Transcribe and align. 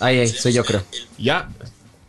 Ay, 0.00 0.18
ay, 0.20 0.28
soy 0.28 0.52
yo, 0.52 0.64
creo. 0.64 0.82
Ya. 1.18 1.48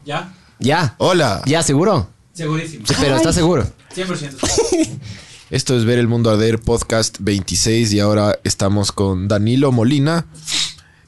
¿Ya? 0.06 0.34
Ya. 0.60 0.96
Hola. 1.00 1.42
Ya, 1.46 1.64
seguro. 1.64 2.08
Segurísimo. 2.34 2.86
Sí, 2.86 2.94
pero 3.00 3.16
¿estás 3.16 3.36
seguro? 3.36 3.68
100%. 3.96 4.38
Esto 5.50 5.76
es 5.76 5.86
Ver 5.86 5.98
el 5.98 6.08
Mundo 6.08 6.30
Arder 6.30 6.60
Podcast 6.60 7.18
26 7.20 7.94
y 7.94 8.00
ahora 8.00 8.38
estamos 8.44 8.92
con 8.92 9.28
Danilo 9.28 9.72
Molina 9.72 10.28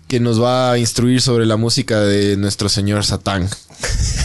que 0.08 0.20
nos 0.20 0.42
va 0.42 0.72
a 0.72 0.78
instruir 0.80 1.22
sobre 1.22 1.46
la 1.46 1.56
música 1.58 2.00
de 2.02 2.36
nuestro 2.38 2.68
señor 2.68 3.06
Satán. 3.06 3.48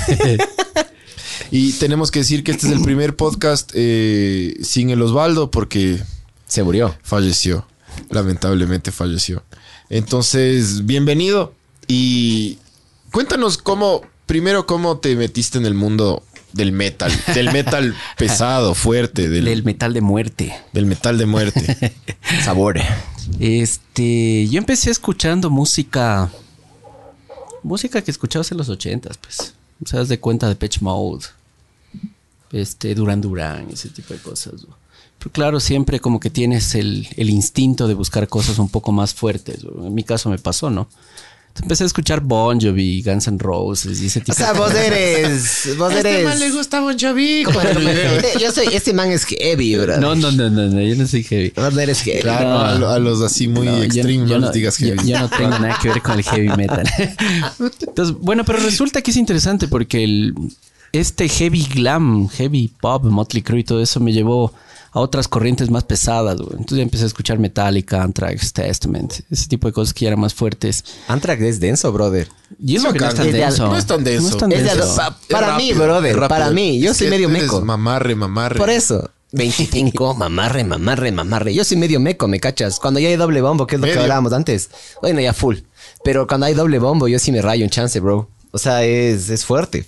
y 1.51 1.73
tenemos 1.75 2.11
que 2.11 2.21
decir 2.21 2.43
que 2.43 2.53
este 2.53 2.67
es 2.67 2.73
el 2.73 2.81
primer 2.83 3.15
podcast 3.15 3.71
eh, 3.75 4.57
sin 4.63 4.89
el 4.89 5.03
Osvaldo 5.03 5.51
porque 5.51 6.01
Se 6.47 6.63
murió. 6.63 6.97
falleció. 7.03 7.67
Lamentablemente 8.09 8.91
falleció. 8.91 9.45
Entonces, 9.91 10.87
bienvenido 10.87 11.55
y 11.87 12.59
cuéntanos 13.13 13.59
cómo, 13.59 14.03
primero, 14.27 14.67
cómo 14.67 14.99
te 14.99 15.15
metiste 15.17 15.59
en 15.59 15.67
el 15.67 15.75
mundo 15.75 16.23
del 16.53 16.73
metal, 16.73 17.13
del 17.35 17.53
metal 17.53 17.95
pesado, 18.19 18.75
fuerte, 18.75 19.29
del, 19.29 19.45
Del 19.45 19.63
metal 19.63 19.93
de 19.93 20.01
muerte. 20.01 20.55
del 20.73 20.87
metal 20.87 21.19
de 21.19 21.27
muerte. 21.27 21.93
Sabor. 22.45 22.81
Este, 23.39 24.47
yo 24.49 24.59
empecé 24.59 24.91
escuchando 24.91 25.51
música, 25.51 26.31
música 27.63 28.03
que 28.03 28.11
escuchabas 28.11 28.51
en 28.53 28.59
los 28.59 28.69
ochentas, 28.69 29.19
pues. 29.19 29.55
O 29.85 29.87
sea, 29.87 30.05
de 30.05 30.19
cuenta 30.19 30.49
de 30.49 30.57
Pitch 30.57 30.81
Mode, 30.81 31.27
este, 32.53 32.95
Duran 32.95 33.21
Duran, 33.21 33.69
ese 33.71 33.91
tipo 33.91 34.15
de 34.15 34.21
cosas. 34.21 34.55
¿no? 34.67 34.79
Pero 35.19 35.31
claro, 35.33 35.61
siempre 35.61 36.01
como 36.01 36.19
que 36.19 36.31
tienes 36.31 36.75
el, 36.75 37.07
el 37.17 37.29
instinto 37.29 37.87
de 37.87 37.95
buscar 37.95 38.29
cosas 38.29 38.59
un 38.59 38.71
poco 38.71 38.93
más 38.93 39.13
fuertes. 39.13 39.65
En 39.65 39.95
mi 39.95 40.05
caso 40.05 40.31
me 40.31 40.39
pasó, 40.39 40.71
¿no? 40.71 40.89
Empecé 41.63 41.85
a 41.85 41.87
escuchar 41.87 42.21
Bon 42.21 42.61
Jovi, 42.61 43.03
Guns 43.03 43.27
N' 43.29 43.39
Roses 43.39 44.01
y 44.03 44.07
ese 44.07 44.21
tipo 44.21 44.33
O 44.33 44.35
sea, 44.35 44.53
de 44.53 44.59
vos 44.59 44.75
eres. 44.75 45.69
Vos 45.79 45.93
eres. 45.93 46.53
gusta 46.55 46.81
Bon 46.81 46.97
Jovi. 46.99 47.43
¿Cómo 47.45 47.61
te 47.61 47.75
lo- 47.75 47.91
Este- 47.91 48.39
Yo 48.41 48.53
soy. 48.53 48.67
Este 48.73 48.93
man 48.93 49.11
es 49.11 49.25
heavy, 49.25 49.77
bro. 49.77 49.97
No, 49.99 50.15
no, 50.15 50.31
no, 50.33 50.51
no, 50.51 50.67
no, 50.69 50.81
yo 50.81 50.95
no 50.97 51.07
soy 51.07 51.23
heavy. 51.23 51.53
Vos 51.57 51.77
eres 51.77 52.01
heavy. 52.03 52.21
Claro, 52.23 52.49
No. 52.51 52.61
a, 52.61 52.75
lo- 52.79 52.89
a 52.91 52.99
los 52.99 53.21
así 53.23 53.49
muy 53.49 53.67
No, 53.67 53.79
yo- 53.79 53.83
extreme, 53.85 54.29
yo 54.29 54.39
no, 54.39 54.47
les 54.47 54.53
digas 54.55 54.79
yo- 54.79 54.89
heavy. 54.89 55.09
Yo, 55.09 55.19
no 55.21 55.29
tengo 55.29 55.51
nada 55.59 55.79
que 55.81 55.89
ver 55.89 56.03
con 56.03 56.19
el 56.19 56.25
heavy 56.25 56.49
metal. 56.57 56.87
Entonces, 57.87 58.17
bueno, 58.21 58.45
pero 58.45 58.59
resulta 58.59 59.03
que 59.03 59.11
es 59.11 59.17
interesante 59.17 59.69
porque 59.69 60.05
el, 60.05 60.35
este 60.93 61.29
heavy 61.29 61.67
glam, 61.75 62.29
heavy 62.29 62.71
pop, 62.81 63.05
Motley 63.05 63.43
Crue 63.43 63.61
y 63.61 63.65
todo 63.65 63.83
eso 63.83 64.01
me 64.01 64.13
llevó 64.13 64.53
a 64.97 65.01
otras 65.01 65.29
corrientes 65.29 65.71
más 65.71 65.85
pesadas. 65.85 66.37
güey. 66.39 66.53
Entonces 66.53 66.79
ya 66.79 66.83
empecé 66.83 67.05
a 67.05 67.07
escuchar 67.09 67.39
Metallica, 67.39 68.03
Anthrax, 68.03 68.53
Testament, 68.55 69.13
ese 69.31 69.47
tipo 69.47 69.67
de 69.69 69.75
cosas 69.75 69.93
que 69.93 70.05
ya 70.07 70.09
eran 70.09 70.21
más 70.21 70.33
fuertes. 70.33 70.85
Anthrax 71.07 71.43
es 71.43 71.61
denso, 71.61 71.93
brother. 71.93 72.29
Y 72.59 72.77
eso 72.77 72.87
No, 72.87 72.93
que 72.95 73.01
no 73.01 73.09
es 73.09 73.15
tan 73.15 73.31
denso. 73.31 73.69
no 73.69 73.77
es 73.77 73.87
tan 73.87 74.03
denso. 74.05 74.23
No 74.23 74.29
es 74.31 74.37
tan 74.39 74.53
Es 74.53 74.65
de- 74.65 74.75
denso. 74.75 74.97
pa- 74.97 75.19
para 75.31 75.57
mí, 75.59 75.73
brother. 75.75 76.19
Para 76.29 76.51
mí. 76.51 76.81
Yo 76.81 76.93
Es 76.93 76.97
soy 76.97 77.09
medio 77.09 77.29
meco. 77.29 77.61
Mamarre, 77.61 78.15
mamarre. 78.15 78.59
Por 78.59 78.71
eso. 78.71 79.11
25, 79.33 80.15
mamarre, 80.19 80.65
mamarre, 80.65 81.13
mamarre. 81.13 81.53
Yo 81.53 81.63
soy 81.65 81.77
medio 81.77 82.01
meco, 82.01 82.27
¿me 82.27 82.41
cachas? 82.41 82.81
Cuando 82.81 82.99
ya 82.99 83.09
hay 83.09 83.17
doble 83.17 83.43
bombo, 83.43 83.67
que 83.67 83.75
es 83.75 83.81
lo 83.81 83.87
Medio. 83.87 83.97
que 83.99 84.03
hablábamos 84.05 84.33
antes. 84.33 84.71
Bueno, 85.03 85.21
ya 85.21 85.35
full. 85.35 85.57
Pero 86.05 86.27
cuando 86.27 86.47
hay 86.47 86.55
doble 86.55 86.79
bombo, 86.79 87.07
yo 87.07 87.19
sí 87.19 87.33
me 87.33 87.43
rayo 87.43 87.65
un 87.65 87.71
chance, 87.71 88.01
bro. 88.01 88.31
O 88.53 88.57
sea, 88.59 88.83
es, 88.85 89.29
es 89.29 89.45
fuerte. 89.45 89.85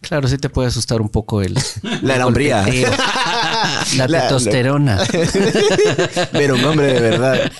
Claro, 0.00 0.28
sí 0.28 0.38
te 0.38 0.48
puede 0.48 0.68
asustar 0.68 1.00
un 1.02 1.08
poco 1.08 1.42
el... 1.42 1.58
La 2.02 2.24
hombría. 2.24 2.64
La 3.96 4.06
La- 4.08 4.20
testosterona. 4.22 4.98
Pero 6.32 6.54
un 6.54 6.64
hombre 6.64 6.92
de 6.94 7.00
verdad. 7.00 7.52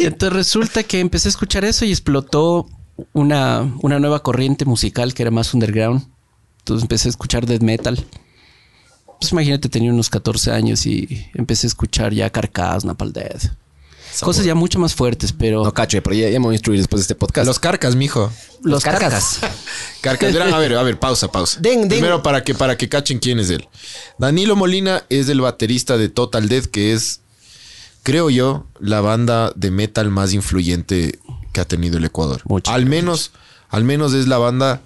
Entonces 0.00 0.32
resulta 0.32 0.82
que 0.82 1.00
empecé 1.00 1.28
a 1.28 1.30
escuchar 1.30 1.64
eso 1.64 1.84
y 1.84 1.90
explotó 1.90 2.66
una, 3.12 3.72
una 3.82 3.98
nueva 3.98 4.22
corriente 4.22 4.64
musical 4.64 5.14
que 5.14 5.22
era 5.22 5.30
más 5.30 5.54
underground. 5.54 6.06
Entonces 6.60 6.82
empecé 6.82 7.08
a 7.08 7.10
escuchar 7.10 7.46
death 7.46 7.62
metal. 7.62 8.04
Pues 9.20 9.32
imagínate, 9.32 9.68
tenía 9.68 9.92
unos 9.92 10.10
14 10.10 10.52
años 10.52 10.84
y 10.86 11.26
empecé 11.34 11.66
a 11.66 11.68
escuchar 11.68 12.12
ya 12.12 12.28
Carcass, 12.30 12.84
Napalm 12.84 13.12
Death. 13.12 13.44
Cosas 14.20 14.44
ya 14.44 14.54
mucho 14.54 14.78
más 14.78 14.94
fuertes, 14.94 15.32
pero 15.32 15.64
No 15.64 15.72
cacho, 15.72 16.02
pero 16.02 16.14
ya, 16.16 16.28
ya 16.28 16.38
me 16.38 16.46
voy 16.46 16.54
a 16.54 16.56
instruir 16.56 16.78
después 16.78 17.00
de 17.00 17.02
este 17.02 17.14
podcast. 17.14 17.46
Los 17.46 17.58
carcas, 17.58 17.96
mijo. 17.96 18.32
los. 18.62 18.82
Carcass. 18.82 19.40
Carcas, 20.00 20.32
verán, 20.32 20.54
a 20.54 20.58
ver, 20.58 20.74
a 20.74 20.82
ver, 20.82 20.98
pausa, 20.98 21.30
pausa. 21.30 21.60
Den, 21.60 21.80
den. 21.80 21.88
Primero 21.88 22.22
para 22.22 22.42
que, 22.44 22.54
para 22.54 22.76
que 22.76 22.88
cachen 22.88 23.18
quién 23.18 23.38
es 23.40 23.50
él. 23.50 23.68
Danilo 24.18 24.56
Molina 24.56 25.04
es 25.08 25.28
el 25.28 25.40
baterista 25.40 25.96
de 25.96 26.08
Total 26.08 26.48
Death, 26.48 26.66
que 26.66 26.92
es, 26.92 27.20
creo 28.02 28.30
yo, 28.30 28.66
la 28.80 29.00
banda 29.00 29.52
de 29.54 29.70
metal 29.70 30.10
más 30.10 30.32
influyente 30.32 31.18
que 31.52 31.60
ha 31.60 31.64
tenido 31.64 31.98
el 31.98 32.04
Ecuador. 32.04 32.42
Muchas 32.44 32.74
al 32.74 32.86
menos, 32.86 33.32
al 33.68 33.84
menos 33.84 34.12
es 34.14 34.28
la 34.28 34.38
banda 34.38 34.80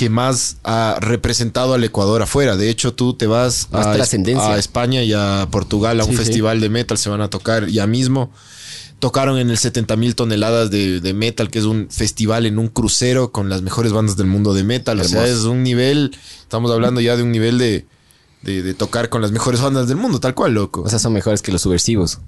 que 0.00 0.08
más 0.08 0.56
ha 0.64 0.96
representado 0.98 1.74
al 1.74 1.84
Ecuador 1.84 2.22
afuera. 2.22 2.56
De 2.56 2.70
hecho, 2.70 2.94
tú 2.94 3.12
te 3.12 3.26
vas 3.26 3.68
a, 3.70 3.92
a 3.92 4.58
España 4.58 5.02
y 5.02 5.12
a 5.12 5.46
Portugal 5.50 6.00
a 6.00 6.04
un 6.04 6.12
Sí, 6.12 6.16
sí. 6.16 6.22
festival 6.24 6.58
de 6.62 6.70
metal, 6.70 6.96
se 6.96 7.10
van 7.10 7.20
a 7.20 7.28
tocar 7.28 7.66
ya 7.66 7.86
mismo. 7.86 8.32
Tocaron 8.98 9.36
en 9.38 9.50
el 9.50 9.58
70 9.58 9.96
mil 9.96 10.14
toneladas 10.14 10.70
de, 10.70 11.00
de 11.00 11.12
metal, 11.12 11.50
que 11.50 11.58
es 11.58 11.66
un 11.66 11.88
festival 11.90 12.46
en 12.46 12.58
un 12.58 12.68
crucero 12.68 13.30
con 13.30 13.50
las 13.50 13.60
mejores 13.60 13.92
bandas 13.92 14.16
del 14.16 14.26
mundo 14.26 14.54
de 14.54 14.64
metal. 14.64 14.98
O 15.00 15.04
sea, 15.04 15.26
es 15.26 15.40
un 15.40 15.62
nivel, 15.62 16.16
estamos 16.40 16.70
hablando 16.70 17.02
ya 17.02 17.14
de 17.14 17.22
un 17.22 17.30
nivel 17.30 17.58
de, 17.58 17.84
de, 18.40 18.62
de 18.62 18.72
tocar 18.72 19.10
con 19.10 19.20
las 19.20 19.32
mejores 19.32 19.60
bandas 19.60 19.86
del 19.86 19.98
mundo, 19.98 20.18
tal 20.18 20.34
cual, 20.34 20.54
loco. 20.54 20.80
O 20.80 20.88
sea, 20.88 20.98
son 20.98 21.12
mejores 21.12 21.42
que 21.42 21.52
los 21.52 21.60
subversivos. 21.60 22.20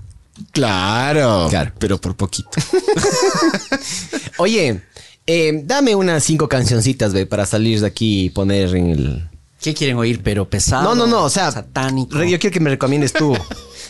claro, 0.53 1.47
Claro. 1.49 1.73
pero 1.79 1.99
por 1.99 2.17
poquito. 2.17 2.51
Oye, 4.39 4.83
eh, 5.27 5.63
dame 5.65 5.95
unas 5.95 6.25
cinco 6.25 6.49
cancioncitas, 6.49 7.13
ve, 7.13 7.27
para 7.27 7.47
salir 7.47 7.81
de 7.81 7.87
aquí 7.87 8.25
y 8.25 8.31
poner 8.31 8.75
en 8.75 8.89
el... 8.89 9.29
¿Qué 9.61 9.75
quieren 9.75 9.97
oír? 9.97 10.21
Pero 10.25 10.49
pesado. 10.51 10.83
No, 10.83 10.95
no, 10.95 11.07
no, 11.07 11.25
o 11.25 11.31
sea, 11.31 11.53
satánico. 11.53 12.23
Yo 12.25 12.39
quiero 12.41 12.53
que 12.53 12.61
me 12.61 12.71
recomiendes 12.71 13.13
tú. 13.13 13.37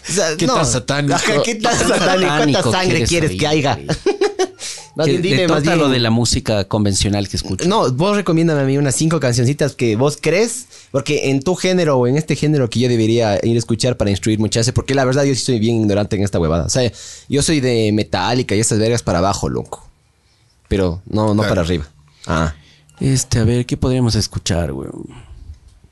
O 0.09 0.13
sea, 0.13 0.37
¿Qué 0.37 0.49
tan 0.49 0.67
satánico? 0.67 1.17
¿Qué 1.45 1.55
tan 1.55 1.79
¿Qué 1.79 1.85
tan 1.85 1.89
satánico? 1.89 2.29
¿Cuánta 2.29 2.63
sangre 2.73 3.05
quieres 3.05 3.31
oír, 3.31 3.39
que 3.39 3.47
haya? 3.47 3.79
más 4.97 5.07
bien, 5.07 5.23
dime, 5.23 5.47
más 5.47 5.65
lo 5.65 5.89
de 5.89 6.01
la 6.01 6.11
música 6.11 6.65
convencional 6.65 7.29
que 7.29 7.37
escucho. 7.37 7.69
No, 7.69 7.89
vos 7.93 8.17
recomiéndame 8.17 8.63
a 8.63 8.65
mí 8.65 8.77
unas 8.79 8.97
cinco 8.97 9.21
cancioncitas 9.21 9.77
que 9.77 9.95
vos 9.95 10.19
crees, 10.21 10.67
porque 10.91 11.31
en 11.31 11.41
tu 11.41 11.55
género 11.55 11.99
o 11.99 12.09
en 12.09 12.17
este 12.17 12.35
género 12.35 12.69
que 12.69 12.81
yo 12.81 12.89
debería 12.89 13.39
ir 13.45 13.55
a 13.55 13.59
escuchar 13.59 13.97
para 13.97 14.11
instruir 14.11 14.41
muchachos, 14.41 14.73
porque 14.73 14.97
la 14.97 15.05
verdad 15.05 15.23
yo 15.23 15.37
sí 15.37 15.43
soy 15.43 15.61
bien 15.61 15.77
ignorante 15.77 16.17
en 16.17 16.25
esta 16.25 16.41
huevada. 16.41 16.65
O 16.65 16.69
sea, 16.69 16.91
yo 17.29 17.43
soy 17.43 17.61
de 17.61 17.93
Metallica 17.93 18.57
y 18.57 18.61
estas 18.61 18.81
vergas 18.81 19.05
para 19.05 19.19
abajo, 19.19 19.49
loco. 19.49 19.92
Pero 20.73 21.03
no, 21.07 21.29
no 21.29 21.43
Claro. 21.43 21.49
para 21.51 21.61
arriba. 21.61 21.85
Ah. 22.27 22.55
Este, 22.99 23.39
a 23.41 23.45
ver, 23.45 23.67
¿qué 23.67 23.77
podríamos 23.77 24.15
escuchar, 24.15 24.73
güey? 24.73 24.89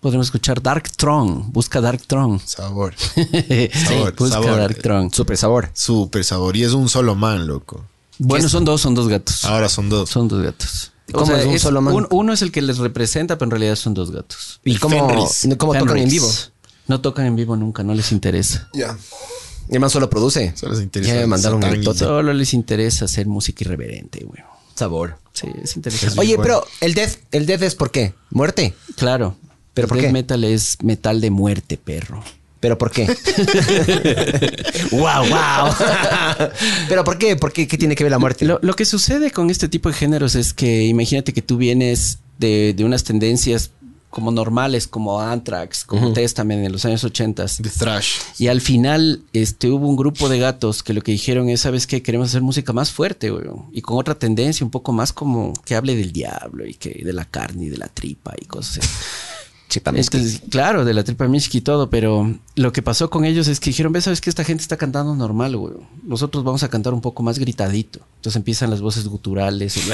Podríamos 0.01 0.29
escuchar 0.29 0.63
Dark 0.63 0.91
Throne. 0.97 1.45
Busca 1.49 1.81
Dark 1.81 2.01
Throne. 2.07 2.41
Sabor. 2.45 2.95
Sabor, 3.75 4.15
busca 4.17 4.35
sabor. 4.35 4.57
Dark 4.57 4.79
Throne. 4.81 5.11
Super 5.13 5.37
sabor. 5.37 5.71
Súper 5.75 6.25
sabor. 6.25 6.57
Y 6.57 6.65
es 6.65 6.73
un 6.73 6.89
solo 6.89 7.15
man, 7.15 7.47
loco. 7.47 7.85
Bueno, 8.19 8.49
son 8.49 8.65
dos, 8.65 8.81
son 8.81 8.95
dos 8.95 9.09
gatos. 9.09 9.45
Ahora 9.45 9.69
son 9.69 9.89
dos. 9.91 10.09
Son 10.09 10.29
dos 10.29 10.43
gatos. 10.43 10.93
¿Cómo 11.13 11.35
es 11.35 11.45
un 11.45 11.59
solo 11.59 11.83
man? 11.83 11.93
un- 11.95 12.07
uno 12.11 12.33
es 12.33 12.41
el 12.43 12.53
que 12.53 12.63
les 12.63 12.79
representa, 12.79 13.37
pero 13.37 13.47
en 13.49 13.51
realidad 13.51 13.77
son 13.77 13.93
dos 13.95 14.11
gatos. 14.13 14.61
¿Y 14.65 14.77
cómo, 14.77 14.97
cómo 15.59 15.75
tocan 15.75 15.99
en 15.99 16.09
vivo? 16.09 16.29
No 16.87 17.01
tocan 17.01 17.27
en 17.27 17.37
vivo 17.37 17.57
nunca, 17.57 17.83
no 17.83 17.93
les 17.95 18.13
interesa. 18.13 18.69
Ya. 18.73 18.97
Mi 19.69 19.75
hermano 19.77 19.91
solo 19.91 20.09
produce. 20.09 20.53
Solo 20.57 20.73
les 20.75 20.83
interesa 20.83 21.11
Ya 21.13 21.17
me 21.17 21.23
el 21.23 21.29
mandaron 21.29 21.61
Satán 21.61 21.77
un 21.77 21.83
y- 21.83 21.85
tote. 21.85 21.99
Solo 22.01 22.33
les 22.33 22.55
interesa 22.55 23.05
hacer 23.07 23.27
música 23.27 23.65
irreverente, 23.65 24.25
güey. 24.25 24.41
Sabor. 24.81 25.17
Sí, 25.33 25.47
es 25.63 25.77
interesante. 25.77 26.19
Oye, 26.19 26.37
bueno. 26.37 26.43
pero 26.61 26.67
el 26.81 26.95
death, 26.95 27.17
el 27.33 27.47
death 27.47 27.63
es 27.63 27.75
por 27.75 27.91
qué? 27.91 28.15
¿Muerte? 28.31 28.75
Claro. 28.97 29.37
¿Pero 29.75 29.85
El 29.85 29.89
por 29.89 29.97
death 29.99 30.07
qué? 30.09 30.13
metal 30.13 30.45
es 30.45 30.77
metal 30.83 31.21
de 31.21 31.31
muerte, 31.31 31.77
perro. 31.77 32.25
¿Pero 32.61 32.77
por 32.77 32.91
qué? 32.91 33.07
wow, 34.91 35.27
wow. 35.29 35.75
¿Pero 36.89 37.05
por 37.05 37.19
qué? 37.19 37.37
¿Por 37.37 37.53
qué? 37.53 37.67
¿Qué 37.67 37.79
tiene 37.79 37.95
que 37.95 38.05
ver 38.05 38.11
la 38.11 38.19
muerte? 38.19 38.45
Lo, 38.45 38.59
lo 38.63 38.75
que 38.75 38.85
sucede 38.85 39.31
con 39.31 39.51
este 39.51 39.69
tipo 39.69 39.89
de 39.89 39.95
géneros 39.95 40.35
es 40.35 40.53
que 40.53 40.83
imagínate 40.85 41.33
que 41.33 41.43
tú 41.43 41.57
vienes 41.57 42.19
de, 42.39 42.75
de 42.77 42.85
unas 42.85 43.05
tendencias 43.05 43.71
como 44.11 44.31
normales, 44.33 44.87
como 44.87 45.21
Anthrax, 45.21 45.85
como 45.85 46.13
Testament 46.13 46.65
en 46.67 46.73
los 46.73 46.85
años 46.85 47.03
80. 47.05 47.47
De 47.61 47.71
thrash. 47.71 48.19
Y 48.39 48.49
al 48.49 48.61
final 48.61 49.23
este, 49.33 49.71
hubo 49.71 49.87
un 49.89 49.97
grupo 49.97 50.29
de 50.29 50.39
gatos 50.39 50.83
que 50.83 50.93
lo 50.93 51.01
que 51.01 51.13
dijeron 51.13 51.49
es, 51.49 51.61
¿sabes 51.63 51.87
qué? 51.87 52.03
Queremos 52.03 52.29
hacer 52.29 52.43
música 52.43 52.73
más 52.73 52.91
fuerte, 52.91 53.31
güey. 53.31 53.45
Y 53.73 53.81
con 53.83 53.97
otra 53.99 54.17
tendencia, 54.17 54.65
un 54.65 54.71
poco 54.71 54.93
más 54.93 55.13
como 55.13 55.53
que 55.65 55.75
hable 55.77 55.97
del 55.97 56.13
diablo 56.13 56.67
y 56.67 56.75
que 56.75 57.03
de 57.05 57.13
la 57.13 57.25
carne 57.25 57.67
y 57.67 57.69
de 57.71 57.79
la 57.79 57.89
tripa 57.89 58.35
y 58.41 58.45
cosas 58.47 58.79
así. 58.79 58.89
Entonces, 60.17 60.43
claro, 60.51 60.85
de 60.85 60.93
la 60.95 61.05
tripa 61.05 61.29
Mishki 61.29 61.59
y 61.59 61.61
todo, 61.61 61.91
pero 61.91 62.35
lo 62.57 62.73
que 62.73 62.83
pasó 62.83 63.09
con 63.09 63.25
ellos 63.25 63.47
es 63.47 63.61
que 63.61 63.71
dijeron, 63.71 63.93
ves, 63.93 64.03
sabes 64.03 64.21
que 64.21 64.29
esta 64.29 64.43
gente 64.43 64.63
está 64.63 64.77
cantando 64.77 65.15
normal, 65.15 65.57
güey. 65.57 65.75
Nosotros 66.03 66.43
vamos 66.43 66.65
a 66.65 66.69
cantar 66.69 66.93
un 66.93 67.01
poco 67.01 67.23
más 67.23 67.39
gritadito. 67.39 68.01
Entonces 68.17 68.35
empiezan 68.37 68.71
las 68.71 68.81
voces 68.81 69.07
guturales. 69.07 69.77
y- 69.77 69.89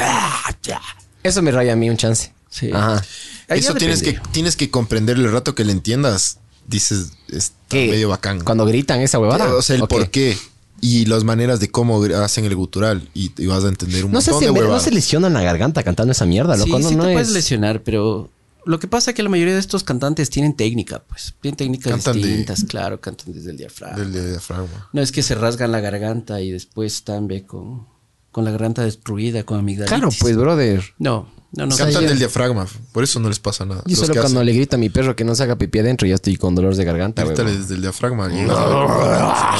Eso 1.22 1.42
me 1.42 1.50
raya 1.50 1.74
a 1.74 1.76
mí 1.76 1.90
un 1.90 1.98
chance. 1.98 2.32
Sí. 2.50 2.70
Ajá. 2.72 3.02
Ahí 3.48 3.58
Eso 3.60 3.74
tienes 3.74 4.02
que, 4.02 4.18
tienes 4.32 4.56
que 4.56 4.70
comprender 4.70 5.16
el 5.16 5.30
rato 5.30 5.54
que 5.54 5.64
le 5.64 5.72
entiendas. 5.72 6.38
Dices, 6.66 7.12
está 7.28 7.54
¿Qué? 7.68 7.88
medio 7.88 8.08
bacán. 8.08 8.40
Cuando 8.40 8.64
gritan 8.66 9.00
esa 9.00 9.18
huevada. 9.18 9.54
o 9.54 9.62
sea, 9.62 9.76
el 9.76 9.82
¿O 9.82 9.88
qué? 9.88 9.94
por 9.96 10.10
qué 10.10 10.36
y 10.80 11.06
las 11.06 11.24
maneras 11.24 11.58
de 11.60 11.70
cómo 11.70 12.02
hacen 12.04 12.44
el 12.44 12.54
gutural 12.54 13.08
y, 13.14 13.30
y 13.40 13.46
vas 13.46 13.64
a 13.64 13.68
entender 13.68 14.04
un 14.04 14.12
No 14.12 14.20
sé 14.20 14.30
montón 14.30 14.54
si 14.54 14.60
de 14.60 14.68
no 14.68 14.80
se 14.80 14.90
lesionan 14.90 15.32
la 15.32 15.42
garganta 15.42 15.82
cantando 15.82 16.12
esa 16.12 16.26
mierda, 16.26 16.56
loco. 16.56 16.76
Sí, 16.76 16.82
no, 16.82 16.88
sí 16.90 16.96
no 16.96 17.04
te 17.04 17.10
es... 17.10 17.14
puedes 17.14 17.30
lesionar, 17.30 17.82
pero 17.82 18.30
lo 18.64 18.78
que 18.80 18.86
pasa 18.88 19.12
es 19.12 19.14
que 19.16 19.22
la 19.22 19.28
mayoría 19.28 19.54
de 19.54 19.60
estos 19.60 19.84
cantantes 19.84 20.28
tienen 20.28 20.54
técnica, 20.54 21.02
pues. 21.08 21.34
Tienen 21.40 21.56
técnicas 21.56 21.92
Cantan 21.92 22.20
de- 22.20 22.26
distintas, 22.26 22.64
claro, 22.64 23.00
cantan 23.00 23.32
desde 23.32 23.52
el 23.52 23.56
diafragma. 23.56 23.96
Del 23.98 24.12
de 24.12 24.30
diafragma. 24.32 24.90
No 24.92 25.00
es 25.00 25.12
que 25.12 25.22
se 25.22 25.34
rasgan 25.36 25.70
la 25.72 25.80
garganta 25.80 26.40
y 26.40 26.50
después 26.50 26.94
están 26.94 27.26
ve, 27.28 27.44
con, 27.46 27.86
con 28.36 28.44
la 28.44 28.50
garganta 28.50 28.82
destruida, 28.84 29.44
con 29.44 29.58
amigdalitis. 29.58 29.98
Claro, 29.98 30.10
pues, 30.20 30.36
brother. 30.36 30.84
No, 30.98 31.26
no, 31.52 31.64
no. 31.64 31.74
Cantan 31.74 32.02
ya- 32.02 32.08
del 32.10 32.18
diafragma. 32.18 32.66
Por 32.92 33.02
eso 33.02 33.18
no 33.18 33.30
les 33.30 33.38
pasa 33.38 33.64
nada. 33.64 33.80
Yo 33.86 33.92
Los 33.92 34.00
solo 34.00 34.12
que 34.12 34.20
cuando 34.20 34.40
hacen, 34.40 34.46
le 34.46 34.52
grito 34.52 34.76
a 34.76 34.78
mi 34.78 34.90
perro 34.90 35.16
que 35.16 35.24
no 35.24 35.34
se 35.34 35.42
haga 35.44 35.56
pipí 35.56 35.78
adentro, 35.78 36.06
ya 36.06 36.16
estoy 36.16 36.36
con 36.36 36.54
dolores 36.54 36.76
de 36.76 36.84
garganta, 36.84 37.22
güey. 37.24 37.34
grítale 37.34 37.56
desde 37.56 37.76
el 37.76 37.80
diafragma. 37.80 38.28
y. 38.30 38.46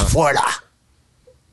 ¡Fuera! 0.09 0.43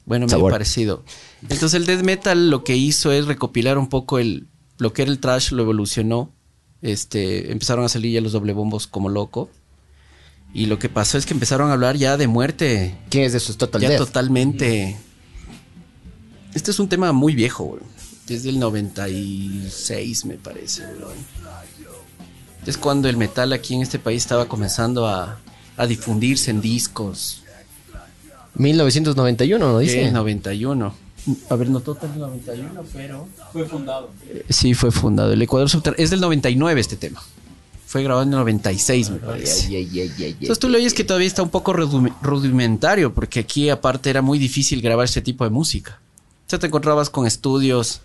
Bueno, 0.04 0.26
medio 0.26 0.36
Sabor. 0.36 0.52
parecido. 0.52 1.02
Entonces 1.48 1.72
el 1.72 1.86
death 1.86 2.02
metal 2.02 2.50
lo 2.50 2.62
que 2.62 2.76
hizo 2.76 3.10
es 3.10 3.24
recopilar 3.24 3.78
un 3.78 3.88
poco 3.88 4.18
el 4.18 4.46
lo 4.76 4.92
que 4.92 5.00
era 5.00 5.10
el 5.10 5.18
trash, 5.18 5.50
lo 5.52 5.62
evolucionó. 5.62 6.30
Este, 6.82 7.50
empezaron 7.50 7.86
a 7.86 7.88
salir 7.88 8.12
ya 8.12 8.20
los 8.20 8.32
doble 8.32 8.52
bombos 8.52 8.86
como 8.86 9.08
loco. 9.08 9.48
Y 10.52 10.66
lo 10.66 10.78
que 10.78 10.90
pasó 10.90 11.16
es 11.16 11.24
que 11.24 11.32
empezaron 11.32 11.70
a 11.70 11.72
hablar 11.72 11.96
ya 11.96 12.18
de 12.18 12.26
muerte. 12.28 12.98
¿Quién 13.08 13.24
es 13.24 13.32
de 13.32 13.40
sus 13.40 13.56
Total 13.56 13.80
ya 13.80 13.88
Death? 13.88 13.98
totalmente. 14.00 14.98
Este 16.54 16.70
es 16.70 16.78
un 16.78 16.88
tema 16.88 17.12
muy 17.12 17.34
viejo, 17.34 17.64
güey. 17.64 17.82
Desde 18.26 18.48
el 18.48 18.58
96, 18.58 20.24
me 20.24 20.34
parece, 20.36 20.82
güey. 20.94 21.16
Es 22.66 22.78
cuando 22.78 23.08
el 23.08 23.16
metal 23.18 23.52
aquí 23.52 23.74
en 23.74 23.82
este 23.82 23.98
país 23.98 24.22
estaba 24.22 24.46
comenzando 24.48 25.06
a, 25.06 25.38
a 25.76 25.86
difundirse 25.86 26.50
en 26.50 26.60
discos. 26.62 27.42
1991, 28.54 29.58
¿no 29.72 29.78
dice? 29.78 30.06
El 30.06 30.12
91. 30.14 30.94
A 31.50 31.56
ver, 31.56 31.68
no 31.70 31.80
total 31.80 32.10
el 32.14 32.20
91, 32.20 32.84
pero. 32.92 33.28
Fue 33.52 33.64
fundado. 33.66 34.10
Sí, 34.48 34.74
fue 34.74 34.90
fundado. 34.90 35.32
El 35.32 35.42
Ecuador 35.42 35.68
Subterráneo. 35.68 36.02
Es 36.04 36.10
del 36.10 36.20
99 36.20 36.80
este 36.80 36.96
tema. 36.96 37.22
Fue 37.86 38.02
grabado 38.02 38.22
en 38.24 38.30
el 38.32 38.38
96, 38.38 39.10
me 39.10 39.18
parece. 39.18 39.68
Entonces 40.40 40.58
tú 40.58 40.68
le 40.68 40.78
oyes 40.78 40.94
que 40.94 41.04
todavía 41.04 41.28
está 41.28 41.42
un 41.42 41.50
poco 41.50 41.72
rudime- 41.72 42.14
rudimentario, 42.22 43.12
porque 43.14 43.40
aquí 43.40 43.68
aparte 43.70 44.10
era 44.10 44.20
muy 44.22 44.38
difícil 44.38 44.80
grabar 44.82 45.04
este 45.04 45.22
tipo 45.22 45.44
de 45.44 45.50
música. 45.50 46.00
Sea, 46.54 46.60
te 46.60 46.68
encontrabas 46.68 47.10
con 47.10 47.26
estudios 47.26 48.00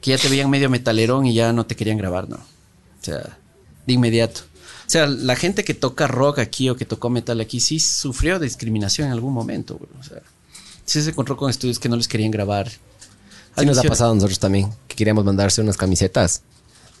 que 0.00 0.12
ya 0.12 0.16
te 0.16 0.30
veían 0.30 0.48
medio 0.48 0.70
metalerón 0.70 1.26
y 1.26 1.34
ya 1.34 1.52
no 1.52 1.66
te 1.66 1.76
querían 1.76 1.98
grabar, 1.98 2.30
¿no? 2.30 2.36
O 2.36 3.04
sea, 3.04 3.38
de 3.86 3.92
inmediato. 3.92 4.40
O 4.86 4.90
sea, 4.90 5.06
la 5.06 5.36
gente 5.36 5.64
que 5.64 5.74
toca 5.74 6.06
rock 6.06 6.38
aquí 6.38 6.70
o 6.70 6.76
que 6.76 6.86
tocó 6.86 7.10
metal 7.10 7.40
aquí 7.40 7.60
sí 7.60 7.78
sufrió 7.78 8.38
discriminación 8.38 9.08
en 9.08 9.12
algún 9.12 9.34
momento. 9.34 9.78
O 10.00 10.02
sea, 10.02 10.22
sí 10.86 11.02
se 11.02 11.10
encontró 11.10 11.36
con 11.36 11.50
estudios 11.50 11.78
que 11.78 11.90
no 11.90 11.96
les 11.96 12.08
querían 12.08 12.30
grabar. 12.30 12.70
Sí 13.58 13.66
nos 13.66 13.76
ha 13.76 13.82
pasado 13.82 14.12
a 14.12 14.14
nosotros 14.14 14.38
también, 14.38 14.72
que 14.88 14.96
queríamos 14.96 15.22
mandarse 15.26 15.60
unas 15.60 15.76
camisetas, 15.76 16.40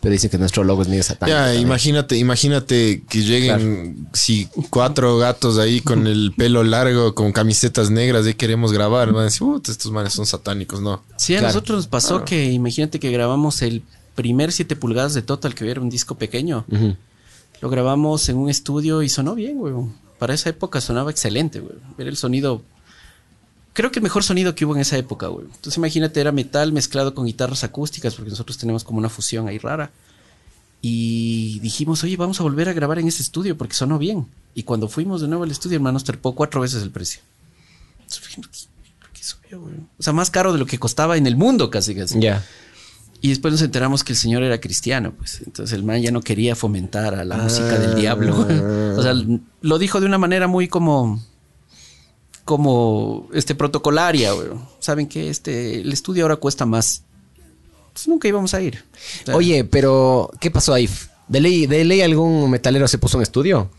pero 0.00 0.12
dicen 0.12 0.30
que 0.30 0.38
nuestro 0.38 0.64
logo 0.64 0.82
es 0.82 0.88
medio 0.88 1.02
satánico. 1.02 1.36
Ya, 1.36 1.44
también. 1.44 1.62
imagínate, 1.62 2.16
imagínate 2.16 3.02
que 3.08 3.22
lleguen 3.22 4.08
si 4.12 4.48
cuatro 4.70 5.18
gatos 5.18 5.58
ahí 5.58 5.80
con 5.80 6.06
el 6.06 6.32
pelo 6.36 6.64
largo, 6.64 7.14
con 7.14 7.32
camisetas 7.32 7.90
negras, 7.90 8.26
y 8.26 8.34
queremos 8.34 8.72
grabar. 8.72 9.12
Van 9.12 9.22
a 9.22 9.24
decir, 9.24 9.40
"Puta, 9.40 9.70
estos 9.72 9.92
manes 9.92 10.12
son 10.14 10.26
satánicos, 10.26 10.80
no. 10.80 11.02
Sí, 11.16 11.34
a 11.34 11.38
Claro. 11.40 11.54
nosotros 11.54 11.76
nos 11.76 11.86
pasó 11.88 12.24
que 12.24 12.50
imagínate 12.52 12.98
que 12.98 13.10
grabamos 13.10 13.60
el 13.62 13.82
primer 14.14 14.52
7 14.52 14.74
pulgadas 14.76 15.14
de 15.14 15.22
Total, 15.22 15.54
que 15.54 15.70
era 15.70 15.80
un 15.80 15.90
disco 15.90 16.14
pequeño. 16.16 16.64
Lo 17.60 17.68
grabamos 17.68 18.28
en 18.30 18.36
un 18.38 18.48
estudio 18.48 19.02
y 19.02 19.08
sonó 19.10 19.34
bien, 19.34 19.58
güey. 19.58 19.74
Para 20.18 20.34
esa 20.34 20.48
época 20.50 20.80
sonaba 20.80 21.10
excelente, 21.10 21.60
güey. 21.60 21.74
Era 21.98 22.08
el 22.10 22.16
sonido. 22.16 22.62
Creo 23.72 23.92
que 23.92 24.00
el 24.00 24.02
mejor 24.02 24.24
sonido 24.24 24.54
que 24.54 24.64
hubo 24.64 24.74
en 24.74 24.80
esa 24.80 24.96
época, 24.96 25.28
güey. 25.28 25.46
Entonces 25.46 25.76
imagínate, 25.76 26.20
era 26.20 26.32
metal 26.32 26.72
mezclado 26.72 27.14
con 27.14 27.26
guitarras 27.26 27.64
acústicas, 27.64 28.14
porque 28.14 28.30
nosotros 28.30 28.58
tenemos 28.58 28.84
como 28.84 28.98
una 28.98 29.08
fusión 29.08 29.48
ahí 29.48 29.58
rara. 29.58 29.90
Y 30.82 31.58
dijimos, 31.60 32.02
oye, 32.04 32.16
vamos 32.16 32.40
a 32.40 32.42
volver 32.42 32.68
a 32.68 32.72
grabar 32.72 32.98
en 32.98 33.08
ese 33.08 33.22
estudio 33.22 33.56
porque 33.56 33.74
sonó 33.74 33.98
bien. 33.98 34.26
Y 34.54 34.62
cuando 34.62 34.88
fuimos 34.88 35.20
de 35.20 35.28
nuevo 35.28 35.44
al 35.44 35.50
estudio, 35.50 35.76
hermano, 35.76 35.94
nos 35.94 36.04
trepó 36.04 36.34
cuatro 36.34 36.60
veces 36.62 36.82
el 36.82 36.90
precio. 36.90 37.20
Entonces, 38.00 38.22
dijimos, 38.22 38.68
¿por 38.98 39.10
qué 39.10 39.22
subió, 39.22 39.60
güey? 39.60 39.74
O 39.98 40.02
sea, 40.02 40.12
más 40.12 40.30
caro 40.30 40.52
de 40.52 40.58
lo 40.58 40.66
que 40.66 40.78
costaba 40.78 41.16
en 41.16 41.26
el 41.26 41.36
mundo, 41.36 41.70
casi 41.70 41.94
casi. 41.94 42.18
Ya. 42.18 42.44
Y 43.22 43.28
después 43.28 43.52
nos 43.52 43.62
enteramos 43.62 44.02
que 44.02 44.12
el 44.12 44.18
señor 44.18 44.42
era 44.42 44.60
cristiano, 44.60 45.12
pues. 45.16 45.42
Entonces 45.44 45.76
el 45.76 45.84
man 45.84 46.00
ya 46.00 46.10
no 46.10 46.22
quería 46.22 46.56
fomentar 46.56 47.14
a 47.14 47.24
la 47.24 47.36
música 47.36 47.78
del 47.78 47.94
diablo. 47.94 48.34
o 48.96 49.02
sea, 49.02 49.14
lo 49.60 49.78
dijo 49.78 50.00
de 50.00 50.06
una 50.06 50.18
manera 50.18 50.46
muy 50.46 50.68
como. 50.68 51.22
Como 52.44 53.28
este 53.32 53.54
protocolaria, 53.54 54.32
güey. 54.32 54.48
Saben 54.78 55.06
que 55.06 55.30
este. 55.30 55.80
el 55.80 55.92
estudio 55.92 56.24
ahora 56.24 56.36
cuesta 56.36 56.66
más. 56.66 57.02
Entonces 57.88 58.08
nunca 58.08 58.28
íbamos 58.28 58.54
a 58.54 58.60
ir. 58.60 58.84
O 59.22 59.26
sea, 59.26 59.36
Oye, 59.36 59.64
pero 59.64 60.30
¿qué 60.40 60.50
pasó 60.50 60.74
ahí? 60.74 60.88
¿De 61.28 61.40
ley, 61.40 61.66
¿De 61.66 61.84
ley 61.84 62.02
algún 62.02 62.50
metalero 62.50 62.86
se 62.88 62.98
puso 62.98 63.18
en 63.18 63.22
estudio? 63.22 63.70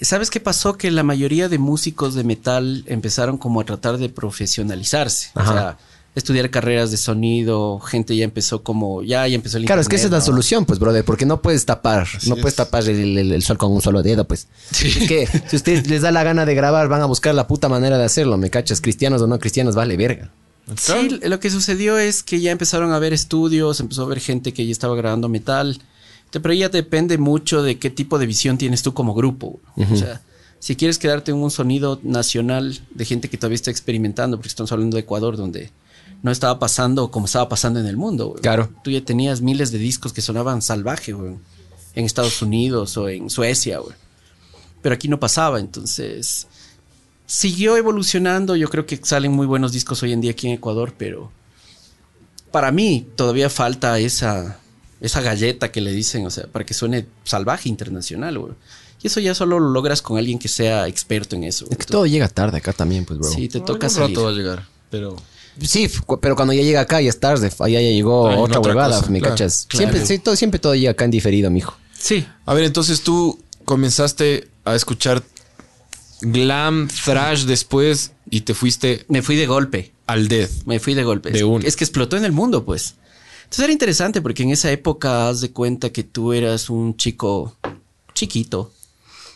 ¿Sabes 0.00 0.30
qué 0.30 0.40
pasó? 0.40 0.78
Que 0.78 0.90
la 0.90 1.02
mayoría 1.02 1.48
de 1.48 1.58
músicos 1.58 2.14
de 2.14 2.24
metal 2.24 2.84
empezaron 2.86 3.36
como 3.36 3.60
a 3.60 3.64
tratar 3.64 3.98
de 3.98 4.08
profesionalizarse. 4.08 5.30
Ajá. 5.34 5.50
O 5.50 5.54
sea, 5.54 5.78
estudiar 6.14 6.50
carreras 6.50 6.90
de 6.90 6.96
sonido, 6.98 7.78
gente 7.80 8.14
ya 8.14 8.24
empezó 8.24 8.62
como, 8.62 9.02
ya, 9.02 9.26
ya 9.28 9.34
empezó 9.34 9.56
el 9.58 9.64
Claro, 9.64 9.80
es 9.80 9.88
que 9.88 9.96
esa 9.96 10.06
es 10.06 10.10
la 10.12 10.20
solución, 10.20 10.66
pues, 10.66 10.78
brother, 10.78 11.04
porque 11.04 11.24
no 11.24 11.40
puedes 11.40 11.64
tapar, 11.64 12.06
no 12.26 12.34
es. 12.34 12.40
puedes 12.40 12.56
tapar 12.56 12.82
el, 12.88 13.16
el- 13.18 13.32
el 13.32 13.42
sol 13.42 13.56
con 13.58 13.72
un 13.72 13.80
solo 13.80 14.02
dedo, 14.02 14.26
pues. 14.26 14.46
Sí. 14.72 14.88
Es 14.88 15.08
que 15.08 15.26
si 15.48 15.56
ustedes 15.56 15.88
les 15.88 16.02
da 16.02 16.10
la 16.12 16.22
gana 16.22 16.44
de 16.44 16.54
grabar, 16.54 16.88
van 16.88 17.00
a 17.00 17.06
buscar 17.06 17.34
la 17.34 17.46
puta 17.46 17.68
manera 17.68 17.96
de 17.98 18.04
hacerlo, 18.04 18.36
¿me 18.36 18.50
cachas? 18.50 18.80
Cristianos 18.80 19.22
o 19.22 19.26
no 19.26 19.38
cristianos, 19.38 19.74
vale 19.74 19.96
verga. 19.96 20.30
Sí, 20.76 21.18
lo 21.24 21.40
que 21.40 21.50
sucedió 21.50 21.98
es 21.98 22.22
que 22.22 22.40
ya 22.40 22.50
empezaron 22.52 22.92
a 22.92 22.98
ver 22.98 23.12
estudios, 23.12 23.80
empezó 23.80 24.02
a 24.02 24.06
ver 24.06 24.20
gente 24.20 24.52
que 24.52 24.64
ya 24.64 24.72
estaba 24.72 24.94
grabando 24.94 25.28
metal. 25.28 25.80
Pero 26.30 26.54
ya 26.54 26.68
depende 26.70 27.18
mucho 27.18 27.62
de 27.62 27.78
qué 27.78 27.90
tipo 27.90 28.18
de 28.18 28.24
visión 28.26 28.56
tienes 28.56 28.82
tú 28.82 28.94
como 28.94 29.12
grupo. 29.12 29.60
O 29.76 29.96
sea, 29.96 30.22
si 30.60 30.76
quieres 30.76 30.98
quedarte 30.98 31.30
en 31.32 31.36
un 31.38 31.50
sonido 31.50 32.00
nacional 32.02 32.80
de 32.94 33.04
gente 33.04 33.28
que 33.28 33.36
todavía 33.36 33.56
está 33.56 33.70
experimentando, 33.70 34.36
porque 34.38 34.48
estamos 34.48 34.70
hablando 34.72 34.96
de 34.96 35.02
Ecuador, 35.02 35.36
donde 35.36 35.70
no 36.22 36.30
estaba 36.30 36.58
pasando 36.58 37.10
como 37.10 37.26
estaba 37.26 37.48
pasando 37.48 37.80
en 37.80 37.86
el 37.86 37.96
mundo. 37.96 38.28
güey. 38.28 38.42
Claro. 38.42 38.70
Tú 38.82 38.90
ya 38.90 39.04
tenías 39.04 39.40
miles 39.40 39.72
de 39.72 39.78
discos 39.78 40.12
que 40.12 40.22
sonaban 40.22 40.62
salvaje, 40.62 41.12
güey, 41.12 41.36
en 41.94 42.04
Estados 42.04 42.40
Unidos 42.42 42.96
o 42.96 43.08
en 43.08 43.28
Suecia, 43.28 43.78
güey. 43.78 43.94
Pero 44.80 44.94
aquí 44.94 45.08
no 45.08 45.20
pasaba, 45.20 45.60
entonces 45.60 46.46
siguió 47.26 47.76
evolucionando. 47.76 48.56
Yo 48.56 48.68
creo 48.68 48.86
que 48.86 48.98
salen 49.02 49.32
muy 49.32 49.46
buenos 49.46 49.72
discos 49.72 50.02
hoy 50.02 50.12
en 50.12 50.20
día 50.20 50.30
aquí 50.32 50.46
en 50.46 50.54
Ecuador, 50.54 50.94
pero 50.96 51.30
para 52.50 52.70
mí 52.70 53.06
todavía 53.16 53.50
falta 53.50 53.98
esa, 53.98 54.58
esa 55.00 55.20
galleta 55.20 55.72
que 55.72 55.80
le 55.80 55.92
dicen, 55.92 56.26
o 56.26 56.30
sea, 56.30 56.46
para 56.46 56.64
que 56.64 56.74
suene 56.74 57.06
salvaje 57.24 57.68
internacional, 57.68 58.38
güey. 58.38 58.52
Y 59.02 59.08
eso 59.08 59.18
ya 59.18 59.34
solo 59.34 59.58
lo 59.58 59.70
logras 59.70 60.00
con 60.00 60.16
alguien 60.16 60.38
que 60.38 60.46
sea 60.46 60.86
experto 60.86 61.34
en 61.34 61.42
eso. 61.42 61.66
Es 61.70 61.76
que 61.76 61.86
todo 61.86 62.06
llega 62.06 62.28
tarde 62.28 62.58
acá 62.58 62.72
también, 62.72 63.04
pues, 63.04 63.18
bro. 63.18 63.28
Sí, 63.28 63.48
te 63.48 63.60
toca 63.60 63.88
salir. 63.88 64.10
rato 64.10 64.26
va 64.26 64.30
a 64.30 64.34
llegar, 64.34 64.68
pero... 64.90 65.16
Sí, 65.60 65.90
pero 66.20 66.34
cuando 66.34 66.52
ya 66.54 66.62
llega 66.62 66.80
acá 66.80 67.00
ya 67.00 67.10
es 67.10 67.20
tarde, 67.20 67.50
allá 67.58 67.80
ya 67.80 67.90
llegó 67.90 68.22
otra 68.22 68.58
otra 68.58 68.60
huevada, 68.72 68.98
cosa, 69.00 69.10
¿me 69.10 69.18
claro, 69.20 69.34
cachas? 69.34 69.66
claro. 69.68 69.90
Siempre, 69.90 70.06
sí, 70.06 70.18
todo, 70.18 70.34
siempre 70.36 70.58
todo 70.58 70.74
llega 70.74 70.92
acá 70.92 71.04
en 71.04 71.10
diferido, 71.10 71.50
mijo. 71.50 71.76
Sí. 71.98 72.26
A 72.46 72.54
ver, 72.54 72.64
entonces 72.64 73.02
tú 73.02 73.38
comenzaste 73.64 74.48
a 74.64 74.74
escuchar 74.74 75.22
glam, 76.20 76.88
thrash 77.04 77.44
después 77.44 78.12
y 78.30 78.42
te 78.42 78.54
fuiste 78.54 79.04
Me 79.08 79.22
fui 79.22 79.36
de 79.36 79.46
golpe. 79.46 79.92
al 80.06 80.28
death. 80.28 80.50
Me 80.66 80.78
fui 80.80 80.94
de 80.94 81.04
golpe. 81.04 81.30
De 81.30 81.38
es, 81.38 81.44
una. 81.44 81.66
es 81.66 81.76
que 81.76 81.84
explotó 81.84 82.16
en 82.16 82.24
el 82.24 82.32
mundo, 82.32 82.64
pues. 82.64 82.94
Entonces 83.44 83.64
era 83.64 83.72
interesante 83.72 84.22
porque 84.22 84.42
en 84.44 84.50
esa 84.50 84.70
época 84.70 85.28
haz 85.28 85.40
de 85.42 85.50
cuenta 85.50 85.90
que 85.90 86.02
tú 86.02 86.32
eras 86.32 86.70
un 86.70 86.96
chico 86.96 87.56
chiquito 88.14 88.72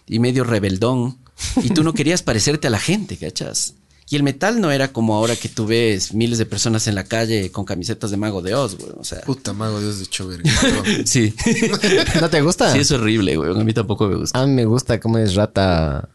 y 0.06 0.18
medio 0.18 0.44
rebeldón 0.44 1.18
y 1.62 1.70
tú 1.70 1.82
no 1.84 1.92
querías 1.92 2.22
parecerte 2.22 2.66
a 2.66 2.70
la 2.70 2.78
gente, 2.78 3.16
¿cachas? 3.18 3.74
Y 4.08 4.14
el 4.16 4.22
metal 4.22 4.60
no 4.60 4.70
era 4.70 4.92
como 4.92 5.16
ahora 5.16 5.34
que 5.34 5.48
tú 5.48 5.66
ves 5.66 6.14
miles 6.14 6.38
de 6.38 6.46
personas 6.46 6.86
en 6.86 6.94
la 6.94 7.02
calle 7.04 7.50
con 7.50 7.64
camisetas 7.64 8.12
de 8.12 8.16
Mago 8.16 8.40
de 8.40 8.54
Oz, 8.54 8.76
güey. 8.78 8.92
O 8.96 9.02
sea, 9.04 9.20
Puta 9.22 9.52
mago, 9.52 9.80
Dios 9.80 9.98
de 9.98 10.04
hecho 10.04 10.28
verga. 10.28 10.48
sí. 11.04 11.34
¿No 12.20 12.30
te 12.30 12.40
gusta? 12.40 12.72
sí, 12.72 12.78
es 12.78 12.90
horrible, 12.92 13.36
güey. 13.36 13.50
A 13.50 13.64
mí 13.64 13.72
tampoco 13.72 14.06
me 14.06 14.14
gusta. 14.16 14.40
A 14.40 14.46
mí 14.46 14.52
me 14.52 14.64
gusta 14.64 15.00
cómo 15.00 15.18
es 15.18 15.34
rata. 15.34 16.08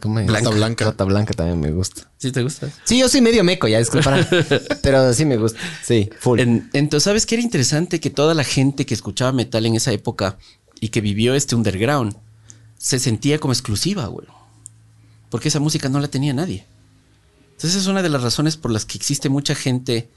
¿Cómo 0.00 0.18
es? 0.18 0.30
Rata 0.30 0.48
blanca. 0.50 0.84
Rata 0.86 1.04
blanca 1.04 1.34
también 1.34 1.60
me 1.60 1.72
gusta. 1.72 2.10
¿Sí 2.16 2.32
te 2.32 2.42
gusta? 2.42 2.70
Sí, 2.84 2.98
yo 2.98 3.08
soy 3.08 3.20
medio 3.20 3.44
meco, 3.44 3.68
ya 3.68 3.78
disculparán. 3.78 4.26
pero 4.82 5.12
sí 5.12 5.24
me 5.26 5.36
gusta. 5.36 5.58
Sí, 5.84 6.08
full. 6.18 6.40
En- 6.40 6.70
entonces, 6.72 7.04
¿sabes 7.04 7.26
qué 7.26 7.34
era 7.34 7.42
interesante? 7.42 8.00
Que 8.00 8.08
toda 8.10 8.32
la 8.32 8.44
gente 8.44 8.86
que 8.86 8.94
escuchaba 8.94 9.32
metal 9.32 9.64
en 9.66 9.74
esa 9.74 9.92
época 9.92 10.38
y 10.80 10.88
que 10.88 11.00
vivió 11.02 11.34
este 11.34 11.54
underground 11.54 12.16
se 12.78 12.98
sentía 12.98 13.38
como 13.38 13.52
exclusiva, 13.52 14.06
güey. 14.06 14.26
Porque 15.30 15.48
esa 15.48 15.60
música 15.60 15.88
no 15.90 16.00
la 16.00 16.08
tenía 16.08 16.32
nadie. 16.32 16.64
Entonces, 17.56 17.80
es 17.82 17.86
una 17.86 18.02
de 18.02 18.10
las 18.10 18.22
razones 18.22 18.56
por 18.58 18.70
las 18.70 18.84
que 18.84 18.98
existe 18.98 19.28
mucha 19.30 19.54
gente 19.54 20.08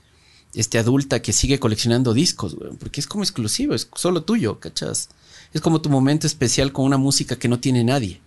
este, 0.53 0.77
adulta 0.77 1.21
que 1.21 1.31
sigue 1.31 1.57
coleccionando 1.59 2.13
discos, 2.13 2.55
güey. 2.55 2.71
Porque 2.77 2.99
es 2.99 3.07
como 3.07 3.23
exclusivo, 3.23 3.73
es 3.73 3.87
solo 3.95 4.23
tuyo, 4.23 4.59
¿cachas? 4.59 5.07
Es 5.53 5.61
como 5.61 5.81
tu 5.81 5.89
momento 5.89 6.27
especial 6.27 6.73
con 6.73 6.85
una 6.85 6.97
música 6.97 7.37
que 7.37 7.47
no 7.47 7.59
tiene 7.59 7.83
nadie. 7.83 8.19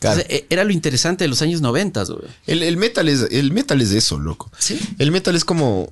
Claro. 0.00 0.20
Entonces, 0.20 0.42
e- 0.42 0.46
era 0.50 0.64
lo 0.64 0.72
interesante 0.72 1.24
de 1.24 1.28
los 1.28 1.40
años 1.40 1.62
90, 1.62 2.04
güey. 2.04 2.18
El, 2.46 2.62
el 2.62 2.76
metal 2.76 3.08
es, 3.08 3.22
el 3.30 3.52
metal 3.52 3.80
es 3.80 3.92
eso, 3.92 4.18
loco. 4.18 4.50
Sí. 4.58 4.78
El 4.98 5.10
metal 5.10 5.34
es 5.34 5.44
como. 5.44 5.90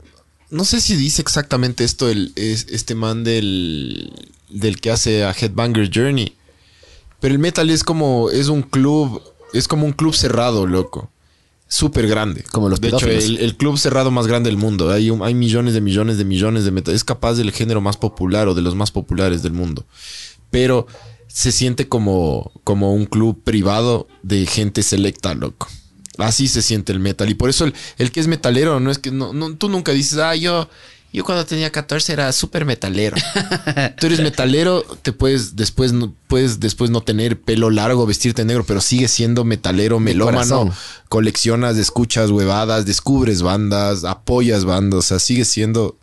No 0.51 0.65
sé 0.67 0.83
si 0.83 0.95
dice 0.97 1.23
exactamente 1.23 1.83
esto 1.83 2.11
el, 2.11 2.33
es, 2.37 2.67
este 2.71 2.95
man 2.95 3.25
del, 3.25 4.13
del 4.51 4.81
que 4.81 4.91
hace 4.91 5.25
a 5.25 5.33
Headbanger 5.33 5.91
Journey. 5.93 6.35
Pero 7.21 7.33
el 7.33 7.39
metal 7.41 7.71
es 7.71 7.83
como. 7.83 8.29
Es 8.29 8.49
un 8.49 8.61
club. 8.63 9.23
Es 9.55 9.67
como 9.67 9.87
un 9.87 9.93
club 9.93 10.15
cerrado, 10.15 10.67
loco. 10.67 11.11
Súper 11.67 12.07
grande. 12.07 12.45
Como 12.53 12.69
los 12.69 12.81
De 12.81 12.89
hecho, 12.89 13.07
el, 13.09 13.39
el 13.39 13.57
club 13.57 13.79
cerrado 13.79 14.11
más 14.11 14.27
grande 14.27 14.49
del 14.51 14.59
mundo. 14.59 14.91
Hay, 14.91 15.11
un- 15.11 15.23
hay 15.23 15.35
millones 15.35 15.75
de 15.75 15.81
millones 15.81 16.19
de 16.19 16.25
millones 16.25 16.65
de 16.65 16.71
metal. 16.71 16.95
Es 16.95 17.05
capaz 17.05 17.35
del 17.35 17.51
género 17.53 17.81
más 17.81 17.97
popular 17.97 18.47
o 18.49 18.55
de 18.55 18.63
los 18.63 18.75
más 18.75 18.91
populares 18.93 19.43
del 19.43 19.53
mundo. 19.53 19.85
Pero 20.51 20.87
se 21.27 21.51
siente 21.51 21.89
como, 21.89 22.53
como 22.63 22.95
un 22.95 23.07
club 23.07 23.43
privado 23.43 24.07
de 24.23 24.47
gente 24.47 24.83
selecta, 24.83 25.35
loco. 25.35 25.67
Así 26.19 26.47
se 26.47 26.63
siente 26.63 26.93
el 26.93 27.01
metal. 27.01 27.29
Y 27.29 27.35
por 27.35 27.51
eso 27.51 27.65
el, 27.65 27.75
el 27.99 28.13
que 28.13 28.21
es 28.21 28.29
metalero, 28.29 28.79
no 28.79 28.91
es 28.93 28.99
que 28.99 29.11
no, 29.11 29.33
no- 29.33 29.57
tú 29.57 29.69
nunca 29.69 29.91
dices, 29.91 30.19
ah, 30.19 30.37
yo, 30.37 30.69
yo 31.17 31.25
cuando 31.25 31.47
tenía 31.47 31.71
14 31.71 32.13
era 32.13 32.33
súper 32.33 32.65
metalero. 32.65 33.17
tú 34.01 34.07
eres 34.07 34.21
metalero, 34.21 34.83
te 35.03 35.13
puedes 35.13 35.55
después, 35.57 35.93
no, 35.93 36.13
puedes 36.27 36.61
después 36.61 36.91
no 36.91 37.01
tener 37.03 37.41
pelo 37.41 37.71
largo, 37.71 38.05
vestirte 38.05 38.45
negro, 38.45 38.65
pero 38.67 38.81
sigues 38.81 39.11
siendo 39.13 39.45
metalero, 39.45 40.01
melómano. 40.01 40.75
Coleccionas, 41.09 41.77
escuchas 41.77 42.31
huevadas, 42.31 42.85
descubres 42.85 43.43
bandas, 43.43 44.05
apoyas 44.05 44.65
bandas. 44.65 44.99
O 44.99 45.03
sea, 45.03 45.19
sigues 45.19 45.49
siendo. 45.49 45.97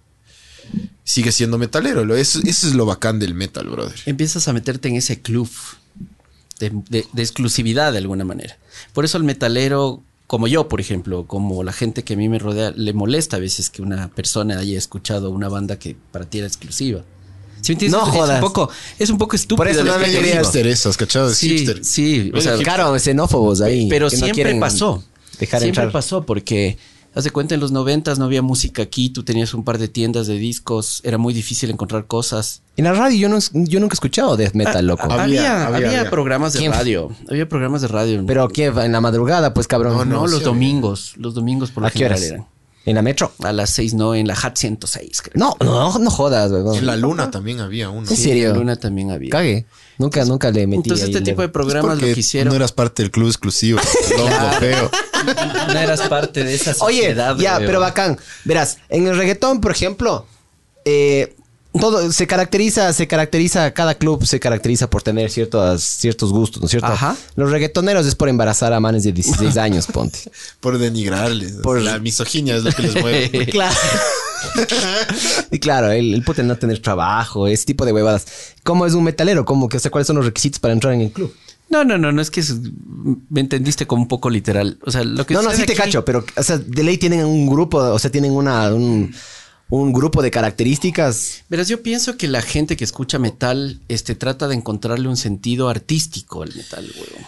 Sigue 1.04 1.32
siendo 1.34 1.58
metalero. 1.58 2.16
Eso, 2.16 2.40
eso 2.46 2.68
es 2.68 2.74
lo 2.76 2.86
bacán 2.86 3.20
del 3.20 3.34
metal, 3.34 3.68
brother. 3.70 4.00
empiezas 4.06 4.48
a 4.48 4.54
meterte 4.54 4.88
en 4.88 4.96
ese 4.96 5.22
club 5.22 5.50
de, 6.60 6.72
de- 6.90 7.06
de 7.12 7.22
exclusividad 7.22 7.92
de 7.92 7.98
alguna 7.98 8.24
manera. 8.24 8.58
Por 8.94 9.04
eso 9.04 9.18
al 9.18 9.24
metalero, 9.26 10.02
como 10.32 10.48
yo, 10.48 10.70
por 10.70 10.80
ejemplo, 10.80 11.26
como 11.28 11.62
la 11.62 11.74
gente 11.74 12.06
que 12.06 12.14
a 12.14 12.16
mí 12.16 12.30
me 12.30 12.40
rodea, 12.40 12.72
le 12.74 12.94
molesta 12.94 13.36
a 13.36 13.40
veces 13.42 13.70
que 13.70 13.82
una 13.82 14.08
persona 14.08 14.60
haya 14.60 14.78
escuchado 14.78 15.30
una 15.30 15.50
banda 15.50 15.78
que 15.78 15.98
para 16.14 16.24
ti 16.24 16.38
era 16.38 16.48
exclusiva. 16.48 17.02
¿Sí 17.60 17.74
me 17.74 17.74
entiendes? 17.74 18.00
No 18.00 18.08
Es- 18.08 18.14
jodas. 18.14 18.30
Es 18.30 18.36
un 18.36 18.42
poco, 18.48 18.70
es 18.98 19.10
un 19.10 19.18
poco 19.18 19.36
estúpido. 19.36 19.58
Por 19.58 19.68
eso 19.68 19.84
no 19.84 19.92
que 19.92 20.00
me 20.00 20.06
te 20.06 20.12
quería- 20.14 20.32
digo. 20.32 20.44
hipster 20.46 20.68
esas, 20.68 20.96
¿cachado? 20.96 21.32
Es 21.32 21.38
Sí, 21.38 21.50
hipster. 21.50 21.84
sí. 21.84 22.32
O 22.34 22.40
sea, 22.40 22.56
claro, 22.60 22.98
xenófobos 22.98 23.60
ahí. 23.60 23.90
pero 23.90 24.06
no 24.06 24.10
siempre 24.10 24.56
pasó. 24.56 25.04
Dejar 25.38 25.60
siempre 25.60 25.84
entrar. 25.84 25.92
pasó 25.92 26.26
porque, 26.26 26.78
haz 27.14 27.24
de 27.24 27.32
cuenta, 27.32 27.56
en 27.56 27.62
los 27.62 27.72
noventas 27.72 28.20
no 28.20 28.26
había 28.26 28.42
música 28.42 28.82
aquí, 28.84 29.10
tú 29.10 29.24
tenías 29.24 29.54
un 29.54 29.64
par 29.64 29.78
de 29.78 29.88
tiendas 29.88 30.28
de 30.28 30.36
discos, 30.36 31.02
era 31.04 31.18
muy 31.18 31.34
difícil 31.34 31.70
encontrar 31.70 32.08
cosas. 32.08 32.62
En 32.78 32.86
la 32.86 32.94
radio 32.94 33.18
yo, 33.18 33.30
no, 33.30 33.38
yo 33.54 33.80
nunca 33.80 33.94
he 33.94 33.96
escuchado 33.96 34.38
death 34.38 34.54
metal, 34.54 34.86
loco. 34.88 35.04
Había, 35.04 35.24
Había, 35.24 35.66
había, 35.68 35.76
había, 35.78 36.00
había. 36.00 36.10
programas 36.10 36.54
de 36.54 36.60
¿Quién? 36.60 36.72
radio, 36.72 37.12
había 37.30 37.48
programas 37.50 37.82
de 37.82 37.88
radio. 37.90 38.24
Pero 38.26 38.48
¿qué? 38.48 38.66
En 38.68 38.92
la 38.92 39.02
madrugada, 39.02 39.54
pues 39.54 39.68
cabrón. 39.68 39.96
no, 39.98 40.06
no, 40.06 40.28
los 40.28 40.40
sí, 40.40 40.46
domingos, 40.46 41.14
los 41.18 41.34
domingos 41.34 41.72
por 41.72 41.82
lo 41.82 41.88
¿A 41.88 41.92
qué 41.92 42.00
general 42.00 42.18
horas? 42.20 42.32
eran. 42.32 42.48
¿En 42.84 42.96
la 42.96 43.04
metro? 43.04 43.32
A 43.44 43.54
las 43.54 43.70
seis 43.70 43.94
no, 43.94 44.16
en 44.16 44.26
la 44.28 44.34
HAT 44.34 44.58
106, 44.58 45.22
creo. 45.22 45.34
No, 45.36 45.56
no, 45.64 46.00
no 46.00 46.10
jodas, 46.10 46.52
weón. 46.52 46.76
En 46.76 46.88
la 46.88 46.96
luna 46.98 47.30
también 47.30 47.60
había 47.60 47.92
uno. 47.92 48.10
¿En 48.10 48.18
serio? 48.18 48.50
En 48.50 48.56
Luna 48.58 48.76
también 48.76 49.12
había. 49.12 49.30
Cague. 49.30 49.68
Nunca, 50.02 50.26
nunca 50.26 50.50
le 50.50 50.66
metí 50.66 50.78
Entonces 50.90 51.06
ahí 51.06 51.12
este 51.12 51.20
el 51.20 51.24
tipo 51.26 51.44
de 51.44 51.50
programas 51.50 52.02
lo 52.02 52.04
que 52.04 52.20
hicieron. 52.20 52.50
No 52.50 52.56
eras 52.56 52.72
parte 52.72 53.04
del 53.04 53.12
club 53.12 53.28
exclusivo. 53.28 53.80
Longo 54.18 54.52
feo. 54.60 54.90
no 55.68 55.80
eras 55.80 56.02
parte 56.08 56.44
de 56.44 56.56
esa 56.56 56.72
Oye, 56.80 56.98
sociedad. 57.02 57.36
ya, 57.38 57.54
weón. 57.58 57.66
pero 57.68 57.80
bacán. 57.80 58.20
Verás, 58.44 58.80
en 58.90 59.06
el 59.06 59.16
reggaetón, 59.16 59.62
por 59.62 59.72
ejemplo, 59.72 60.26
eh, 60.86 61.36
todo 61.80 62.12
se 62.12 62.28
caracteriza, 62.28 62.92
se 62.94 63.08
caracteriza, 63.08 63.72
cada 63.74 63.96
club 63.96 64.26
se 64.26 64.40
caracteriza 64.40 64.90
por 64.90 65.04
tener 65.04 65.30
ciertos, 65.32 65.82
ciertos 65.84 66.32
gustos, 66.32 66.62
¿no 66.62 66.66
es 66.66 66.72
cierto? 66.72 66.88
Ajá. 66.88 67.16
Los 67.36 67.50
reggaetoneros 67.52 68.06
es 68.06 68.16
por 68.16 68.28
embarazar 68.30 68.74
a 68.74 68.80
manes 68.80 69.04
de 69.04 69.12
16 69.14 69.56
años, 69.58 69.88
ponte. 69.88 70.20
Por 70.60 70.78
denigrarles. 70.78 71.54
Por- 71.64 71.82
La 71.82 72.00
misoginia 72.00 72.56
es 72.58 72.64
lo 72.64 72.72
que 72.72 72.82
les 72.84 72.96
mueve. 73.02 73.46
Claro. 73.52 73.76
y 75.52 75.60
claro, 75.60 75.92
el, 75.92 76.14
el 76.16 76.24
puto 76.24 76.42
no 76.44 76.58
tener 76.58 76.80
trabajo, 76.82 77.48
ese 77.48 77.66
tipo 77.66 77.86
de 77.86 77.94
huevadas. 77.94 78.26
¿Cómo 78.64 78.86
es 78.86 78.94
un 78.94 79.04
metalero? 79.04 79.46
¿Cómo 79.46 79.70
que, 79.70 79.78
o 79.78 79.80
sea, 79.80 79.92
cuáles 79.92 80.08
son 80.08 80.16
los 80.16 80.26
requisitos 80.26 80.60
para 80.60 80.74
entrar 80.74 80.94
en 80.94 81.02
el 81.02 81.12
club? 81.12 81.34
No, 81.70 81.84
no, 81.86 81.98
no, 81.98 82.12
no 82.12 82.22
es 82.22 82.30
que 82.32 82.40
es- 82.42 82.56
me 83.30 83.40
entendiste 83.42 83.86
como 83.88 84.02
un 84.02 84.08
poco 84.08 84.30
literal. 84.30 84.78
O 84.84 84.92
sea, 84.92 85.04
lo 85.04 85.26
que 85.26 85.34
No, 85.34 85.42
no, 85.42 85.52
sí 85.52 85.58
te 85.66 85.74
aquí- 85.74 85.82
cacho, 85.82 86.04
pero, 86.04 86.26
o 86.36 86.44
sea, 86.44 86.58
de 86.58 86.84
ley 86.84 86.98
tienen 86.98 87.24
un 87.26 87.48
grupo, 87.48 87.78
o 87.78 88.00
sea, 88.00 88.12
tienen 88.12 88.32
una, 88.32 88.74
un, 88.74 89.14
un 89.72 89.94
grupo 89.94 90.22
de 90.22 90.30
características. 90.32 91.44
Verás, 91.50 91.70
yo 91.70 91.82
pienso 91.82 92.18
que 92.18 92.28
la 92.28 92.42
gente 92.42 92.76
que 92.76 92.84
escucha 92.84 93.18
metal 93.20 93.80
este, 93.88 94.16
trata 94.16 94.48
de 94.50 94.56
encontrarle 94.56 95.08
un 95.08 95.16
sentido 95.16 95.70
artístico 95.70 96.44
al 96.44 96.54
metal, 96.54 96.92
weón. 96.94 97.26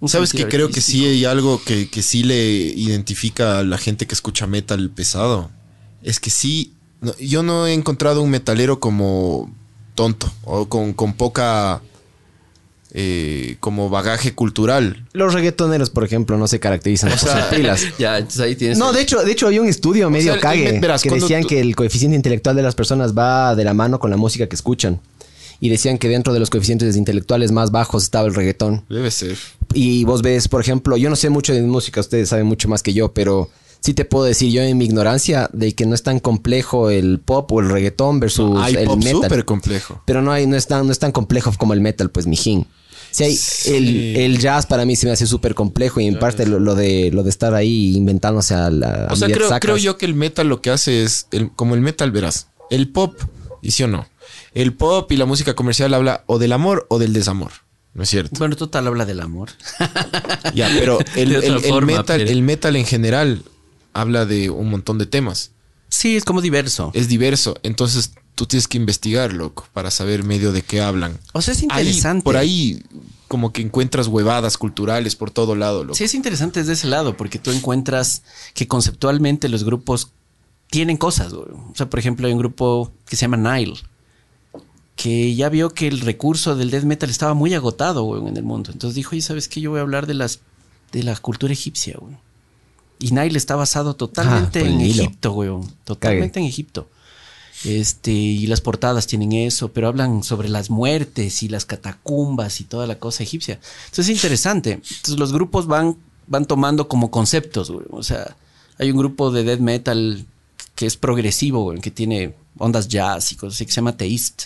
Un 0.00 0.08
¿Sabes 0.08 0.32
que 0.32 0.48
creo 0.48 0.68
que 0.70 0.80
sí 0.80 1.04
hay 1.04 1.24
algo 1.26 1.62
que, 1.62 1.88
que 1.88 2.02
sí 2.02 2.24
le 2.24 2.34
identifica 2.34 3.60
a 3.60 3.62
la 3.62 3.78
gente 3.78 4.06
que 4.06 4.14
escucha 4.14 4.48
metal 4.48 4.90
pesado? 4.90 5.50
Es 6.02 6.18
que 6.18 6.30
sí, 6.30 6.72
no, 7.00 7.16
yo 7.18 7.44
no 7.44 7.68
he 7.68 7.74
encontrado 7.74 8.22
un 8.22 8.30
metalero 8.30 8.80
como 8.80 9.54
tonto 9.94 10.32
o 10.42 10.68
con, 10.68 10.94
con 10.94 11.12
poca 11.12 11.82
eh, 12.94 13.56
como 13.60 13.88
bagaje 13.88 14.34
cultural. 14.34 15.06
Los 15.12 15.32
reggaetoneros, 15.32 15.88
por 15.90 16.04
ejemplo, 16.04 16.36
no 16.36 16.46
se 16.46 16.60
caracterizan 16.60 17.10
por 17.10 17.18
sea, 17.18 17.48
ser 17.48 17.56
pilas. 17.58 17.86
Ya, 17.98 18.18
entonces 18.18 18.40
ahí 18.40 18.54
tienes. 18.54 18.76
No, 18.78 18.90
el- 18.90 18.96
de 18.96 19.02
hecho, 19.02 19.22
de 19.22 19.32
hecho 19.32 19.46
había 19.46 19.62
un 19.62 19.68
estudio 19.68 20.10
medio 20.10 20.34
el 20.34 20.40
cague 20.40 20.78
verás, 20.78 21.02
que 21.02 21.10
decían 21.10 21.42
tú- 21.42 21.48
que 21.48 21.60
el 21.60 21.74
coeficiente 21.74 22.16
intelectual 22.16 22.54
de 22.56 22.62
las 22.62 22.74
personas 22.74 23.16
va 23.16 23.54
de 23.54 23.64
la 23.64 23.72
mano 23.74 23.98
con 23.98 24.10
la 24.10 24.16
música 24.16 24.46
que 24.46 24.54
escuchan. 24.56 25.00
Y 25.60 25.68
decían 25.68 25.96
que 25.96 26.08
dentro 26.08 26.32
de 26.34 26.40
los 26.40 26.50
coeficientes 26.50 26.96
intelectuales 26.96 27.52
más 27.52 27.70
bajos 27.70 28.02
estaba 28.02 28.26
el 28.26 28.34
reggaetón. 28.34 28.84
Debe 28.88 29.10
ser. 29.12 29.36
Y 29.72 30.02
vos 30.04 30.20
ves, 30.20 30.48
por 30.48 30.60
ejemplo, 30.60 30.96
yo 30.96 31.08
no 31.08 31.14
sé 31.16 31.30
mucho 31.30 31.54
de 31.54 31.62
música, 31.62 32.00
ustedes 32.00 32.28
saben 32.30 32.46
mucho 32.46 32.68
más 32.68 32.82
que 32.82 32.92
yo, 32.92 33.12
pero 33.14 33.48
sí 33.80 33.94
te 33.94 34.04
puedo 34.04 34.24
decir 34.24 34.50
yo 34.52 34.60
en 34.60 34.76
mi 34.76 34.84
ignorancia 34.86 35.48
de 35.52 35.72
que 35.74 35.86
no 35.86 35.94
es 35.94 36.02
tan 36.02 36.18
complejo 36.18 36.90
el 36.90 37.20
pop 37.20 37.50
o 37.52 37.60
el 37.60 37.70
reggaetón 37.70 38.18
versus 38.18 38.60
hay 38.60 38.74
el 38.74 38.86
pop 38.86 38.98
metal. 38.98 39.22
súper 39.22 39.44
complejo. 39.44 40.02
Pero 40.04 40.20
no 40.20 40.32
hay, 40.32 40.48
no 40.48 40.56
es 40.56 40.66
tan, 40.66 40.84
no 40.84 40.90
es 40.92 40.98
tan 40.98 41.12
complejo 41.12 41.52
como 41.56 41.74
el 41.74 41.80
metal, 41.80 42.10
pues 42.10 42.26
mijín. 42.26 42.66
Sí, 43.12 43.24
hay, 43.24 43.36
Sí. 43.36 43.74
El, 43.76 44.16
el 44.16 44.38
jazz 44.38 44.66
para 44.66 44.84
mí 44.84 44.96
se 44.96 45.06
me 45.06 45.12
hace 45.12 45.26
súper 45.26 45.54
complejo 45.54 46.00
y 46.00 46.06
en 46.06 46.18
parte 46.18 46.46
lo, 46.46 46.58
lo 46.58 46.74
de 46.74 47.10
lo 47.12 47.22
de 47.22 47.30
estar 47.30 47.54
ahí 47.54 47.94
inventándose 47.96 48.54
a 48.54 48.70
la 48.70 49.08
O 49.10 49.16
sea, 49.16 49.28
creo, 49.28 49.50
creo 49.60 49.76
yo 49.76 49.98
que 49.98 50.06
el 50.06 50.14
metal 50.14 50.48
lo 50.48 50.60
que 50.60 50.70
hace 50.70 51.02
es, 51.04 51.26
el- 51.30 51.52
como 51.52 51.74
el 51.74 51.80
metal, 51.82 52.10
verás, 52.10 52.48
el 52.70 52.88
pop, 52.88 53.14
y 53.60 53.70
sí 53.72 53.82
o 53.84 53.88
no, 53.88 54.08
el 54.54 54.72
pop 54.74 55.12
y 55.12 55.16
la 55.16 55.26
música 55.26 55.54
comercial 55.54 55.94
habla 55.94 56.24
o 56.26 56.38
del 56.38 56.52
amor 56.52 56.86
o 56.90 56.98
del 56.98 57.12
desamor, 57.12 57.52
¿no 57.94 58.02
es 58.02 58.08
cierto? 58.10 58.36
Bueno, 58.38 58.56
total 58.56 58.86
habla 58.86 59.04
del 59.04 59.20
amor. 59.20 59.50
Ya, 60.54 60.68
pero 60.78 60.98
el, 61.16 61.32
el- 61.36 61.44
el 61.44 61.60
forma, 61.60 61.86
metal, 61.98 62.18
pero- 62.18 62.30
el 62.30 62.42
metal 62.42 62.76
en 62.76 62.84
general 62.86 63.42
habla 63.92 64.26
de 64.26 64.50
un 64.50 64.68
montón 64.70 64.98
de 64.98 65.06
temas. 65.06 65.50
Sí, 65.88 66.16
es 66.16 66.24
como 66.24 66.40
diverso. 66.40 66.90
Es 66.94 67.08
diverso. 67.08 67.56
Entonces 67.62 68.12
tú 68.42 68.46
tienes 68.46 68.66
que 68.66 68.76
investigar, 68.76 69.32
loco, 69.32 69.68
para 69.72 69.92
saber 69.92 70.24
medio 70.24 70.50
de 70.50 70.62
qué 70.62 70.80
hablan. 70.80 71.16
O 71.32 71.40
sea, 71.40 71.52
es 71.54 71.58
Ahí, 71.68 71.86
interesante. 71.86 72.24
por 72.24 72.36
ahí, 72.36 72.82
como 73.28 73.52
que 73.52 73.62
encuentras 73.62 74.08
huevadas 74.08 74.58
culturales 74.58 75.14
por 75.14 75.30
todo 75.30 75.54
lado, 75.54 75.84
loco. 75.84 75.94
Sí, 75.94 76.02
es 76.02 76.14
interesante 76.14 76.58
desde 76.58 76.72
ese 76.72 76.88
lado, 76.88 77.16
porque 77.16 77.38
tú 77.38 77.52
encuentras 77.52 78.24
que 78.52 78.66
conceptualmente 78.66 79.48
los 79.48 79.62
grupos 79.62 80.10
tienen 80.70 80.96
cosas. 80.96 81.32
güey. 81.32 81.46
O 81.52 81.72
sea, 81.76 81.88
por 81.88 82.00
ejemplo, 82.00 82.26
hay 82.26 82.32
un 82.32 82.40
grupo 82.40 82.90
que 83.06 83.14
se 83.14 83.20
llama 83.28 83.36
Nile, 83.36 83.74
que 84.96 85.36
ya 85.36 85.48
vio 85.48 85.70
que 85.70 85.86
el 85.86 86.00
recurso 86.00 86.56
del 86.56 86.72
death 86.72 86.82
metal 86.82 87.10
estaba 87.10 87.34
muy 87.34 87.54
agotado 87.54 88.02
güey, 88.02 88.26
en 88.26 88.36
el 88.36 88.42
mundo. 88.42 88.72
Entonces 88.72 88.96
dijo, 88.96 89.10
oye, 89.12 89.22
¿sabes 89.22 89.46
qué? 89.46 89.60
Yo 89.60 89.70
voy 89.70 89.78
a 89.78 89.82
hablar 89.82 90.08
de 90.08 90.14
las 90.14 90.40
de 90.90 91.04
la 91.04 91.14
cultura 91.14 91.52
egipcia. 91.52 91.96
güey". 91.96 92.16
Y 92.98 93.12
Nile 93.12 93.38
está 93.38 93.54
basado 93.54 93.94
totalmente 93.94 94.58
por 94.58 94.68
el 94.68 94.74
en. 94.74 94.80
Egipto, 94.80 95.30
güey. 95.30 95.50
Totalmente 95.84 96.40
en 96.40 96.46
Egipto. 96.46 96.88
Este, 97.64 98.10
y 98.10 98.46
las 98.48 98.60
portadas 98.60 99.06
tienen 99.06 99.32
eso, 99.32 99.68
pero 99.68 99.88
hablan 99.88 100.22
sobre 100.24 100.48
las 100.48 100.68
muertes 100.68 101.42
y 101.42 101.48
las 101.48 101.64
catacumbas 101.64 102.60
y 102.60 102.64
toda 102.64 102.86
la 102.86 102.98
cosa 102.98 103.22
egipcia. 103.22 103.60
Entonces 103.84 104.08
es 104.08 104.16
interesante. 104.16 104.72
Entonces 104.72 105.18
los 105.18 105.32
grupos 105.32 105.66
van 105.66 105.96
van 106.26 106.46
tomando 106.46 106.88
como 106.88 107.10
conceptos, 107.10 107.70
güey. 107.70 107.86
O 107.90 108.02
sea, 108.02 108.36
hay 108.78 108.90
un 108.90 108.98
grupo 108.98 109.30
de 109.30 109.44
death 109.44 109.60
metal 109.60 110.24
que 110.74 110.86
es 110.86 110.96
progresivo, 110.96 111.64
güey, 111.64 111.80
que 111.80 111.90
tiene 111.90 112.34
ondas 112.58 112.88
jazz 112.88 113.32
y 113.32 113.36
cosas 113.36 113.54
así, 113.54 113.66
que 113.66 113.72
se 113.72 113.76
llama 113.76 113.96
Teist, 113.96 114.44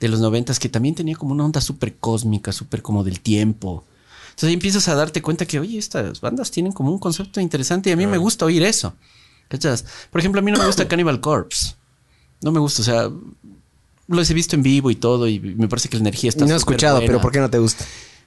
de 0.00 0.08
los 0.08 0.20
noventas, 0.20 0.58
que 0.58 0.68
también 0.68 0.94
tenía 0.94 1.16
como 1.16 1.32
una 1.32 1.44
onda 1.44 1.60
súper 1.60 1.96
cósmica, 1.96 2.52
súper 2.52 2.82
como 2.82 3.04
del 3.04 3.20
tiempo. 3.20 3.84
Entonces 4.26 4.48
ahí 4.48 4.54
empiezas 4.54 4.86
a 4.88 4.94
darte 4.94 5.22
cuenta 5.22 5.46
que, 5.46 5.58
oye, 5.58 5.78
estas 5.78 6.20
bandas 6.20 6.50
tienen 6.50 6.72
como 6.72 6.92
un 6.92 6.98
concepto 6.98 7.40
interesante 7.40 7.90
y 7.90 7.92
a 7.92 7.96
mí 7.96 8.06
me 8.06 8.18
gusta 8.18 8.44
oír 8.44 8.62
eso. 8.62 8.94
¿Cachas? 9.48 9.84
Por 10.10 10.20
ejemplo, 10.20 10.40
a 10.40 10.44
mí 10.44 10.52
no 10.52 10.58
me 10.58 10.66
gusta 10.66 10.86
Cannibal 10.88 11.20
Corpse. 11.20 11.74
No 12.42 12.52
me 12.52 12.60
gusta, 12.60 12.82
o 12.82 12.84
sea, 12.84 13.10
los 14.06 14.30
he 14.30 14.34
visto 14.34 14.56
en 14.56 14.62
vivo 14.62 14.90
y 14.90 14.94
todo 14.96 15.26
y 15.28 15.38
me 15.40 15.68
parece 15.68 15.88
que 15.88 15.96
la 15.96 16.02
energía 16.02 16.30
está 16.30 16.46
No 16.46 16.54
he 16.54 16.56
escuchado, 16.56 16.96
buena. 16.96 17.06
pero 17.06 17.20
¿por 17.20 17.32
qué 17.32 17.40
no 17.40 17.50
te 17.50 17.58
gusta? 17.58 17.84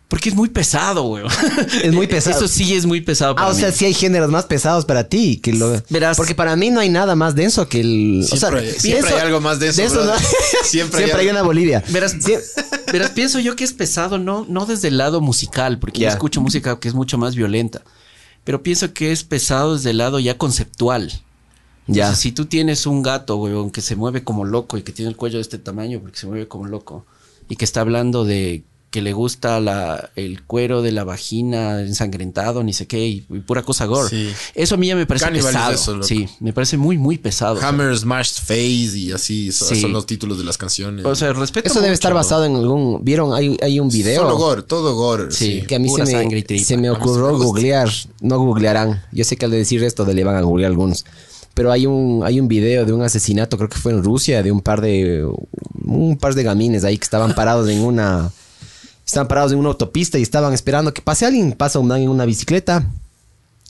Porque 0.08 0.28
es 0.28 0.36
muy 0.36 0.50
pesado, 0.50 1.04
güey. 1.04 1.24
Es 1.84 1.94
muy 1.94 2.06
pesado. 2.16 2.36
Eso 2.36 2.48
sí 2.50 2.74
es 2.76 2.86
muy 2.86 3.00
pesado 3.00 3.34
para 3.34 3.48
Ah, 3.48 3.52
o 3.52 3.54
sea, 3.56 3.72
sí 3.72 3.86
hay 3.86 3.94
géneros 3.94 4.30
más 4.30 4.44
pesados 4.44 4.84
para 4.84 5.06
ti. 5.06 5.38
Que 5.38 5.54
lo... 5.54 5.82
Verás. 5.90 6.18
Porque 6.18 6.36
para 6.36 6.58
mí 6.58 6.70
no 6.70 6.82
hay 6.82 6.90
nada 6.90 7.16
más 7.16 7.34
denso 7.34 7.70
que 7.70 7.80
el. 7.80 8.22
o 8.30 8.36
sea, 8.36 8.50
Siempre- 8.50 8.74
siempre 8.80 9.14
hay 9.14 9.20
algo 9.22 9.40
más 9.40 9.60
denso, 9.62 9.82
denso. 9.82 10.04
Siempre 10.04 10.26
Siempre, 10.66 11.06
hay 11.16 11.28
hay, 11.28 11.30
una 11.30 11.44
Bolivia. 11.44 11.82
Verás, 11.88 12.18
Sí. 12.20 12.34
verás, 12.92 13.12
pienso 13.12 13.40
yo 13.40 13.56
que 13.56 13.64
es 13.64 13.72
pesado, 13.72 14.18
no, 14.18 14.46
no 14.50 14.66
desde 14.66 14.90
el 14.90 14.98
lado 14.98 15.22
musical, 15.22 15.80
porque 15.80 16.02
Ya. 16.02 16.10
yo 16.10 16.14
escucho 16.16 16.42
música 16.42 16.78
que 16.78 16.90
es 16.90 16.94
mucho 16.94 17.18
más 17.18 17.36
violenta. 17.36 17.82
Pero 18.44 18.62
pienso 18.64 18.92
que 18.94 19.14
es 19.14 19.24
pesado 19.24 19.76
desde 19.78 19.92
el 19.92 20.00
lado 20.00 20.20
ya 20.20 20.38
conceptual. 20.38 21.22
Ya. 21.88 22.04
Entonces, 22.04 22.22
si 22.22 22.32
tú 22.32 22.46
tienes 22.46 22.86
un 22.86 23.02
gato, 23.02 23.38
weón, 23.38 23.72
que 23.72 23.82
se 23.82 23.96
mueve 23.96 24.24
como 24.24 24.46
loco 24.46 24.78
y 24.78 24.84
que 24.84 24.92
tiene 24.92 25.10
el 25.10 25.18
cuello 25.18 25.38
de 25.38 25.42
este 25.42 25.58
tamaño 25.58 26.00
porque 26.00 26.18
se 26.20 26.28
mueve 26.28 26.48
como 26.48 26.66
loco 26.68 27.06
y 27.50 27.56
que 27.56 27.66
está 27.66 27.82
hablando 27.82 28.24
de 28.24 28.64
que 28.92 29.02
le 29.02 29.14
gusta 29.14 29.62
la, 29.62 30.10
el 30.18 30.44
cuero 30.44 30.82
de 30.82 30.92
la 30.92 31.06
vagina 31.06 31.80
ensangrentado, 31.80 32.62
ni 32.62 32.74
sé 32.74 32.88
qué, 32.88 33.08
y, 33.08 33.26
y 33.30 33.40
pura 33.40 33.64
cosa 33.64 33.86
gore. 33.86 34.10
Sí. 34.10 34.30
Eso 34.54 34.76
a 34.76 34.78
mí 34.78 34.88
ya 34.88 34.98
me 34.98 35.06
parece 35.06 35.28
Cannibal 35.28 35.48
es 35.48 35.54
pesado. 35.56 35.74
eso, 35.74 35.94
loco. 35.94 36.04
sí, 36.08 36.28
me 36.42 36.52
parece 36.52 36.76
muy, 36.76 36.98
muy 36.98 37.18
pesado. 37.18 37.58
Hammer 37.62 37.98
Smashed 37.98 38.42
Face 38.44 38.98
y 38.98 39.14
así 39.14 39.54
so- 39.54 39.64
Sí. 39.66 39.80
son 39.80 39.94
los 39.94 40.06
títulos 40.06 40.38
de 40.40 40.44
las 40.44 40.58
canciones. 40.58 41.06
O 41.06 41.16
sea, 41.16 41.32
respeto 41.32 41.68
Eso 41.68 41.76
debe 41.80 41.88
mucho. 41.92 41.94
estar 41.94 42.14
basado 42.14 42.44
en 42.44 42.54
algún. 42.58 43.02
¿Vieron? 43.02 43.34
Hay, 43.34 43.58
hay 43.62 43.80
un 43.80 43.88
video. 43.88 44.24
Solo 44.24 44.36
gore, 44.38 44.64
todo 44.64 44.94
gore. 44.94 45.32
Sí. 45.32 45.62
Sí. 45.62 45.68
Que 45.68 45.76
a 45.76 45.80
mí 45.80 45.88
se 45.88 46.04
me, 46.04 46.60
se 46.60 46.76
me 46.78 46.90
ocurrió 46.90 47.38
googlear. 47.38 47.90
No 48.20 48.40
googlearán. 48.40 49.02
Yo 49.14 49.24
sé 49.24 49.38
que 49.38 49.46
al 49.46 49.52
decir 49.52 49.82
esto 49.86 50.06
le 50.06 50.24
van 50.26 50.36
a 50.36 50.42
googlear 50.42 50.70
algunos. 50.70 51.06
Pero 51.54 51.72
hay 51.72 51.86
un, 51.86 52.22
hay 52.24 52.40
un 52.40 52.48
video 52.48 52.86
de 52.86 52.94
un 52.94 53.02
asesinato, 53.02 53.58
creo 53.58 53.70
que 53.70 53.78
fue 53.78 53.92
en 53.92 54.04
Rusia, 54.04 54.42
de 54.42 54.52
un 54.52 54.62
par 54.62 54.82
de. 54.82 55.28
Un 55.86 56.18
par 56.18 56.34
de 56.34 56.44
gamines 56.44 56.84
ahí 56.84 56.98
que 56.98 57.04
estaban 57.04 57.36
parados 57.36 57.70
en 57.70 57.82
una. 57.82 58.32
Estaban 59.06 59.28
parados 59.28 59.52
en 59.52 59.60
una 59.60 59.70
autopista 59.70 60.18
y 60.18 60.22
estaban 60.22 60.54
esperando 60.54 60.94
que 60.94 61.02
pase 61.02 61.26
alguien. 61.26 61.52
Pasa 61.54 61.80
un 61.80 61.88
man 61.88 62.02
en 62.02 62.10
una 62.10 62.26
bicicleta. 62.26 62.88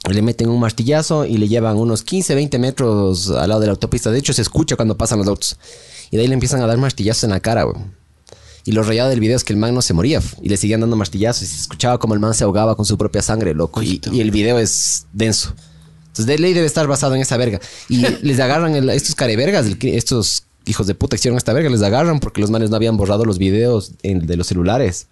Le 0.10 0.22
meten 0.22 0.50
un 0.50 0.60
martillazo 0.60 1.26
y 1.26 1.38
le 1.38 1.48
llevan 1.48 1.78
unos 1.78 2.04
15, 2.04 2.36
20 2.36 2.60
metros 2.60 3.30
al 3.30 3.50
lado 3.50 3.62
de 3.62 3.68
la 3.68 3.74
autopista. 3.74 4.12
De 4.12 4.20
hecho, 4.20 4.34
se 4.34 4.42
escucha 4.42 4.76
cuando 4.76 4.98
pasan 4.98 5.20
los 5.20 5.28
autos. 5.28 5.58
Y 6.10 6.18
de 6.18 6.24
ahí 6.24 6.28
le 6.28 6.34
empiezan 6.34 6.62
a 6.62 6.68
dar 6.68 6.78
martillazos 6.78 7.24
en 7.24 7.32
la 7.32 7.40
cara, 7.40 7.64
güey. 7.64 7.78
Y 8.64 8.74
lo 8.74 8.84
rayado 8.84 9.10
del 9.10 9.20
video 9.20 9.36
es 9.36 9.44
que 9.44 9.54
el 9.54 9.60
man 9.60 9.74
no 9.74 9.82
se 9.82 9.94
moría 9.94 10.22
y 10.42 10.50
le 10.50 10.58
seguían 10.58 10.82
dando 10.82 10.96
martillazos 10.96 11.44
y 11.44 11.48
se 11.48 11.62
escuchaba 11.62 11.98
como 11.98 12.14
el 12.14 12.20
man 12.20 12.36
se 12.36 12.44
ahogaba 12.44 12.76
con 12.76 12.86
su 12.86 12.98
propia 12.98 13.22
sangre, 13.22 13.56
loco. 13.56 13.82
Y, 13.82 14.02
y 14.12 14.22
el 14.22 14.30
video 14.30 14.60
es 14.60 15.08
denso. 15.14 15.54
Entonces, 16.12 16.26
de 16.26 16.38
ley 16.38 16.54
debe 16.54 16.68
estar 16.68 16.88
basado 16.88 17.16
en 17.16 17.22
esa 17.22 17.38
verga. 17.38 17.60
Y 17.90 18.06
les 18.22 18.40
agarran 18.40 18.76
el- 18.76 18.90
estos 18.90 19.16
carevergas, 19.16 19.66
el 19.66 19.78
estos 19.82 20.44
hijos 20.66 20.86
de 20.88 20.94
puta 20.94 21.16
que 21.16 21.22
hicieron 21.22 21.38
esta 21.38 21.54
verga, 21.54 21.70
les 21.70 21.82
agarran 21.82 22.20
porque 22.20 22.42
los 22.42 22.52
manes 22.52 22.70
no 22.70 22.76
habían 22.76 22.98
borrado 22.98 23.26
los 23.26 23.38
videos 23.38 23.94
en- 24.04 24.26
de 24.28 24.36
los 24.38 24.48
celulares. 24.48 25.08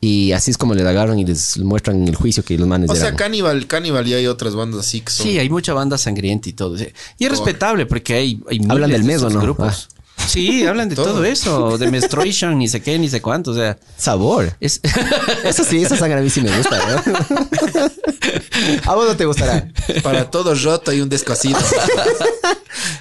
Y 0.00 0.32
así 0.32 0.50
es 0.50 0.58
como 0.58 0.74
les 0.74 0.84
agarran 0.84 1.18
y 1.18 1.24
les 1.24 1.56
muestran 1.58 2.02
en 2.02 2.08
el 2.08 2.14
juicio 2.14 2.44
que 2.44 2.56
los 2.58 2.68
manes 2.68 2.90
O 2.90 2.94
sea. 2.94 3.14
Cannibal, 3.16 3.66
Cannibal 3.66 4.06
y 4.06 4.14
hay 4.14 4.26
otras 4.26 4.54
bandas 4.54 4.80
así 4.80 5.00
que 5.00 5.10
son. 5.10 5.26
Sí, 5.26 5.38
hay 5.38 5.48
mucha 5.48 5.72
banda 5.72 5.96
sangrienta 5.98 6.48
y 6.48 6.52
todo. 6.52 6.76
Y 6.76 7.24
es 7.24 7.30
respetable 7.30 7.86
porque 7.86 8.14
hay, 8.14 8.42
hay 8.48 8.58
Hablan 8.68 8.90
miles 8.90 8.90
del 8.90 9.00
de 9.02 9.06
mes, 9.06 9.16
¿o 9.22 9.26
esos 9.28 9.34
no? 9.34 9.40
grupos. 9.40 9.88
Sí, 10.26 10.66
hablan 10.66 10.88
de 10.88 10.96
Todo. 10.96 11.06
todo. 11.14 11.24
eso, 11.24 11.78
de 11.78 11.90
menstruation, 11.90 12.58
ni 12.58 12.68
sé 12.68 12.82
qué, 12.82 12.98
ni 12.98 13.08
sé 13.08 13.20
cuánto. 13.22 13.52
O 13.52 13.54
sea, 13.54 13.78
Sabor. 13.96 14.56
es. 14.60 14.80
Eso 15.44 15.64
sí, 15.64 15.82
esa 15.82 15.96
sangre 15.96 16.18
a 16.18 16.22
mí 16.22 16.30
sí 16.30 16.40
me 16.40 16.56
gusta, 16.56 16.78
¿no? 16.86 17.02
¿A 18.90 18.94
vos 18.94 19.06
no 19.08 19.16
te 19.16 19.24
gustará? 19.24 19.68
Para 20.02 20.30
todo 20.30 20.54
roto 20.54 20.90
hay 20.90 21.00
un 21.00 21.08
descosido. 21.08 21.58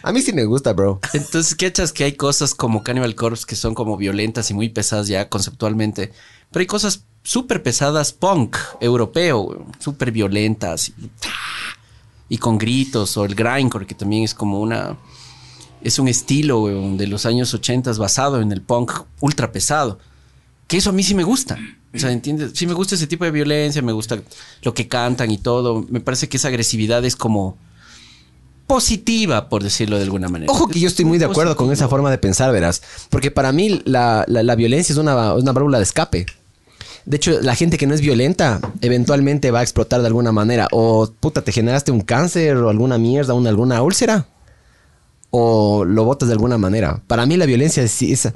A 0.03 0.12
mí 0.12 0.22
sí 0.22 0.34
me 0.34 0.46
gusta, 0.46 0.74
bro. 0.74 1.00
Entonces, 1.13 1.55
¿qué 1.55 1.67
echas 1.67 1.91
que 1.91 2.03
hay 2.03 2.13
cosas 2.13 2.53
como 2.53 2.84
Cannibal 2.84 3.15
Corpse 3.15 3.46
que 3.48 3.55
son 3.55 3.74
como 3.74 3.98
violentas 3.98 4.50
y 4.51 4.53
muy 4.53 4.70
pesadas 4.70 5.08
ya 5.08 5.29
conceptualmente? 5.29 6.12
Pero 6.51 6.62
hay 6.62 6.67
cosas 6.67 7.03
súper 7.24 7.63
pesadas 7.63 8.13
punk 8.13 8.56
europeo, 8.80 9.65
súper 9.80 10.12
violentas 10.12 10.89
y, 10.89 10.93
y 12.30 12.38
con 12.38 12.58
gritos, 12.58 13.17
o 13.17 13.26
el 13.26 13.34
grindcore, 13.36 13.88
que 13.88 13.95
también 13.95 14.23
es 14.23 14.34
como 14.34 14.60
una. 14.62 14.95
Es 15.86 16.00
un 16.00 16.08
estilo 16.08 16.67
de 16.98 17.08
los 17.08 17.26
años 17.26 17.54
80 17.54 17.93
basado 17.93 18.41
en 18.41 18.52
el 18.52 18.62
punk 18.62 18.91
ultra 19.21 19.52
pesado. 19.52 20.00
Que 20.67 20.78
eso 20.78 20.89
a 20.89 20.93
mí 20.93 21.04
sí 21.04 21.13
me 21.13 21.24
gusta. 21.24 21.58
O 21.93 22.00
sea, 22.00 22.12
¿entiendes? 22.12 22.52
Sí 22.56 22.65
me 22.67 22.74
gusta 22.74 22.95
ese 22.95 23.08
tipo 23.08 23.24
de 23.24 23.32
violencia, 23.32 23.82
me 23.82 23.91
gusta 23.93 24.19
lo 24.63 24.74
que 24.74 24.88
cantan 24.88 25.30
y 25.32 25.38
todo. 25.38 25.86
Me 25.89 26.00
parece 26.02 26.28
que 26.28 26.38
esa 26.38 26.48
agresividad 26.48 27.06
es 27.06 27.15
como 27.15 27.58
positiva, 28.67 29.48
por 29.48 29.62
decirlo 29.63 29.98
de 29.98 30.04
alguna 30.04 30.28
manera. 30.28 30.52
Ojo 30.52 30.67
que 30.67 30.80
yo 30.80 30.88
estoy 30.88 31.06
muy 31.06 31.17
de 31.19 31.26
acuerdo 31.26 31.56
con 31.56 31.71
esa 31.71 31.88
forma 31.88 32.10
de 32.10 32.17
pensar, 32.17 32.52
verás. 32.52 32.82
Porque 33.10 33.30
para 33.32 33.52
mí 33.52 33.82
la, 33.86 34.26
la- 34.28 34.43
la 34.43 34.56
violencia 34.56 34.93
es 34.93 34.98
una, 34.98 35.34
una 35.36 35.52
válvula 35.52 35.78
de 35.78 35.84
escape. 35.84 36.26
De 37.06 37.17
hecho, 37.17 37.39
la 37.41 37.54
gente 37.54 37.78
que 37.78 37.86
no 37.86 37.93
es 37.93 38.02
violenta 38.02 38.60
eventualmente 38.82 39.52
va 39.52 39.60
a 39.60 39.63
explotar 39.63 40.02
de 40.02 40.08
alguna 40.08 40.32
manera. 40.32 40.67
O 40.71 41.08
puta, 41.19 41.43
te 41.43 41.52
generaste 41.52 41.91
un 41.91 42.02
cáncer 42.02 42.58
o 42.58 42.69
alguna 42.69 42.98
mierda, 42.98 43.36
una, 43.36 43.50
alguna 43.52 43.84
úlcera. 43.84 44.26
O 45.38 45.84
lo 45.84 46.06
botas 46.06 46.28
de 46.30 46.34
alguna 46.34 46.58
manera. 46.58 47.02
Para 47.08 47.26
mí 47.26 47.36
la 47.38 47.45
violencia 47.45 47.84
es... 47.84 48.02
es- 48.02 48.32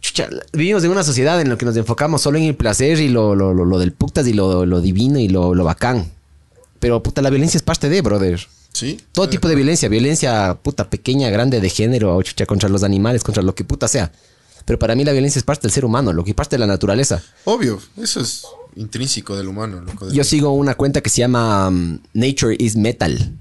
chucha, 0.00 0.28
vivimos 0.52 0.82
en 0.84 0.90
una 0.92 1.02
sociedad 1.02 1.40
en 1.40 1.48
la 1.50 1.58
que 1.58 1.66
nos 1.66 1.76
enfocamos 1.76 2.22
solo 2.22 2.38
en 2.38 2.44
el 2.44 2.54
placer 2.54 2.98
y 3.00 3.08
lo, 3.08 3.34
lo, 3.34 3.52
lo- 3.52 3.64
lo 3.64 3.78
del 3.78 3.92
putas 3.92 4.26
y 4.26 4.32
lo, 4.32 4.64
lo 4.64 4.80
divino 4.80 5.18
y 5.18 5.28
lo, 5.28 5.54
lo 5.54 5.64
bacán. 5.64 6.10
Pero 6.78 7.02
puta, 7.02 7.20
la 7.20 7.30
violencia 7.30 7.58
es 7.58 7.62
parte 7.62 7.88
de, 7.88 8.00
brother. 8.00 8.40
Sí. 8.72 9.00
Todo 9.12 9.28
tipo 9.28 9.48
de 9.48 9.56
violencia, 9.56 9.88
violencia 9.88 10.56
puta 10.62 10.88
pequeña, 10.88 11.28
grande, 11.30 11.60
de 11.60 11.68
género, 11.68 12.16
o 12.16 12.22
chucha, 12.22 12.46
contra 12.46 12.68
los 12.68 12.82
animales, 12.84 13.24
contra 13.24 13.42
lo 13.42 13.54
que 13.54 13.64
puta 13.64 13.88
sea. 13.88 14.12
Pero 14.64 14.78
para 14.78 14.94
mí 14.94 15.04
la 15.04 15.12
violencia 15.12 15.38
es 15.40 15.44
parte 15.44 15.62
del 15.62 15.72
ser 15.72 15.84
humano, 15.84 16.12
lo 16.12 16.22
que 16.22 16.30
es 16.30 16.36
parte 16.36 16.54
de 16.54 16.60
la 16.60 16.66
naturaleza. 16.68 17.20
Obvio, 17.44 17.80
eso 18.00 18.20
es 18.20 18.44
intrínseco 18.76 19.36
del 19.36 19.48
humano. 19.48 19.80
loco. 19.80 20.10
Yo 20.12 20.22
sigo 20.22 20.52
una 20.52 20.74
cuenta 20.76 21.00
que 21.00 21.10
se 21.10 21.18
llama 21.18 21.68
um, 21.68 21.98
Nature 22.14 22.54
is 22.58 22.76
Metal. 22.76 23.32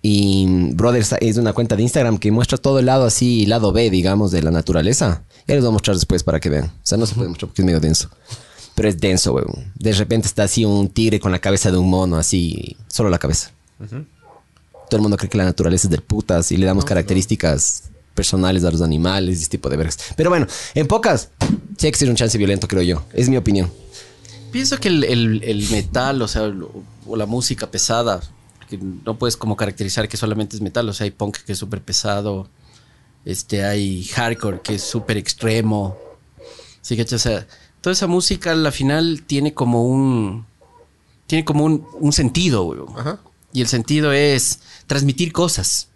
Y 0.00 0.46
Brothers 0.74 1.14
es 1.20 1.36
una 1.38 1.52
cuenta 1.52 1.74
de 1.76 1.82
Instagram 1.82 2.18
que 2.18 2.30
muestra 2.30 2.56
todo 2.58 2.78
el 2.78 2.86
lado 2.86 3.04
así, 3.04 3.46
lado 3.46 3.72
B, 3.72 3.90
digamos, 3.90 4.30
de 4.30 4.42
la 4.42 4.50
naturaleza. 4.50 5.24
Ya 5.46 5.54
les 5.54 5.62
voy 5.64 5.70
a 5.70 5.72
mostrar 5.72 5.96
después 5.96 6.22
para 6.22 6.38
que 6.40 6.48
vean. 6.50 6.66
O 6.66 6.70
sea, 6.84 6.96
no 6.98 7.06
se 7.06 7.14
puede 7.14 7.28
mostrar 7.28 7.48
porque 7.48 7.62
es 7.62 7.66
medio 7.66 7.80
denso. 7.80 8.08
Pero 8.76 8.88
es 8.88 8.98
denso, 9.00 9.32
weón. 9.32 9.72
De 9.74 9.92
repente 9.92 10.28
está 10.28 10.44
así 10.44 10.64
un 10.64 10.88
tigre 10.88 11.18
con 11.18 11.32
la 11.32 11.40
cabeza 11.40 11.70
de 11.72 11.78
un 11.78 11.90
mono, 11.90 12.16
así, 12.16 12.76
solo 12.86 13.10
la 13.10 13.18
cabeza. 13.18 13.50
Todo 14.88 14.96
el 14.96 15.02
mundo 15.02 15.16
cree 15.16 15.28
que 15.28 15.36
la 15.38 15.44
naturaleza 15.44 15.88
es 15.88 15.90
del 15.90 16.02
putas 16.02 16.50
y 16.52 16.56
le 16.56 16.66
damos 16.66 16.84
características 16.84 17.84
personales 18.14 18.64
a 18.64 18.70
los 18.70 18.80
animales 18.82 19.38
y 19.38 19.42
ese 19.42 19.50
tipo 19.50 19.68
de 19.68 19.76
vergas. 19.76 19.98
Pero 20.16 20.30
bueno, 20.30 20.46
en 20.74 20.86
pocas, 20.86 21.30
sí 21.76 21.90
ser 21.92 22.08
un 22.08 22.16
chance 22.16 22.38
violento, 22.38 22.68
creo 22.68 22.82
yo. 22.82 23.02
Es 23.12 23.28
mi 23.28 23.36
opinión. 23.36 23.70
Pienso 24.52 24.78
que 24.78 24.88
el, 24.88 25.04
el- 25.04 25.42
el 25.44 25.68
metal, 25.70 26.22
o 26.22 26.28
sea, 26.28 26.50
o 27.06 27.16
la 27.16 27.26
música 27.26 27.70
pesada, 27.70 28.20
que 28.68 28.78
no 28.78 29.18
puedes 29.18 29.36
como 29.36 29.56
caracterizar 29.56 30.08
que 30.08 30.16
solamente 30.16 30.56
es 30.56 30.62
metal, 30.62 30.88
o 30.88 30.92
sea, 30.92 31.04
hay 31.04 31.10
punk 31.10 31.38
que 31.38 31.52
es 31.52 31.58
súper 31.58 31.82
pesado, 31.82 32.48
este, 33.24 33.64
hay 33.64 34.04
hardcore 34.04 34.60
que 34.62 34.74
es 34.74 34.82
súper 34.82 35.16
extremo. 35.16 35.96
Así 36.80 36.96
que, 36.96 37.02
o 37.02 37.18
sea, 37.18 37.46
toda 37.80 37.92
esa 37.92 38.06
música 38.06 38.52
al 38.52 38.72
final 38.72 39.22
tiene 39.26 39.54
como 39.54 39.84
un, 39.84 40.46
tiene 41.26 41.44
como 41.44 41.64
un, 41.64 41.86
un 42.00 42.12
sentido, 42.12 42.64
güey. 42.64 42.80
Y 43.52 43.60
el 43.60 43.68
sentido 43.68 44.12
es 44.12 44.60
transmitir 44.86 45.32
cosas. 45.32 45.88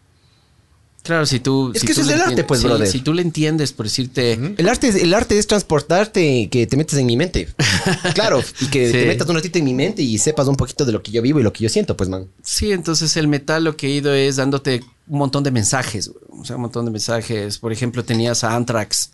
Claro, 1.03 1.27
si 1.27 1.41
tú... 1.41 1.73
Es 1.75 1.81
si 1.81 1.87
que 1.89 1.95
tú 1.95 2.01
eso 2.03 2.11
es 2.11 2.17
el 2.17 2.23
arte, 2.23 2.45
pues, 2.45 2.61
sí, 2.61 2.67
brother. 2.67 2.87
Si 2.87 3.01
tú 3.01 3.13
le 3.13 3.23
entiendes, 3.23 3.73
por 3.73 3.87
decirte... 3.87 4.35
El 4.57 4.69
arte, 4.69 4.87
es, 4.89 4.95
el 4.95 5.13
arte 5.15 5.37
es 5.37 5.49
transportarte, 5.49 6.49
que 6.49 6.67
te 6.69 6.77
metes 6.77 6.97
en 6.99 7.07
mi 7.07 7.17
mente. 7.17 7.49
Claro, 8.15 8.41
y 8.61 8.67
que 8.67 8.87
Sí. 8.87 8.93
te 8.93 9.07
metas 9.07 9.29
un 9.29 9.35
ratito 9.35 9.59
en 9.59 9.65
mi 9.65 9.75
mente 9.75 10.03
y 10.03 10.17
sepas 10.19 10.47
un 10.47 10.55
poquito 10.57 10.85
de 10.85 10.93
lo 10.93 11.03
que 11.03 11.11
yo 11.11 11.21
vivo 11.21 11.41
y 11.41 11.43
lo 11.43 11.53
que 11.53 11.65
yo 11.65 11.69
siento, 11.69 11.97
pues, 11.97 12.09
man. 12.09 12.29
Sí, 12.43 12.71
entonces 12.71 13.17
el 13.17 13.27
metal 13.27 13.65
lo 13.65 13.77
que 13.77 13.89
ha 13.89 13.91
ido 13.91 14.15
es 14.15 14.37
dándote 14.37 14.85
un 15.09 15.19
montón 15.19 15.43
de 15.43 15.51
mensajes, 15.51 16.09
güey. 16.09 16.25
o 16.41 16.45
sea, 16.45 16.55
un 16.57 16.63
montón 16.63 16.85
de 16.85 16.93
mensajes. 16.93 17.59
Por 17.59 17.73
ejemplo, 17.73 18.05
tenías 18.05 18.45
a 18.45 18.55
Anthrax, 18.55 19.11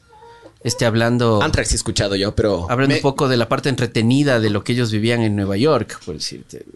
este 0.63 0.85
hablando, 0.85 1.41
Anthrax 1.43 1.73
he 1.73 1.77
escuchado 1.77 2.17
yo, 2.17 2.35
pero... 2.35 2.71
hablando 2.71 2.93
Me- 2.93 2.97
un 2.97 3.03
poco 3.03 3.29
de 3.29 3.39
la 3.39 3.49
parte 3.49 3.71
entretenida 3.71 4.41
de 4.41 4.51
lo 4.51 4.63
que 4.63 4.73
ellos 4.73 4.91
vivían 4.93 5.23
en 5.23 5.35
Nueva 5.37 5.57
York, 5.57 6.01
por 6.05 6.17
decirte. 6.17 6.67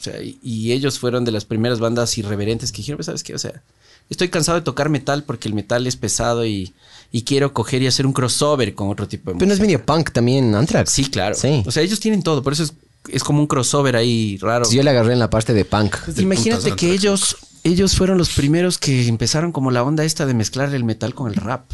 O 0.00 0.02
sea, 0.02 0.20
y, 0.20 0.38
y 0.42 0.72
ellos 0.72 0.98
fueron 0.98 1.24
de 1.24 1.30
las 1.30 1.44
primeras 1.44 1.78
bandas 1.78 2.16
irreverentes 2.18 2.72
que 2.72 2.78
dijeron, 2.78 2.96
"Pues, 2.98 3.06
¿sabes 3.06 3.22
qué? 3.22 3.34
O 3.34 3.38
sea, 3.38 3.62
estoy 4.10 4.28
cansado 4.28 4.58
de 4.58 4.64
tocar 4.64 4.88
metal 4.88 5.22
porque 5.24 5.48
el 5.48 5.54
metal 5.54 5.86
es 5.86 5.96
pesado 5.96 6.44
y, 6.46 6.72
y 7.12 7.22
quiero 7.22 7.52
coger 7.52 7.82
y 7.82 7.86
hacer 7.86 8.06
un 8.06 8.12
crossover 8.12 8.74
con 8.74 8.88
otro 8.88 9.06
tipo 9.08 9.30
de 9.30 9.36
Pero 9.38 9.46
no 9.46 9.52
música. 9.52 9.62
es 9.64 9.66
medio 9.68 9.84
punk 9.86 10.10
también, 10.12 10.54
Anthrax. 10.54 10.90
Sí, 10.90 11.04
claro. 11.10 11.34
Sí. 11.34 11.62
O 11.66 11.70
sea, 11.70 11.82
ellos 11.82 12.00
tienen 12.00 12.22
todo. 12.22 12.42
Por 12.42 12.52
eso 12.52 12.62
es 12.64 12.72
es 13.10 13.22
como 13.24 13.40
un 13.40 13.46
crossover 13.46 13.96
ahí 13.96 14.36
raro. 14.38 14.68
Yo 14.70 14.82
le 14.82 14.90
agarré 14.90 15.14
en 15.14 15.18
la 15.18 15.30
parte 15.30 15.54
de 15.54 15.64
punk. 15.64 15.96
del 16.08 16.24
Imagínate 16.24 16.72
que 16.76 16.92
ellos, 16.92 17.36
ellos 17.64 17.94
fueron 17.96 18.18
los 18.18 18.28
primeros 18.30 18.76
que 18.76 19.06
empezaron 19.08 19.50
como 19.50 19.70
la 19.70 19.82
onda 19.82 20.04
esta 20.04 20.26
de 20.26 20.34
mezclar 20.34 20.74
el 20.74 20.84
metal 20.84 21.14
con 21.14 21.28
el 21.30 21.36
rap. 21.36 21.70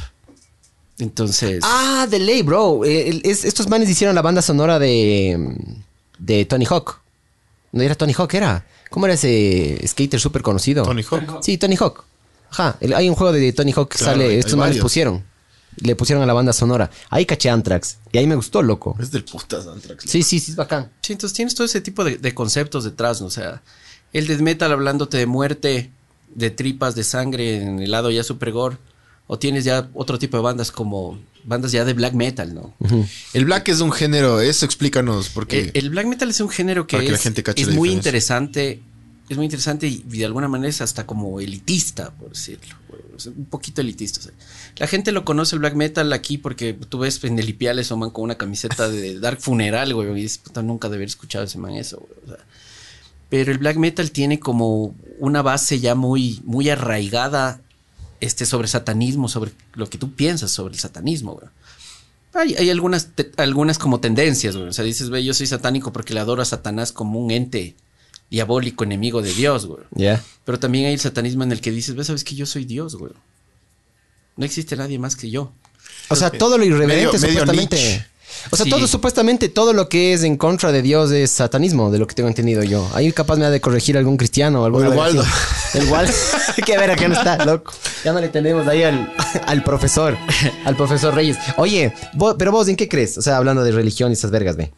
Entonces, 0.99 1.61
Ah, 1.63 2.07
de 2.09 2.19
ley, 2.21 2.43
bro. 2.43 2.85
Eh, 2.85 3.09
el- 3.09 3.23
es- 3.25 3.45
estos 3.45 3.69
manes 3.69 3.89
hicieron 3.91 4.15
la 4.15 4.23
banda 4.23 4.43
sonora 4.43 4.79
de, 4.79 5.57
de 6.19 6.45
Tony 6.45 6.67
Hawk. 6.67 7.01
No 7.73 7.83
era 7.83 7.97
Tony 7.97 8.13
Hawk, 8.17 8.33
era. 8.35 8.65
¿Cómo 8.91 9.07
era 9.07 9.15
ese 9.15 9.81
skater 9.89 10.21
súper 10.21 10.43
conocido? 10.43 10.85
Tony 10.85 11.03
Hawk. 11.03 11.43
Sí, 11.43 11.59
Tony 11.59 11.75
Hawk. 11.77 12.05
Ajá. 12.55 12.77
el- 12.81 12.95
hay 12.95 13.09
un 13.09 13.15
juego 13.15 13.33
de 13.33 13.53
Tony 13.53 13.73
Hawk 13.73 13.91
que 13.91 13.99
Claro, 13.99 14.13
sale. 14.13 14.29
hay- 14.31 14.37
estos 14.39 14.55
hay 14.55 14.59
manes 14.61 14.79
pusieron. 14.79 15.23
Le 15.77 15.97
pusieron 15.97 16.23
a 16.23 16.27
la 16.27 16.33
banda 16.33 16.53
sonora. 16.53 16.89
Ahí 17.11 17.27
caché 17.27 17.51
Anthrax. 17.51 17.99
Y 18.13 18.19
ahí 18.19 18.27
me 18.29 18.37
gustó, 18.37 18.63
loco. 18.63 18.97
Es 19.01 19.11
del 19.11 19.25
putas 19.25 19.67
Anthrax. 19.67 20.05
Sí, 20.09 20.23
sí, 20.23 20.39
sí, 20.39 20.53
es 20.53 20.57
bacán. 20.57 20.91
sí, 21.03 21.13
entonces 21.15 21.35
tienes 21.35 21.55
todo 21.57 21.65
ese 21.65 21.81
tipo 21.81 22.05
de, 22.05 22.17
de 22.17 22.33
conceptos 22.35 22.85
detrás, 22.85 23.21
¿no? 23.21 23.27
O 23.27 23.31
sea, 23.31 23.61
el 24.13 24.29
death 24.29 24.39
metal 24.41 24.71
hablándote 24.71 25.17
de 25.17 25.27
muerte, 25.27 25.91
de 26.33 26.51
tripas, 26.51 26.95
de 26.95 27.03
sangre 27.03 27.61
en 27.61 27.81
el 27.81 27.91
lado 27.91 28.11
ya 28.13 28.23
super 28.23 28.53
gore. 28.53 28.77
O 29.27 29.39
tienes 29.39 29.65
ya 29.65 29.89
otro 29.95 30.19
tipo 30.19 30.37
de 30.37 30.43
bandas 30.43 30.71
como 30.71 31.19
bandas 31.45 31.73
ya 31.73 31.85
de 31.85 31.95
black 31.95 32.13
metal, 32.13 32.55
¿no? 32.55 32.75
El 33.33 33.47
black 33.47 33.69
es 33.71 33.81
un 33.81 33.91
género, 33.91 34.41
eso 34.41 34.65
explícanos, 34.67 35.31
porque 35.31 35.59
Eh, 35.61 35.71
El, 35.75 35.91
black 35.91 36.07
metal 36.07 36.29
es 36.31 36.41
un 36.41 36.51
género 36.51 36.87
que 36.87 36.97
Para 36.99 37.05
que 37.07 37.11
la 37.13 37.17
es, 37.17 37.23
gente 37.23 37.43
muy 37.43 37.55
diferencia. 37.57 37.93
interesante. 37.97 38.83
Es 39.29 39.37
muy 39.37 39.47
interesante 39.47 39.87
y, 39.87 40.03
de 40.03 40.25
alguna 40.25 40.49
manera 40.49 40.69
es 40.69 40.81
hasta 40.81 41.07
como 41.07 41.41
elitista, 41.41 42.11
por 42.11 42.31
decirlo. 42.31 42.75
Un 43.37 43.47
poquito 43.47 43.81
elitista. 43.81 44.21
o 44.21 44.23
sea. 44.23 44.33
La 44.77 44.87
gente 44.87 45.13
lo 45.13 45.25
conoce 45.25 45.57
el 45.57 45.61
black 45.61 45.75
metal 45.75 46.13
aquí 46.13 46.37
porque 46.37 46.75
tú 46.75 46.99
ves 46.99 47.23
en 47.25 47.39
el 47.39 47.49
Ipiales 47.49 47.91
o 47.91 47.97
man 47.97 48.11
con 48.11 48.25
una 48.25 48.37
camiseta 48.37 48.89
de 48.89 49.19
Dark 49.21 49.41
Funeral, 49.41 49.95
güey. 49.95 50.11
Y 50.11 50.23
dices, 50.23 50.39
puta, 50.39 50.63
nunca 50.63 50.89
de 50.89 50.97
haber 50.97 51.09
escuchado 51.09 51.45
ese 51.45 51.59
man 51.59 51.75
eso, 51.75 51.99
güey. 51.99 52.13
O 52.25 52.37
sea, 52.37 52.45
pero 53.31 53.51
el 53.51 53.59
black 53.59 53.79
metal 53.79 54.11
tiene 54.11 54.39
como 54.39 54.95
una 55.19 55.43
base 55.43 55.81
ya 55.81 55.95
muy, 55.95 56.41
muy 56.45 56.69
arraigada 56.69 57.61
este, 58.21 58.47
sobre 58.47 58.69
satanismo, 58.69 59.29
sobre 59.29 59.53
lo 59.73 59.89
que 59.89 59.99
tú 59.99 60.13
piensas 60.13 60.51
sobre 60.51 60.75
el 60.75 60.81
satanismo, 60.81 61.35
güey. 61.35 61.49
Hay, 62.35 62.55
hay 62.57 62.71
algunas, 62.71 63.09
algunas 63.37 63.79
como 63.79 64.01
tendencias, 64.01 64.57
güey. 64.57 64.69
O 64.69 64.73
sea, 64.73 64.85
dices, 64.85 65.09
ve, 65.09 65.25
yo 65.25 65.35
soy 65.35 65.47
satánico 65.47 65.93
porque 65.93 66.15
le 66.15 66.21
adoro 66.21 66.43
a 66.43 66.45
Satanás 66.45 66.93
como 66.93 67.19
un 67.19 67.31
ente 67.31 67.75
diabólico, 68.31 68.85
enemigo 68.85 69.23
de 69.23 69.33
Dios, 69.33 69.67
güey. 69.67 69.85
Ya. 69.93 70.23
Pero 70.45 70.59
también 70.59 70.87
hay 70.87 70.95
el 70.95 71.01
satanismo 71.01 71.45
en 71.45 71.53
el 71.53 71.61
que 71.61 71.71
dices, 71.71 71.95
ve, 71.95 72.05
sabes 72.05 72.25
que 72.25 72.35
yo 72.35 72.47
soy 72.47 72.65
Dios, 72.65 72.97
güey. 72.97 73.13
No 74.37 74.45
existe 74.45 74.77
nadie 74.77 74.99
más 74.99 75.15
que 75.17 75.31
yo. 75.31 75.53
O 76.09 76.17
sea, 76.17 76.31
todo 76.31 76.59
lo 76.59 76.65
irreverente 76.65 77.19
Medio- 77.19 77.19
supuestamente. 77.19 78.07
O 78.51 78.57
sea, 78.57 78.65
Sí. 78.65 78.71
todo 78.71 78.87
supuestamente, 78.89 79.49
todo 79.49 79.73
lo 79.73 79.89
que 79.89 80.13
es 80.13 80.25
en 80.25 80.37
contra 80.37 80.73
de 80.73 80.83
Dios 80.83 81.13
es 81.13 81.31
satanismo, 81.31 81.91
de 81.93 81.99
lo 81.99 82.07
que 82.09 82.15
tengo 82.17 82.29
entendido 82.29 82.65
yo. 82.65 82.91
Ahí 82.93 83.13
capaz 83.13 83.37
me 83.37 83.45
ha 83.45 83.51
de 83.51 83.61
corregir 83.61 83.97
algún 83.97 84.17
cristiano 84.17 84.63
o 84.63 84.65
algún 84.65 84.85
O 84.85 84.91
el 84.93 84.99
Waldo. 84.99 85.25
El 85.75 85.87
Waldo. 85.89 86.13
que 86.67 86.77
ver, 86.77 86.91
acá 86.91 87.07
no 87.09 87.15
está, 87.15 87.45
loco. 87.45 87.73
Ya 88.05 88.13
no 88.13 88.21
le 88.21 88.29
tenemos 88.29 88.67
ahí 88.67 88.83
al, 88.83 89.13
al 89.47 89.63
profesor, 89.63 90.17
al 90.65 90.77
profesor 90.77 91.15
Reyes. 91.15 91.37
Oye, 91.57 91.95
vos- 92.15 92.35
pero 92.39 92.51
vos, 92.51 92.67
¿en 92.69 92.75
qué 92.77 92.89
crees? 92.89 93.17
O 93.19 93.23
sea, 93.23 93.37
hablando 93.37 93.63
de 93.63 93.71
religión 93.71 94.11
y 94.11 94.15
esas 94.15 94.31
vergas, 94.33 94.57
ve. 94.57 94.73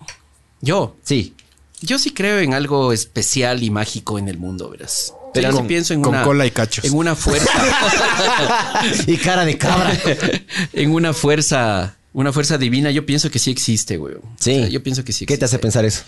Yo, 0.61 0.95
Sí. 1.03 1.35
Yo 1.81 1.99
sí 1.99 2.12
creo 2.12 2.39
en 2.39 2.55
algo 2.55 2.93
especial 2.93 3.62
y 3.62 3.71
mágico 3.71 4.19
en 4.19 4.29
el 4.29 4.39
mundo, 4.39 4.71
verás. 4.71 5.12
Pero 5.35 5.51
sí 5.51 5.57
con- 5.59 5.67
pienso 5.67 5.93
en 5.95 6.03
con 6.03 6.15
una 6.15 6.25
cola 6.25 6.47
y 6.47 6.51
cachos. 6.51 6.85
en 6.85 6.95
una 6.95 7.15
fuerza, 7.15 7.51
y 9.07 9.17
cara 9.19 9.45
de 9.45 9.59
cabra. 9.59 9.93
en 10.73 10.91
una 10.93 11.12
fuerza, 11.12 11.97
una 12.12 12.33
fuerza 12.33 12.57
divina. 12.59 12.91
Yo 12.91 13.05
pienso 13.05 13.31
que 13.31 13.39
sí 13.39 13.51
existe, 13.51 13.97
güey. 13.99 14.15
Sí. 14.39 14.57
O 14.57 14.61
sea, 14.61 14.69
yo 14.69 14.83
pienso 14.83 15.05
que 15.05 15.12
sí. 15.12 15.27
¿Qué 15.27 15.37
te 15.37 15.45
hace 15.45 15.57
existe. 15.57 15.62
pensar 15.62 15.85
eso? 15.85 16.03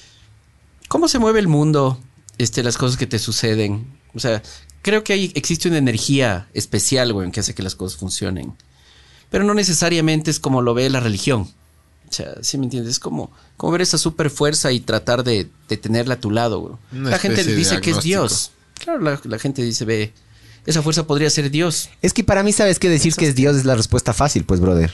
¿Cómo 0.88 1.08
se 1.08 1.18
mueve 1.18 1.40
el 1.40 1.48
mundo? 1.48 2.00
Este, 2.38 2.62
las 2.62 2.78
cosas 2.78 2.96
que 2.96 3.06
te 3.06 3.18
suceden. 3.18 3.86
O 4.14 4.20
sea, 4.20 4.42
creo 4.80 5.04
que 5.04 5.12
hay, 5.12 5.32
existe 5.34 5.68
una 5.68 5.76
energía 5.78 6.48
especial, 6.54 7.12
güey, 7.12 7.30
que 7.30 7.40
hace 7.40 7.54
que 7.54 7.62
las 7.62 7.74
cosas 7.74 7.98
funcionen. 7.98 8.54
Pero 9.28 9.44
no 9.44 9.52
necesariamente 9.52 10.30
es 10.30 10.40
como 10.40 10.62
lo 10.62 10.72
ve 10.72 10.88
la 10.88 11.00
religión. 11.00 11.52
O 12.08 12.12
sea, 12.12 12.34
¿sí 12.42 12.56
me 12.58 12.64
entiendes? 12.64 12.92
Es 12.92 12.98
como, 12.98 13.30
como 13.56 13.72
ver 13.72 13.82
esa 13.82 13.98
super 13.98 14.30
fuerza 14.30 14.72
y 14.72 14.80
tratar 14.80 15.24
de, 15.24 15.48
de 15.68 15.76
tenerla 15.76 16.14
a 16.14 16.20
tu 16.20 16.30
lado, 16.30 16.78
La 16.92 17.18
gente 17.18 17.44
dice 17.44 17.80
que 17.80 17.90
es. 17.90 18.02
Dios. 18.02 18.50
Claro, 18.82 19.00
la, 19.00 19.20
la 19.24 19.38
gente 19.38 19.62
dice, 19.62 19.84
ve, 19.84 20.12
esa 20.64 20.82
fuerza 20.82 21.06
podría 21.06 21.28
ser 21.30 21.50
Dios. 21.50 21.90
Es 22.00 22.12
que 22.12 22.24
para 22.24 22.42
mí, 22.42 22.52
¿sabes 22.52 22.78
qué? 22.78 22.88
Decir 22.88 23.14
que 23.14 23.26
es 23.26 23.34
Dios 23.34 23.56
es 23.56 23.64
la 23.64 23.74
respuesta 23.74 24.12
fácil, 24.12 24.44
pues, 24.44 24.60
brother. 24.60 24.90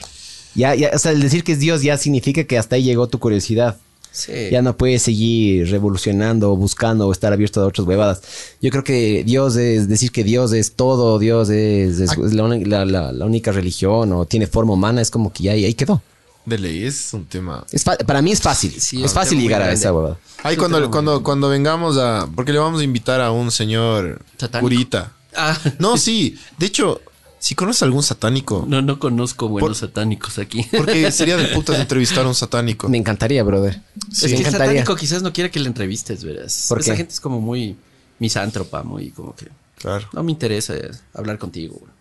Ya, 0.54 0.74
ya, 0.74 0.90
o 0.94 0.98
sea, 0.98 1.12
el 1.12 1.20
decir 1.20 1.44
que 1.44 1.52
es 1.52 1.58
Dios 1.60 1.82
ya 1.82 1.96
significa 1.98 2.44
que 2.44 2.58
hasta 2.58 2.76
ahí 2.76 2.82
llegó 2.84 3.08
tu 3.08 3.18
curiosidad. 3.18 3.76
Sí. 4.12 4.32
Ya 4.52 4.62
no 4.62 4.76
puedes 4.76 5.02
seguir 5.02 5.68
revolucionando, 5.70 6.52
o 6.52 6.56
buscando 6.56 7.08
o 7.08 7.12
estar 7.12 7.32
abierto 7.32 7.60
a 7.60 7.66
otras 7.66 7.84
huevadas. 7.86 8.22
Yo 8.62 8.70
creo 8.70 8.84
que 8.84 9.24
Dios 9.24 9.56
es 9.56 9.88
decir 9.88 10.12
que 10.12 10.22
Dios 10.22 10.52
es 10.52 10.72
todo, 10.72 11.18
Dios 11.18 11.50
es, 11.50 11.98
es- 11.98 12.12
es 12.16 12.32
la, 12.32 12.44
uni- 12.44 12.64
la- 12.64 12.84
la- 12.84 13.10
la 13.12 13.24
única 13.26 13.50
religión 13.50 14.12
o 14.12 14.24
tiene 14.24 14.46
forma 14.46 14.74
humana, 14.74 15.00
es 15.00 15.10
como 15.10 15.32
que 15.32 15.42
ya 15.42 15.52
ahí, 15.52 15.64
ahí 15.64 15.74
quedó. 15.74 16.00
De 16.46 16.58
ley 16.58 16.84
es 16.84 17.12
un 17.14 17.24
tema. 17.26 17.64
Es 17.72 17.84
para 17.84 18.20
mí 18.22 18.32
es 18.32 18.40
fácil. 18.40 18.72
Sí, 18.80 19.02
es 19.02 19.12
fácil 19.12 19.40
llegar 19.40 19.62
a 19.62 19.72
esa 19.72 19.92
huevada. 19.92 20.18
Ay, 20.42 20.56
cuando, 20.56 20.90
cuando, 20.90 21.22
cuando 21.22 21.48
vengamos 21.48 21.96
a. 21.98 22.28
Porque 22.34 22.52
le 22.52 22.58
vamos 22.58 22.80
a 22.80 22.84
invitar 22.84 23.20
a 23.20 23.30
un 23.32 23.50
señor 23.50 24.22
Satánico. 24.38 24.64
curita. 24.64 25.12
Ah, 25.36 25.58
No, 25.78 25.96
sí. 25.96 26.38
De 26.58 26.66
hecho, 26.66 27.00
si 27.38 27.54
conoces 27.54 27.82
algún 27.82 28.02
satánico. 28.02 28.64
no, 28.68 28.82
no 28.82 28.98
conozco 28.98 29.48
buenos 29.48 29.80
Por- 29.80 29.88
satánicos 29.88 30.38
aquí. 30.38 30.66
Porque 30.76 31.10
sería 31.12 31.36
de 31.36 31.48
putas 31.48 31.78
entrevistar 31.80 32.24
a 32.24 32.28
un 32.28 32.34
satánico. 32.34 32.88
Me 32.88 32.98
encantaría, 32.98 33.42
brother. 33.42 33.80
Sí. 34.10 34.10
Es 34.10 34.22
Me 34.22 34.28
que 34.28 34.34
el 34.34 34.40
encantaría. 34.40 34.66
satánico 34.82 34.96
quizás 34.96 35.22
no 35.22 35.32
quiera 35.32 35.50
que 35.50 35.60
le 35.60 35.66
entrevistes, 35.66 36.22
verás. 36.24 36.66
¿Por 36.68 36.80
Esa 36.80 36.92
qué? 36.92 36.98
gente 36.98 37.12
es 37.14 37.20
como 37.20 37.40
muy 37.40 37.76
misántropa, 38.18 38.82
muy 38.82 39.10
como 39.10 39.34
que 39.34 39.48
Claro. 39.78 40.08
no 40.12 40.22
me 40.22 40.30
interesa 40.32 40.74
hablar 41.12 41.38
contigo. 41.38 41.76
güey. 41.80 41.92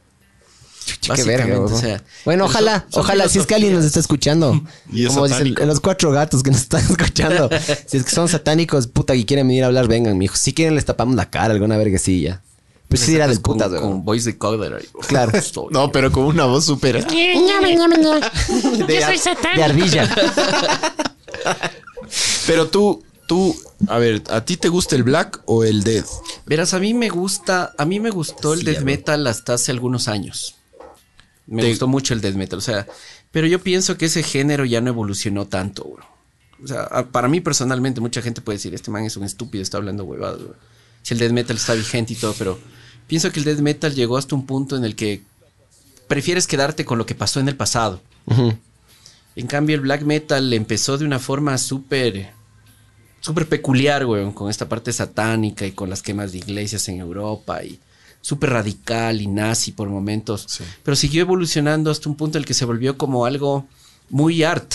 Qué 1.16 1.24
verga, 1.24 1.60
o 1.60 1.68
sea, 1.68 2.04
bueno, 2.26 2.46
ojalá, 2.46 2.86
son 2.90 3.02
ojalá, 3.02 3.28
si 3.30 3.40
es 3.40 3.46
que 3.46 3.56
alguien 3.56 3.74
nos 3.74 3.86
está 3.86 4.00
escuchando. 4.00 4.62
Y 4.92 5.04
es 5.04 5.10
como 5.10 5.24
dicen 5.24 5.40
satánico. 5.40 5.66
los 5.66 5.80
cuatro 5.80 6.12
gatos 6.12 6.44
que 6.44 6.52
nos 6.52 6.62
están 6.62 6.82
escuchando. 6.90 7.50
si 7.88 7.98
es 7.98 8.04
que 8.04 8.12
son 8.12 8.28
satánicos, 8.30 8.88
puta, 8.88 9.16
y 9.16 9.26
quieren 9.26 9.48
venir 9.48 9.64
a 9.64 9.68
hablar, 9.68 9.88
vengan, 9.88 10.18
mijo. 10.18 10.36
Si 10.36 10.54
quieren 10.54 10.76
les 10.76 10.86
tapamos 10.86 11.16
la 11.16 11.30
cara, 11.30 11.54
alguna 11.54 11.78
verguecilla. 11.78 12.42
Pues 12.90 13.02
sí 13.02 13.16
era 13.16 13.28
del 13.28 13.42
con, 13.42 13.54
putas, 13.56 13.70
con 13.70 13.78
huevón. 13.80 14.06
voice 14.06 14.30
decoder 14.32 14.76
ahí. 14.76 14.86
Claro. 15.08 15.32
No, 15.72 15.92
pero 15.92 16.12
con 16.12 16.26
una 16.26 16.46
voz 16.46 16.66
súper. 16.66 17.04
De, 17.08 18.86
de 19.56 19.64
ardilla. 19.64 20.16
Pero 22.46 22.68
tú, 22.68 23.04
tú, 23.28 23.56
a 23.88 23.98
ver, 23.98 24.22
¿a 24.30 24.46
ti 24.46 24.58
te 24.58 24.70
gusta 24.70 24.96
el 24.96 25.04
black 25.04 25.42
o 25.46 25.64
el 25.64 25.84
dead? 25.84 26.06
Verás, 26.46 26.74
a 26.74 26.80
mí 26.80 26.94
me 26.94 27.10
gusta, 27.10 27.74
a 27.78 27.86
mí 27.86 28.00
me 28.00 28.10
gustó 28.12 28.54
el 28.54 28.60
Sí, 28.60 28.66
death 28.66 28.80
ya, 28.80 28.86
metal 28.86 29.28
hasta 29.28 29.54
hace 29.56 29.72
algunos 29.72 30.08
años. 30.08 30.56
Me 31.48 31.62
Te- 31.62 31.70
gustó 31.70 31.88
mucho 31.88 32.14
el 32.14 32.22
death 32.22 32.36
metal, 32.36 32.60
o 32.60 32.62
sea, 32.62 32.88
pero 33.32 33.48
yo 33.48 33.60
pienso 33.62 33.98
que 33.98 34.06
ese 34.06 34.24
género 34.24 34.66
ya 34.66 34.82
no 34.82 34.90
evolucionó 34.90 35.46
tanto, 35.48 35.84
güey. 35.84 36.04
O 36.64 36.68
sea, 36.68 36.88
para 37.12 37.28
mí 37.28 37.42
personalmente 37.42 38.00
mucha 38.00 38.22
gente 38.22 38.40
puede 38.42 38.58
decir, 38.58 38.74
este 38.74 38.90
man 38.92 39.04
es 39.04 39.18
un 39.18 39.24
estúpido, 39.26 39.62
está 39.62 39.78
hablando 39.78 40.06
huevadas, 40.06 40.42
güey. 40.42 40.56
Si 41.02 41.14
el 41.14 41.20
death 41.20 41.32
metal 41.32 41.58
está 41.58 41.74
vigente 41.74 42.14
y 42.14 42.16
todo, 42.16 42.34
pero 42.38 42.58
pienso 43.08 43.32
que 43.32 43.40
el 43.40 43.46
death 43.46 43.60
metal 43.60 43.94
llegó 43.94 44.16
hasta 44.18 44.36
un 44.36 44.46
punto 44.46 44.78
en 44.78 44.86
el 44.86 44.96
que 44.96 45.22
prefieres 46.08 46.48
quedarte 46.48 46.86
con 46.86 46.98
lo 46.98 47.06
que 47.06 47.16
pasó 47.16 47.40
en 47.42 47.50
el 47.50 47.58
pasado. 47.58 48.02
En 49.36 49.48
cambio, 49.48 49.76
el 49.76 49.82
black 49.82 50.04
metal 50.04 50.54
empezó 50.54 50.98
de 50.98 51.06
una 51.06 51.20
forma 51.20 51.58
súper, 51.58 52.30
súper 53.20 53.50
peculiar, 53.50 54.06
güey, 54.06 54.32
con 54.34 54.50
esta 54.50 54.70
parte 54.70 54.94
satánica 54.94 55.66
y 55.66 55.72
con 55.72 55.90
las 55.90 56.02
quemas 56.02 56.32
de 56.32 56.38
iglesias 56.38 56.88
en 56.88 57.00
Europa 57.00 57.64
y 57.64 57.80
súper 58.24 58.52
radical 58.52 59.22
y 59.22 59.28
nazi 59.28 59.74
por 59.74 59.90
momentos. 59.90 60.46
Sí. 60.48 60.64
Pero 60.82 60.96
siguió 60.96 61.22
evolucionando 61.22 61.92
hasta 61.92 62.08
un 62.08 62.16
punto 62.16 62.38
en 62.38 62.44
el 62.44 62.46
que 62.48 62.54
se 62.54 62.64
volvió 62.64 62.98
como 62.98 63.26
algo 63.26 63.68
muy 64.10 64.44
art, 64.44 64.74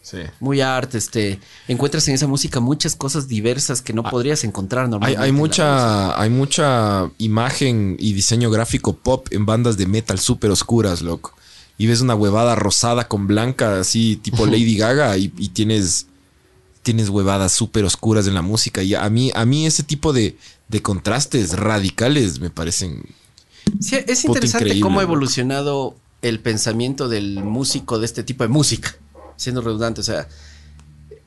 Sí. 0.00 0.18
muy 0.40 0.62
art. 0.62 0.94
Este, 0.94 1.38
encuentras 1.68 2.08
en 2.08 2.14
esa 2.14 2.26
música 2.26 2.58
muchas 2.58 2.96
cosas 2.96 3.28
diversas 3.28 3.82
que 3.82 3.92
no 3.92 4.02
podrías 4.02 4.44
encontrar 4.44 4.88
normalmente. 4.88 5.22
hay 5.22 5.32
mucha, 5.32 6.18
hay 6.18 6.30
mucha 6.30 7.10
imagen 7.18 7.96
y 7.98 8.14
diseño 8.14 8.50
gráfico 8.50 8.96
pop 8.96 9.26
en 9.30 9.44
bandas 9.44 9.76
de 9.76 9.86
metal 9.86 10.18
súper 10.18 10.50
oscuras, 10.50 11.02
loco. 11.02 11.34
Y 11.76 11.86
ves 11.88 12.00
una 12.00 12.14
huevada 12.14 12.54
rosada 12.54 13.06
con 13.08 13.26
blanca, 13.26 13.80
así 13.80 14.16
tipo 14.16 14.46
Lady 14.46 14.78
Gaga, 14.78 15.18
y, 15.18 15.30
y 15.36 15.50
tienes, 15.50 16.06
tienes 16.82 17.10
huevadas 17.10 17.52
súper 17.52 17.84
oscuras 17.84 18.26
en 18.26 18.32
la 18.32 18.40
música. 18.40 18.82
Y 18.82 18.94
a 18.94 19.10
mí, 19.10 19.30
a 19.34 19.44
mí 19.44 19.66
ese 19.66 19.82
tipo 19.82 20.14
de, 20.14 20.38
de 20.68 20.82
contrastes 20.82 21.58
radicales 21.58 22.40
me 22.40 22.50
parecen. 22.50 23.02
Sí, 23.80 23.96
es 24.06 24.24
interesante 24.24 24.80
cómo 24.80 25.00
ha 25.00 25.02
evolucionado 25.02 25.96
el 26.22 26.40
pensamiento 26.40 27.08
del 27.08 27.42
músico 27.42 27.98
de 27.98 28.06
este 28.06 28.22
tipo 28.22 28.44
de 28.44 28.48
música, 28.48 28.96
siendo 29.36 29.60
redundante. 29.60 30.00
O 30.00 30.04
sea, 30.04 30.28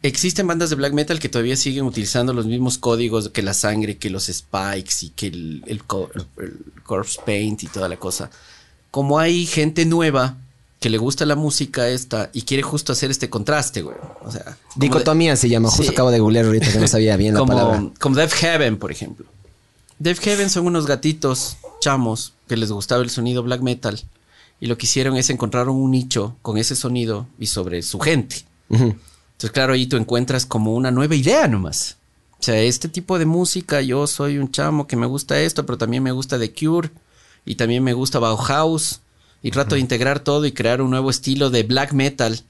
existen 0.02 0.48
bandas 0.48 0.70
de 0.70 0.76
black 0.76 0.94
metal 0.94 1.20
que 1.20 1.30
todavía 1.30 1.56
siguen 1.56 1.86
utilizando 1.86 2.34
los 2.34 2.46
mismos 2.46 2.78
códigos 2.78 3.30
que 3.30 3.42
la 3.42 3.54
sangre, 3.54 3.98
que 3.98 4.10
los 4.10 4.26
spikes 4.28 4.94
y 5.02 5.10
que 5.10 5.28
el, 5.28 5.64
el 5.68 5.84
corpse 5.84 7.20
paint 7.26 7.64
y 7.64 7.68
toda 7.68 7.90
la 7.90 7.98
cosa. 7.98 8.30
Como 8.92 9.20
hay 9.20 9.46
gente 9.46 9.86
nueva 9.86 10.38
que 10.80 10.90
le 10.90 10.98
gusta 10.98 11.26
la 11.26 11.36
música 11.36 11.90
esta 11.90 12.30
y 12.34 12.44
quiere 12.44 12.64
justo 12.64 12.94
hacer 12.94 13.12
este 13.12 13.30
contraste, 13.30 13.82
güey. 13.82 13.98
O 14.24 14.32
sea, 14.32 14.58
Dicotomía 14.76 15.36
se 15.36 15.50
llama. 15.50 15.70
Justo 15.70 15.84
Sí. 15.84 15.90
acabo 15.90 16.10
de 16.12 16.20
googlear 16.20 16.46
ahorita 16.46 16.72
que 16.72 16.80
no 16.80 16.88
sabía 16.88 17.18
bien 17.18 17.34
la 17.34 17.46
palabra. 17.46 17.84
como, 18.00 18.16
Death 18.16 18.32
Heaven, 18.34 18.78
por 18.78 18.92
ejemplo. 18.92 19.26
Death 20.00 20.20
Heaven 20.20 20.50
son 20.50 20.66
unos 20.68 20.86
gatitos 20.86 21.58
chamos 21.82 22.34
que 22.48 22.56
les 22.56 22.72
gustaba 22.72 23.02
el 23.04 23.10
sonido 23.10 23.44
black 23.44 23.62
metal 23.62 24.02
y 24.62 24.68
lo 24.68 24.78
que 24.78 24.86
hicieron 24.86 25.18
es 25.18 25.30
encontraron 25.30 25.76
un 25.76 25.92
nicho 25.92 26.36
con 26.42 26.58
ese 26.58 26.76
sonido 26.76 27.28
y 27.38 27.48
sobre 27.48 27.82
su 27.82 28.00
gente. 28.00 28.46
Entonces, 28.70 29.52
claro, 29.52 29.74
ahí 29.74 29.88
tú 29.88 29.98
encuentras 29.98 30.46
como 30.46 30.74
una 30.76 30.92
nueva 30.92 31.16
idea 31.16 31.48
nomás. 31.48 31.98
O 32.40 32.44
sea, 32.44 32.60
este 32.62 32.88
tipo 32.88 33.20
de 33.20 33.26
música, 33.26 33.82
yo 33.82 34.08
soy 34.08 34.38
un 34.38 34.50
chamo 34.52 34.88
que 34.88 34.96
me 34.96 35.06
gusta 35.06 35.40
esto, 35.42 35.66
pero 35.66 35.78
también 35.78 36.04
me 36.04 36.12
gusta 36.14 36.40
The 36.40 36.54
Cure 36.54 36.90
y 37.46 37.56
también 37.56 37.84
me 37.84 37.92
gusta 37.94 38.20
Bauhaus 38.20 39.02
y 39.42 39.52
trato 39.52 39.76
de 39.76 39.82
integrar 39.82 40.20
todo 40.20 40.46
y 40.46 40.52
crear 40.52 40.82
un 40.82 40.90
nuevo 40.92 41.10
estilo 41.10 41.50
de 41.50 41.64
black 41.64 41.94
metal 41.94 42.42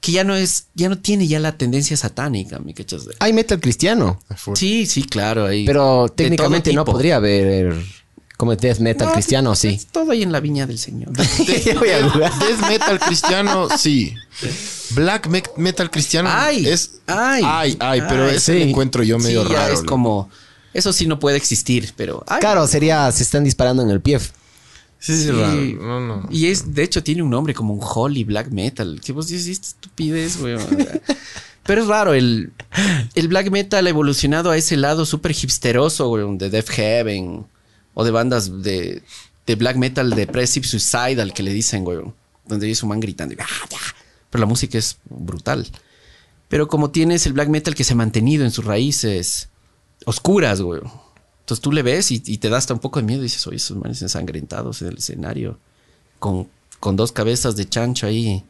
que 0.00 0.12
ya 0.12 0.22
no 0.22 0.36
es, 0.36 0.66
ya 0.74 0.88
no 0.88 0.96
tiene 0.98 1.26
ya 1.26 1.40
la 1.40 1.56
tendencia 1.58 1.96
satánica, 1.96 2.60
¿me 2.60 2.72
cachas? 2.74 3.08
Hay 3.18 3.32
metal 3.32 3.58
cristiano, 3.60 4.20
Sí, 4.54 4.86
sí, 4.86 5.02
claro. 5.02 5.46
ahí- 5.46 5.66
pero 5.66 6.04
de 6.06 6.14
técnicamente 6.14 6.72
no 6.72 6.84
podría 6.84 7.16
haber 7.16 7.74
como 8.36 8.54
death 8.54 8.78
metal 8.78 9.08
No, 9.08 9.12
cristiano, 9.14 9.56
sí. 9.56 9.68
es 9.70 9.86
todo 9.86 10.12
ahí 10.12 10.22
en 10.22 10.30
la 10.30 10.38
viña 10.38 10.64
del 10.68 10.78
Señor. 10.78 11.10
Voy 11.80 11.88
a 11.90 12.08
jugar. 12.08 12.32
Death 12.38 12.68
metal 12.68 13.00
cristiano, 13.00 13.68
sí. 13.76 14.14
Black 14.90 15.26
me- 15.26 15.42
metal 15.56 15.90
cristiano 15.90 16.28
Ay, 16.32 16.64
es. 16.68 17.00
ay, 17.08 17.42
ay, 17.44 17.76
ay, 17.80 18.02
pero 18.08 18.26
ay, 18.28 18.36
ese 18.36 18.54
sí. 18.62 18.62
encuentro 18.70 19.02
yo 19.02 19.18
medio 19.18 19.42
sí, 19.44 19.50
ya 19.52 19.56
raro. 19.62 19.74
es 19.74 19.82
como, 19.82 20.30
eso 20.72 20.92
sí 20.92 21.08
no 21.08 21.18
puede 21.18 21.36
existir, 21.36 21.92
pero... 21.96 22.22
ay, 22.28 22.38
Claro, 22.38 22.68
sería, 22.68 23.10
se 23.10 23.24
están 23.24 23.42
disparando 23.42 23.82
en 23.82 23.90
el 23.90 24.00
pie. 24.00 24.20
Sí, 24.98 25.16
sí, 25.16 25.24
Sí. 25.24 25.30
raro. 25.30 25.54
No, 25.86 26.00
no. 26.00 26.28
Y 26.30 26.46
es, 26.46 26.74
de 26.74 26.82
hecho, 26.82 27.02
tiene 27.02 27.22
un 27.22 27.30
nombre 27.30 27.54
como 27.54 27.72
un 27.74 27.80
holy 27.82 28.24
black 28.24 28.48
metal. 28.50 29.00
Que 29.04 29.12
vos 29.12 29.28
dices, 29.28 29.46
"Esta 29.48 29.68
estupidez, 29.68 30.38
güey. 30.38 30.56
Pero 31.64 31.82
es 31.82 31.88
raro, 31.88 32.14
el, 32.14 32.52
el 33.14 33.28
black 33.28 33.50
metal 33.50 33.86
ha 33.86 33.90
evolucionado 33.90 34.50
a 34.50 34.56
ese 34.56 34.76
lado 34.76 35.04
súper 35.04 35.32
hipsteroso, 35.32 36.08
güey, 36.08 36.24
de 36.38 36.48
Death 36.50 36.70
Heaven 36.70 37.46
o 37.94 38.04
de 38.04 38.10
bandas 38.10 38.62
de, 38.62 39.02
de 39.46 39.54
black 39.54 39.76
metal 39.76 40.10
depressive 40.10 40.66
suicidal 40.66 41.32
que 41.34 41.42
le 41.42 41.52
dicen, 41.52 41.84
güey, 41.84 41.98
donde 42.46 42.70
es 42.70 42.82
un 42.82 42.88
man 42.88 43.00
gritando. 43.00 43.34
y, 43.34 43.38
"Ah, 43.40 43.66
ya". 43.70 43.78
Pero 44.30 44.40
la 44.40 44.46
música 44.46 44.78
es 44.78 44.96
brutal. 45.08 45.66
Pero 46.48 46.66
como 46.68 46.90
tienes 46.90 47.26
el 47.26 47.34
black 47.34 47.48
metal 47.50 47.74
que 47.74 47.84
se 47.84 47.92
ha 47.92 47.96
mantenido 47.96 48.44
en 48.44 48.50
sus 48.50 48.64
raíces 48.64 49.50
oscuras, 50.06 50.62
güey. 50.62 50.80
Entonces 51.48 51.62
tú 51.62 51.72
le 51.72 51.82
ves 51.82 52.10
y, 52.10 52.22
y 52.26 52.36
te 52.36 52.50
da 52.50 52.58
hasta 52.58 52.74
un 52.74 52.80
poco 52.80 52.98
de 53.00 53.06
miedo 53.06 53.20
y 53.20 53.22
dices, 53.22 53.46
oye, 53.46 53.56
esos 53.56 53.74
manes 53.78 54.02
ensangrentados 54.02 54.82
en 54.82 54.88
el 54.88 54.98
escenario, 54.98 55.58
con, 56.18 56.46
con 56.78 56.94
dos 56.94 57.10
cabezas 57.10 57.56
de 57.56 57.66
chancho 57.66 58.06
ahí 58.06 58.44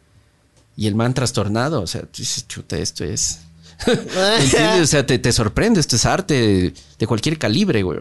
y 0.77 0.89
el 0.89 0.97
man 0.97 1.15
trastornado. 1.15 1.81
O 1.81 1.87
sea, 1.87 2.01
tú 2.03 2.09
dices, 2.23 2.49
chuta, 2.49 2.77
esto 2.77 3.05
es. 3.05 3.39
¿Me 3.87 3.93
entiendes? 4.43 4.83
O 4.83 4.87
sea, 4.89 5.07
te, 5.07 5.21
te 5.21 5.31
sorprende, 5.31 5.79
esto 5.79 5.95
es 5.95 6.05
arte 6.07 6.75
de, 6.99 7.07
cualquier 7.07 7.39
calibre, 7.39 7.85
güey. 7.85 8.01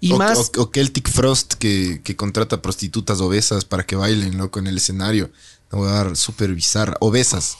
Y 0.00 0.10
o, 0.12 0.16
más. 0.18 0.50
o- 0.56 0.62
o 0.62 0.70
Celtic 0.74 1.08
Frost 1.08 1.54
que, 1.54 2.00
que 2.02 2.16
contrata 2.16 2.60
prostitutas 2.60 3.20
obesas 3.20 3.64
para 3.64 3.86
que 3.86 3.94
bailen, 3.94 4.36
loco, 4.36 4.58
en 4.58 4.66
el 4.66 4.78
escenario. 4.78 5.30
Una 5.70 5.82
huevada 5.82 6.14
súper 6.16 6.52
bizarra. 6.56 6.96
Obesas. 6.98 7.56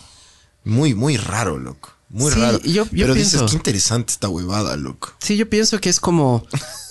Muy, 0.64 0.92
muy 0.96 1.18
raro, 1.18 1.56
loco. 1.56 1.92
Muy 2.10 2.32
Sí, 2.32 2.40
raro. 2.40 2.58
yo- 2.60 2.84
yo 2.84 2.88
Pero 2.90 3.14
dices, 3.14 3.32
pienso- 3.32 3.46
qué 3.46 3.56
interesante 3.56 4.12
esta 4.12 4.28
huevada, 4.28 4.76
loco. 4.76 5.12
Sí, 5.18 5.36
yo 5.36 5.48
pienso 5.48 5.78
que 5.80 5.90
es 5.90 6.00
como. 6.00 6.44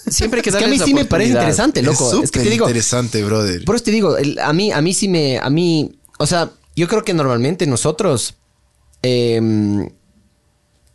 Siempre 0.10 0.42
que 0.42 0.52
Es 0.52 0.56
que 0.56 0.64
a 0.66 0.68
mí 0.68 0.78
sí 0.80 0.94
me 0.94 1.06
parece 1.06 1.32
interesante, 1.32 1.82
loco. 1.82 2.20
es 2.20 2.26
Es 2.26 2.32
que 2.32 2.40
te 2.42 2.50
digo, 2.50 2.66
interesante, 2.66 3.24
brother. 3.24 3.66
Por 3.66 3.76
eso 3.76 3.84
te 3.86 3.92
digo, 3.92 4.16
el- 4.18 4.40
a 4.40 4.54
mí, 4.54 4.72
a 4.72 4.82
mí 4.82 4.94
sí 4.94 5.08
me, 5.08 5.38
a 5.40 5.50
mí, 5.50 6.00
o 6.20 6.26
sea, 6.28 6.52
yo 6.76 6.88
creo 6.88 7.04
que 7.04 7.14
normalmente 7.14 7.66
nosotros, 7.68 8.36
em, 9.02 9.90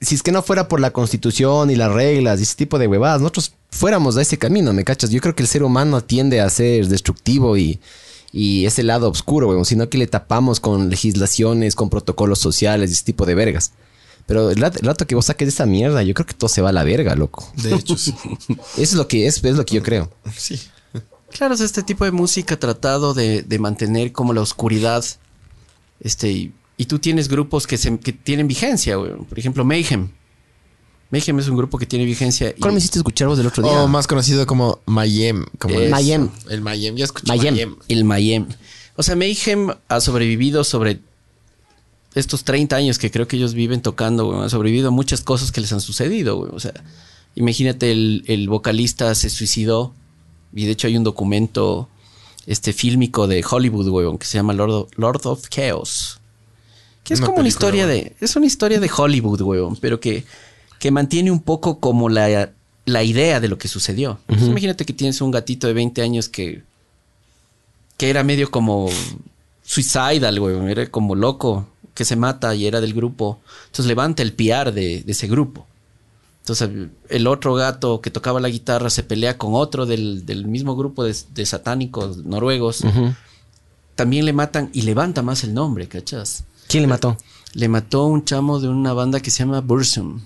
si 0.00 0.14
es 0.14 0.22
que 0.22 0.32
no 0.32 0.42
fuera 0.42 0.68
por 0.68 0.80
la 0.80 0.92
constitución 0.92 1.70
y 1.70 1.76
las 1.76 1.92
reglas 1.92 2.40
y 2.40 2.44
ese 2.44 2.54
tipo 2.56 2.78
de 2.78 2.86
huevadas, 2.88 3.20
nosotros 3.20 3.52
fuéramos 3.70 4.16
a 4.16 4.22
ese 4.22 4.38
camino, 4.38 4.72
¿me 4.72 4.84
cachas? 4.84 5.10
Yo 5.10 5.20
creo 5.20 5.34
que 5.34 5.42
el 5.42 5.48
ser 5.48 5.62
humano 5.62 6.02
tiende 6.02 6.40
a 6.40 6.48
ser 6.50 6.88
destructivo 6.88 7.56
y, 7.56 7.80
y 8.32 8.66
ese 8.66 8.82
lado 8.82 9.10
oscuro, 9.10 9.48
weón, 9.48 9.64
sino 9.64 9.88
que 9.90 9.98
le 9.98 10.06
tapamos 10.06 10.58
con 10.60 10.88
legislaciones, 10.90 11.74
con 11.74 11.90
protocolos 11.90 12.38
sociales 12.38 12.90
y 12.90 12.94
ese 12.94 13.04
tipo 13.04 13.26
de 13.26 13.34
vergas. 13.34 13.72
Pero 14.26 14.50
el 14.50 14.56
rat- 14.60 14.76
el 14.80 14.86
rato 14.86 15.06
que 15.06 15.14
vos 15.14 15.26
saques 15.26 15.46
de 15.46 15.50
esa 15.50 15.66
mierda, 15.66 16.02
yo 16.02 16.14
creo 16.14 16.26
que 16.26 16.34
todo 16.34 16.48
se 16.48 16.62
va 16.62 16.70
a 16.70 16.72
la 16.72 16.84
verga, 16.84 17.14
loco. 17.16 17.50
De 17.56 17.74
hecho, 17.74 17.96
sí. 17.96 18.14
Eso 18.48 18.58
es 18.76 18.92
lo 18.94 19.08
que 19.08 19.26
es, 19.26 19.42
es 19.44 19.56
lo 19.56 19.64
que 19.66 19.74
yo 19.76 19.82
creo. 19.82 20.12
sí. 20.36 20.60
Claro, 21.30 21.56
sea, 21.56 21.64
este 21.64 21.82
tipo 21.82 22.04
de 22.04 22.10
música 22.12 22.54
ha 22.56 22.60
tratado 22.60 23.14
de, 23.14 23.42
de 23.42 23.58
mantener 23.58 24.12
como 24.12 24.34
la 24.34 24.42
oscuridad. 24.42 25.02
Este, 26.00 26.30
y, 26.30 26.52
y 26.76 26.84
tú 26.84 26.98
tienes 26.98 27.28
grupos 27.28 27.66
que, 27.66 27.78
se, 27.78 27.98
que 27.98 28.12
tienen 28.12 28.46
vigencia, 28.48 28.96
güey. 28.96 29.12
Por 29.28 29.38
ejemplo, 29.38 29.64
Mayhem. 29.64 30.10
Mayhem 31.10 31.38
es 31.38 31.48
un 31.48 31.56
grupo 31.56 31.78
que 31.78 31.86
tiene 31.86 32.04
vigencia. 32.04 32.50
y- 32.56 32.60
¿Cuál 32.60 32.72
me 32.74 32.78
hiciste 32.78 32.98
escuchar 32.98 33.28
vos 33.28 33.38
del 33.38 33.46
otro 33.46 33.62
día? 33.62 33.72
O 33.82 33.88
más 33.88 34.06
conocido 34.06 34.46
como 34.46 34.80
Mayem. 34.86 35.46
Como 35.58 35.74
Eso. 35.74 35.84
el- 35.84 35.90
Mayem. 35.90 36.28
El 36.50 36.60
Mayem. 36.60 36.96
Ya 36.96 37.04
escuché 37.04 37.26
Mayem. 37.28 37.54
Mayem. 37.54 37.76
El 37.88 38.04
Mayhem. 38.04 38.46
O 38.96 39.02
sea, 39.02 39.16
Mayhem 39.16 39.70
ha 39.88 40.00
sobrevivido 40.00 40.64
sobre 40.64 41.00
estos 42.14 42.44
30 42.44 42.76
años 42.76 42.98
que 42.98 43.10
creo 43.10 43.26
que 43.26 43.36
ellos 43.36 43.54
viven 43.54 43.80
tocando, 43.82 44.26
güey. 44.26 44.40
Ha 44.42 44.48
sobrevivido 44.48 44.88
a 44.88 44.90
muchas 44.90 45.22
cosas 45.22 45.52
que 45.52 45.60
les 45.60 45.72
han 45.72 45.80
sucedido, 45.80 46.36
güey. 46.36 46.50
O 46.54 46.60
sea, 46.60 46.72
imagínate, 47.34 47.90
el, 47.92 48.24
el 48.26 48.48
vocalista 48.48 49.14
se 49.14 49.30
suicidó. 49.30 49.94
Y 50.54 50.66
de 50.66 50.72
hecho 50.72 50.86
hay 50.86 50.96
un 50.96 51.04
documento 51.04 51.88
este, 52.46 52.72
fílmico 52.72 53.26
de 53.26 53.44
Hollywood, 53.48 53.88
güey, 53.88 54.18
que 54.18 54.26
se 54.26 54.38
llama 54.38 54.52
Lord 54.52 54.72
of, 54.72 54.90
Lord 54.96 55.26
of 55.26 55.48
Chaos. 55.48 56.20
Que 57.04 57.14
es 57.14 57.20
Una 57.20 57.26
como 57.28 57.38
una 57.40 57.48
historia 57.48 57.86
güey. 57.86 58.02
de... 58.02 58.16
Es 58.20 58.36
una 58.36 58.46
historia 58.46 58.78
de 58.78 58.90
Hollywood, 58.94 59.40
güey, 59.42 59.60
pero 59.80 59.98
que, 59.98 60.24
que 60.78 60.90
mantiene 60.90 61.30
un 61.30 61.40
poco 61.40 61.80
como 61.80 62.08
la, 62.08 62.52
la 62.84 63.02
idea 63.02 63.40
de 63.40 63.48
lo 63.48 63.58
que 63.58 63.68
sucedió. 63.68 64.18
Imagínate 64.28 64.84
que 64.84 64.92
tienes 64.92 65.20
un 65.20 65.30
gatito 65.30 65.66
de 65.66 65.72
20 65.72 66.02
años 66.02 66.28
que 66.28 66.62
que 68.02 68.10
era 68.10 68.24
medio 68.24 68.50
como 68.50 68.88
suicidal, 69.62 70.40
güey, 70.40 70.72
era 70.72 70.90
como 70.90 71.14
loco, 71.14 71.68
que 71.94 72.04
se 72.04 72.16
mata 72.16 72.54
y 72.54 72.66
era 72.66 72.80
del 72.80 72.94
grupo. 72.94 73.40
Entonces 73.66 73.86
levanta 73.86 74.22
el 74.22 74.32
piar 74.32 74.72
de, 74.72 75.02
de 75.02 75.12
ese 75.12 75.26
grupo. 75.28 75.66
Entonces 76.40 76.70
el 77.08 77.26
otro 77.26 77.54
gato 77.54 78.00
que 78.00 78.10
tocaba 78.10 78.40
la 78.40 78.48
guitarra 78.48 78.90
se 78.90 79.02
pelea 79.04 79.38
con 79.38 79.54
otro 79.54 79.86
del, 79.86 80.26
del 80.26 80.46
mismo 80.46 80.74
grupo 80.74 81.04
de, 81.04 81.14
de 81.34 81.46
satánicos 81.46 82.18
noruegos. 82.18 82.82
También 83.94 84.24
le 84.24 84.32
matan 84.32 84.70
y 84.72 84.82
levanta 84.82 85.22
más 85.22 85.44
el 85.44 85.54
nombre, 85.54 85.86
¿cachas? 85.86 86.44
¿Quién 86.66 86.82
le 86.82 86.86
mató? 86.88 87.16
Le 87.52 87.68
mató 87.68 88.06
un 88.06 88.24
chamo 88.24 88.58
de 88.58 88.68
una 88.68 88.92
banda 88.94 89.20
que 89.20 89.30
se 89.30 89.40
llama 89.40 89.60
Bursum. 89.60 90.20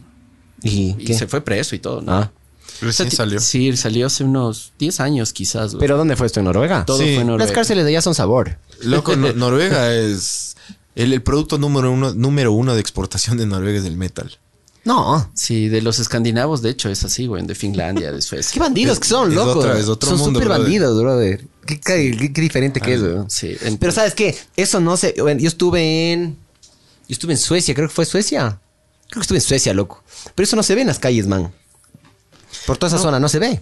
¿Y, 0.63 0.95
se 1.15 1.27
fue 1.27 1.41
preso 1.43 1.75
y 1.75 1.81
todo, 1.81 2.01
¿no? 2.01 2.13
Ah. 2.13 2.33
Recién 2.81 3.09
O 3.09 3.11
sea, 3.11 3.17
salió. 3.19 3.41
Sí, 3.41 3.77
salió 3.77 4.07
hace 4.07 4.25
unos 4.25 4.73
10 4.79 5.01
años 5.01 5.33
quizás. 5.33 5.73
güey. 5.73 5.81
¿Pero 5.81 5.97
dónde 5.97 6.15
fue 6.17 6.27
esto? 6.27 6.41
¿En 6.41 6.45
Noruega? 6.47 6.85
todo 6.85 6.99
Sí. 6.99 7.05
fue 7.05 7.13
en 7.15 7.19
Las 7.19 7.27
Noruega. 7.27 7.53
cárceles 7.53 7.85
de 7.85 7.91
allá 7.91 8.03
son 8.03 8.15
sabor. 8.15 8.59
Loco, 8.83 9.17
No- 9.17 9.33
Noruega 9.35 9.93
es... 9.95 10.57
El, 10.97 11.13
el 11.13 11.23
producto 11.23 11.59
número 11.59 11.93
uno, 11.93 12.13
número 12.15 12.51
uno 12.53 12.75
de 12.75 12.81
exportación 12.81 13.37
de 13.39 13.47
Noruega 13.47 13.79
es 13.79 13.85
el 13.85 13.97
metal. 13.97 14.39
No. 14.85 15.29
Sí, 15.35 15.69
de 15.69 15.83
los 15.83 15.99
escandinavos, 15.99 16.63
de 16.63 16.71
hecho, 16.71 16.89
es 16.89 17.03
así, 17.05 17.27
güey, 17.27 17.45
de 17.47 17.55
Finlandia, 17.55 18.11
de 18.13 18.17
¿Qué 18.19 18.23
Suecia. 18.23 18.61
bandidos 18.63 18.99
que 19.01 19.09
son, 19.09 19.31
es 19.31 19.35
loco? 19.37 19.59
otra- 19.61 19.79
es 19.79 19.89
otro 19.89 20.11
son 20.11 20.19
mundo, 20.19 20.39
súper 20.41 20.49
brother. 20.49 20.63
bandidos, 20.63 21.01
brother. 21.03 21.45
¿Qué, 21.67 21.81
qué- 21.81 22.17
qué- 22.19 22.33
qué 22.33 22.41
diferente 22.41 22.81
que 22.81 22.95
es, 22.95 23.03
güey. 23.03 23.25
Sí, 23.29 23.57
Pero 23.79 23.93
¿sabes 23.93 24.15
qué? 24.15 24.37
Eso 24.57 24.81
no 24.81 24.97
sé. 24.97 25.15
Yo 25.17 25.29
estuve 25.49 26.13
en... 26.13 26.37
Yo 27.09 27.13
estuve 27.13 27.33
en 27.35 27.39
Suecia, 27.39 27.75
creo 27.75 27.89
que 27.89 27.95
fue 27.95 28.05
Suecia. 28.05 28.59
Creo 29.09 29.21
que 29.21 29.23
estuve 29.23 29.39
en 29.39 29.43
Suecia, 29.45 29.75
loco. 29.75 30.03
Pero 30.35 30.45
eso 30.45 30.57
no 30.57 30.63
se 30.63 30.75
ve 30.75 30.81
en 30.81 30.87
las 30.89 30.99
calles, 30.99 31.27
man. 31.27 31.53
Por 32.67 32.79
toda 32.79 32.89
esa 32.95 33.03
zona 33.03 33.21
no 33.21 33.29
se 33.29 33.39
ve. 33.39 33.61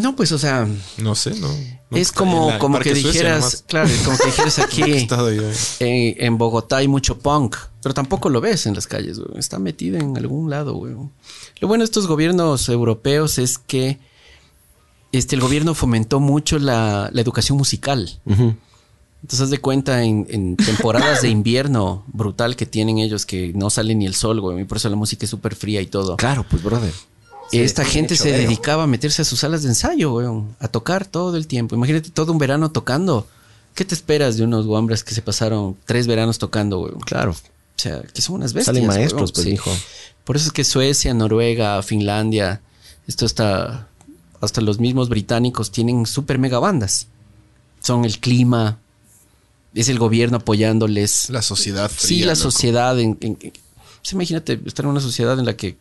No, 0.00 0.16
pues, 0.16 0.32
o 0.32 0.38
sea, 0.38 0.66
No 0.98 1.14
sé, 1.14 1.34
no. 1.38 1.48
no 1.90 1.96
es 1.96 2.12
como, 2.12 2.50
la- 2.50 2.58
como 2.58 2.78
que 2.78 2.90
Suecia 2.90 3.08
dijeras, 3.10 3.38
nomás. 3.40 3.64
claro, 3.66 3.88
es 3.88 4.00
como 4.02 4.18
que 4.18 4.26
dijeras 4.26 4.58
aquí 4.60 4.80
yo. 5.06 5.50
en, 5.80 6.14
en 6.24 6.38
Bogotá 6.38 6.78
hay 6.78 6.88
mucho 6.88 7.18
punk, 7.18 7.56
pero 7.82 7.94
tampoco 7.94 8.28
lo 8.28 8.40
ves 8.40 8.66
en 8.66 8.74
las 8.74 8.86
calles, 8.86 9.18
güey. 9.18 9.38
Está 9.38 9.58
metido 9.58 9.98
en 9.98 10.16
algún 10.16 10.50
lado, 10.50 10.74
güey. 10.74 10.94
Lo 11.60 11.68
bueno 11.68 11.82
de 11.82 11.86
estos 11.86 12.06
gobiernos 12.06 12.68
europeos 12.68 13.38
es 13.38 13.58
que 13.58 13.98
este, 15.12 15.34
el 15.36 15.40
gobierno 15.40 15.74
fomentó 15.74 16.20
mucho 16.20 16.58
la, 16.58 17.08
la 17.12 17.20
educación 17.20 17.56
musical. 17.56 18.20
Entonces, 18.26 19.40
haz 19.40 19.50
de 19.50 19.58
cuenta 19.58 20.02
en, 20.04 20.26
en 20.28 20.56
temporadas 20.56 21.22
de 21.22 21.28
invierno 21.30 22.04
brutal 22.08 22.54
que 22.54 22.66
tienen 22.66 22.98
ellos, 22.98 23.24
que 23.26 23.52
no 23.54 23.70
sale 23.70 23.94
ni 23.94 24.06
el 24.06 24.14
sol, 24.14 24.40
güey. 24.40 24.60
Y 24.60 24.64
por 24.64 24.76
eso 24.76 24.88
la 24.90 24.96
música 24.96 25.24
es 25.24 25.30
súper 25.30 25.54
fría 25.56 25.80
y 25.80 25.86
todo. 25.86 26.16
Claro, 26.16 26.44
pues, 26.48 26.62
brother. 26.62 26.92
Esta 27.52 27.84
Sí, 27.84 27.90
gente 27.90 28.14
hecho 28.14 28.24
se 28.24 28.32
dedicaba 28.32 28.84
a 28.84 28.86
meterse 28.86 29.22
a 29.22 29.24
sus 29.24 29.40
salas 29.40 29.62
de 29.62 29.68
ensayo, 29.68 30.12
weón, 30.14 30.54
a 30.58 30.68
tocar 30.68 31.06
todo 31.06 31.36
el 31.36 31.46
tiempo. 31.46 31.74
Imagínate 31.74 32.10
todo 32.10 32.32
un 32.32 32.38
verano 32.38 32.70
tocando. 32.70 33.26
¿Qué 33.74 33.84
te 33.84 33.94
esperas 33.94 34.36
de 34.36 34.44
unos 34.44 34.66
guambras 34.66 35.04
que 35.04 35.14
se 35.14 35.22
pasaron 35.22 35.76
tres 35.84 36.06
veranos 36.06 36.38
tocando, 36.38 36.80
weón? 36.80 37.00
Claro. 37.00 37.32
O 37.32 37.36
sea, 37.78 38.02
que 38.02 38.22
son 38.22 38.36
unas 38.36 38.52
bestias. 38.52 38.74
Salen 38.74 38.86
maestros, 38.88 39.30
weón. 39.30 39.32
pues, 39.34 39.44
Sí. 39.44 39.50
hijo. 39.52 39.70
Por 40.24 40.36
eso 40.36 40.46
es 40.46 40.52
que 40.52 40.64
Suecia, 40.64 41.14
Noruega, 41.14 41.82
Finlandia, 41.82 42.60
esto 43.06 43.26
está. 43.26 43.88
Hasta 44.40 44.60
los 44.60 44.78
mismos 44.80 45.08
británicos 45.08 45.70
tienen 45.70 46.04
súper 46.06 46.38
mega 46.38 46.58
bandas. 46.58 47.06
Son 47.82 48.04
el 48.04 48.18
clima. 48.18 48.78
es 49.74 49.90
el 49.90 49.98
gobierno 49.98 50.38
apoyándoles. 50.38 51.28
La 51.28 51.42
sociedad. 51.42 51.90
sí, 51.94 52.20
la 52.20 52.32
loco. 52.32 52.36
sociedad. 52.50 52.98
En, 52.98 53.18
en- 53.20 53.36
en- 53.42 53.52
pues 53.52 54.12
imagínate 54.12 54.58
estar 54.64 54.84
en 54.86 54.90
una 54.92 55.00
sociedad 55.00 55.38
en 55.38 55.44
la 55.44 55.54
que 55.54 55.76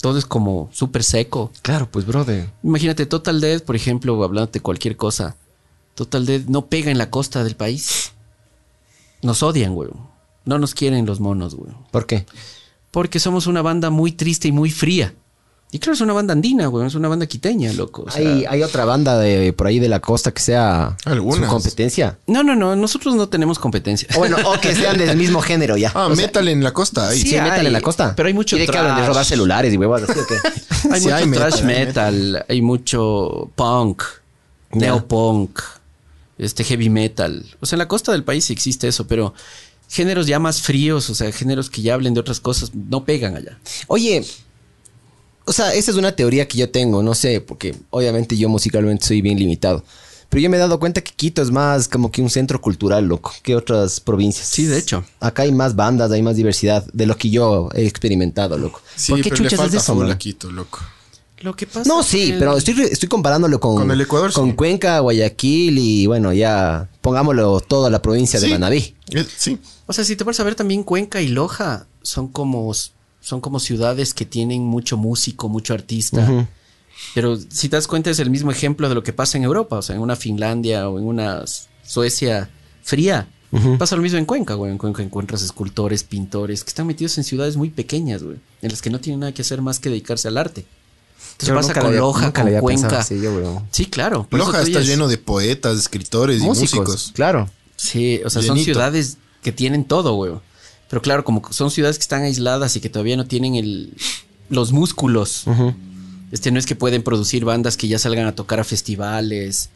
todo 0.00 0.18
es 0.18 0.26
como 0.26 0.68
súper 0.72 1.02
seco. 1.02 1.52
Claro, 1.62 1.88
pues, 1.90 2.06
brother. 2.06 2.50
Imagínate 2.62 3.06
Total 3.06 3.40
Dead, 3.40 3.62
por 3.62 3.76
ejemplo, 3.76 4.22
hablando 4.22 4.50
de 4.52 4.60
cualquier 4.60 4.96
cosa. 4.96 5.36
Total 5.94 6.26
Dead 6.26 6.42
no 6.46 6.66
pega 6.66 6.90
en 6.90 6.98
la 6.98 7.10
costa 7.10 7.42
del 7.42 7.56
país. 7.56 8.12
Nos 9.22 9.42
odian, 9.42 9.74
güey. 9.74 9.90
No 10.44 10.58
nos 10.58 10.74
quieren 10.74 11.06
los 11.06 11.20
monos, 11.20 11.54
güey. 11.54 11.72
¿Por 11.90 12.06
qué? 12.06 12.26
Porque 12.90 13.18
somos 13.18 13.46
una 13.46 13.62
banda 13.62 13.90
muy 13.90 14.12
triste 14.12 14.48
y 14.48 14.52
muy 14.52 14.70
fría. 14.70 15.14
Y 15.72 15.78
claro, 15.80 15.94
es 15.94 16.00
una 16.00 16.12
banda 16.12 16.32
andina, 16.32 16.68
güey. 16.68 16.86
Es 16.86 16.94
una 16.94 17.08
banda 17.08 17.26
quiteña, 17.26 17.72
loco. 17.72 18.04
O 18.06 18.10
sea, 18.10 18.20
¿Hay, 18.26 18.44
hay 18.48 18.62
otra 18.62 18.84
banda 18.84 19.18
de 19.18 19.52
por 19.52 19.66
ahí 19.66 19.78
de 19.80 19.88
la 19.88 20.00
costa 20.00 20.32
que 20.32 20.40
sea 20.40 20.96
Algunas. 21.04 21.44
su 21.44 21.50
competencia. 21.50 22.18
No, 22.28 22.42
no, 22.44 22.54
no. 22.54 22.76
Nosotros 22.76 23.14
no 23.16 23.28
tenemos 23.28 23.58
competencia. 23.58 24.08
O 24.14 24.18
bueno, 24.20 24.36
o 24.44 24.60
que 24.60 24.74
sean 24.74 24.96
del 24.96 25.16
mismo 25.18 25.42
género 25.42 25.76
ya. 25.76 25.90
Ah, 25.94 26.06
O 26.06 26.14
sea, 26.14 26.24
metal 26.26 26.46
en 26.48 26.62
la 26.62 26.72
costa. 26.72 27.08
Ahí. 27.08 27.20
sí, 27.20 27.34
hay, 27.36 27.42
metal 27.50 27.66
en 27.66 27.72
la 27.72 27.80
costa. 27.80 28.14
pero 28.16 28.28
hay 28.28 28.32
mucho 28.34 28.56
¿Y 28.56 28.60
de 28.60 28.66
qué 28.68 28.78
hablan? 28.78 28.94
¿De 28.94 29.00
trash. 29.00 29.08
robar 29.08 29.24
celulares 29.24 29.74
y 29.74 29.76
huevos 29.76 30.02
así 30.08 30.18
o 30.18 30.26
qué? 30.26 30.34
Hay 30.92 31.00
Sí, 31.00 31.06
mucho 31.06 31.16
hay 31.16 31.26
metal, 31.26 31.48
trash 31.50 31.60
hay 31.60 31.66
metal, 31.66 32.44
hay 32.48 32.62
mucho 32.62 33.50
punk, 33.56 34.02
Ya. 34.72 34.78
neopunk, 34.78 35.60
este 36.38 36.62
heavy 36.62 36.88
metal. 36.90 37.44
O 37.60 37.66
sea, 37.66 37.74
en 37.76 37.80
la 37.80 37.88
costa 37.88 38.12
del 38.12 38.22
país 38.22 38.44
sí 38.44 38.52
existe 38.52 38.86
eso, 38.86 39.06
pero 39.08 39.34
géneros 39.88 40.26
ya 40.28 40.38
más 40.38 40.62
fríos, 40.62 41.10
o 41.10 41.14
sea, 41.14 41.32
géneros 41.32 41.70
que 41.70 41.82
ya 41.82 41.94
hablen 41.94 42.14
de 42.14 42.20
otras 42.20 42.38
cosas, 42.40 42.70
no 42.74 43.04
pegan 43.04 43.36
allá. 43.36 43.58
Oye, 43.88 44.24
o 45.46 45.52
sea, 45.52 45.72
esa 45.74 45.90
es 45.90 45.96
una 45.96 46.12
teoría 46.12 46.46
que 46.46 46.58
yo 46.58 46.70
tengo, 46.70 47.02
no 47.02 47.14
sé, 47.14 47.40
porque 47.40 47.74
obviamente 47.90 48.36
yo 48.36 48.48
musicalmente 48.48 49.06
soy 49.06 49.22
bien 49.22 49.38
limitado. 49.38 49.82
Pero 50.28 50.40
yo 50.42 50.50
me 50.50 50.56
he 50.56 50.60
dado 50.60 50.80
cuenta 50.80 51.00
que 51.02 51.12
Quito 51.12 51.40
es 51.40 51.50
más 51.52 51.88
como 51.88 52.10
que 52.10 52.20
un 52.20 52.28
centro 52.28 52.60
cultural, 52.60 53.06
loco, 53.06 53.32
que 53.42 53.54
otras 53.54 54.00
provincias. 54.00 54.48
Sí, 54.48 54.64
de 54.66 54.78
hecho. 54.78 55.04
Acá 55.20 55.42
hay 55.42 55.52
más 55.52 55.76
bandas, 55.76 56.10
hay 56.10 56.20
más 56.20 56.34
diversidad 56.36 56.84
de 56.92 57.06
lo 57.06 57.16
que 57.16 57.30
yo 57.30 57.68
he 57.74 57.86
experimentado, 57.86 58.58
loco. 58.58 58.80
Sí, 58.96 59.12
¿Por 59.12 59.22
qué 59.22 59.30
pero 59.30 59.42
le 59.44 59.48
chuchas 59.48 59.52
es 59.52 59.58
falta 59.60 59.76
eso, 59.76 59.94
full 59.94 60.02
man? 60.02 60.12
a 60.12 60.18
Quito, 60.18 60.50
loco. 60.50 60.80
Lo 61.40 61.54
que 61.54 61.66
pasa 61.66 61.86
No, 61.86 62.00
es 62.00 62.06
sí, 62.06 62.34
pero 62.38 62.56
estoy, 62.56 62.80
estoy 62.90 63.08
comparándolo 63.08 63.60
con, 63.60 63.76
Con 63.76 63.90
el 63.90 64.00
Ecuador, 64.00 64.32
con 64.32 64.50
sí. 64.50 64.56
Cuenca, 64.56 64.98
Guayaquil 65.00 65.78
y 65.78 66.06
bueno, 66.06 66.32
ya 66.32 66.88
pongámoslo 67.02 67.60
todo 67.60 67.86
a 67.86 67.90
la 67.90 68.02
provincia 68.02 68.40
de. 68.40 68.48
Manabí. 68.48 68.96
Eh, 69.10 69.24
Sí. 69.36 69.58
O 69.86 69.92
sea, 69.92 70.02
si 70.02 70.16
te 70.16 70.24
vas 70.24 70.40
a 70.40 70.44
ver 70.44 70.56
también 70.56 70.82
Cuenca 70.82 71.20
y 71.22 71.28
Loja 71.28 71.86
son 72.02 72.26
como 72.28 72.72
son 73.26 73.40
como 73.40 73.58
ciudades 73.58 74.14
que 74.14 74.24
tienen 74.24 74.62
mucho 74.62 74.96
músico, 74.96 75.48
mucho 75.48 75.74
artista. 75.74 76.46
Pero 77.12 77.36
si 77.36 77.68
te 77.68 77.74
das 77.74 77.88
cuenta 77.88 78.08
es 78.10 78.20
el 78.20 78.30
mismo 78.30 78.52
ejemplo 78.52 78.88
de 78.88 78.94
lo 78.94 79.02
que 79.02 79.12
pasa 79.12 79.36
en 79.36 79.42
Europa, 79.42 79.78
o 79.78 79.82
sea, 79.82 79.96
en 79.96 80.02
una 80.02 80.14
Finlandia 80.14 80.88
o 80.88 81.00
en 81.00 81.06
una 81.06 81.42
Suecia 81.84 82.48
fría. 82.84 83.26
Pasa 83.78 83.96
lo 83.96 84.02
mismo 84.02 84.18
en 84.18 84.26
Cuenca, 84.26 84.54
güey. 84.54 84.70
En 84.70 84.78
Cuenca 84.78 85.02
encuentras 85.02 85.42
escultores, 85.42 86.04
pintores 86.04 86.62
que 86.62 86.68
están 86.68 86.86
metidos 86.86 87.18
en 87.18 87.24
ciudades 87.24 87.56
muy 87.56 87.70
pequeñas, 87.70 88.22
güey, 88.22 88.36
en 88.62 88.70
las 88.70 88.80
que 88.80 88.90
no 88.90 89.00
tienen 89.00 89.18
nada 89.20 89.34
que 89.34 89.42
hacer 89.42 89.60
más 89.60 89.80
que 89.80 89.88
dedicarse 89.88 90.28
al 90.28 90.38
arte. 90.38 90.64
Entonces 91.32 91.48
Yo 91.48 91.54
pasa 91.56 91.74
con 91.74 91.86
había- 91.86 91.98
Loja, 92.00 92.32
con 92.32 92.60
Cuenca. 92.60 93.00
así. 93.00 93.20
Sí, 93.72 93.86
claro. 93.86 94.28
Loja 94.30 94.62
está 94.62 94.80
lleno 94.82 95.08
de 95.08 95.18
poetas, 95.18 95.76
escritores 95.78 96.40
y 96.40 96.44
músicos. 96.44 97.10
claro. 97.12 97.50
Sí, 97.74 98.20
o 98.24 98.30
sea, 98.30 98.40
son 98.40 98.56
ciudades 98.58 99.18
que 99.42 99.50
tienen 99.50 99.84
todo, 99.84 100.14
güey. 100.14 100.32
Pero 100.88 101.02
claro, 101.02 101.24
como 101.24 101.42
son 101.52 101.70
ciudades 101.70 101.98
que 101.98 102.02
están 102.02 102.22
aisladas 102.22 102.76
y 102.76 102.80
que 102.80 102.88
todavía 102.88 103.16
no 103.16 103.26
tienen 103.26 103.54
el, 103.56 103.92
los 104.48 104.72
músculos. 104.72 105.44
Este 106.32 106.50
no 106.50 106.58
es 106.58 106.66
que 106.66 106.76
pueden 106.76 107.02
producir 107.02 107.44
bandas 107.44 107.76
que 107.76 107.88
ya 107.88 107.98
salgan 107.98 108.26
a 108.26 108.34
tocar 108.34 108.60
a 108.60 108.64
festivales. 108.64 109.70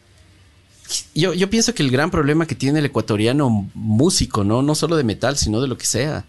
Yo, 1.15 1.35
yo 1.35 1.49
pienso 1.51 1.73
que 1.75 1.83
el 1.85 1.91
gran 1.91 2.11
problema 2.11 2.47
que 2.47 2.55
tiene 2.57 2.81
el 2.81 2.85
ecuatoriano 2.85 3.69
músico, 3.75 4.43
¿no? 4.45 4.61
No 4.63 4.75
solo 4.75 4.97
de 4.97 5.05
metal, 5.05 5.37
sino 5.37 5.61
de 5.61 5.69
lo 5.69 5.79
que 5.79 5.87
sea, 5.87 6.25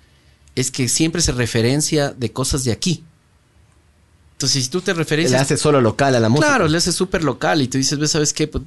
es 0.56 0.70
que 0.70 0.88
siempre 0.88 1.22
se 1.22 1.32
referencia 1.32 2.12
de 2.12 2.32
cosas 2.32 2.64
de 2.64 2.72
aquí. 2.72 3.04
Entonces, 4.34 4.64
si 4.64 4.70
tú 4.70 4.82
te 4.82 4.92
Le 4.94 4.98
referencias. 5.00 5.42
hace 5.42 5.58
solo 5.58 5.82
local 5.82 6.16
a 6.16 6.20
la 6.20 6.30
música. 6.30 6.48
Claro, 6.48 6.68
le 6.68 6.78
hace 6.78 6.92
súper 6.92 7.24
local 7.24 7.62
y 7.62 7.68
tú 7.68 7.78
dices, 7.78 7.98
"Ves, 8.00 8.12
¿sabes 8.12 8.34
qué? 8.34 8.48
Pues, 8.48 8.64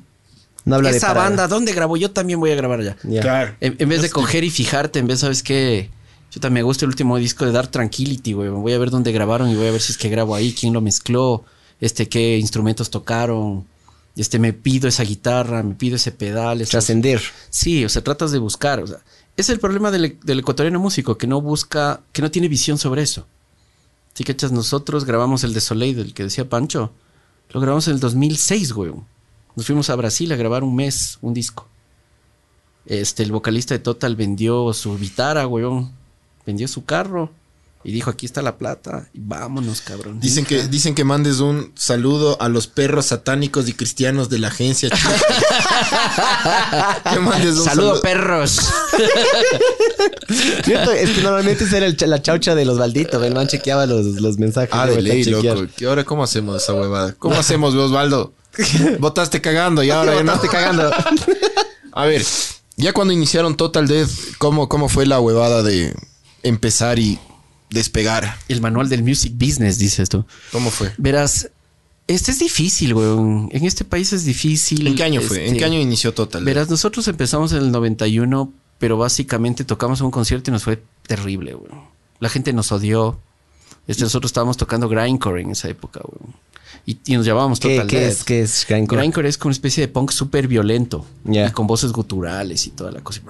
No 0.64 0.76
habla 0.76 0.90
de 0.90 0.96
esa 0.96 1.12
banda, 1.12 1.46
¿dónde 1.46 1.72
grabó? 1.72 1.96
Yo 1.96 2.10
también 2.10 2.40
voy 2.40 2.50
a 2.50 2.54
grabar 2.54 2.80
allá. 2.80 2.96
Claro. 3.20 3.54
En, 3.60 3.76
en 3.78 3.88
vez 3.88 4.00
de 4.02 4.10
coger 4.10 4.44
y 4.44 4.50
fijarte, 4.50 4.98
en 4.98 5.06
vez, 5.06 5.20
¿sabes 5.20 5.42
qué? 5.42 5.90
Yo 6.34 6.40
también 6.40 6.64
me 6.64 6.66
gusta 6.66 6.84
el 6.84 6.88
último 6.88 7.16
disco 7.16 7.46
de 7.46 7.52
Dark 7.52 7.70
Tranquility, 7.70 8.32
güey. 8.32 8.48
Voy 8.48 8.72
a 8.72 8.78
ver 8.78 8.90
dónde 8.90 9.12
grabaron 9.12 9.48
y 9.50 9.54
voy 9.54 9.68
a 9.68 9.70
ver 9.70 9.80
si 9.80 9.92
es 9.92 9.98
que 9.98 10.08
grabo 10.08 10.34
ahí, 10.34 10.52
quién 10.52 10.72
lo 10.72 10.80
mezcló, 10.80 11.44
este, 11.80 12.08
qué 12.08 12.38
instrumentos 12.38 12.90
tocaron. 12.90 13.64
Este, 14.16 14.40
me 14.40 14.52
pido 14.52 14.88
esa 14.88 15.04
guitarra, 15.04 15.62
me 15.62 15.76
pido 15.76 15.94
ese 15.94 16.10
pedal. 16.10 16.66
Trascender. 16.66 17.22
Sí, 17.50 17.84
o 17.84 17.88
sea, 17.88 18.02
tratas 18.02 18.32
de 18.32 18.40
buscar. 18.40 18.82
O 18.82 18.86
sea, 18.88 18.98
es 19.36 19.48
el 19.48 19.60
problema 19.60 19.92
del, 19.92 20.18
del 20.24 20.40
ecuatoriano 20.40 20.80
músico, 20.80 21.16
que 21.16 21.28
no 21.28 21.40
busca, 21.40 22.00
que 22.10 22.20
no 22.20 22.32
tiene 22.32 22.48
visión 22.48 22.78
sobre 22.78 23.02
eso. 23.02 23.28
Si 24.14 24.24
cachas, 24.24 24.50
nosotros 24.50 25.04
grabamos 25.04 25.44
el 25.44 25.54
de 25.54 25.60
Soleil, 25.60 25.94
del 25.94 26.14
que 26.14 26.24
decía 26.24 26.48
Pancho. 26.48 26.90
Lo 27.50 27.60
grabamos 27.60 27.86
en 27.86 27.94
el 27.94 28.00
2006, 28.00 28.72
güey. 28.72 28.90
Nos 29.54 29.66
fuimos 29.66 29.88
a 29.88 29.94
Brasil 29.94 30.32
a 30.32 30.36
grabar 30.36 30.64
un 30.64 30.74
mes, 30.74 31.16
un 31.20 31.32
disco. 31.32 31.68
Este, 32.86 33.22
el 33.22 33.30
vocalista 33.30 33.74
de 33.74 33.78
Total 33.78 34.16
vendió 34.16 34.72
su 34.72 34.98
guitarra, 34.98 35.46
weón. 35.46 36.02
Vendió 36.46 36.68
su 36.68 36.84
carro. 36.84 37.30
Y 37.86 37.92
dijo, 37.92 38.08
aquí 38.08 38.24
está 38.24 38.40
la 38.40 38.56
plata. 38.56 39.10
Y 39.12 39.18
vámonos, 39.20 39.82
cabrón. 39.82 40.18
Dicen 40.18 40.46
que, 40.46 40.68
dicen 40.68 40.94
que 40.94 41.04
mandes 41.04 41.40
un 41.40 41.70
saludo 41.74 42.40
a 42.40 42.48
los 42.48 42.66
perros 42.66 43.04
satánicos 43.06 43.68
y 43.68 43.74
cristianos 43.74 44.30
de 44.30 44.38
la 44.38 44.48
agencia. 44.48 44.88
que 47.12 47.18
mandes 47.18 47.58
un 47.58 47.64
Saludo, 47.64 48.00
perros. 48.00 48.58
Cierto, 50.64 50.92
es 50.92 51.10
que 51.10 51.20
normalmente 51.20 51.64
esa 51.64 51.76
era 51.76 51.84
el 51.84 51.94
la 52.06 52.22
chaucha 52.22 52.54
de 52.54 52.64
los 52.64 52.78
balditos. 52.78 53.22
El 53.22 53.34
man 53.34 53.48
chequeaba 53.48 53.84
los, 53.84 54.06
los 54.06 54.38
mensajes. 54.38 54.70
Ah, 54.72 54.86
de 54.86 55.02
ley, 55.02 55.22
loco. 55.24 55.66
¿Y 55.76 55.84
ahora 55.84 56.04
cómo 56.04 56.24
hacemos 56.24 56.62
esa 56.62 56.72
huevada? 56.72 57.14
¿Cómo 57.18 57.36
hacemos, 57.36 57.74
Osvaldo? 57.74 58.32
Votaste 58.98 59.42
cagando 59.42 59.82
y 59.82 59.90
ahora 59.90 60.14
ya 60.14 60.22
no. 60.22 60.32
Botaste 60.32 60.48
cagando. 60.48 60.90
A 61.92 62.06
ver, 62.06 62.24
ya 62.76 62.94
cuando 62.94 63.12
iniciaron 63.12 63.56
Total 63.56 63.86
Death, 63.86 64.08
¿cómo, 64.38 64.70
cómo 64.70 64.88
fue 64.88 65.04
la 65.04 65.20
huevada 65.20 65.62
de 65.62 65.94
empezar 66.44 66.98
y 66.98 67.18
despegar? 67.70 68.36
El 68.48 68.60
manual 68.60 68.88
del 68.88 69.02
music 69.02 69.32
business, 69.36 69.78
dices 69.78 70.08
tú. 70.08 70.24
¿Cómo 70.52 70.70
fue? 70.70 70.92
Verás, 70.96 71.50
este 72.06 72.30
es 72.30 72.38
difícil, 72.38 72.94
weón. 72.94 73.48
En 73.52 73.64
este 73.64 73.84
país 73.84 74.12
es 74.12 74.24
difícil. 74.24 74.86
¿En 74.86 74.94
qué 74.94 75.04
año 75.04 75.20
fue? 75.20 75.38
¿En 75.38 75.46
este, 75.46 75.58
qué 75.58 75.64
año 75.64 75.80
inició 75.80 76.14
Total? 76.14 76.44
Verás, 76.44 76.68
nosotros 76.70 77.08
empezamos 77.08 77.52
en 77.52 77.58
el 77.58 77.72
91, 77.72 78.52
pero 78.78 78.96
básicamente 78.96 79.64
tocamos 79.64 80.00
un 80.00 80.10
concierto 80.10 80.50
y 80.50 80.52
nos 80.52 80.64
fue 80.64 80.82
terrible, 81.06 81.54
weón. 81.54 81.82
La 82.20 82.28
gente 82.28 82.52
nos 82.52 82.70
odió. 82.72 83.18
Este, 83.86 84.02
nosotros 84.04 84.30
estábamos 84.30 84.56
tocando 84.56 84.88
grindcore 84.88 85.42
en 85.42 85.50
esa 85.50 85.68
época, 85.68 86.00
weón. 86.04 86.34
Y, 86.86 86.98
y 87.06 87.16
nos 87.16 87.24
llamábamos 87.24 87.60
¿Qué, 87.60 87.76
Total 87.76 87.86
qué 87.86 88.00
Death. 88.00 88.10
es? 88.12 88.24
¿Qué 88.24 88.40
es 88.42 88.66
grindcore? 88.68 89.00
Grindcore 89.00 89.28
es 89.28 89.38
como 89.38 89.48
una 89.48 89.54
especie 89.54 89.80
de 89.80 89.88
punk 89.88 90.10
súper 90.10 90.46
violento. 90.46 91.06
Ya. 91.24 91.48
Y 91.48 91.50
con 91.52 91.66
voces 91.66 91.92
guturales 91.92 92.66
y 92.66 92.70
toda 92.70 92.90
la 92.90 93.00
cosa. 93.00 93.22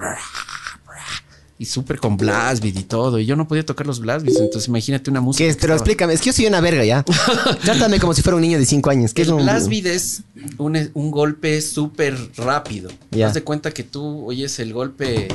Y 1.57 1.65
súper 1.65 1.99
con 2.01 2.17
blast 2.17 2.61
beat 2.61 2.75
y 2.77 2.83
todo. 2.83 3.17
Y 3.17 3.25
yo 3.25 3.37
no 3.37 3.47
podía 3.47 3.65
tocar 3.65 3.87
los 3.87 4.01
blast 4.01 4.25
beats. 4.25 4.39
Entonces 4.41 4.67
imagínate 4.67 5.09
una 5.09 5.21
música. 5.21 5.45
¿Qué 5.45 5.49
es? 5.49 5.55
que 5.55 5.61
Pero 5.61 5.73
estaba- 5.75 5.85
explícame. 5.89 6.13
Es 6.13 6.19
que 6.19 6.25
yo 6.27 6.33
soy 6.33 6.47
una 6.47 6.59
verga 6.59 6.83
ya. 6.83 7.03
Trátame 7.63 7.97
como 7.99 8.13
si 8.13 8.21
fuera 8.21 8.35
un 8.35 8.41
niño 8.41 8.57
de 8.59 8.65
5 8.65 8.89
años. 8.89 9.13
¿Qué 9.13 9.21
es 9.21 9.29
El 9.29 9.35
un 9.35 9.43
blast 9.43 9.69
beat 9.69 9.85
es 9.85 10.23
un, 10.57 10.89
un 10.93 11.11
golpe 11.11 11.61
súper 11.61 12.17
rápido. 12.35 12.89
Ya. 13.11 13.27
Haz 13.27 13.35
de 13.35 13.43
cuenta 13.43 13.71
que 13.71 13.83
tú 13.83 14.25
oyes 14.27 14.59
el 14.59 14.73
golpe 14.73 15.29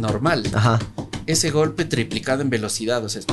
normal. 0.00 0.42
Ajá. 0.52 0.80
Ese 1.26 1.50
golpe 1.52 1.84
triplicado 1.84 2.42
en 2.42 2.50
velocidad. 2.50 3.04
O 3.04 3.08
sea, 3.08 3.20
es- 3.20 3.26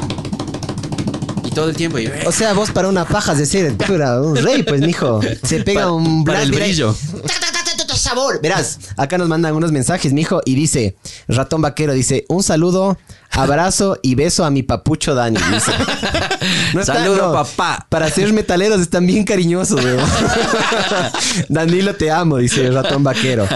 y 1.43 1.49
todo 1.51 1.69
el 1.69 1.75
tiempo. 1.75 1.97
y- 1.97 2.07
O 2.27 2.31
sea, 2.31 2.53
vos 2.53 2.69
para 2.69 2.87
una 2.87 3.05
paja 3.05 3.31
es 3.31 3.39
decir, 3.39 3.75
un 3.89 4.35
rey, 4.35 4.61
pues, 4.61 4.81
mijo. 4.81 5.21
Se 5.43 5.63
pega 5.63 5.81
Para- 5.81 5.91
un 5.93 6.23
para 6.23 6.43
el 6.43 6.53
ahí. 6.53 6.71
sabor. 7.95 8.41
Verás, 8.41 8.79
acá 8.97 9.17
nos 9.17 9.27
mandan 9.27 9.55
unos 9.55 9.71
mensajes, 9.71 10.13
mijo, 10.13 10.41
y 10.45 10.55
dice, 10.55 10.95
ratón 11.27 11.61
vaquero, 11.61 11.93
dice, 11.93 12.25
un 12.27 12.43
saludo, 12.43 12.97
abrazo 13.31 13.97
y 14.01 14.15
beso 14.15 14.45
a 14.45 14.49
mi 14.49 14.63
papucho 14.63 15.13
Dani. 15.15 15.37
dice. 15.53 15.71
No 16.73 16.81
está- 16.81 16.95
Saludo, 16.95 17.33
papá. 17.33 17.85
Para 17.89 18.09
ser 18.09 18.31
metaleros 18.33 18.79
están 18.81 19.05
bien 19.07 19.23
cariñosos, 19.23 19.83
weón. 19.83 19.99
Danilo, 21.49 21.95
te 21.95 22.11
amo, 22.11 22.37
dice 22.37 22.69
ratón 22.71 23.03
vaquero. 23.03 23.47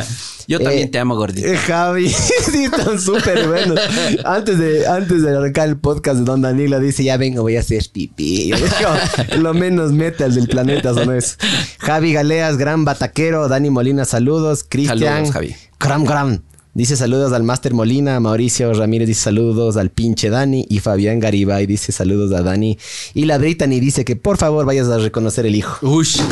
Yo 0.48 0.60
también 0.60 0.88
Eh, 0.88 0.92
te 0.92 1.00
amo, 1.00 1.16
gordito. 1.16 1.48
eh, 1.48 1.58
Javi, 1.58 2.10
sí, 2.52 2.66
están 2.66 3.00
súper 3.00 3.48
buenos. 3.48 3.80
Antes 4.26 4.58
de, 4.60 4.88
antes 4.88 5.22
de 5.22 5.38
arrancar 5.38 5.70
el 5.70 5.78
podcast 5.78 6.20
de 6.20 6.26
Don 6.26 6.42
Danilo, 6.42 6.80
dice, 6.80 7.04
ya 7.04 7.18
vengo, 7.18 7.42
voy 7.44 7.56
a 7.58 7.60
hacer 7.62 7.84
pipí. 7.92 8.48
Yo 8.50 8.56
digo, 8.58 9.40
lo 9.42 9.54
menos 9.54 9.92
metal 9.92 10.34
del 10.34 10.48
planeta 10.48 10.94
son 10.94 11.16
eso. 11.16 11.36
Javi 11.80 12.14
Galeas, 12.14 12.58
gran 12.58 12.84
bataquero. 12.86 13.48
Dani 13.48 13.70
Molina, 13.70 14.06
saludos. 14.06 14.66
Cristian. 14.68 15.00
Saludos, 15.00 15.32
Javi. 15.32 15.56
Gram, 15.80 16.04
gram. 16.04 16.42
Dice 16.74 16.96
saludos 16.96 17.34
al 17.34 17.44
Master 17.44 17.74
Molina, 17.74 18.18
Mauricio 18.22 18.74
Ramírez 18.74 19.06
dice 19.08 19.24
saludos 19.24 19.76
al 19.76 19.90
pinche 19.90 20.30
Dani 20.30 20.66
y 20.70 20.80
Fabián 20.80 21.20
Garibay 21.20 21.66
dice 21.66 21.92
saludos 21.92 22.32
a 22.32 22.44
Dani. 22.44 22.78
Y 23.14 23.26
la 23.26 23.38
Brittany 23.38 23.82
dice 23.82 24.06
que 24.06 24.16
por 24.16 24.38
favor 24.38 24.66
vayas 24.66 24.88
a 24.88 24.98
reconocer 24.98 25.46
el 25.46 25.56
hijo. 25.56 25.86
Ush. 25.86 26.20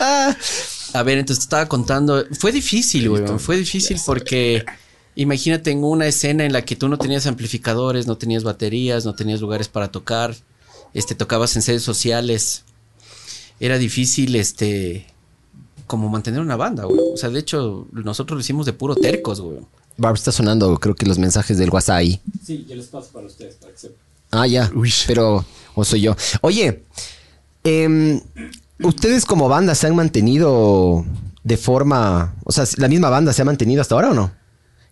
Ah, 0.00 0.34
A 0.94 1.02
ver, 1.04 1.18
entonces 1.18 1.40
te 1.40 1.44
estaba 1.44 1.66
contando. 1.68 2.24
Fue 2.38 2.50
difícil, 2.50 3.08
güey. 3.08 3.22
Fue 3.38 3.56
difícil 3.56 3.98
porque 4.04 4.64
imagínate 5.14 5.70
en 5.70 5.84
una 5.84 6.06
escena 6.06 6.44
en 6.44 6.52
la 6.52 6.62
que 6.62 6.76
tú 6.76 6.88
no 6.88 6.98
tenías 6.98 7.26
amplificadores, 7.26 8.06
no 8.06 8.16
tenías 8.16 8.42
baterías, 8.42 9.04
no 9.04 9.14
tenías 9.14 9.40
lugares 9.40 9.68
para 9.68 9.92
tocar. 9.92 10.34
Este, 10.94 11.14
tocabas 11.14 11.54
en 11.56 11.62
sedes 11.62 11.82
sociales. 11.82 12.64
Era 13.60 13.78
difícil, 13.78 14.34
este, 14.34 15.06
como 15.90 16.08
mantener 16.08 16.40
una 16.40 16.54
banda, 16.54 16.84
güey. 16.84 17.00
O 17.12 17.16
sea, 17.16 17.30
de 17.30 17.40
hecho, 17.40 17.88
nosotros 17.90 18.36
lo 18.36 18.40
hicimos 18.40 18.64
de 18.64 18.72
puro 18.72 18.94
tercos, 18.94 19.40
güey. 19.40 19.58
Barb, 19.96 20.14
está 20.14 20.30
sonando, 20.30 20.78
creo 20.78 20.94
que 20.94 21.04
los 21.04 21.18
mensajes 21.18 21.58
del 21.58 21.68
WhatsApp 21.68 21.96
ahí. 21.96 22.20
Sí, 22.46 22.64
yo 22.68 22.76
les 22.76 22.86
paso 22.86 23.08
para 23.12 23.26
ustedes, 23.26 23.56
para 23.56 23.72
que 23.72 23.78
sepan. 23.80 23.98
Ah, 24.30 24.46
ya. 24.46 24.70
Pero, 25.08 25.44
o 25.74 25.84
soy 25.84 26.02
yo. 26.02 26.14
Oye, 26.42 26.84
em, 27.64 28.20
¿ustedes 28.84 29.24
como 29.24 29.48
banda 29.48 29.74
se 29.74 29.88
han 29.88 29.96
mantenido 29.96 31.04
de 31.42 31.56
forma. 31.56 32.36
O 32.44 32.52
sea, 32.52 32.66
la 32.76 32.86
misma 32.86 33.10
banda 33.10 33.32
se 33.32 33.42
ha 33.42 33.44
mantenido 33.44 33.82
hasta 33.82 33.96
ahora 33.96 34.10
o 34.12 34.14
no? 34.14 34.30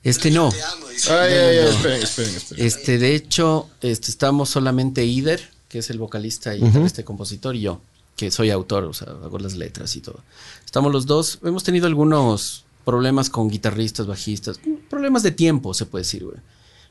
Este 0.02 0.32
no. 0.32 0.48
Ay, 0.48 1.32
ay, 1.32 1.58
ay, 1.58 1.68
esperen, 1.68 2.02
esperen, 2.02 2.34
esperen. 2.34 2.66
Este, 2.66 2.98
de 2.98 3.14
hecho, 3.14 3.68
este, 3.82 4.10
estamos 4.10 4.48
solamente 4.48 5.04
Ider, 5.04 5.48
que 5.68 5.78
es 5.78 5.90
el 5.90 5.98
vocalista 6.00 6.56
y 6.56 6.64
este 6.84 7.04
compositor, 7.04 7.54
y 7.54 7.60
yo, 7.60 7.80
que 8.18 8.30
soy 8.30 8.50
autor, 8.50 8.84
o 8.84 8.92
sea, 8.92 9.08
hago 9.24 9.38
las 9.38 9.54
letras 9.54 9.96
y 9.96 10.00
todo. 10.00 10.20
Estamos 10.66 10.92
los 10.92 11.06
dos. 11.06 11.38
Hemos 11.42 11.62
tenido 11.64 11.86
algunos 11.86 12.64
problemas 12.84 13.30
con 13.30 13.48
guitarristas, 13.48 14.06
bajistas, 14.06 14.60
problemas 14.90 15.22
de 15.22 15.30
tiempo, 15.30 15.72
se 15.72 15.86
puede 15.86 16.02
decir, 16.02 16.24
güey. 16.24 16.36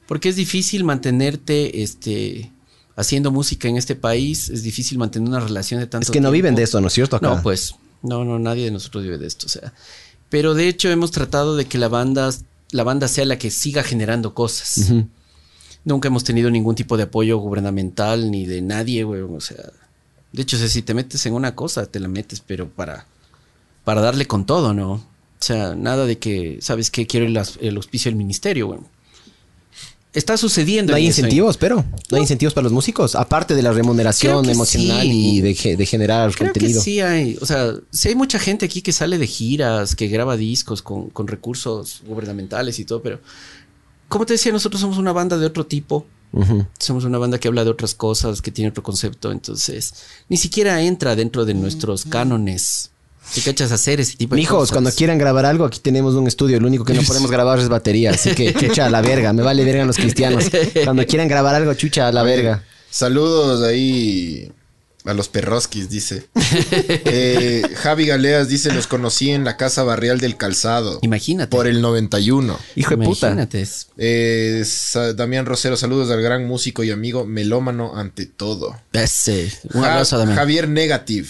Porque 0.07 0.29
es 0.29 0.37
difícil 0.37 0.85
mantenerte, 0.85 1.83
este, 1.83 2.51
haciendo 2.95 3.29
música 3.31 3.67
en 3.67 3.75
este 3.75 3.95
país, 3.95 4.49
es 4.49 4.63
difícil 4.63 4.97
mantener 4.97 5.27
una 5.27 5.41
relación 5.41 5.81
de 5.81 5.87
tanto 5.87 6.05
Es 6.05 6.11
que 6.11 6.21
no 6.21 6.29
tiempo. 6.29 6.33
viven 6.33 6.55
de 6.55 6.63
eso, 6.63 6.79
¿no 6.79 6.87
es 6.87 6.93
cierto? 6.93 7.17
Acá? 7.17 7.27
No, 7.27 7.43
pues, 7.43 7.75
no, 8.01 8.23
no, 8.23 8.39
nadie 8.39 8.63
de 8.63 8.71
nosotros 8.71 9.03
vive 9.03 9.17
de 9.17 9.27
esto, 9.27 9.47
o 9.47 9.49
sea. 9.49 9.73
Pero 10.29 10.53
de 10.53 10.69
hecho 10.69 10.89
hemos 10.89 11.11
tratado 11.11 11.57
de 11.57 11.65
que 11.65 11.77
la 11.77 11.89
banda, 11.89 12.29
la 12.71 12.83
banda 12.83 13.09
sea 13.09 13.25
la 13.25 13.37
que 13.37 13.51
siga 13.51 13.83
generando 13.83 14.33
cosas. 14.33 14.93
Nunca 15.83 16.07
hemos 16.07 16.23
tenido 16.23 16.49
ningún 16.49 16.75
tipo 16.75 16.95
de 16.95 17.03
apoyo 17.03 17.37
gubernamental 17.37 18.31
ni 18.31 18.45
de 18.45 18.61
nadie, 18.61 19.03
güey. 19.03 19.21
O 19.21 19.41
sea, 19.41 19.71
de 20.37 20.43
hecho, 20.43 20.55
o 20.55 20.59
sea, 20.59 20.69
si 20.69 20.83
te 20.83 20.93
metes 20.93 21.25
en 21.25 21.33
una 21.33 21.55
cosa, 21.55 21.87
te 21.87 21.99
la 21.99 22.07
metes, 22.07 22.43
pero 22.45 22.69
para, 22.69 23.07
para 23.83 24.01
darle 24.01 24.27
con 24.27 24.45
todo, 24.45 24.71
¿no? 24.75 24.91
O 24.91 25.03
sea, 25.39 25.73
nada 25.73 26.05
de 26.05 26.19
que, 26.19 26.59
¿sabes 26.61 26.91
qué? 26.91 27.07
Quiero 27.07 27.25
el, 27.25 27.75
auspicio 27.75 28.11
del 28.11 28.17
ministerio, 28.17 28.67
güey. 28.67 28.79
Está 30.13 30.37
sucediendo. 30.37 30.91
No 30.91 30.97
hay 30.97 31.07
incentivos, 31.07 31.57
pero 31.57 31.83
no 32.11 32.17
hay 32.17 32.21
incentivos 32.21 32.53
para 32.53 32.65
los 32.65 32.71
músicos, 32.71 33.15
aparte 33.15 33.55
de 33.55 33.63
la 33.63 33.71
remuneración 33.71 34.47
emocional 34.47 35.01
sí. 35.01 35.37
y 35.37 35.41
de 35.41 35.85
generar 35.87 36.31
Creo 36.35 36.51
contenido. 36.51 36.81
que 36.81 36.83
sí 36.83 37.01
hay, 37.01 37.35
o 37.41 37.45
sea, 37.47 37.73
sí 37.89 38.09
hay 38.09 38.15
mucha 38.15 38.37
gente 38.37 38.67
aquí 38.67 38.83
que 38.83 38.91
sale 38.91 39.17
de 39.17 39.25
giras, 39.25 39.95
que 39.95 40.07
graba 40.07 40.37
discos 40.37 40.83
con, 40.83 41.09
con 41.09 41.27
recursos 41.27 42.03
gubernamentales 42.05 42.77
y 42.77 42.85
todo, 42.85 43.01
pero 43.01 43.19
como 44.07 44.27
te 44.27 44.33
decía, 44.33 44.51
nosotros 44.51 44.81
somos 44.81 44.99
una 44.99 45.13
banda 45.13 45.35
de 45.37 45.47
otro 45.47 45.65
tipo. 45.65 46.05
Somos 46.79 47.05
una 47.05 47.17
banda 47.17 47.39
que 47.39 47.47
habla 47.47 47.63
de 47.63 47.69
otras 47.69 47.95
cosas, 47.95 48.41
que 48.41 48.51
tiene 48.51 48.69
otro 48.69 48.83
concepto, 48.83 49.31
entonces 49.31 49.93
ni 50.29 50.37
siquiera 50.37 50.81
entra 50.81 51.15
dentro 51.15 51.45
de 51.45 51.53
nuestros 51.53 52.05
cánones. 52.05 52.91
Si 53.29 53.41
cachas 53.41 53.71
hacer 53.71 53.99
ese 53.99 54.15
tipo 54.15 54.35
de 54.35 54.41
Mijos, 54.41 54.57
cosas. 54.57 54.71
cuando 54.71 54.91
quieran 54.91 55.17
grabar 55.17 55.45
algo, 55.45 55.65
aquí 55.65 55.79
tenemos 55.79 56.15
un 56.15 56.27
estudio. 56.27 56.59
Lo 56.61 56.67
único 56.67 56.85
que 56.85 56.93
no 56.93 57.01
podemos 57.01 57.29
grabar 57.29 57.59
es 57.59 57.67
batería. 57.67 58.11
Así 58.11 58.33
que, 58.33 58.53
chucha, 58.59 58.85
a 58.85 58.89
la 58.89 59.01
verga. 59.01 59.33
Me 59.33 59.41
vale 59.43 59.65
verga 59.65 59.83
los 59.83 59.97
cristianos. 59.97 60.45
Cuando 60.85 61.05
quieran 61.05 61.27
grabar 61.27 61.53
algo, 61.53 61.73
chucha, 61.73 62.07
a 62.07 62.11
la 62.13 62.23
verga. 62.23 62.63
Saludos 62.89 63.63
ahí 63.63 64.49
a 65.07 65.13
los 65.13 65.29
perrosquis, 65.29 65.89
dice. 65.89 66.27
Eh, 67.09 67.61
Javi 67.75 68.05
Galeas 68.05 68.47
dice, 68.49 68.71
los 68.73 68.87
conocí 68.87 69.31
en 69.31 69.43
la 69.43 69.57
Casa 69.57 69.83
Barrial 69.83 70.19
del 70.19 70.37
Calzado. 70.37 70.99
Imagínate. 71.01 71.49
Por 71.49 71.67
el 71.67 71.81
91. 71.81 72.57
Hijo 72.75 72.89
de 72.95 72.97
puta. 73.05 73.27
Imagínate. 73.27 73.61
es- 73.61 73.87
Eh, 73.97 74.63
Damián 75.15 75.45
Rosero, 75.45 75.77
saludos 75.77 76.11
al 76.11 76.21
gran 76.21 76.45
músico 76.47 76.83
y 76.83 76.91
amigo 76.91 77.25
melómano 77.25 77.95
ante 77.95 78.25
todo. 78.25 78.75
Ese. 78.93 79.51
Un 79.73 79.81
Ja- 79.81 79.93
abrazo 79.93 80.17
también. 80.17 80.37
Javier 80.37 80.67
Negative. 80.69 81.27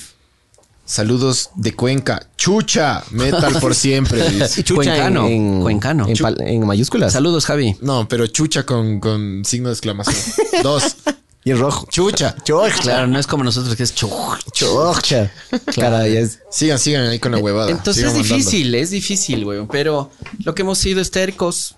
Saludos 0.86 1.50
de 1.56 1.74
Cuenca. 1.74 2.30
Chucha, 2.38 3.04
metal 3.12 3.58
por 3.60 3.76
siempre. 3.76 4.30
dice. 4.30 4.64
Chucha 4.64 4.76
Cuencano, 4.86 5.28
en, 5.28 5.34
en, 5.34 5.62
cuencano. 5.62 6.08
en 6.10 6.66
mayúsculas. 6.66 7.12
Saludos, 7.14 7.46
Javi. 7.46 7.76
No, 7.82 8.08
pero 8.08 8.26
chucha 8.28 8.66
con, 8.66 9.00
con 9.02 9.44
signo 9.44 9.68
de 9.70 9.74
exclamación. 9.74 10.16
Dos. 10.64 10.96
Y 11.48 11.52
en 11.52 11.60
rojo. 11.60 11.88
Chucha. 11.90 12.36
Claro, 12.82 13.08
no 13.08 13.18
es 13.20 13.26
como 13.26 13.44
nosotros 13.46 13.74
que 13.78 13.84
es 13.84 13.96
chu- 13.96 14.10
Chucha. 14.52 15.32
Cara, 15.76 16.06
ya 16.08 16.20
es- 16.20 16.40
Sigan, 16.52 16.78
sigan 16.78 17.08
ahí 17.08 17.20
con 17.20 17.32
la 17.32 17.38
huevada. 17.38 17.72
Entonces 17.72 17.96
Sigan 18.04 18.10
es 18.12 18.18
mandando. 18.18 18.36
difícil, 18.38 18.76
es 18.76 18.90
difícil, 18.90 19.46
güey. 19.46 19.66
Pero 19.72 20.12
lo 20.44 20.54
que 20.54 20.64
hemos 20.64 20.78
sido 20.78 21.00
es 21.00 21.10
tercos. 21.12 21.76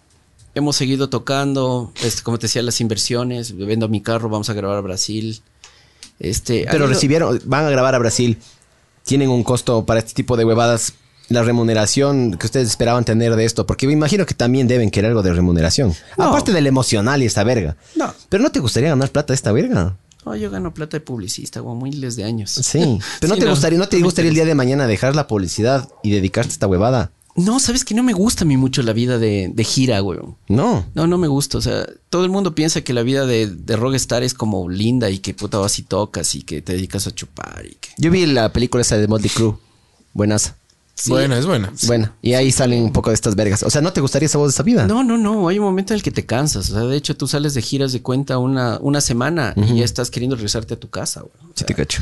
Hemos 0.55 0.75
seguido 0.75 1.09
tocando, 1.09 1.93
este, 2.01 2.23
como 2.23 2.39
te 2.39 2.47
decía, 2.47 2.63
las 2.63 2.81
inversiones. 2.81 3.55
Vendo 3.55 3.87
mi 3.87 4.01
carro, 4.01 4.27
vamos 4.29 4.49
a 4.49 4.53
grabar 4.53 4.77
a 4.77 4.81
Brasil. 4.81 5.39
Este, 6.19 6.65
Pero 6.71 6.87
recibieron, 6.87 7.39
van 7.45 7.65
a 7.65 7.69
grabar 7.69 7.93
a 7.93 7.99
Brasil. 7.99 8.39
Tienen 9.05 9.29
un 9.29 9.43
costo 9.43 9.85
para 9.85 9.99
este 9.99 10.13
tipo 10.13 10.35
de 10.35 10.45
huevadas. 10.45 10.93
La 11.29 11.43
remuneración 11.43 12.35
que 12.37 12.47
ustedes 12.47 12.67
esperaban 12.69 13.05
tener 13.05 13.35
de 13.35 13.45
esto, 13.45 13.65
porque 13.65 13.87
me 13.87 13.93
imagino 13.93 14.25
que 14.25 14.33
también 14.33 14.67
deben 14.67 14.89
querer 14.91 15.09
algo 15.09 15.21
de 15.23 15.33
remuneración. 15.33 15.93
No. 16.17 16.25
Aparte 16.25 16.51
del 16.51 16.67
emocional 16.67 17.21
y 17.21 17.25
esta 17.25 17.43
verga. 17.43 17.77
No. 17.95 18.13
Pero 18.29 18.43
no 18.43 18.51
te 18.51 18.59
gustaría 18.59 18.89
ganar 18.89 19.09
plata 19.11 19.33
de 19.33 19.35
esta 19.35 19.51
verga. 19.51 19.95
No, 20.25 20.35
yo 20.35 20.51
gano 20.51 20.73
plata 20.73 20.97
de 20.97 21.01
publicista, 21.01 21.59
güey, 21.61 21.77
miles 21.81 22.15
de 22.15 22.23
años. 22.23 22.51
Sí. 22.51 22.99
Pero 23.19 23.29
no 23.29 23.35
Sí, 23.35 23.39
te 23.39 23.45
no, 23.45 23.51
gustaría, 23.51 23.79
no 23.79 23.87
te 23.87 23.99
gustaría 24.01 24.29
el 24.29 24.35
día 24.35 24.45
de 24.45 24.55
mañana 24.55 24.87
dejar 24.87 25.15
la 25.15 25.27
publicidad 25.27 25.87
y 26.03 26.11
dedicarte 26.11 26.49
a 26.49 26.53
esta 26.53 26.67
huevada. 26.67 27.11
No, 27.35 27.59
sabes 27.59 27.85
que 27.85 27.95
no 27.95 28.03
me 28.03 28.11
gusta 28.11 28.43
a 28.43 28.47
mí 28.47 28.57
mucho 28.57 28.81
la 28.81 28.91
vida 28.91 29.17
de, 29.17 29.49
de 29.53 29.63
gira, 29.63 29.99
güey. 30.01 30.19
No. 30.49 30.85
No, 30.93 31.07
no 31.07 31.17
me 31.17 31.27
gusta. 31.27 31.57
O 31.57 31.61
sea, 31.61 31.87
todo 32.09 32.25
el 32.25 32.31
mundo 32.31 32.53
piensa 32.53 32.81
que 32.81 32.91
la 32.91 33.03
vida 33.03 33.25
de, 33.25 33.47
de 33.47 33.75
rockstar 33.77 34.23
es 34.23 34.33
como 34.33 34.67
linda 34.67 35.09
y 35.09 35.19
que 35.19 35.33
puta 35.33 35.57
vas 35.57 35.79
y 35.79 35.83
tocas 35.83 36.35
y 36.35 36.41
que 36.41 36.61
te 36.61 36.73
dedicas 36.73 37.07
a 37.07 37.11
chupar 37.11 37.65
y 37.65 37.75
que. 37.75 37.89
Yo 37.97 38.11
vi 38.11 38.25
la 38.25 38.51
película 38.51 38.81
esa 38.81 38.97
de 38.97 39.07
Motley 39.07 39.29
Crue. 39.29 39.55
Buenas. 40.13 40.55
Sí. 40.99 41.11
Buena, 41.11 41.37
es 41.37 41.45
buena. 41.45 41.71
Bueno, 41.87 42.11
y 42.21 42.33
ahí 42.33 42.51
salen 42.51 42.83
un 42.83 42.91
poco 42.91 43.09
de 43.09 43.13
estas 43.13 43.35
vergas. 43.35 43.63
O 43.63 43.69
sea, 43.69 43.81
¿no 43.81 43.93
te 43.93 44.01
gustaría 44.01 44.25
esa 44.25 44.37
voz 44.37 44.49
de 44.49 44.55
esa 44.55 44.63
vida? 44.63 44.85
No, 44.85 45.01
no, 45.03 45.17
no. 45.17 45.47
Hay 45.47 45.57
un 45.57 45.63
momento 45.65 45.93
en 45.93 45.97
el 45.97 46.03
que 46.03 46.11
te 46.11 46.25
cansas. 46.25 46.69
O 46.71 46.73
sea, 46.73 46.83
de 46.83 46.97
hecho, 46.97 47.15
tú 47.15 47.25
sales 47.25 47.53
de 47.53 47.61
giras 47.61 47.93
de 47.93 48.01
cuenta 48.01 48.37
una, 48.37 48.77
una 48.81 48.99
semana 48.99 49.53
y 49.55 49.77
ya 49.77 49.85
estás 49.85 50.11
queriendo 50.11 50.35
regresarte 50.35 50.73
a 50.73 50.77
tu 50.79 50.89
casa, 50.89 51.21
güey. 51.21 51.33
O 51.49 51.53
Sí 51.55 51.63
te 51.63 51.73
cacho. 51.73 52.01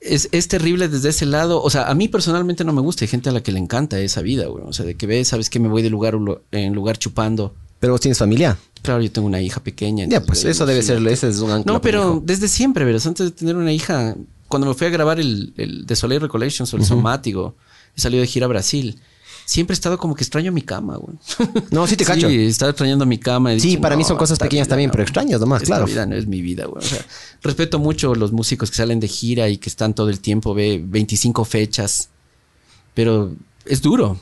es, 0.00 0.28
es 0.32 0.48
terrible 0.48 0.88
desde 0.88 1.10
ese 1.10 1.26
lado. 1.26 1.62
O 1.62 1.68
sea, 1.68 1.90
a 1.90 1.94
mí 1.94 2.08
personalmente 2.08 2.64
no 2.64 2.72
me 2.72 2.80
gusta. 2.80 3.04
Hay 3.04 3.08
gente 3.08 3.28
a 3.28 3.32
la 3.32 3.42
que 3.42 3.52
le 3.52 3.58
encanta 3.58 3.98
esa 4.00 4.22
vida, 4.22 4.46
güey. 4.46 4.64
O 4.66 4.72
sea, 4.72 4.86
de 4.86 4.96
que 4.96 5.06
ves, 5.06 5.28
sabes 5.28 5.50
que 5.50 5.60
me 5.60 5.68
voy 5.68 5.82
de 5.82 5.90
lugar 5.90 6.16
en 6.52 6.72
lugar 6.72 6.96
chupando. 6.96 7.54
Pero 7.78 7.92
vos 7.92 8.00
tienes 8.00 8.18
familia. 8.18 8.56
Claro, 8.82 9.02
yo 9.02 9.12
tengo 9.12 9.26
una 9.26 9.40
hija 9.42 9.62
pequeña. 9.62 10.06
Ya, 10.06 10.22
pues 10.22 10.44
eso 10.46 10.64
debe 10.64 10.82
ser, 10.82 11.06
ese 11.08 11.28
es 11.28 11.40
un. 11.40 11.62
No, 11.66 11.82
pero 11.82 12.22
desde 12.24 12.48
siempre, 12.48 12.84
verás, 12.86 13.06
antes 13.06 13.26
de 13.26 13.32
tener 13.32 13.56
una 13.56 13.72
hija, 13.72 14.16
cuando 14.50 14.66
me 14.68 14.74
fui 14.74 14.86
a 14.86 14.90
grabar 14.90 15.18
el, 15.18 15.54
el 15.56 15.86
The 15.86 15.96
Soleil 15.96 16.20
Recollections 16.20 16.74
o 16.74 16.76
el 16.76 16.84
Somático, 16.84 17.54
he 17.96 18.00
salido 18.00 18.20
de 18.20 18.26
gira 18.26 18.44
a 18.44 18.48
Brasil. 18.48 19.00
Siempre 19.46 19.72
he 19.72 19.74
estado 19.74 19.96
como 19.98 20.14
que 20.14 20.22
extraño 20.22 20.52
mi 20.52 20.62
cama, 20.62 20.96
güey. 20.96 21.16
No, 21.70 21.86
sí 21.86 21.96
te 21.96 22.04
cacho. 22.04 22.28
Sí, 22.28 22.46
estaba 22.46 22.70
extrañando 22.70 23.06
mi 23.06 23.18
cama. 23.18 23.52
He 23.52 23.58
Sí, 23.58 23.68
dicho, 23.70 23.80
para 23.80 23.96
mí 23.96 24.04
son 24.04 24.16
cosas 24.18 24.38
pequeñas 24.38 24.66
vida 24.66 24.72
también, 24.72 24.88
no. 24.88 24.92
pero 24.92 25.02
extrañas 25.04 25.40
nomás, 25.40 25.62
claro. 25.62 25.86
vida 25.86 26.04
no 26.06 26.14
es 26.14 26.26
mi 26.26 26.40
vida, 26.42 26.66
güey. 26.66 26.84
O 26.84 26.86
sea, 26.86 27.04
respeto 27.42 27.78
mucho 27.78 28.14
los 28.14 28.30
músicos 28.32 28.70
que 28.70 28.76
salen 28.76 29.00
de 29.00 29.08
gira 29.08 29.48
y 29.48 29.56
que 29.56 29.68
están 29.68 29.94
todo 29.94 30.10
el 30.10 30.20
tiempo, 30.20 30.52
ve 30.54 30.80
25 30.84 31.44
fechas. 31.44 32.10
Pero 32.94 33.32
es 33.64 33.80
duro. 33.82 34.18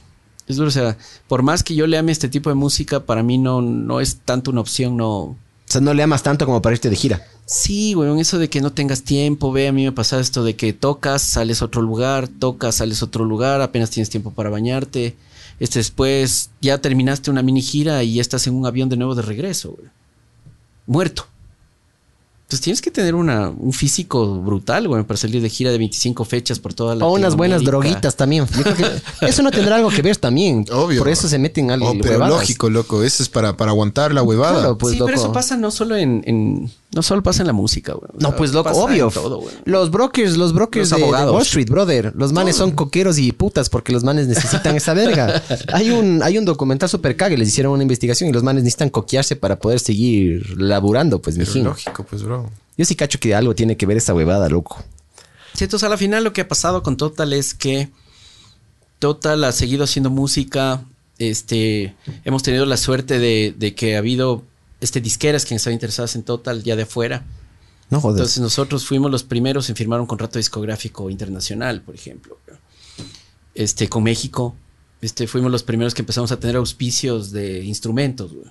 Es 0.47 0.57
duro. 0.57 0.69
O 0.69 0.73
sea, 0.73 0.97
por 1.27 1.43
más 1.43 1.63
que 1.63 1.75
yo 1.75 1.87
le 1.87 1.99
ame 1.99 2.13
este 2.13 2.29
tipo 2.29 2.49
de 2.49 2.55
música, 2.55 3.01
para 3.05 3.23
mí 3.23 3.37
no, 3.39 3.61
no 3.61 4.01
es 4.01 4.21
tanto 4.25 4.51
una 4.51 4.61
opción, 4.61 4.97
no. 4.97 5.37
O 5.69 5.71
sea, 5.71 5.81
no 5.83 5.93
le 5.93 6.03
amas 6.03 6.23
tanto 6.23 6.47
como 6.47 6.63
para 6.63 6.75
irte 6.75 6.89
de 6.89 6.97
gira. 6.97 7.27
Sí, 7.45 7.93
güey, 7.93 8.21
eso 8.21 8.39
de 8.39 8.49
que 8.49 8.61
no 8.61 8.73
tengas 8.73 9.03
tiempo, 9.03 9.53
ve, 9.53 9.69
a 9.69 9.73
mí 9.73 9.85
me 9.85 9.93
pasa 9.93 10.19
esto 10.19 10.43
de 10.43 10.57
que 10.57 10.73
tocas, 10.73 11.21
sales 11.23 11.61
a 11.61 11.67
otro 11.67 11.83
lugar, 11.83 12.27
tocas, 12.29 12.77
sales 12.77 13.03
a 13.03 13.07
otro 13.07 13.25
lugar, 13.25 13.61
apenas 13.61 13.91
tienes 13.91 14.09
tiempo 14.09 14.31
para 14.31 14.51
bañarte. 14.51 15.17
Este 15.61 15.79
después 15.79 16.51
ya 16.63 16.79
terminaste 16.79 17.31
una 17.31 17.43
mini 17.43 17.61
gira 17.61 18.03
y 18.03 18.21
estás 18.21 18.47
en 18.47 18.55
un 18.55 18.65
avión 18.65 18.89
de 18.89 18.97
nuevo 18.97 19.15
de 19.15 19.23
regreso, 19.23 19.73
güey. 19.73 19.91
Muerto. 20.87 21.27
Pues 22.49 22.63
tienes 22.63 22.81
que 22.81 22.91
tener 22.91 23.15
una, 23.15 23.51
un 23.51 23.75
físico 23.75 24.37
brutal, 24.41 24.89
güey, 24.89 25.03
para 25.05 25.19
salir 25.19 25.43
de 25.43 25.51
gira 25.51 25.71
de 25.71 25.77
25 25.77 26.25
fechas 26.25 26.59
por 26.59 26.73
toda 26.73 26.95
la 26.95 27.05
O 27.05 27.13
unas 27.13 27.37
buenas 27.37 27.63
droguitas 27.63 28.17
también. 28.17 28.47
Yo 28.57 28.63
creo 28.63 28.75
que 28.75 29.27
eso 29.27 29.43
no 29.43 29.51
tendrá 29.51 29.77
algo 29.77 29.91
que 29.91 30.01
ver 30.01 30.17
también. 30.17 30.65
Obvio. 30.73 31.01
Por 31.01 31.11
eso 31.11 31.29
se 31.29 31.39
meten 31.39 31.71
al 31.71 31.83
Oh, 31.83 31.93
pero 32.01 32.13
huevadas. 32.15 32.31
lógico, 32.41 32.71
loco. 32.71 33.03
Eso 33.03 33.23
es 33.23 33.29
para, 33.29 33.55
para 33.59 33.73
aguantar 33.73 34.15
la 34.15 34.23
huevada. 34.23 34.61
Claro, 34.61 34.79
pues 34.79 34.95
sí, 34.95 34.99
loco. 34.99 35.11
pero 35.11 35.21
eso 35.21 35.33
pasa 35.33 35.59
no 35.59 35.71
solo 35.71 35.95
en, 35.97 36.23
en- 36.27 36.71
no 36.91 37.03
solo 37.03 37.23
pasa 37.23 37.43
en 37.43 37.49
la 37.49 37.53
música, 37.53 37.93
güey. 37.93 38.11
No, 38.15 38.29
sea, 38.29 38.37
pues 38.37 38.53
loco, 38.55 38.71
obvio. 38.71 39.11
todo, 39.11 39.45
los 39.65 39.91
brokers, 39.91 40.37
los 40.39 40.55
brokers 40.55 40.89
Los 40.89 40.91
de, 40.91 40.97
de 40.97 41.03
abogados. 41.03 41.35
Wall 41.35 41.43
Street, 41.43 41.69
brother. 41.69 42.13
Los 42.17 42.33
manes 42.33 42.57
son 42.57 42.71
coqueros 42.71 43.19
y 43.19 43.33
putas 43.33 43.69
porque 43.69 43.93
los 43.93 44.05
manes 44.05 44.27
necesitan 44.27 44.75
esa 44.75 44.95
verga. 44.95 45.43
Hay 45.73 45.91
un, 45.91 46.23
hay 46.23 46.39
un 46.39 46.45
documental 46.45 46.89
super 46.89 47.15
cague, 47.17 47.37
les 47.37 47.49
hicieron 47.49 47.73
una 47.73 47.83
investigación 47.83 48.31
y 48.31 48.33
los 48.33 48.43
manes 48.43 48.63
necesitan 48.63 48.89
coquearse 48.89 49.37
para 49.37 49.59
poder 49.59 49.81
seguir 49.81 50.59
laburando, 50.59 51.21
pues, 51.21 51.37
mijín. 51.37 51.65
lógico, 51.65 52.05
pues, 52.09 52.23
bro. 52.23 52.51
Yo 52.77 52.85
sí 52.85 52.95
cacho 52.95 53.19
que 53.21 53.35
algo 53.35 53.55
tiene 53.55 53.77
que 53.77 53.85
ver 53.87 53.99
esa 53.99 54.15
huevada, 54.15 54.49
loco. 54.49 54.83
Sí, 55.55 55.65
entonces 55.65 55.87
a 55.87 55.91
la 55.91 55.97
final 55.99 56.25
lo 56.25 56.33
que 56.33 56.43
ha 56.43 56.49
pasado 56.49 56.83
con 56.83 56.97
Total 56.97 57.33
es 57.33 57.53
que 57.53 57.91
Total 58.99 59.45
ha 59.45 59.53
seguido 59.53 59.85
haciendo 59.85 60.11
música. 60.11 60.85
Este, 61.19 61.95
hemos 62.25 62.43
tenido 62.43 62.65
la 62.65 62.77
suerte 62.77 63.19
de, 63.19 63.55
de 63.57 63.75
que 63.75 63.97
ha 63.97 63.99
habido 63.99 64.43
este, 64.81 65.01
disqueras 65.01 65.45
que 65.45 65.55
han 65.55 65.57
estado 65.57 65.75
interesadas 65.75 66.15
en 66.17 66.23
Total 66.23 66.63
ya 66.63 66.77
de 66.77 66.83
afuera. 66.83 67.25
No 67.91 68.01
jodas. 68.01 68.19
Entonces 68.19 68.41
nosotros 68.41 68.85
fuimos 68.87 69.11
los 69.11 69.23
primeros 69.23 69.69
en 69.71 69.77
firmar 69.77 70.01
un 70.01 70.07
contrato 70.07 70.39
discográfico 70.39 71.11
internacional, 71.11 71.83
por 71.83 71.95
ejemplo. 71.95 72.39
Este, 73.55 73.89
con 73.89 74.03
México. 74.03 74.55
Este, 75.01 75.27
fuimos 75.27 75.51
los 75.51 75.63
primeros 75.63 75.95
que 75.95 76.03
empezamos 76.03 76.33
a 76.33 76.39
tener 76.41 76.57
auspicios 76.57 77.31
de 77.31 77.65
instrumentos, 77.65 78.33
güey. 78.33 78.47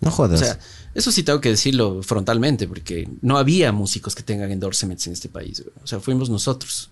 no 0.00 0.08
O 0.08 0.12
jodas. 0.12 0.40
sea, 0.40 0.58
eso 0.94 1.12
sí 1.12 1.22
tengo 1.22 1.40
que 1.40 1.50
decirlo 1.50 2.02
frontalmente, 2.02 2.66
porque 2.66 3.08
no 3.20 3.38
había 3.38 3.72
músicos 3.72 4.14
que 4.14 4.22
tengan 4.22 4.50
endorsements 4.50 5.06
en 5.06 5.12
este 5.12 5.28
país. 5.28 5.60
güey. 5.60 5.74
O 5.82 5.86
sea, 5.86 6.00
fuimos 6.00 6.30
nosotros. 6.30 6.90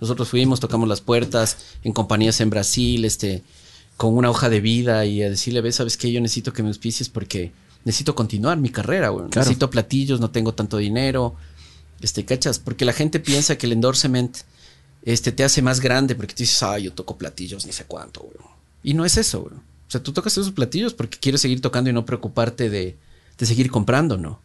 Nosotros 0.00 0.28
fuimos, 0.28 0.60
tocamos 0.60 0.88
las 0.88 1.00
puertas 1.00 1.56
en 1.82 1.92
compañías 1.92 2.40
en 2.42 2.50
Brasil, 2.50 3.04
este, 3.06 3.42
con 3.96 4.14
una 4.14 4.28
hoja 4.30 4.50
de 4.50 4.60
vida 4.60 5.06
y 5.06 5.22
a 5.22 5.30
decirle, 5.30 5.62
ves, 5.62 5.76
¿sabes 5.76 5.96
qué? 5.96 6.12
Yo 6.12 6.20
necesito 6.20 6.52
que 6.52 6.62
me 6.62 6.68
auspicies 6.68 7.08
porque 7.08 7.52
necesito 7.86 8.16
continuar 8.16 8.58
mi 8.58 8.68
carrera, 8.68 9.10
güey. 9.10 9.28
Claro. 9.30 9.44
Necesito 9.46 9.70
platillos, 9.70 10.18
no 10.18 10.30
tengo 10.30 10.52
tanto 10.52 10.76
dinero. 10.76 11.36
Este, 12.00 12.24
¿cachas? 12.24 12.58
Porque 12.58 12.84
la 12.84 12.92
gente 12.92 13.20
piensa 13.20 13.56
que 13.56 13.66
el 13.66 13.72
endorsement 13.72 14.38
este, 15.04 15.30
te 15.30 15.44
hace 15.44 15.62
más 15.62 15.78
grande 15.78 16.16
porque 16.16 16.34
tú 16.34 16.42
dices, 16.42 16.60
ah, 16.64 16.78
yo 16.80 16.92
toco 16.92 17.16
platillos, 17.16 17.64
ni 17.64 17.72
sé 17.72 17.84
cuánto, 17.84 18.22
güey. 18.22 18.34
Y 18.82 18.94
no 18.94 19.04
es 19.04 19.16
eso, 19.16 19.42
güey. 19.42 19.54
O 19.54 19.90
sea, 19.90 20.02
tú 20.02 20.12
tocas 20.12 20.32
esos 20.32 20.50
platillos 20.50 20.94
porque 20.94 21.16
quieres 21.16 21.40
seguir 21.40 21.60
tocando 21.60 21.88
y 21.88 21.92
no 21.92 22.04
preocuparte 22.04 22.68
de, 22.68 22.96
de 23.38 23.46
seguir 23.46 23.70
comprando, 23.70 24.16
¿no? 24.16 24.40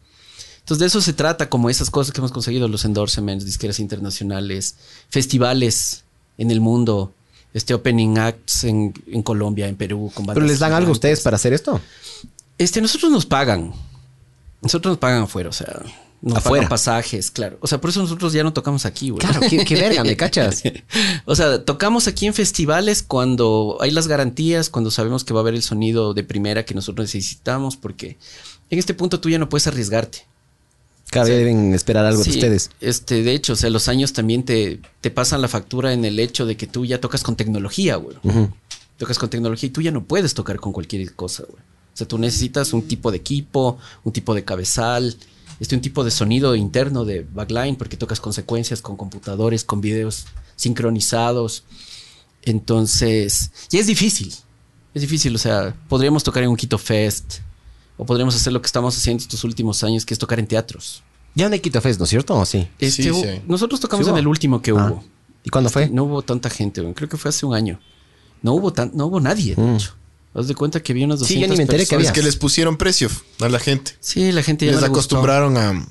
Entonces 0.60 0.78
de 0.78 0.86
eso 0.86 1.00
se 1.00 1.12
trata, 1.12 1.50
como 1.50 1.68
esas 1.68 1.90
cosas 1.90 2.12
que 2.12 2.20
hemos 2.20 2.30
conseguido, 2.30 2.68
los 2.68 2.84
endorsements, 2.84 3.44
disqueras 3.44 3.80
internacionales, 3.80 4.76
festivales 5.08 6.04
en 6.38 6.52
el 6.52 6.60
mundo, 6.60 7.12
este 7.54 7.74
opening 7.74 8.18
acts 8.18 8.62
en, 8.62 8.94
en 9.08 9.24
Colombia, 9.24 9.66
en 9.66 9.74
Perú, 9.74 10.12
con 10.14 10.26
Pero 10.26 10.36
bandas 10.36 10.48
les 10.48 10.60
dan 10.60 10.72
algo 10.72 10.90
a 10.90 10.92
ustedes 10.92 11.22
para 11.22 11.34
hacer 11.34 11.52
esto. 11.52 11.80
Este, 12.62 12.80
nosotros 12.80 13.10
nos 13.10 13.26
pagan. 13.26 13.72
Nosotros 14.60 14.92
nos 14.92 14.98
pagan 14.98 15.22
afuera, 15.22 15.48
o 15.48 15.52
sea, 15.52 15.82
nos 16.20 16.38
Afuera. 16.38 16.62
pagan 16.62 16.68
pasajes, 16.68 17.32
claro. 17.32 17.58
O 17.60 17.66
sea, 17.66 17.80
por 17.80 17.90
eso 17.90 18.00
nosotros 18.00 18.32
ya 18.32 18.44
no 18.44 18.52
tocamos 18.52 18.86
aquí, 18.86 19.10
güey. 19.10 19.18
Claro, 19.18 19.40
qué, 19.50 19.64
qué 19.64 19.74
verga, 19.74 20.04
¿me 20.04 20.16
cachas? 20.16 20.62
O 21.24 21.34
sea, 21.34 21.64
tocamos 21.64 22.06
aquí 22.06 22.26
en 22.26 22.34
festivales 22.34 23.02
cuando 23.02 23.78
hay 23.80 23.90
las 23.90 24.06
garantías, 24.06 24.70
cuando 24.70 24.92
sabemos 24.92 25.24
que 25.24 25.34
va 25.34 25.40
a 25.40 25.42
haber 25.42 25.54
el 25.54 25.62
sonido 25.62 26.14
de 26.14 26.22
primera 26.22 26.64
que 26.64 26.74
nosotros 26.74 27.06
necesitamos, 27.12 27.76
porque 27.76 28.18
en 28.70 28.78
este 28.78 28.94
punto 28.94 29.18
tú 29.18 29.28
ya 29.28 29.38
no 29.38 29.48
puedes 29.48 29.66
arriesgarte. 29.66 30.26
Cada 31.10 31.26
día 31.26 31.36
deben 31.38 31.74
esperar 31.74 32.06
algo 32.06 32.22
de 32.22 32.30
ustedes. 32.30 32.70
Este, 32.80 33.22
de 33.24 33.32
hecho, 33.32 33.54
o 33.54 33.56
sea, 33.56 33.68
los 33.70 33.88
años 33.88 34.12
también 34.12 34.44
te, 34.44 34.80
te 35.00 35.10
pasan 35.10 35.42
la 35.42 35.48
factura 35.48 35.92
en 35.92 36.04
el 36.04 36.20
hecho 36.20 36.46
de 36.46 36.56
que 36.56 36.68
tú 36.68 36.86
ya 36.86 37.00
tocas 37.00 37.24
con 37.24 37.34
tecnología, 37.34 37.96
güey. 37.96 38.16
Tocas 38.96 39.18
con 39.18 39.28
tecnología 39.28 39.66
y 39.66 39.70
tú 39.70 39.82
ya 39.82 39.90
no 39.90 40.04
puedes 40.04 40.32
tocar 40.34 40.60
con 40.60 40.72
cualquier 40.72 41.12
cosa, 41.14 41.42
güey. 41.48 41.60
O 41.92 41.96
sea, 41.96 42.08
tú 42.08 42.18
necesitas 42.18 42.72
un 42.72 42.82
tipo 42.82 43.10
de 43.10 43.18
equipo, 43.18 43.78
un 44.04 44.12
tipo 44.12 44.34
de 44.34 44.44
cabezal, 44.44 45.14
este, 45.60 45.74
un 45.74 45.82
tipo 45.82 46.02
de 46.04 46.10
sonido 46.10 46.56
interno 46.56 47.04
de 47.04 47.26
backline, 47.32 47.76
porque 47.76 47.96
tocas 47.96 48.18
con 48.20 48.32
secuencias, 48.32 48.80
con 48.80 48.96
computadores, 48.96 49.62
con 49.64 49.80
videos 49.80 50.24
sincronizados. 50.56 51.64
Entonces, 52.42 53.50
y 53.70 53.78
es 53.78 53.86
difícil. 53.86 54.32
Es 54.94 55.02
difícil, 55.02 55.34
o 55.34 55.38
sea, 55.38 55.74
podríamos 55.88 56.22
tocar 56.22 56.42
en 56.42 56.50
un 56.50 56.56
Quito 56.56 56.76
Fest, 56.76 57.36
o 57.96 58.04
podríamos 58.04 58.34
hacer 58.34 58.52
lo 58.52 58.60
que 58.60 58.66
estamos 58.66 58.96
haciendo 58.96 59.22
estos 59.22 59.42
últimos 59.44 59.82
años, 59.84 60.04
que 60.04 60.12
es 60.14 60.18
tocar 60.18 60.38
en 60.38 60.46
teatros. 60.46 61.02
Ya 61.34 61.48
no 61.48 61.54
hay 61.54 61.60
Quito 61.60 61.80
Fest, 61.80 61.98
¿no 61.98 62.04
es 62.04 62.10
cierto? 62.10 62.34
¿O 62.36 62.44
sí? 62.44 62.68
Este, 62.78 63.04
Sí, 63.04 63.10
hubo- 63.10 63.22
sí. 63.22 63.40
Nosotros 63.48 63.80
tocamos 63.80 64.04
Sí 64.04 64.10
en 64.10 64.18
el 64.18 64.26
último 64.26 64.60
que 64.60 64.72
Ah. 64.72 64.74
hubo. 64.90 65.04
¿Y 65.44 65.48
cuándo 65.50 65.70
fue? 65.70 65.88
No 65.88 66.04
hubo 66.04 66.22
tanta 66.22 66.50
gente, 66.50 66.82
creo 66.94 67.08
que 67.08 67.16
fue 67.16 67.30
hace 67.30 67.46
un 67.46 67.54
año. 67.54 67.80
No 68.42 68.52
hubo 68.54 68.72
tan, 68.72 68.90
no 68.94 69.06
hubo 69.06 69.18
nadie, 69.20 69.54
de 69.54 69.62
Mm. 69.62 69.76
hecho. 69.76 69.94
Haz 70.34 70.48
de 70.48 70.54
cuenta 70.54 70.82
que 70.82 70.92
había 70.92 71.04
unas 71.04 71.18
200 71.20 71.28
Sí, 71.34 71.40
yo 71.40 71.48
ni 71.48 71.56
me 71.56 71.62
enteré 71.62 71.84
que 71.84 71.90
personas. 71.90 72.04
Es 72.04 72.08
había. 72.10 72.20
que 72.22 72.26
les 72.26 72.36
pusieron 72.36 72.76
precio 72.78 73.08
a 73.40 73.48
la 73.48 73.58
gente. 73.58 73.92
Sí, 74.00 74.32
la 74.32 74.42
gente 74.42 74.64
ya 74.66 74.72
Les 74.72 74.80
no 74.80 74.86
le 74.86 74.88
gustó. 74.88 75.16
acostumbraron 75.16 75.56
a... 75.58 75.86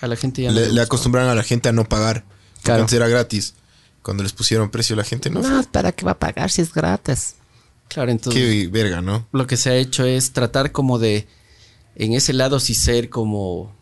A 0.00 0.06
la 0.06 0.16
gente 0.16 0.42
ya 0.42 0.48
no 0.50 0.54
Le, 0.54 0.60
le 0.60 0.66
le 0.66 0.72
gustó. 0.72 0.82
acostumbraron 0.82 1.30
a 1.30 1.34
la 1.34 1.42
gente 1.42 1.68
a 1.68 1.72
no 1.72 1.88
pagar. 1.88 2.24
Porque 2.24 2.62
Claro. 2.64 2.82
antes 2.82 2.94
era 2.94 3.08
gratis. 3.08 3.54
Cuando 4.02 4.22
les 4.22 4.32
pusieron 4.32 4.70
precio 4.70 4.96
la 4.96 5.04
gente 5.04 5.30
no. 5.30 5.40
No, 5.42 5.62
¿para 5.70 5.92
qué 5.92 6.04
va 6.04 6.12
a 6.12 6.18
pagar 6.18 6.50
si 6.50 6.60
es 6.62 6.72
gratis? 6.72 7.34
Claro, 7.88 8.10
entonces 8.10 8.40
Qué 8.42 8.68
verga, 8.68 9.00
¿no? 9.00 9.26
lo 9.32 9.46
que 9.46 9.56
se 9.56 9.68
ha 9.70 9.74
hecho 9.76 10.04
es 10.04 10.32
tratar 10.32 10.70
como 10.72 10.98
de, 10.98 11.26
en 11.96 12.12
ese 12.12 12.32
lado 12.32 12.60
sí 12.60 12.72
ser 12.74 13.08
como 13.10 13.74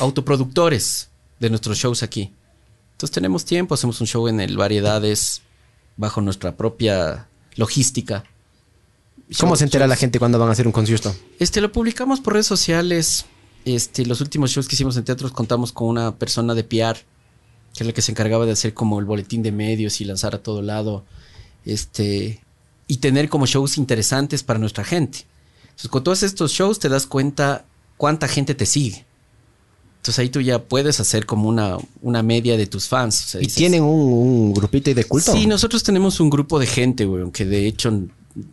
autoproductores 0.00 1.08
de 1.40 1.50
nuestros 1.50 1.78
shows 1.78 2.02
aquí. 2.02 2.32
Entonces 2.92 3.12
tenemos 3.14 3.44
tiempo, 3.44 3.74
hacemos 3.74 4.00
un 4.00 4.06
show 4.06 4.28
en 4.28 4.40
el 4.40 4.56
Variedades 4.56 5.42
bajo 5.96 6.20
nuestra 6.20 6.56
propia 6.56 7.28
logística. 7.56 8.24
¿Cómo 9.38 9.56
se 9.56 9.64
entera 9.64 9.86
la 9.86 9.96
gente 9.96 10.18
cuando 10.18 10.38
van 10.38 10.48
a 10.48 10.52
hacer 10.52 10.66
un 10.66 10.72
concierto? 10.72 11.14
Este, 11.38 11.60
lo 11.60 11.72
publicamos 11.72 12.20
por 12.20 12.34
redes 12.34 12.46
sociales. 12.46 13.26
Este, 13.64 14.04
los 14.04 14.20
últimos 14.20 14.50
shows 14.50 14.68
que 14.68 14.74
hicimos 14.74 14.96
en 14.96 15.04
teatros 15.04 15.32
contamos 15.32 15.72
con 15.72 15.88
una 15.88 16.16
persona 16.16 16.54
de 16.54 16.64
PR, 16.64 16.98
que 17.72 17.82
es 17.82 17.86
la 17.86 17.92
que 17.92 18.02
se 18.02 18.12
encargaba 18.12 18.44
de 18.44 18.52
hacer 18.52 18.74
como 18.74 18.98
el 18.98 19.06
boletín 19.06 19.42
de 19.42 19.52
medios 19.52 20.00
y 20.00 20.04
lanzar 20.04 20.34
a 20.34 20.42
todo 20.42 20.60
lado. 20.62 21.04
Este, 21.64 22.40
y 22.86 22.98
tener 22.98 23.28
como 23.28 23.46
shows 23.46 23.78
interesantes 23.78 24.42
para 24.42 24.58
nuestra 24.58 24.84
gente. 24.84 25.20
Entonces, 25.62 25.90
con 25.90 26.04
todos 26.04 26.22
estos 26.22 26.52
shows 26.52 26.78
te 26.78 26.88
das 26.88 27.06
cuenta 27.06 27.64
cuánta 27.96 28.28
gente 28.28 28.54
te 28.54 28.66
sigue. 28.66 29.04
Entonces 29.96 30.18
ahí 30.18 30.28
tú 30.28 30.42
ya 30.42 30.62
puedes 30.62 31.00
hacer 31.00 31.24
como 31.24 31.48
una, 31.48 31.78
una 32.02 32.22
media 32.22 32.58
de 32.58 32.66
tus 32.66 32.88
fans. 32.88 33.24
O 33.24 33.28
sea, 33.28 33.40
¿Y 33.40 33.44
dices, 33.44 33.56
tienen 33.56 33.82
un, 33.82 34.12
un 34.12 34.52
grupito 34.52 34.92
de 34.92 35.04
culto? 35.04 35.32
Sí, 35.32 35.46
nosotros 35.46 35.82
tenemos 35.82 36.20
un 36.20 36.28
grupo 36.28 36.58
de 36.58 36.66
gente, 36.66 37.06
güey, 37.06 37.30
que 37.30 37.46
de 37.46 37.66
hecho 37.66 37.90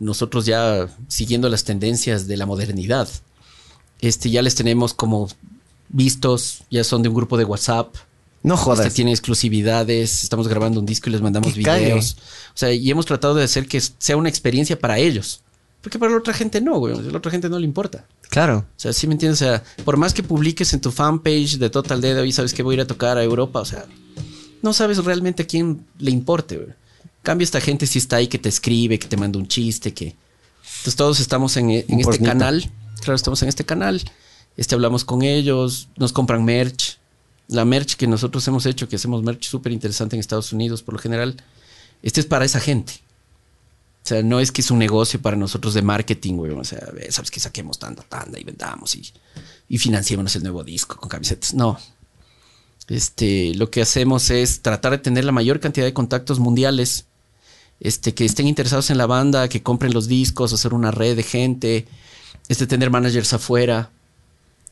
nosotros 0.00 0.46
ya 0.46 0.88
siguiendo 1.08 1.48
las 1.48 1.64
tendencias 1.64 2.26
de 2.26 2.36
la 2.36 2.46
modernidad, 2.46 3.08
este 4.00 4.30
ya 4.30 4.42
les 4.42 4.54
tenemos 4.54 4.94
como 4.94 5.28
vistos, 5.88 6.64
ya 6.70 6.84
son 6.84 7.02
de 7.02 7.08
un 7.08 7.14
grupo 7.14 7.36
de 7.36 7.44
WhatsApp, 7.44 7.94
No 8.42 8.56
jodas. 8.56 8.86
este, 8.86 8.96
tienen 8.96 9.12
exclusividades, 9.12 10.22
estamos 10.24 10.48
grabando 10.48 10.80
un 10.80 10.86
disco 10.86 11.08
y 11.08 11.12
les 11.12 11.20
mandamos 11.20 11.54
videos. 11.54 12.16
O 12.48 12.56
sea, 12.56 12.72
y 12.72 12.90
hemos 12.90 13.06
tratado 13.06 13.34
de 13.34 13.44
hacer 13.44 13.66
que 13.68 13.80
sea 13.80 14.16
una 14.16 14.28
experiencia 14.28 14.78
para 14.78 14.98
ellos. 14.98 15.42
Porque 15.82 15.98
para 15.98 16.12
la 16.12 16.18
otra 16.18 16.32
gente 16.32 16.60
no, 16.60 16.78
güey. 16.78 16.96
A 16.96 17.00
la 17.02 17.18
otra 17.18 17.30
gente 17.32 17.48
no 17.48 17.58
le 17.58 17.64
importa. 17.64 18.06
Claro. 18.30 18.58
O 18.58 18.80
sea, 18.80 18.92
sí 18.92 19.08
me 19.08 19.14
entiendes. 19.14 19.42
O 19.42 19.44
sea, 19.44 19.64
por 19.84 19.96
más 19.96 20.14
que 20.14 20.22
publiques 20.22 20.72
en 20.74 20.80
tu 20.80 20.92
fanpage 20.92 21.58
de 21.58 21.70
Total 21.70 22.00
Dead, 22.00 22.18
hoy 22.20 22.30
sabes 22.30 22.54
que 22.54 22.62
voy 22.62 22.74
a 22.74 22.76
ir 22.76 22.80
a 22.82 22.86
tocar 22.86 23.18
a 23.18 23.24
Europa. 23.24 23.58
O 23.60 23.64
sea, 23.64 23.84
no 24.62 24.72
sabes 24.72 25.04
realmente 25.04 25.42
a 25.42 25.46
quién 25.46 25.84
le 25.98 26.12
importe, 26.12 26.56
güey. 26.56 26.68
Cambia 27.22 27.44
esta 27.44 27.60
gente 27.60 27.86
si 27.86 27.98
está 27.98 28.16
ahí 28.16 28.26
que 28.26 28.38
te 28.38 28.48
escribe, 28.48 28.98
que 28.98 29.08
te 29.08 29.16
manda 29.16 29.38
un 29.38 29.46
chiste, 29.46 29.94
que. 29.94 30.16
Entonces 30.78 30.96
todos 30.96 31.20
estamos 31.20 31.56
en, 31.56 31.70
este 31.70 32.18
canal. 32.18 32.70
Claro, 33.00 33.14
estamos 33.14 33.42
en 33.42 33.48
este 33.48 33.64
canal. 33.64 34.02
Este 34.56 34.74
hablamos 34.74 35.04
con 35.04 35.22
ellos, 35.22 35.88
nos 35.96 36.12
compran 36.12 36.44
merch. 36.44 36.98
La 37.48 37.64
merch 37.64 37.96
que 37.96 38.06
nosotros 38.06 38.46
hemos 38.48 38.66
hecho, 38.66 38.88
que 38.88 38.96
hacemos 38.96 39.22
merch 39.22 39.44
súper 39.44 39.72
interesante 39.72 40.16
en 40.16 40.20
Estados 40.20 40.52
Unidos 40.52 40.82
por 40.82 40.94
lo 40.94 41.00
general, 41.00 41.36
este 42.02 42.20
es 42.20 42.26
para 42.26 42.44
esa 42.44 42.60
gente. 42.60 42.94
O 44.04 44.08
sea, 44.08 44.22
no 44.22 44.40
es 44.40 44.50
que 44.50 44.62
es 44.62 44.70
un 44.72 44.78
negocio 44.78 45.22
para 45.22 45.36
nosotros 45.36 45.74
de 45.74 45.82
marketing, 45.82 46.34
güey. 46.34 46.50
O 46.52 46.64
sea, 46.64 46.80
sabes 47.10 47.30
que 47.30 47.38
saquemos 47.38 47.78
tanta 47.78 48.02
tanda 48.02 48.40
y 48.40 48.42
vendamos 48.42 48.96
y, 48.96 49.12
y 49.68 49.78
financiémonos 49.78 50.34
el 50.34 50.42
nuevo 50.42 50.64
disco 50.64 50.96
con 50.96 51.08
camisetas. 51.08 51.54
No. 51.54 51.78
Este, 52.88 53.54
lo 53.54 53.70
que 53.70 53.80
hacemos 53.80 54.30
es 54.30 54.60
tratar 54.60 54.92
de 54.92 54.98
tener 54.98 55.24
la 55.24 55.30
mayor 55.30 55.60
cantidad 55.60 55.86
de 55.86 55.92
contactos 55.92 56.40
mundiales 56.40 57.06
este, 57.82 58.14
que 58.14 58.24
estén 58.24 58.46
interesados 58.46 58.88
en 58.90 58.96
la 58.96 59.06
banda, 59.06 59.48
que 59.48 59.62
compren 59.62 59.92
los 59.92 60.06
discos, 60.08 60.52
hacer 60.54 60.72
una 60.72 60.90
red 60.92 61.16
de 61.16 61.22
gente, 61.24 61.86
este, 62.48 62.66
tener 62.66 62.90
managers 62.90 63.32
afuera, 63.34 63.90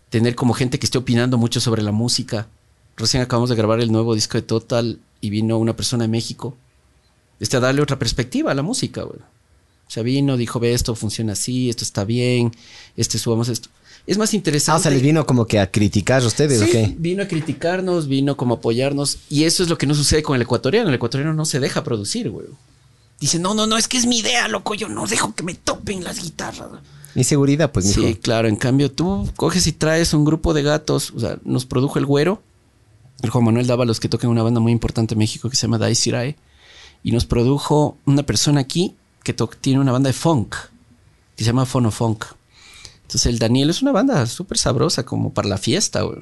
tener 0.08 0.34
como 0.34 0.54
gente 0.54 0.78
que 0.78 0.86
esté 0.86 0.96
opinando 0.98 1.36
mucho 1.36 1.60
sobre 1.60 1.82
la 1.82 1.92
música. 1.92 2.46
Recién 2.96 3.22
acabamos 3.22 3.50
de 3.50 3.56
grabar 3.56 3.80
el 3.80 3.92
nuevo 3.92 4.14
disco 4.14 4.38
de 4.38 4.42
Total 4.42 4.98
y 5.20 5.30
vino 5.30 5.58
una 5.58 5.76
persona 5.76 6.04
de 6.04 6.08
México 6.08 6.56
este, 7.40 7.56
a 7.56 7.60
darle 7.60 7.82
otra 7.82 7.98
perspectiva 7.98 8.50
a 8.52 8.54
la 8.54 8.62
música, 8.62 9.02
güey. 9.02 9.18
O 9.18 9.90
sea, 9.92 10.02
vino, 10.04 10.36
dijo, 10.36 10.60
ve, 10.60 10.72
esto 10.72 10.94
funciona 10.94 11.32
así, 11.32 11.68
esto 11.68 11.82
está 11.84 12.04
bien, 12.04 12.52
este, 12.96 13.18
subamos 13.18 13.48
esto. 13.48 13.68
Es 14.06 14.18
más 14.18 14.32
Ah, 14.32 14.36
interesante. 14.36 14.78
o 14.78 14.82
sea, 14.82 14.90
les 14.92 15.02
vino 15.02 15.26
como 15.26 15.46
que 15.46 15.58
a 15.58 15.70
criticar 15.70 16.22
a 16.22 16.26
ustedes, 16.26 16.60
Sí, 16.60 16.64
¿o 16.68 16.72
qué? 16.72 16.94
vino 16.96 17.22
a 17.24 17.26
criticarnos, 17.28 18.06
vino 18.06 18.36
como 18.36 18.54
a 18.54 18.58
apoyarnos. 18.58 19.18
Y 19.28 19.44
eso 19.44 19.62
es 19.62 19.68
lo 19.68 19.76
que 19.78 19.86
no 19.86 19.94
sucede 19.94 20.22
con 20.22 20.36
el 20.36 20.42
ecuatoriano. 20.42 20.88
El 20.88 20.94
ecuatoriano 20.94 21.34
no 21.34 21.44
se 21.44 21.58
deja 21.60 21.82
producir, 21.84 22.30
güey. 22.30 22.46
Dice, 23.20 23.38
no, 23.38 23.52
no, 23.52 23.66
no, 23.66 23.76
es 23.76 23.86
que 23.86 23.98
es 23.98 24.06
mi 24.06 24.18
idea, 24.18 24.48
loco. 24.48 24.74
Yo 24.74 24.88
no 24.88 25.06
dejo 25.06 25.34
que 25.34 25.42
me 25.42 25.54
topen 25.54 26.02
las 26.02 26.22
guitarras. 26.22 26.68
Inseguridad, 27.14 27.70
pues, 27.70 27.86
mijo. 27.86 28.00
Sí, 28.00 28.14
claro. 28.14 28.48
En 28.48 28.56
cambio, 28.56 28.90
tú 28.90 29.28
coges 29.36 29.66
y 29.66 29.72
traes 29.72 30.14
un 30.14 30.24
grupo 30.24 30.54
de 30.54 30.62
gatos. 30.62 31.12
O 31.14 31.20
sea, 31.20 31.38
nos 31.44 31.66
produjo 31.66 31.98
el 31.98 32.06
güero, 32.06 32.42
el 33.22 33.30
Juan 33.30 33.44
Manuel 33.44 33.66
Dávalos, 33.66 34.00
que 34.00 34.08
toca 34.08 34.26
en 34.26 34.30
una 34.30 34.42
banda 34.42 34.60
muy 34.60 34.72
importante 34.72 35.14
en 35.14 35.18
México 35.18 35.50
que 35.50 35.56
se 35.56 35.62
llama 35.62 35.86
Dice 35.86 36.08
Irae. 36.08 36.36
Y 37.02 37.12
nos 37.12 37.26
produjo 37.26 37.98
una 38.06 38.22
persona 38.22 38.60
aquí 38.60 38.94
que 39.22 39.34
tiene 39.60 39.80
una 39.80 39.92
banda 39.92 40.08
de 40.08 40.14
funk, 40.14 40.54
que 41.36 41.44
se 41.44 41.48
llama 41.48 41.66
Fono 41.66 41.90
Funk. 41.90 42.24
Entonces, 43.02 43.26
el 43.26 43.38
Daniel 43.38 43.70
es 43.70 43.82
una 43.82 43.92
banda 43.92 44.24
súper 44.26 44.56
sabrosa, 44.56 45.04
como 45.04 45.32
para 45.32 45.48
la 45.48 45.58
fiesta, 45.58 46.02
güey. 46.02 46.18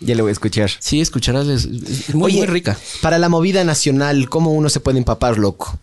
Ya 0.00 0.14
le 0.14 0.22
voy 0.22 0.30
a 0.30 0.32
escuchar. 0.32 0.70
Sí, 0.80 1.00
escucharás, 1.00 1.46
es, 1.46 1.64
es 1.64 2.14
muy, 2.14 2.32
Oye, 2.32 2.38
muy 2.38 2.46
rica. 2.46 2.76
Para 3.00 3.18
la 3.18 3.28
movida 3.28 3.62
nacional, 3.64 4.28
¿cómo 4.28 4.50
uno 4.50 4.68
se 4.68 4.80
puede 4.80 4.98
empapar, 4.98 5.38
loco? 5.38 5.78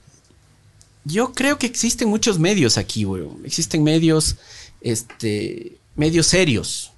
Yo 1.06 1.34
creo 1.34 1.58
que 1.58 1.66
existen 1.66 2.10
muchos 2.10 2.40
medios 2.40 2.78
aquí, 2.78 3.04
güey. 3.04 3.24
Existen 3.44 3.84
medios, 3.84 4.36
este, 4.82 5.78
medios 5.96 6.28
serios 6.28 6.92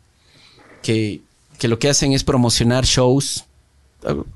que, 0.82 1.22
que 1.58 1.68
lo 1.68 1.80
que 1.80 1.90
hacen 1.90 2.14
es 2.14 2.24
promocionar 2.24 2.86
shows. 2.86 3.46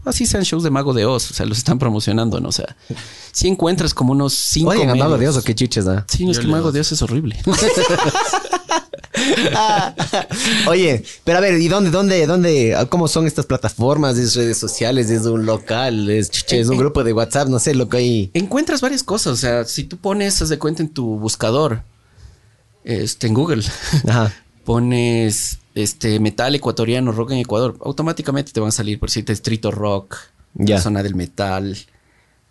Así 0.03 0.27
sean 0.27 0.43
shows 0.43 0.63
de 0.63 0.69
Mago 0.69 0.93
de 0.93 1.05
Oz, 1.05 1.31
o 1.31 1.33
sea, 1.33 1.45
los 1.45 1.57
están 1.57 1.79
promocionando, 1.79 2.39
¿no? 2.39 2.49
O 2.49 2.51
sea, 2.51 2.75
si 3.31 3.47
encuentras 3.47 3.95
como 3.95 4.11
unos 4.11 4.33
cinco. 4.33 4.69
Oigan, 4.69 4.91
a 4.91 4.95
Mago 4.95 5.17
de 5.17 5.27
Oz 5.27 5.37
o 5.37 5.43
qué 5.43 5.55
chiches, 5.55 5.87
¿ah? 5.87 6.05
Sí, 6.07 6.23
no 6.25 6.31
es 6.31 6.39
que 6.39 6.47
Mago 6.47 6.71
de 6.71 6.81
Oz 6.81 6.91
es 6.91 7.01
horrible. 7.01 7.37
Oye, 10.67 11.03
pero 11.23 11.37
a 11.37 11.41
ver, 11.41 11.59
¿y 11.59 11.67
dónde, 11.67 11.89
dónde, 11.91 12.25
dónde, 12.27 12.75
cómo 12.89 13.07
son 13.07 13.27
estas 13.27 13.45
plataformas? 13.45 14.17
¿Es 14.17 14.35
redes 14.35 14.57
sociales? 14.57 15.09
¿Es 15.09 15.25
un 15.25 15.45
local? 15.45 16.09
¿Es, 16.09 16.29
chuche, 16.31 16.59
es 16.59 16.69
un 16.69 16.77
grupo 16.77 17.03
de 17.03 17.13
WhatsApp? 17.13 17.47
No 17.47 17.59
sé, 17.59 17.73
lo 17.75 17.89
que 17.89 17.97
hay. 17.97 18.31
encuentras 18.33 18.81
varias 18.81 19.03
cosas. 19.03 19.33
O 19.33 19.37
sea, 19.37 19.65
si 19.65 19.83
tú 19.83 19.97
pones, 19.97 20.41
haz 20.41 20.49
de 20.49 20.59
cuenta 20.59 20.83
en 20.83 20.89
tu 20.89 21.17
buscador, 21.19 21.83
este, 22.83 23.27
en 23.27 23.33
Google, 23.33 23.63
Ajá. 24.07 24.33
pones 24.63 25.59
este 25.73 26.19
metal 26.19 26.55
ecuatoriano, 26.55 27.11
rock 27.11 27.31
en 27.31 27.39
Ecuador, 27.39 27.77
automáticamente 27.83 28.51
te 28.51 28.59
van 28.59 28.69
a 28.69 28.71
salir, 28.71 28.99
por 28.99 29.09
decirte, 29.09 29.33
Distrito 29.33 29.71
Rock, 29.71 30.17
Ya. 30.53 30.75
la 30.75 30.81
zona 30.81 31.03
del 31.03 31.15
metal, 31.15 31.77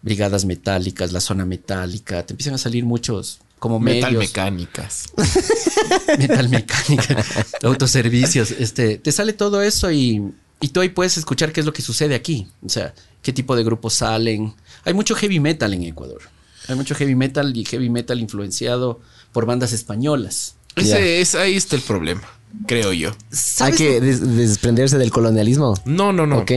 brigadas 0.03 0.45
metálicas, 0.45 1.13
la 1.13 1.21
zona 1.21 1.47
metálica. 1.47 2.27
Te 2.27 2.35
empiezan 2.35 2.55
a 2.55 2.59
salir 2.59 2.85
muchos 2.85 3.41
como 3.59 3.81
Metal 3.81 4.13
medios. 4.13 4.29
mecánicas. 4.29 5.05
metal 6.19 6.49
mecánica, 6.49 7.25
autoservicios, 7.63 8.51
este, 8.51 8.99
te 8.99 9.13
sale 9.13 9.33
todo 9.33 9.63
eso 9.63 9.91
y, 9.91 10.23
y 10.61 10.69
tú 10.69 10.81
ahí 10.81 10.89
puedes 10.91 11.17
escuchar 11.17 11.53
qué 11.53 11.61
es 11.61 11.67
lo 11.67 11.73
que 11.73 11.83
sucede 11.83 12.15
aquí, 12.15 12.47
o 12.65 12.69
sea, 12.69 12.95
qué 13.23 13.33
tipo 13.33 13.57
de 13.57 13.65
grupos 13.65 13.95
salen. 13.95 14.55
Hay 14.85 14.95
mucho 14.95 15.15
heavy 15.15 15.41
metal 15.41 15.73
en 15.75 15.85
Ecuador. 15.85 16.23
Hay 16.69 16.75
mucho 16.77 16.95
heavy 16.95 17.15
metal 17.15 17.55
y 17.57 17.65
heavy 17.65 17.91
metal 17.91 18.21
influenciado 18.21 19.01
por 19.33 19.47
bandas 19.47 19.73
españolas. 19.73 20.57
Ese, 20.77 21.21
es, 21.21 21.35
ahí 21.35 21.55
está 21.57 21.77
el 21.77 21.83
problema, 21.83 22.23
creo 22.67 22.93
yo. 22.93 23.11
Hay 23.11 23.17
¿Sabes 23.31 23.77
que 23.77 24.01
des- 24.01 24.37
desprenderse 24.37 24.99
del 24.99 25.11
colonialismo. 25.11 25.75
No, 25.85 26.13
no, 26.13 26.27
no. 26.27 26.39
Ok. 26.39 26.53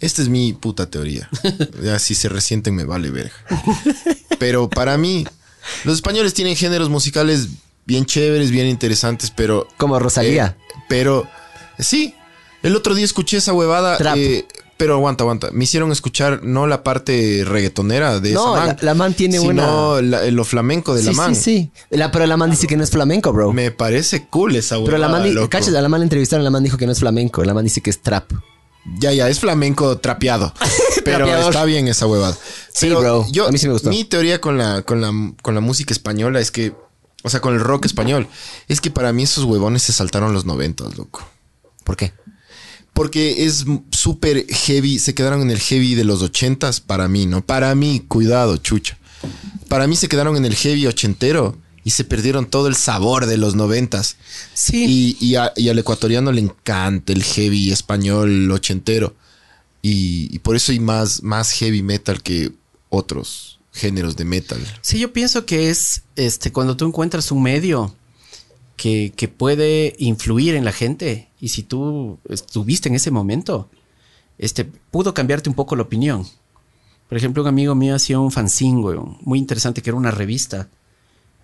Esta 0.00 0.20
es 0.20 0.28
mi 0.28 0.52
puta 0.52 0.90
teoría. 0.90 1.30
Ya 1.82 1.98
si 2.00 2.14
se 2.16 2.28
resienten 2.28 2.74
me 2.74 2.84
vale 2.84 3.10
verga. 3.10 3.32
Pero 4.40 4.68
para 4.68 4.98
mí, 4.98 5.24
los 5.84 5.94
españoles 5.96 6.34
tienen 6.34 6.56
géneros 6.56 6.88
musicales 6.90 7.48
bien 7.86 8.04
chéveres, 8.06 8.50
bien 8.50 8.66
interesantes, 8.66 9.30
pero... 9.34 9.66
Como 9.76 9.98
Rosalía. 9.98 10.56
eh, 10.58 10.74
pero 10.88 11.26
sí, 11.78 12.14
el 12.62 12.76
otro 12.76 12.94
día 12.94 13.04
escuché 13.04 13.38
esa 13.38 13.52
huevada. 13.52 13.96
Trap. 13.98 14.16
eh, 14.16 14.46
pero 14.76 14.94
aguanta, 14.94 15.22
aguanta. 15.22 15.50
Me 15.52 15.62
hicieron 15.64 15.92
escuchar 15.92 16.40
no 16.42 16.66
la 16.66 16.82
parte 16.82 17.44
reggaetonera 17.46 18.18
de 18.18 18.32
No, 18.32 18.56
esa 18.56 18.66
man, 18.66 18.76
la- 18.80 18.84
la 18.86 18.94
man 18.94 19.14
tiene 19.14 19.38
sino 19.38 19.94
una- 19.98 20.02
la- 20.02 20.30
lo 20.30 20.44
flamenco 20.44 20.94
de 20.94 21.04
la 21.04 21.12
man. 21.12 21.34
sí, 21.36 21.42
sí. 21.42 21.70
La- 21.90 22.10
pero 22.10 22.26
la 22.26 22.36
man 22.36 22.50
dice 22.50 22.66
que 22.66 22.76
no 22.76 22.82
es 22.82 22.90
flamenco, 22.90 23.32
bro. 23.32 23.52
Me 23.52 23.70
parece 23.70 24.26
cool 24.26 24.56
esa 24.56 24.76
huevada. 24.78 24.86
pero 24.96 24.98
la 24.98 25.08
man, 25.08 25.22
di- 25.24 25.32
loco. 25.34 25.50
cachas, 25.50 25.74
a 25.74 25.80
la 25.80 25.88
man 25.88 26.02
entrevistaron, 26.02 26.42
la 26.42 26.50
man 26.50 26.64
dijo 26.64 26.76
que 26.78 26.86
no 26.86 26.92
es 26.92 26.98
flamenco. 26.98 27.44
La 27.44 27.54
man 27.54 27.62
dice 27.64 27.80
que 27.80 27.90
es 27.90 28.00
trap. 28.02 28.32
Ya, 28.98 29.12
ya, 29.12 29.28
es 29.28 29.40
flamenco 29.40 29.98
trapeado. 29.98 30.52
pero 31.04 31.26
está 31.26 31.64
bien 31.64 31.88
esa 31.88 32.06
huevada. 32.06 32.34
Sí, 32.72 32.86
Pero 32.86 33.00
bro. 33.00 33.26
Yo, 33.30 33.46
A 33.46 33.52
mí 33.52 33.58
sí 33.58 33.66
me 33.66 33.74
gustó. 33.74 33.90
Mi 33.90 34.04
teoría 34.04 34.40
con 34.40 34.58
la, 34.58 34.82
con, 34.82 35.00
la, 35.00 35.12
con 35.42 35.54
la 35.54 35.60
música 35.60 35.92
española 35.92 36.40
es 36.40 36.50
que, 36.50 36.74
o 37.22 37.30
sea, 37.30 37.40
con 37.40 37.54
el 37.54 37.60
rock 37.60 37.86
español, 37.86 38.26
es 38.68 38.80
que 38.80 38.90
para 38.90 39.12
mí 39.12 39.22
esos 39.22 39.44
huevones 39.44 39.82
se 39.82 39.92
saltaron 39.92 40.32
los 40.32 40.44
noventas, 40.44 40.96
loco. 40.96 41.26
¿Por 41.84 41.96
qué? 41.96 42.12
Porque 42.92 43.46
es 43.46 43.64
súper 43.90 44.46
heavy, 44.48 44.98
se 44.98 45.14
quedaron 45.14 45.42
en 45.42 45.50
el 45.50 45.58
heavy 45.58 45.94
de 45.94 46.04
los 46.04 46.22
ochentas 46.22 46.80
para 46.80 47.08
mí, 47.08 47.26
¿no? 47.26 47.44
Para 47.44 47.74
mí, 47.74 48.04
cuidado, 48.06 48.56
chucha. 48.58 48.98
Para 49.68 49.86
mí 49.86 49.96
se 49.96 50.08
quedaron 50.08 50.36
en 50.36 50.44
el 50.44 50.54
heavy 50.54 50.86
ochentero 50.86 51.56
y 51.84 51.90
se 51.90 52.04
perdieron 52.04 52.46
todo 52.46 52.68
el 52.68 52.76
sabor 52.76 53.26
de 53.26 53.36
los 53.36 53.54
noventas. 53.54 54.16
Sí. 54.54 55.16
Y, 55.20 55.26
y, 55.26 55.34
a- 55.36 55.52
y 55.56 55.68
al 55.68 55.78
ecuatoriano 55.78 56.30
le 56.32 56.40
encanta 56.42 57.12
el 57.12 57.22
heavy 57.24 57.72
español 57.72 58.50
ochentero. 58.50 59.14
Y, 59.82 60.28
y 60.34 60.38
por 60.38 60.54
eso 60.54 60.70
hay 60.72 60.78
más, 60.80 61.22
más 61.22 61.50
heavy 61.52 61.82
metal 61.82 62.22
que 62.22 62.52
otros 62.88 63.58
géneros 63.72 64.16
de 64.16 64.24
metal. 64.24 64.60
Sí, 64.80 64.98
yo 64.98 65.12
pienso 65.12 65.44
que 65.46 65.70
es 65.70 66.02
este 66.14 66.52
cuando 66.52 66.76
tú 66.76 66.86
encuentras 66.86 67.32
un 67.32 67.42
medio 67.42 67.94
que, 68.76 69.12
que 69.16 69.28
puede 69.28 69.94
influir 69.98 70.54
en 70.54 70.64
la 70.64 70.72
gente 70.72 71.30
y 71.40 71.48
si 71.48 71.62
tú 71.62 72.18
estuviste 72.28 72.88
en 72.88 72.94
ese 72.94 73.10
momento, 73.10 73.70
este 74.38 74.64
pudo 74.64 75.14
cambiarte 75.14 75.48
un 75.48 75.56
poco 75.56 75.74
la 75.74 75.82
opinión. 75.82 76.26
Por 77.08 77.18
ejemplo, 77.18 77.42
un 77.42 77.48
amigo 77.48 77.74
mío 77.74 77.94
hacía 77.96 78.18
un 78.20 78.30
fanzine, 78.30 78.82
muy 79.20 79.38
interesante, 79.38 79.82
que 79.82 79.90
era 79.90 79.96
una 79.96 80.10
revista. 80.10 80.68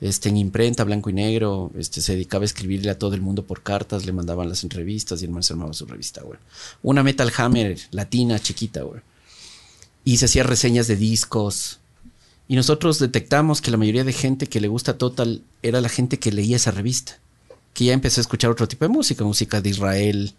Este, 0.01 0.29
en 0.29 0.37
imprenta, 0.37 0.85
blanco 0.85 1.11
y 1.11 1.13
negro, 1.13 1.73
este, 1.77 2.01
se 2.01 2.13
dedicaba 2.13 2.43
a 2.43 2.47
escribirle 2.47 2.91
a 2.91 2.99
todo 2.99 3.15
el 3.15 3.21
mundo 3.21 3.45
por 3.45 3.63
cartas, 3.63 4.07
le 4.07 4.13
mandaban 4.13 4.49
las 4.49 4.63
entrevistas 4.63 5.21
y 5.21 5.25
el 5.25 5.33
man 5.33 5.43
se 5.43 5.55
armaba 5.55 5.73
su 5.73 5.87
revista, 5.87 6.23
güey. 6.23 6.39
Una 6.83 7.03
Metal 7.03 7.33
Hammer 7.37 7.79
latina, 7.91 8.39
chiquita, 8.39 8.83
güey. 8.83 9.01
Y 10.05 10.19
se 10.19 10.27
hacía 10.27 10.45
reseñas 10.45 10.87
de 10.87 10.97
discos, 10.97 11.81
y 12.49 12.57
nosotros 12.57 12.99
detectamos 12.99 13.61
que 13.61 13.71
la 13.71 13.77
mayoría 13.77 14.05
de 14.05 14.15
gente 14.15 14.47
que 14.47 14.61
le 14.61 14.69
gusta 14.69 14.97
Total 14.97 15.43
era 15.63 15.83
la 15.83 15.91
gente 15.91 16.19
que 16.19 16.33
leía 16.33 16.57
esa 16.57 16.71
revista. 16.71 17.19
Que 17.75 17.85
ya 17.85 17.93
empezó 17.93 18.21
a 18.21 18.23
escuchar 18.23 18.51
otro 18.51 18.67
tipo 18.67 18.87
de 18.87 18.89
música, 18.89 19.23
música 19.23 19.61
de 19.61 19.69
Israel, 19.69 20.33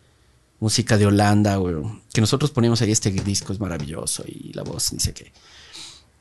música 0.59 0.97
de 0.97 1.05
Holanda, 1.05 1.57
güey. 1.57 1.75
Que 2.11 2.19
nosotros 2.19 2.49
poníamos 2.49 2.81
ahí 2.81 2.91
este 2.91 3.11
disco 3.11 3.53
es 3.53 3.59
maravilloso 3.59 4.23
y 4.25 4.51
la 4.53 4.63
voz, 4.63 4.91
ni 4.91 4.99
sé 4.99 5.13
qué. 5.13 5.31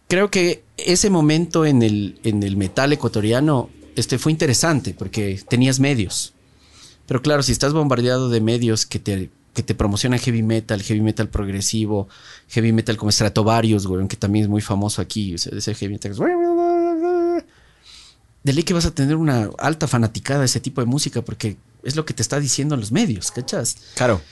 Creo 0.08 0.30
que 0.30 0.64
ese 0.78 1.10
momento 1.10 1.66
en 1.66 1.82
el, 1.82 2.18
en 2.24 2.42
el 2.42 2.56
metal 2.56 2.92
ecuatoriano 2.92 3.68
este, 3.94 4.18
fue 4.18 4.32
interesante 4.32 4.94
porque 4.94 5.40
tenías 5.48 5.80
medios. 5.80 6.32
Pero 7.06 7.20
claro, 7.20 7.42
si 7.42 7.52
estás 7.52 7.72
bombardeado 7.72 8.28
de 8.30 8.40
medios 8.40 8.86
que 8.86 8.98
te, 8.98 9.30
que 9.54 9.62
te 9.62 9.74
promocionan 9.74 10.18
heavy 10.18 10.42
metal, 10.42 10.82
heavy 10.82 11.00
metal 11.00 11.28
progresivo, 11.28 12.08
heavy 12.48 12.72
metal 12.72 12.96
como 12.96 13.10
Stratovarius, 13.10 13.86
güey, 13.86 14.06
que 14.08 14.16
también 14.16 14.44
es 14.44 14.48
muy 14.48 14.60
famoso 14.60 15.02
aquí, 15.02 15.34
o 15.34 15.38
sea, 15.38 15.56
ese 15.56 15.74
heavy 15.74 15.94
metal. 15.94 16.14
De 18.44 18.52
ley 18.52 18.62
que 18.62 18.72
vas 18.72 18.86
a 18.86 18.92
tener 18.92 19.16
una 19.16 19.50
alta 19.58 19.88
fanaticada 19.88 20.40
de 20.40 20.46
ese 20.46 20.60
tipo 20.60 20.80
de 20.80 20.86
música 20.86 21.22
porque 21.22 21.56
es 21.82 21.96
lo 21.96 22.04
que 22.04 22.14
te 22.14 22.22
está 22.22 22.40
diciendo 22.40 22.76
los 22.76 22.92
medios, 22.92 23.30
¿cachas? 23.30 23.76
Claro. 23.94 24.22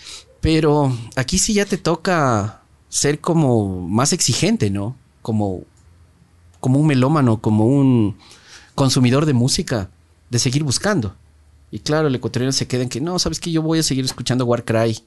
Pero 0.40 0.96
aquí 1.16 1.38
sí 1.38 1.54
ya 1.54 1.64
te 1.66 1.76
toca 1.76 2.62
ser 2.88 3.20
como 3.20 3.88
más 3.88 4.12
exigente, 4.12 4.70
¿no? 4.70 4.96
Como, 5.26 5.64
como 6.60 6.78
un 6.78 6.86
melómano, 6.86 7.40
como 7.40 7.66
un 7.66 8.16
consumidor 8.76 9.26
de 9.26 9.32
música, 9.32 9.90
de 10.30 10.38
seguir 10.38 10.62
buscando. 10.62 11.16
Y 11.72 11.80
claro, 11.80 12.06
el 12.06 12.14
ecuatoriano 12.14 12.52
se 12.52 12.68
queda 12.68 12.84
en 12.84 12.88
que 12.88 13.00
no, 13.00 13.18
sabes 13.18 13.40
que 13.40 13.50
yo 13.50 13.60
voy 13.60 13.80
a 13.80 13.82
seguir 13.82 14.04
escuchando 14.04 14.44
Warcry. 14.44 15.02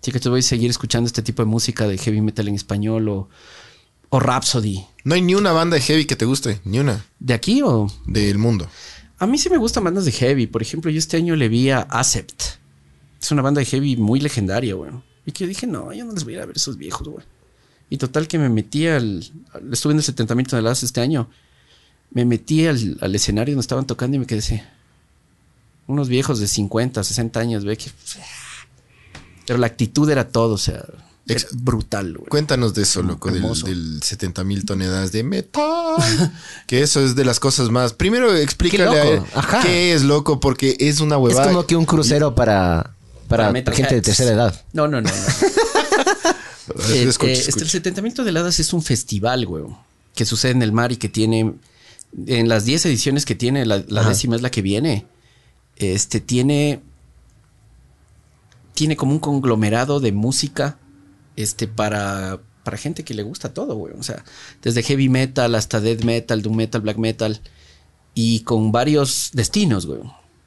Sí 0.00 0.12
que 0.12 0.20
te 0.20 0.28
voy 0.28 0.38
a 0.38 0.42
seguir 0.42 0.70
escuchando 0.70 1.08
este 1.08 1.22
tipo 1.22 1.42
de 1.42 1.46
música 1.46 1.88
de 1.88 1.98
heavy 1.98 2.20
metal 2.20 2.46
en 2.46 2.54
español 2.54 3.08
o, 3.08 3.28
o 4.10 4.20
Rhapsody. 4.20 4.86
No 5.02 5.16
hay 5.16 5.22
ni 5.22 5.34
una 5.34 5.50
banda 5.50 5.74
de 5.74 5.82
heavy 5.82 6.04
que 6.04 6.14
te 6.14 6.24
guste, 6.24 6.60
ni 6.64 6.78
una 6.78 7.04
¿De 7.18 7.34
aquí 7.34 7.62
o...? 7.62 7.88
del 8.06 8.38
mundo. 8.38 8.68
A 9.18 9.26
mí 9.26 9.38
sí 9.38 9.50
me 9.50 9.56
gustan 9.56 9.82
bandas 9.82 10.04
de 10.04 10.12
heavy. 10.12 10.46
Por 10.46 10.62
ejemplo, 10.62 10.88
yo 10.88 11.00
este 11.00 11.16
año 11.16 11.34
le 11.34 11.48
vi 11.48 11.70
a 11.70 11.80
Acept. 11.80 12.42
Es 13.20 13.32
una 13.32 13.42
banda 13.42 13.58
de 13.58 13.64
heavy 13.64 13.96
muy 13.96 14.20
legendaria, 14.20 14.76
güey. 14.76 14.92
Y 15.26 15.32
que 15.32 15.42
yo 15.42 15.48
dije, 15.48 15.66
no, 15.66 15.92
yo 15.92 16.04
no 16.04 16.12
les 16.12 16.22
voy 16.22 16.34
a 16.34 16.36
ir 16.36 16.42
a 16.42 16.46
ver 16.46 16.56
esos 16.56 16.76
viejos, 16.76 17.08
güey. 17.08 17.24
Y 17.92 17.98
total 17.98 18.26
que 18.26 18.38
me 18.38 18.48
metí 18.48 18.86
al... 18.86 19.22
Estuve 19.70 19.92
en 19.92 19.98
el 19.98 20.02
70 20.02 20.34
mil 20.34 20.46
toneladas 20.46 20.82
este 20.82 21.02
año. 21.02 21.28
Me 22.10 22.24
metí 22.24 22.66
al, 22.66 22.96
al 23.02 23.14
escenario 23.14 23.52
donde 23.52 23.60
estaban 23.60 23.86
tocando 23.86 24.16
y 24.16 24.20
me 24.20 24.24
quedé 24.26 24.38
así. 24.38 24.62
Unos 25.86 26.08
viejos 26.08 26.38
de 26.40 26.48
50, 26.48 27.04
60 27.04 27.38
años, 27.38 27.66
ve 27.66 27.76
que... 27.76 27.90
Pero 29.46 29.58
la 29.58 29.66
actitud 29.66 30.08
era 30.08 30.26
todo, 30.28 30.54
o 30.54 30.58
sea... 30.58 30.76
era 30.76 31.38
Ex- 31.40 31.48
brutal, 31.52 32.14
güey. 32.16 32.28
Cuéntanos 32.30 32.72
de 32.72 32.80
eso, 32.84 33.02
loco, 33.02 33.30
del, 33.30 33.42
del 33.42 34.02
70 34.02 34.42
mil 34.44 34.64
toneladas 34.64 35.12
de 35.12 35.22
metal. 35.24 35.96
que 36.66 36.80
eso 36.80 37.04
es 37.04 37.14
de 37.14 37.26
las 37.26 37.40
cosas 37.40 37.68
más. 37.68 37.92
Primero 37.92 38.34
explícale 38.34 38.84
Qué 38.90 39.22
a 39.34 39.38
ajá. 39.38 39.60
qué 39.62 39.92
es 39.92 40.02
loco, 40.02 40.40
porque 40.40 40.76
es 40.80 41.00
una 41.00 41.16
Es 41.16 41.20
huevada. 41.20 41.48
como 41.48 41.66
que 41.66 41.76
un 41.76 41.84
crucero 41.84 42.34
para, 42.34 42.94
para, 43.28 43.52
Para 43.52 43.76
gente 43.76 43.96
de 43.96 44.00
tercera 44.00 44.32
edad. 44.32 44.64
No, 44.72 44.88
no, 44.88 45.02
no. 45.02 45.10
no. 45.10 45.14
Eh, 46.90 47.04
Escucha, 47.08 47.30
eh, 47.30 47.32
escucha. 47.32 47.48
este, 47.48 47.62
el 47.64 47.70
70 47.70 48.02
mil 48.02 48.14
toneladas 48.14 48.60
es 48.60 48.72
un 48.72 48.82
festival, 48.82 49.46
güey, 49.46 49.64
que 50.14 50.24
sucede 50.24 50.52
en 50.52 50.62
el 50.62 50.72
mar 50.72 50.92
y 50.92 50.96
que 50.96 51.08
tiene, 51.08 51.54
en 52.26 52.48
las 52.48 52.64
10 52.64 52.86
ediciones 52.86 53.24
que 53.24 53.34
tiene, 53.34 53.64
la, 53.66 53.78
décima 53.78 54.36
es 54.36 54.42
la 54.42 54.50
que 54.50 54.62
viene, 54.62 55.06
este, 55.76 56.20
tiene, 56.20 56.80
tiene 58.74 58.96
como 58.96 59.12
un 59.12 59.18
conglomerado 59.18 60.00
de 60.00 60.12
música, 60.12 60.78
este, 61.36 61.66
para, 61.66 62.40
para 62.64 62.76
gente 62.76 63.04
que 63.04 63.14
le 63.14 63.22
gusta 63.22 63.54
todo, 63.54 63.74
güey, 63.76 63.94
o 63.98 64.02
sea, 64.02 64.24
desde 64.62 64.82
heavy 64.82 65.08
metal 65.08 65.54
hasta 65.54 65.80
death 65.80 66.04
metal, 66.04 66.42
doom 66.42 66.56
metal, 66.56 66.80
black 66.80 66.98
metal, 66.98 67.40
y 68.14 68.40
con 68.40 68.72
varios 68.72 69.30
destinos, 69.32 69.86
güey. 69.86 70.00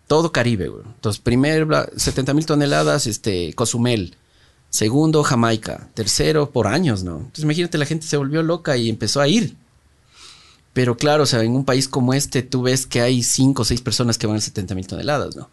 Todo 0.07 0.31
Caribe, 0.31 0.67
güey. 0.67 0.83
Entonces, 0.85 1.19
primer, 1.19 1.67
70 1.95 2.33
mil 2.35 2.45
toneladas, 2.45 3.07
este, 3.07 3.53
Cozumel. 3.53 4.15
Segundo, 4.75 5.23
Jamaica. 5.23 5.87
Tercero, 5.93 6.51
por 6.51 6.67
años, 6.67 7.03
¿no? 7.03 7.17
Entonces 7.17 7.43
imagínate, 7.45 7.77
la 7.77 7.85
gente 7.85 8.05
se 8.05 8.17
volvió 8.17 8.43
loca 8.43 8.75
y 8.75 8.89
empezó 8.89 9.21
a 9.21 9.27
ir. 9.29 9.55
Pero 10.73 10.97
claro, 10.97 11.23
o 11.23 11.25
sea, 11.25 11.41
en 11.43 11.55
un 11.55 11.63
país 11.63 11.87
como 11.87 12.13
este, 12.13 12.43
tú 12.43 12.61
ves 12.63 12.85
que 12.85 12.99
hay 12.99 13.23
cinco 13.23 13.61
o 13.61 13.65
seis 13.65 13.79
personas 13.81 14.17
que 14.17 14.27
van 14.27 14.35
a 14.35 14.41
70 14.41 14.75
mil 14.75 14.85
toneladas, 14.85 15.37
¿no? 15.37 15.49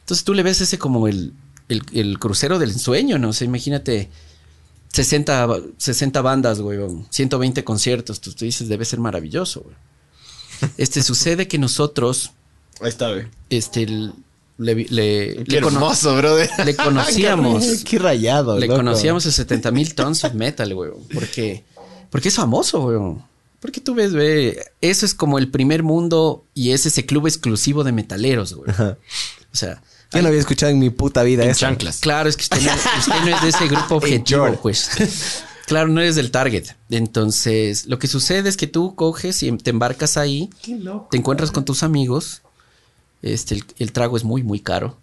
Entonces 0.00 0.22
tú 0.24 0.34
le 0.34 0.44
ves 0.44 0.60
ese 0.60 0.78
como 0.78 1.08
el, 1.08 1.32
el, 1.68 1.82
el 1.92 2.18
crucero 2.20 2.60
del 2.60 2.70
ensueño, 2.70 3.18
¿no? 3.18 3.30
O 3.30 3.32
sea, 3.32 3.44
imagínate 3.46 4.08
60, 4.92 5.48
60 5.76 6.22
bandas, 6.22 6.60
güey, 6.60 6.78
120 7.10 7.64
conciertos. 7.64 8.20
Tú, 8.20 8.32
tú 8.32 8.44
dices, 8.44 8.68
debe 8.68 8.84
ser 8.84 9.00
maravilloso, 9.00 9.62
güey. 9.62 9.74
Este, 10.76 11.02
sucede 11.02 11.48
que 11.48 11.58
nosotros, 11.58 12.30
Ahí 12.80 12.90
está, 12.90 13.10
güey. 13.10 13.26
este, 13.50 13.82
el- 13.82 14.12
le, 14.60 14.74
le, 14.74 15.44
Qué 15.44 15.56
le 15.56 15.60
cono- 15.60 15.76
hermoso, 15.78 16.16
brother. 16.16 16.48
le 16.64 16.76
conocíamos. 16.76 17.64
Qué 17.84 17.98
rayado, 17.98 18.58
Le 18.58 18.66
loco. 18.66 18.78
conocíamos 18.78 19.26
el 19.26 19.32
70 19.32 19.70
mil 19.72 19.94
tons 19.94 20.24
of 20.24 20.34
metal, 20.34 20.74
güey. 20.74 20.90
Porque, 21.12 21.64
porque 22.10 22.28
es 22.28 22.34
famoso, 22.36 22.80
güey. 22.82 23.16
Porque 23.60 23.80
tú 23.80 23.94
ves, 23.94 24.12
güey, 24.14 24.56
eso 24.80 25.04
es 25.04 25.12
como 25.14 25.38
el 25.38 25.50
primer 25.50 25.82
mundo 25.82 26.44
y 26.54 26.70
es 26.70 26.86
ese 26.86 27.04
club 27.04 27.26
exclusivo 27.26 27.84
de 27.84 27.92
metaleros, 27.92 28.54
güey. 28.54 28.70
O 28.70 29.56
sea, 29.56 29.82
Yo 30.12 30.22
no 30.22 30.28
había 30.28 30.40
escuchado 30.40 30.72
en 30.72 30.78
mi 30.78 30.88
puta 30.90 31.22
vida 31.22 31.44
En 31.44 31.50
eso. 31.50 31.60
chanclas. 31.60 31.98
claro, 31.98 32.28
es 32.28 32.36
que 32.36 32.44
usted 32.44 32.60
no, 32.62 32.72
usted 32.98 33.20
no 33.30 33.36
es 33.36 33.42
de 33.42 33.48
ese 33.50 33.68
grupo 33.68 33.96
objetivo, 33.96 34.40
Jordan. 34.42 34.58
pues. 34.62 35.42
Claro, 35.66 35.88
no 35.88 36.00
eres 36.00 36.16
del 36.16 36.30
target. 36.30 36.68
Entonces, 36.88 37.86
lo 37.86 37.98
que 37.98 38.06
sucede 38.08 38.48
es 38.48 38.56
que 38.56 38.66
tú 38.66 38.94
coges 38.94 39.42
y 39.42 39.52
te 39.52 39.70
embarcas 39.70 40.16
ahí, 40.16 40.48
te 41.10 41.16
encuentras 41.16 41.50
con 41.50 41.64
tus 41.64 41.82
amigos. 41.82 42.42
Este, 43.22 43.54
el, 43.54 43.64
el 43.78 43.92
trago 43.92 44.16
es 44.16 44.24
muy, 44.24 44.42
muy 44.42 44.60
caro. 44.60 44.96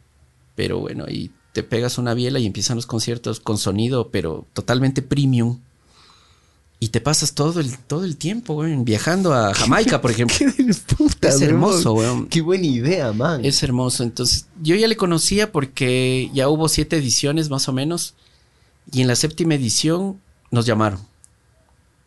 Pero 0.55 0.79
bueno, 0.79 1.05
y 1.07 1.31
te 1.53 1.63
pegas 1.63 1.97
una 1.97 2.13
biela 2.13 2.39
y 2.39 2.45
empiezan 2.45 2.75
los 2.75 2.85
conciertos 2.85 3.39
con 3.39 3.57
sonido, 3.57 4.09
pero 4.09 4.45
totalmente 4.53 5.01
premium. 5.01 5.59
Y 6.79 6.89
te 6.89 7.01
pasas 7.01 7.33
todo 7.33 7.59
el, 7.59 7.75
todo 7.79 8.05
el 8.05 8.17
tiempo, 8.17 8.53
güey, 8.53 8.75
viajando 8.83 9.33
a 9.33 9.53
Jamaica, 9.55 9.99
por 9.99 10.11
ejemplo. 10.11 10.35
Qué 10.37 10.45
puta, 10.95 11.29
Es 11.29 11.41
hermoso. 11.41 12.27
Qué 12.29 12.41
buena 12.41 12.67
idea, 12.67 13.11
man. 13.11 13.43
Es 13.43 13.63
hermoso. 13.63 14.03
Entonces, 14.03 14.45
yo 14.61 14.75
ya 14.75 14.87
le 14.87 14.95
conocía 14.95 15.51
porque 15.51 16.29
ya 16.33 16.49
hubo 16.49 16.69
siete 16.69 16.97
ediciones 16.97 17.49
más 17.49 17.67
o 17.67 17.73
menos. 17.73 18.13
Y 18.91 19.01
en 19.01 19.07
la 19.07 19.15
séptima 19.15 19.55
edición 19.55 20.21
nos 20.51 20.67
llamaron. 20.67 20.99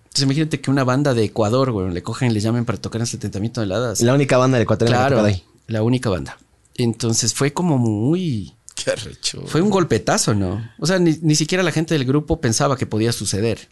Entonces, 0.05 0.23
imagínate 0.23 0.61
que 0.61 0.71
una 0.71 0.85
banda 0.85 1.15
de 1.15 1.25
Ecuador, 1.25 1.73
güey, 1.73 1.93
le 1.93 2.03
cogen 2.05 2.31
y 2.31 2.35
le 2.35 2.41
llamen 2.41 2.65
para 2.65 2.79
tocar 2.79 3.01
en 3.01 3.09
70 3.09 3.41
mil 3.41 3.51
toneladas. 3.51 4.01
La 4.01 4.15
única 4.15 4.39
banda 4.39 4.59
del 4.59 4.63
ecuatoriano 4.63 4.97
que 4.97 5.01
claro, 5.01 5.17
toca 5.17 5.27
de 5.27 5.35
ahí. 5.35 5.45
La 5.71 5.83
única 5.83 6.11
banda. 6.11 6.39
Entonces, 6.77 7.35
fue 7.35 7.53
como 7.53 7.79
muy. 7.79 8.55
Qué 8.75 8.91
arrecho. 8.91 9.43
Fue 9.47 9.61
un 9.61 9.71
golpetazo, 9.71 10.35
¿no? 10.35 10.71
O 10.79 10.87
sea, 10.87 10.99
ni, 10.99 11.19
ni 11.23 11.35
siquiera 11.35 11.63
la 11.63 11.73
gente 11.73 11.95
del 11.95 12.05
grupo 12.05 12.41
pensaba 12.41 12.77
que 12.77 12.87
podía 12.87 13.13
suceder. 13.13 13.69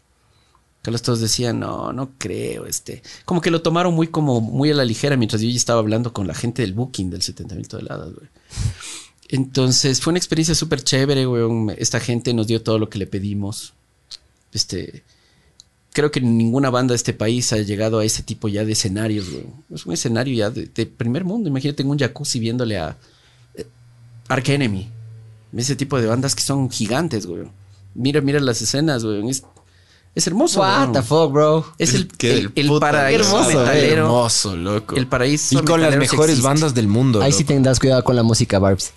Carlos 0.81 1.01
todos 1.01 1.19
decían, 1.19 1.59
no, 1.59 1.91
no 1.91 2.11
creo, 2.17 2.65
este. 2.65 3.03
Como 3.25 3.41
que 3.41 3.51
lo 3.51 3.61
tomaron 3.61 3.93
muy 3.93 4.07
como 4.07 4.39
muy 4.39 4.71
a 4.71 4.73
la 4.73 4.85
ligera 4.85 5.17
mientras 5.17 5.41
yo 5.41 5.49
ya 5.49 5.55
estaba 5.55 5.79
hablando 5.79 6.13
con 6.13 6.25
la 6.25 6.33
gente 6.33 6.61
del 6.61 6.73
booking 6.73 7.09
del 7.09 7.21
70 7.21 7.55
mil 7.55 7.67
toneladas, 7.67 8.13
güey. 8.13 8.29
Entonces 9.27 9.99
fue 10.01 10.11
una 10.11 10.19
experiencia 10.19 10.55
súper 10.55 10.83
chévere, 10.83 11.25
güey. 11.25 11.75
Esta 11.77 11.99
gente 11.99 12.33
nos 12.33 12.47
dio 12.47 12.63
todo 12.63 12.79
lo 12.79 12.89
que 12.89 12.97
le 12.97 13.07
pedimos. 13.07 13.73
Este. 14.53 15.03
Creo 15.99 16.11
que 16.11 16.21
ninguna 16.21 16.69
banda 16.69 16.93
de 16.93 16.95
este 16.95 17.11
país 17.11 17.51
ha 17.51 17.57
llegado 17.57 17.99
a 17.99 18.05
ese 18.05 18.23
tipo 18.23 18.47
ya 18.47 18.63
de 18.63 18.71
escenarios, 18.71 19.29
güey. 19.29 19.43
Es 19.73 19.85
un 19.85 19.91
escenario 19.91 20.33
ya 20.33 20.49
de, 20.49 20.67
de 20.67 20.85
primer 20.85 21.25
mundo. 21.25 21.49
Imagínate 21.49 21.83
en 21.83 21.89
un 21.89 21.99
jacuzzi 21.99 22.39
viéndole 22.39 22.77
a 22.77 22.95
eh, 23.53 23.67
Ark 24.29 24.47
Enemy. 24.47 24.89
Ese 25.57 25.75
tipo 25.75 25.99
de 25.99 26.07
bandas 26.07 26.35
que 26.35 26.41
son 26.41 26.69
gigantes, 26.69 27.25
güey. 27.25 27.51
Mira, 27.95 28.21
mira 28.21 28.39
las 28.39 28.61
escenas, 28.61 29.03
güey. 29.03 29.29
Es, 29.29 29.43
es 30.15 30.25
hermoso. 30.25 30.61
What 30.61 30.93
the 30.93 31.01
fuck, 31.01 31.33
bro. 31.33 31.65
Es 31.77 31.93
el, 31.93 32.09
el, 32.55 32.71
paraíso 32.79 33.37
hermoso, 33.37 33.59
metalero. 33.59 34.03
Hermoso, 34.05 34.55
loco. 34.55 34.95
El 34.95 35.07
paraíso 35.07 35.59
Y 35.59 35.65
con 35.65 35.81
las 35.81 35.97
mejores 35.97 36.37
existe. 36.37 36.47
bandas 36.47 36.73
del 36.73 36.87
mundo. 36.87 37.21
Ahí 37.21 37.33
sí 37.33 37.43
tendrás 37.43 37.77
cuidado 37.77 38.05
con 38.05 38.15
la 38.15 38.23
música, 38.23 38.57
Barbs. 38.57 38.93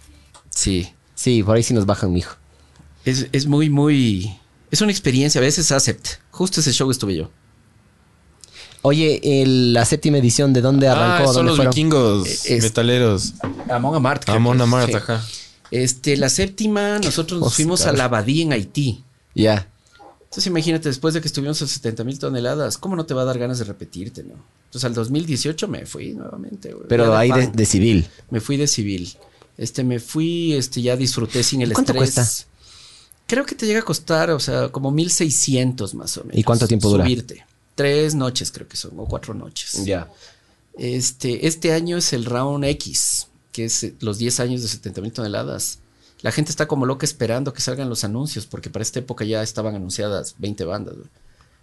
Sí. 0.51 0.89
Sí, 1.17 1.43
por 1.43 1.57
ahí 1.57 1.65
sí 1.65 1.75
nos 1.75 1.85
bajan, 1.85 2.13
mijo. 2.13 2.37
Es, 3.05 3.27
es 3.33 3.47
muy, 3.47 3.71
muy. 3.71 4.39
Es 4.73 4.81
una 4.81 4.91
experiencia. 4.91 5.39
A 5.41 5.43
veces 5.43 5.71
acept. 5.71 6.09
Justo 6.33 6.59
ese 6.61 6.73
show 6.73 6.91
estuve 6.91 7.15
yo. 7.15 7.31
Oye, 8.85 9.43
el- 9.43 9.73
la 9.73 9.85
séptima 9.85 10.19
edición, 10.19 10.53
¿de 10.53 10.61
dónde 10.61 10.89
arrancó? 10.89 11.23
Ah, 11.23 11.27
son 11.27 11.35
¿Dónde 11.47 11.49
los 11.51 11.57
fueron? 11.57 11.71
vikingos 11.73 12.27
Eh, 12.47 12.57
es- 12.57 12.63
metaleros. 12.65 13.35
Amon 13.71 13.95
Amart. 13.95 14.25
creo 14.25 14.37
Amon 14.37 14.57
es. 14.57 14.63
Amart, 14.63 14.89
Sí. 14.91 14.95
ajá. 14.97 15.25
Este, 15.71 16.17
la 16.17 16.29
séptima, 16.29 16.99
nosotros 16.99 17.41
nos 17.41 17.55
fuimos 17.55 17.87
a 17.87 17.93
la 17.93 18.05
abadía 18.05 18.43
en 18.43 18.53
Haití. 18.53 19.05
Ya. 19.35 19.69
Entonces 20.25 20.47
imagínate, 20.47 20.89
después 20.89 21.15
de 21.15 21.21
que 21.21 21.29
estuvimos 21.29 21.61
a 21.63 21.67
70 21.67 22.05
mil 22.05 22.19
toneladas, 22.19 22.77
¿cómo 22.79 22.97
no 22.97 23.07
te 23.07 23.15
va 23.15 23.23
a 23.23 23.25
dar 23.27 23.39
ganas 23.39 23.59
de 23.59 23.65
repetirte, 23.65 24.23
no? 24.25 24.35
Entonces 24.65 24.85
al 24.85 24.95
2018 24.95 25.69
me 25.69 25.87
fui 25.87 26.15
nuevamente, 26.15 26.73
güey. 26.73 26.87
Pero 26.89 27.15
ahí 27.17 27.31
de, 27.31 27.43
fan. 27.45 27.53
de 27.53 27.67
civil. 27.67 28.09
Me 28.31 28.41
fui 28.41 28.57
de 28.57 28.67
civil. 28.67 29.13
Este, 29.59 29.85
me 29.85 30.01
fui, 30.01 30.55
este, 30.55 30.81
ya 30.83 30.97
disfruté 30.97 31.43
sin 31.43 31.61
el 31.63 31.73
¿Cuánto 31.75 31.93
estrés. 31.93 32.15
cuesta? 32.15 32.47
Creo 33.27 33.47
que 33.47 33.55
te 33.55 33.67
llega 33.67 33.81
a 33.81 33.85
costar, 33.85 34.31
o 34.31 34.41
sea, 34.41 34.69
como 34.69 34.91
1600 34.91 35.95
más 35.95 36.17
o 36.19 36.25
menos. 36.25 36.39
¿Y 36.39 36.43
cuánto 36.43 36.67
tiempo 36.69 36.89
dura? 36.89 37.05
Subirte. 37.05 37.47
Tres 37.75 38.15
noches 38.15 38.53
creo 38.53 38.69
que 38.69 38.77
son, 38.77 38.93
o 38.99 39.07
cuatro 39.07 39.33
noches. 39.33 39.85
Ya. 39.85 40.11
Este, 40.79 41.47
este 41.47 41.73
año 41.73 41.97
es 41.97 42.13
el 42.13 42.25
Round 42.25 42.65
X, 42.65 43.29
que 43.53 43.67
es 43.67 43.85
eh, 43.85 43.95
los 44.01 44.19
10 44.19 44.41
años 44.41 44.63
de 44.63 44.69
70 44.69 45.01
mil 45.01 45.13
toneladas. 45.13 45.79
La 46.21 46.33
gente 46.33 46.51
está 46.51 46.69
como 46.69 46.87
loca 46.87 47.05
esperando 47.05 47.53
que 47.53 47.61
salgan 47.61 47.89
los 47.89 48.05
anuncios, 48.05 48.47
porque 48.47 48.71
para 48.71 48.83
esta 48.83 48.99
época 48.99 49.25
ya 49.25 49.43
estaban 49.43 49.75
anunciadas 49.75 50.35
20 50.39 50.65
bandas. 50.65 50.95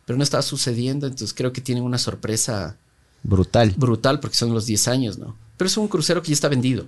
Pero 0.05 0.17
no 0.17 0.23
estaba 0.23 0.43
sucediendo, 0.43 1.07
entonces 1.07 1.33
creo 1.33 1.53
que 1.53 1.61
tienen 1.61 1.83
una 1.83 1.97
sorpresa 1.97 2.77
Brutal. 3.23 3.73
brutal 3.77 4.19
porque 4.19 4.37
son 4.37 4.53
los 4.53 4.65
10 4.65 4.87
años, 4.87 5.17
¿no? 5.17 5.35
Pero 5.57 5.67
es 5.67 5.77
un 5.77 5.87
crucero 5.87 6.21
que 6.21 6.29
ya 6.29 6.33
está 6.33 6.49
vendido. 6.49 6.85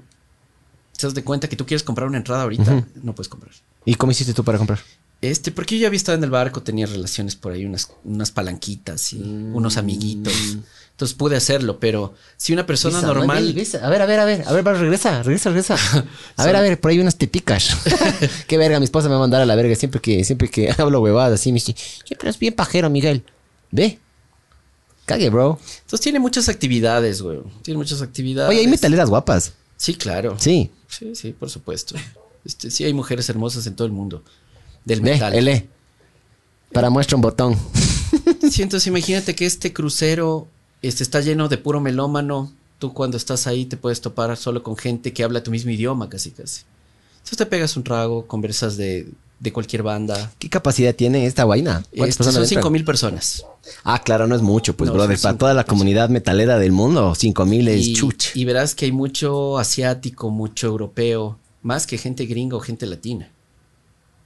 Te 0.98 1.08
das 1.08 1.14
de 1.14 1.24
cuenta 1.24 1.48
que 1.50 1.56
tú 1.56 1.66
quieres 1.66 1.84
comprar 1.84 2.08
una 2.08 2.18
entrada 2.18 2.44
ahorita, 2.44 2.88
no 3.04 3.14
puedes 3.14 3.30
comprar. 3.30 3.52
¿Y 3.86 3.96
cómo 3.96 4.12
hiciste 4.12 4.34
tú 4.34 4.44
para 4.44 4.58
comprar? 4.58 4.80
Este, 5.22 5.52
porque 5.52 5.76
yo 5.76 5.82
ya 5.82 5.88
había 5.88 5.98
estado 5.98 6.18
en 6.18 6.24
el 6.24 6.32
barco, 6.32 6.64
tenía 6.64 6.88
relaciones 6.88 7.36
por 7.36 7.52
ahí, 7.52 7.64
unas, 7.64 7.92
unas 8.04 8.32
palanquitas 8.32 9.14
y 9.14 9.20
unos 9.20 9.78
amiguitos. 9.78 10.34
Entonces 10.92 11.16
pude 11.16 11.36
hacerlo, 11.36 11.80
pero 11.80 12.14
si 12.38 12.54
una 12.54 12.66
persona 12.66 12.98
Visa, 12.98 13.08
normal. 13.08 13.56
A 13.82 13.90
ver, 13.90 14.02
a 14.02 14.06
ver, 14.06 14.20
a 14.20 14.26
ver. 14.26 14.44
A 14.48 14.52
ver, 14.52 14.68
va, 14.68 14.74
regresa, 14.74 15.22
regresa, 15.24 15.50
regresa. 15.50 15.76
A 16.38 16.46
ver, 16.46 16.56
a 16.56 16.62
ver, 16.62 16.80
por 16.80 16.92
ahí 16.92 17.00
unas 17.00 17.18
teticas. 17.18 17.76
Qué 18.48 18.58
verga, 18.58 18.80
mi 18.80 18.86
esposa 18.86 19.08
me 19.08 19.14
va 19.14 19.18
a 19.18 19.22
mandar 19.22 19.42
a 19.42 19.46
la 19.46 19.56
verga 19.56 19.76
siempre 19.76 20.00
que, 20.00 20.24
siempre 20.24 20.50
que 20.50 20.72
hablo 20.78 21.02
huevadas 21.02 21.40
así. 21.40 21.52
Me 21.52 21.56
dice, 21.56 21.76
siempre 22.06 22.30
es 22.30 22.38
bien 22.38 22.54
pajero, 22.54 22.90
Miguel. 22.90 23.24
Ve. 23.72 24.00
Cague, 25.06 25.30
bro. 25.30 25.60
Entonces 25.82 26.02
tiene 26.02 26.20
muchas 26.20 26.50
actividades, 26.50 27.22
güey. 27.22 27.40
Tiene 27.64 27.78
muchas 27.78 28.02
actividades. 28.02 28.50
Oye, 28.50 28.60
hay 28.60 28.68
metaleras 28.68 29.10
guapas. 29.10 29.54
Sí, 29.78 29.96
claro. 29.96 30.36
Sí. 30.40 30.70
Sí, 30.88 31.16
sí, 31.16 31.34
por 31.34 31.50
supuesto. 31.50 31.96
Este, 32.46 32.72
sí, 32.72 32.84
hay 32.84 32.94
mujeres 32.94 33.30
hermosas 33.30 33.66
en 33.68 33.76
todo 33.76 33.86
el 33.86 33.92
mundo. 33.94 34.24
Del 34.86 35.02
metal. 35.02 35.34
L. 35.34 35.68
Para 36.74 36.90
muestra 36.90 37.16
un 37.16 37.22
botón. 37.22 37.56
Sí, 38.52 38.62
entonces 38.62 38.88
imagínate 38.88 39.36
que 39.36 39.46
este 39.46 39.72
crucero 39.72 40.46
este, 40.82 41.04
está 41.04 41.22
lleno 41.22 41.48
de 41.48 41.58
puro 41.58 41.80
melómano. 41.80 42.52
Tú 42.80 42.94
cuando 42.94 43.16
estás 43.16 43.48
ahí 43.48 43.66
te 43.66 43.78
puedes 43.78 44.02
topar 44.02 44.36
solo 44.36 44.64
con 44.64 44.76
gente 44.76 45.14
que 45.14 45.24
habla 45.24 45.44
tu 45.44 45.52
mismo 45.52 45.72
idioma, 45.72 46.10
casi 46.10 46.32
casi. 46.32 46.64
Entonces 47.20 47.38
te 47.38 47.46
pegas 47.46 47.78
un 47.78 47.84
trago, 47.84 48.26
conversas 48.28 48.76
de, 48.76 49.08
de 49.40 49.54
cualquier 49.54 49.84
banda. 49.84 50.34
¿Qué 50.40 50.50
capacidad 50.50 50.94
tiene 50.94 51.26
esta 51.26 51.46
vaina? 51.46 51.84
¿Cuántas 51.96 52.10
Este, 52.20 52.24
son 52.26 52.44
entran? 52.44 52.48
5 52.64 52.70
mil 52.72 52.84
personas. 52.84 53.46
Ah, 53.86 54.02
claro, 54.04 54.28
no 54.28 54.36
es 54.36 54.42
mucho, 54.42 54.76
pues, 54.76 54.90
No, 54.90 54.96
brother. 54.96 55.18
Para 55.22 55.38
toda 55.38 55.54
la 55.54 55.64
comunidad 55.64 56.10
metalera 56.10 56.58
del 56.60 56.74
mundo, 56.74 57.16
cinco 57.16 57.46
mil 57.46 57.68
es 57.70 57.94
chuch. 57.94 58.36
y 58.36 58.44
verás 58.44 58.76
que 58.76 58.86
hay 58.86 58.92
mucho 58.92 59.58
asiático, 59.60 60.30
mucho 60.32 60.68
europeo, 60.68 61.40
más 61.62 61.88
que 61.88 61.98
gente 61.98 62.26
gringa 62.26 62.58
o 62.58 62.60
gente 62.60 62.86
latina. 62.86 63.30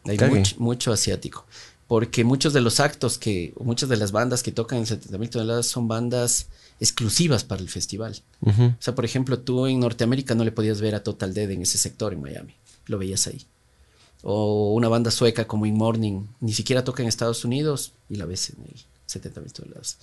Hay 0.06 0.18
mucho, 0.58 0.92
asiático. 0.92 1.46
Porque 1.88 2.24
muchos 2.24 2.54
de 2.54 2.62
los 2.62 2.80
actos 2.80 3.18
que, 3.18 3.54
muchas 3.60 3.90
de 3.90 3.98
las 3.98 4.12
bandas 4.12 4.44
que 4.44 4.52
tocan 4.52 4.80
en 4.80 4.86
70 4.86 5.18
mil 5.18 5.30
toneladas 5.30 5.68
son 5.68 5.88
bandas 5.88 6.48
exclusivas 6.80 7.44
para 7.44 7.62
el 7.62 7.70
festival. 7.70 8.22
O 8.42 8.52
sea, 8.80 8.96
por 8.96 9.06
ejemplo, 9.06 9.40
tú 9.40 9.68
en 9.68 9.80
Norteamérica 9.80 10.36
no 10.36 10.44
le 10.44 10.52
podías 10.52 10.82
ver 10.82 10.96
a 10.96 11.04
Total 11.04 11.34
Dead 11.34 11.50
en 11.52 11.62
ese 11.62 11.78
sector 11.78 12.14
en 12.14 12.22
Miami. 12.22 12.56
Lo 12.88 12.98
veías 12.98 13.28
ahí. 13.28 13.46
O 14.24 14.74
una 14.74 14.88
banda 14.88 15.12
sueca 15.12 15.46
como 15.46 15.66
In 15.66 15.76
Morning, 15.76 16.24
ni 16.40 16.54
siquiera 16.54 16.84
toca 16.84 17.04
en 17.04 17.10
Estados 17.10 17.46
Unidos 17.46 17.94
y 18.10 18.16
la 18.16 18.26
ves 18.26 18.50
en 18.50 18.64
el 18.64 18.82
70 19.06 19.42
mil 19.42 19.54
toneladas. 19.54 19.98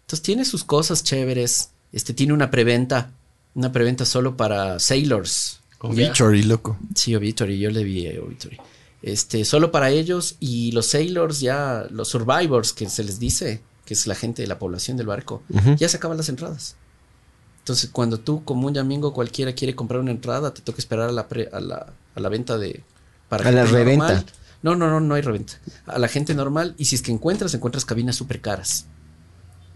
Entonces 0.00 0.22
tiene 0.22 0.44
sus 0.46 0.64
cosas 0.64 1.04
chéveres. 1.04 1.70
Este 1.92 2.14
tiene 2.14 2.32
una 2.32 2.50
preventa, 2.50 3.10
una 3.54 3.72
preventa 3.72 4.06
solo 4.06 4.38
para 4.38 4.78
sailors. 4.78 5.60
Ya. 5.82 5.88
Obituary, 5.88 6.42
loco. 6.42 6.76
Sí, 6.94 7.14
Obituary, 7.14 7.58
yo 7.58 7.70
le 7.70 7.84
vi 7.84 8.06
a 8.08 8.20
Obituary. 8.22 8.58
Este, 9.02 9.44
solo 9.44 9.70
para 9.70 9.90
ellos 9.90 10.36
y 10.40 10.72
los 10.72 10.86
sailors 10.86 11.40
ya, 11.40 11.86
los 11.90 12.08
survivors 12.08 12.72
que 12.72 12.88
se 12.88 13.04
les 13.04 13.20
dice, 13.20 13.60
que 13.84 13.94
es 13.94 14.06
la 14.08 14.14
gente 14.16 14.42
de 14.42 14.48
la 14.48 14.58
población 14.58 14.96
del 14.96 15.06
barco, 15.06 15.42
ya 15.76 15.88
se 15.88 15.96
acaban 15.98 16.16
las 16.16 16.28
entradas. 16.28 16.74
Entonces, 17.60 17.90
cuando 17.92 18.18
tú 18.18 18.42
como 18.44 18.66
un 18.66 18.74
yamingo 18.74 19.12
cualquiera 19.12 19.52
quiere 19.52 19.74
comprar 19.76 20.00
una 20.00 20.10
entrada, 20.10 20.52
te 20.52 20.62
toca 20.62 20.78
esperar 20.78 21.10
a 21.10 21.12
la, 21.12 21.28
pre- 21.28 21.48
a 21.52 21.60
la, 21.60 21.92
a 22.14 22.20
la 22.20 22.28
venta 22.28 22.58
de... 22.58 22.82
Para 23.28 23.46
A 23.48 23.52
la 23.52 23.64
reventa. 23.66 24.06
normal. 24.06 24.26
No, 24.62 24.74
no, 24.74 24.88
no, 24.90 25.00
no 25.00 25.14
hay 25.14 25.22
reventa. 25.22 25.60
A 25.86 25.98
la 25.98 26.08
gente 26.08 26.34
normal 26.34 26.74
y 26.78 26.86
si 26.86 26.96
es 26.96 27.02
que 27.02 27.12
encuentras, 27.12 27.54
encuentras 27.54 27.84
cabinas 27.84 28.16
súper 28.16 28.40
caras. 28.40 28.86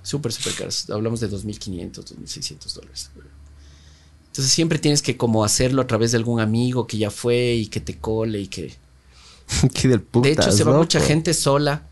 Súper, 0.03 0.33
súper 0.33 0.55
caras. 0.55 0.89
Hablamos 0.91 1.21
de 1.21 1.31
2.500, 1.31 1.93
2.600 2.17 2.75
dólares. 2.75 3.11
Entonces 4.33 4.51
siempre 4.55 4.79
tienes 4.79 5.03
que 5.03 5.19
como 5.19 5.45
hacerlo 5.45 5.83
a 5.83 5.87
través 5.87 6.13
de 6.13 6.17
algún 6.17 6.41
amigo 6.41 6.87
que 6.87 6.97
ya 6.97 7.11
fue 7.11 7.53
y 7.55 7.67
que 7.67 7.81
te 7.81 7.99
cole 7.99 8.41
y 8.41 8.47
que... 8.47 8.75
Qué 9.75 9.89
del 9.89 10.03
de 10.23 10.33
hecho, 10.33 10.51
se 10.51 10.65
va 10.65 10.75
mucha 10.79 11.01
gente 11.01 11.35
sola 11.35 11.87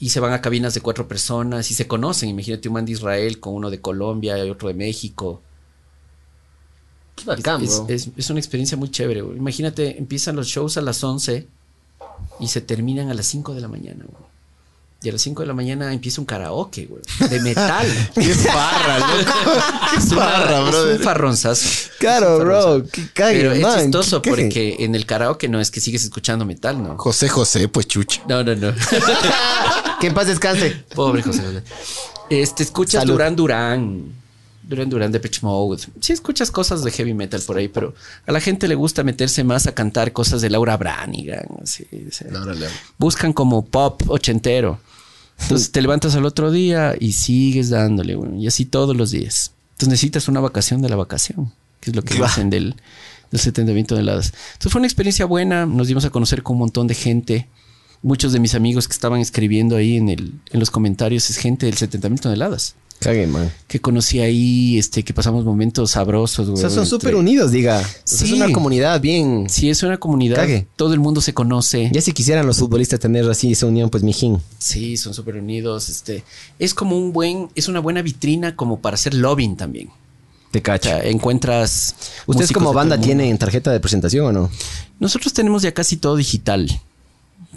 y 0.00 0.08
se 0.08 0.18
van 0.18 0.32
a 0.32 0.40
cabinas 0.40 0.74
de 0.74 0.80
cuatro 0.80 1.06
personas 1.06 1.70
y 1.70 1.74
se 1.74 1.86
conocen. 1.86 2.30
Imagínate 2.30 2.66
un 2.68 2.74
man 2.74 2.84
de 2.84 2.92
Israel 2.92 3.38
con 3.38 3.54
uno 3.54 3.70
de 3.70 3.80
Colombia 3.80 4.44
y 4.44 4.50
otro 4.50 4.66
de 4.66 4.74
México. 4.74 5.40
Qué 7.14 7.24
bacán, 7.26 7.62
es, 7.62 7.76
bro. 7.76 7.86
es- 7.88 8.08
es 8.16 8.30
una 8.30 8.40
experiencia 8.40 8.76
muy 8.76 8.90
chévere. 8.90 9.22
güey. 9.22 9.36
Imagínate, 9.36 9.98
empiezan 9.98 10.34
los 10.34 10.48
shows 10.48 10.76
a 10.78 10.80
las 10.80 11.02
11 11.04 11.46
y 12.40 12.48
se 12.48 12.60
terminan 12.60 13.08
a 13.08 13.14
las 13.14 13.26
5 13.26 13.54
de 13.54 13.60
la 13.60 13.68
mañana. 13.68 14.04
güey. 14.04 14.28
Y 15.00 15.08
a 15.08 15.12
las 15.12 15.22
5 15.22 15.42
de 15.42 15.46
la 15.46 15.54
mañana 15.54 15.92
empieza 15.92 16.20
un 16.20 16.24
karaoke, 16.26 16.86
güey. 16.86 17.02
De 17.30 17.38
metal. 17.40 17.86
Qué 18.14 18.34
farra, 18.34 18.98
loco. 18.98 19.32
Qué 19.92 19.96
Es 19.98 20.12
farra, 20.12 20.58
es 20.64 20.70
brother. 20.70 20.96
un 20.98 21.02
farronzazo. 21.04 21.68
Claro, 22.00 22.38
Es 22.38 22.44
bro. 22.44 22.82
Qué 22.90 23.08
cague, 23.14 23.36
Pero 23.38 23.52
es 23.52 23.60
man, 23.62 23.80
chistoso 23.82 24.20
qué 24.22 24.30
cague. 24.30 24.42
porque 24.42 24.76
en 24.80 24.96
el 24.96 25.06
karaoke 25.06 25.48
no 25.48 25.60
es 25.60 25.70
que 25.70 25.80
sigues 25.80 26.02
escuchando 26.02 26.44
metal, 26.44 26.82
¿no? 26.82 26.96
José 26.98 27.28
José, 27.28 27.68
pues 27.68 27.86
chucha. 27.86 28.22
No, 28.28 28.42
no, 28.42 28.54
no. 28.56 28.72
Que 30.00 30.08
en 30.08 30.14
paz 30.14 30.26
descanse. 30.28 30.84
Pobre 30.94 31.22
José 31.22 31.42
José. 31.42 31.62
Este, 32.30 32.62
escuchas 32.64 33.02
Salud. 33.02 33.14
Duran 33.14 33.34
Duran. 33.36 34.12
Duran 34.68 34.90
Duran 34.90 35.10
de 35.10 35.18
Pitch 35.18 35.42
Mode. 35.42 35.82
Sí, 36.00 36.12
escuchas 36.12 36.50
cosas 36.50 36.84
de 36.84 36.90
heavy 36.90 37.14
metal 37.14 37.40
por 37.40 37.56
ahí, 37.56 37.68
pero 37.68 37.94
a 38.26 38.32
la 38.32 38.40
gente 38.40 38.68
le 38.68 38.74
gusta 38.74 39.02
meterse 39.02 39.42
más 39.42 39.66
a 39.66 39.74
cantar 39.74 40.12
cosas 40.12 40.42
de 40.42 40.50
Laura 40.50 40.76
Branigan. 40.76 41.46
así, 41.62 41.86
buscan 42.98 43.32
como 43.32 43.64
pop 43.64 44.02
ochentero. 44.08 44.78
Entonces 45.40 45.72
te 45.72 45.80
levantas 45.80 46.14
al 46.16 46.26
otro 46.26 46.50
día 46.50 46.94
y 46.98 47.12
sigues 47.12 47.70
dándole, 47.70 48.14
güey, 48.14 48.42
y 48.42 48.46
así 48.46 48.66
todos 48.66 48.94
los 48.94 49.10
días. 49.10 49.52
Entonces 49.72 49.88
necesitas 49.88 50.28
una 50.28 50.40
vacación 50.40 50.82
de 50.82 50.90
la 50.90 50.96
vacación, 50.96 51.52
que 51.80 51.90
es 51.90 51.96
lo 51.96 52.02
que 52.02 52.14
dicen 52.14 52.50
del, 52.50 52.74
del 53.30 53.40
70 53.40 53.72
mil 53.72 53.86
toneladas. 53.86 54.34
Entonces 54.52 54.72
fue 54.72 54.80
una 54.80 54.86
experiencia 54.86 55.24
buena, 55.24 55.64
nos 55.64 55.88
dimos 55.88 56.04
a 56.04 56.10
conocer 56.10 56.42
con 56.42 56.56
un 56.56 56.60
montón 56.60 56.88
de 56.88 56.94
gente. 56.94 57.48
Muchos 58.02 58.32
de 58.32 58.40
mis 58.40 58.54
amigos 58.54 58.86
que 58.86 58.92
estaban 58.92 59.20
escribiendo 59.20 59.76
ahí 59.76 59.96
en, 59.96 60.10
el, 60.10 60.34
en 60.50 60.60
los 60.60 60.70
comentarios 60.70 61.30
es 61.30 61.38
gente 61.38 61.66
del 61.66 61.76
70 61.76 62.08
mil 62.10 62.20
toneladas. 62.20 62.74
Cague, 63.00 63.26
man. 63.28 63.52
Que 63.68 63.80
conocí 63.80 64.18
ahí, 64.18 64.76
este, 64.76 65.04
que 65.04 65.14
pasamos 65.14 65.44
momentos 65.44 65.92
sabrosos, 65.92 66.48
O 66.48 66.50
güey. 66.50 66.60
sea, 66.60 66.68
son 66.68 66.80
entre- 66.80 66.90
súper 66.90 67.14
unidos, 67.14 67.52
diga. 67.52 67.80
O 67.80 67.84
Sí. 68.04 68.24
Es 68.24 68.32
una 68.32 68.50
comunidad 68.50 69.00
bien. 69.00 69.46
Sí, 69.48 69.70
es 69.70 69.82
una 69.84 69.98
comunidad. 69.98 70.36
Cague. 70.36 70.66
Todo 70.74 70.94
el 70.94 71.00
mundo 71.00 71.20
se 71.20 71.32
conoce. 71.32 71.90
Ya 71.92 72.00
si 72.00 72.10
quisieran 72.12 72.44
los 72.46 72.58
futbolistas 72.58 72.98
tener 72.98 73.28
así 73.30 73.52
esa 73.52 73.66
unión, 73.66 73.88
pues 73.88 74.02
mijín. 74.02 74.40
Sí, 74.58 74.96
son 74.96 75.14
súper 75.14 75.36
unidos. 75.36 75.88
Este, 75.88 76.24
es 76.58 76.74
como 76.74 76.96
un 76.98 77.12
buen, 77.12 77.48
es 77.54 77.68
una 77.68 77.78
buena 77.80 78.02
vitrina 78.02 78.56
como 78.56 78.80
para 78.80 78.94
hacer 78.94 79.14
lobbying 79.14 79.56
también. 79.56 79.90
Te 80.50 80.58
O 80.58 80.62
cacha. 80.62 81.00
sea, 81.00 81.08
encuentras. 81.08 81.94
¿Ustedes 82.26 82.50
como 82.52 82.72
banda 82.72 82.98
tienen 83.00 83.36
tarjeta 83.38 83.70
de 83.70 83.78
presentación 83.80 84.26
o 84.26 84.32
no? 84.32 84.50
Nosotros 84.98 85.32
tenemos 85.32 85.62
ya 85.62 85.72
casi 85.72 85.98
todo 85.98 86.16
digital. 86.16 86.68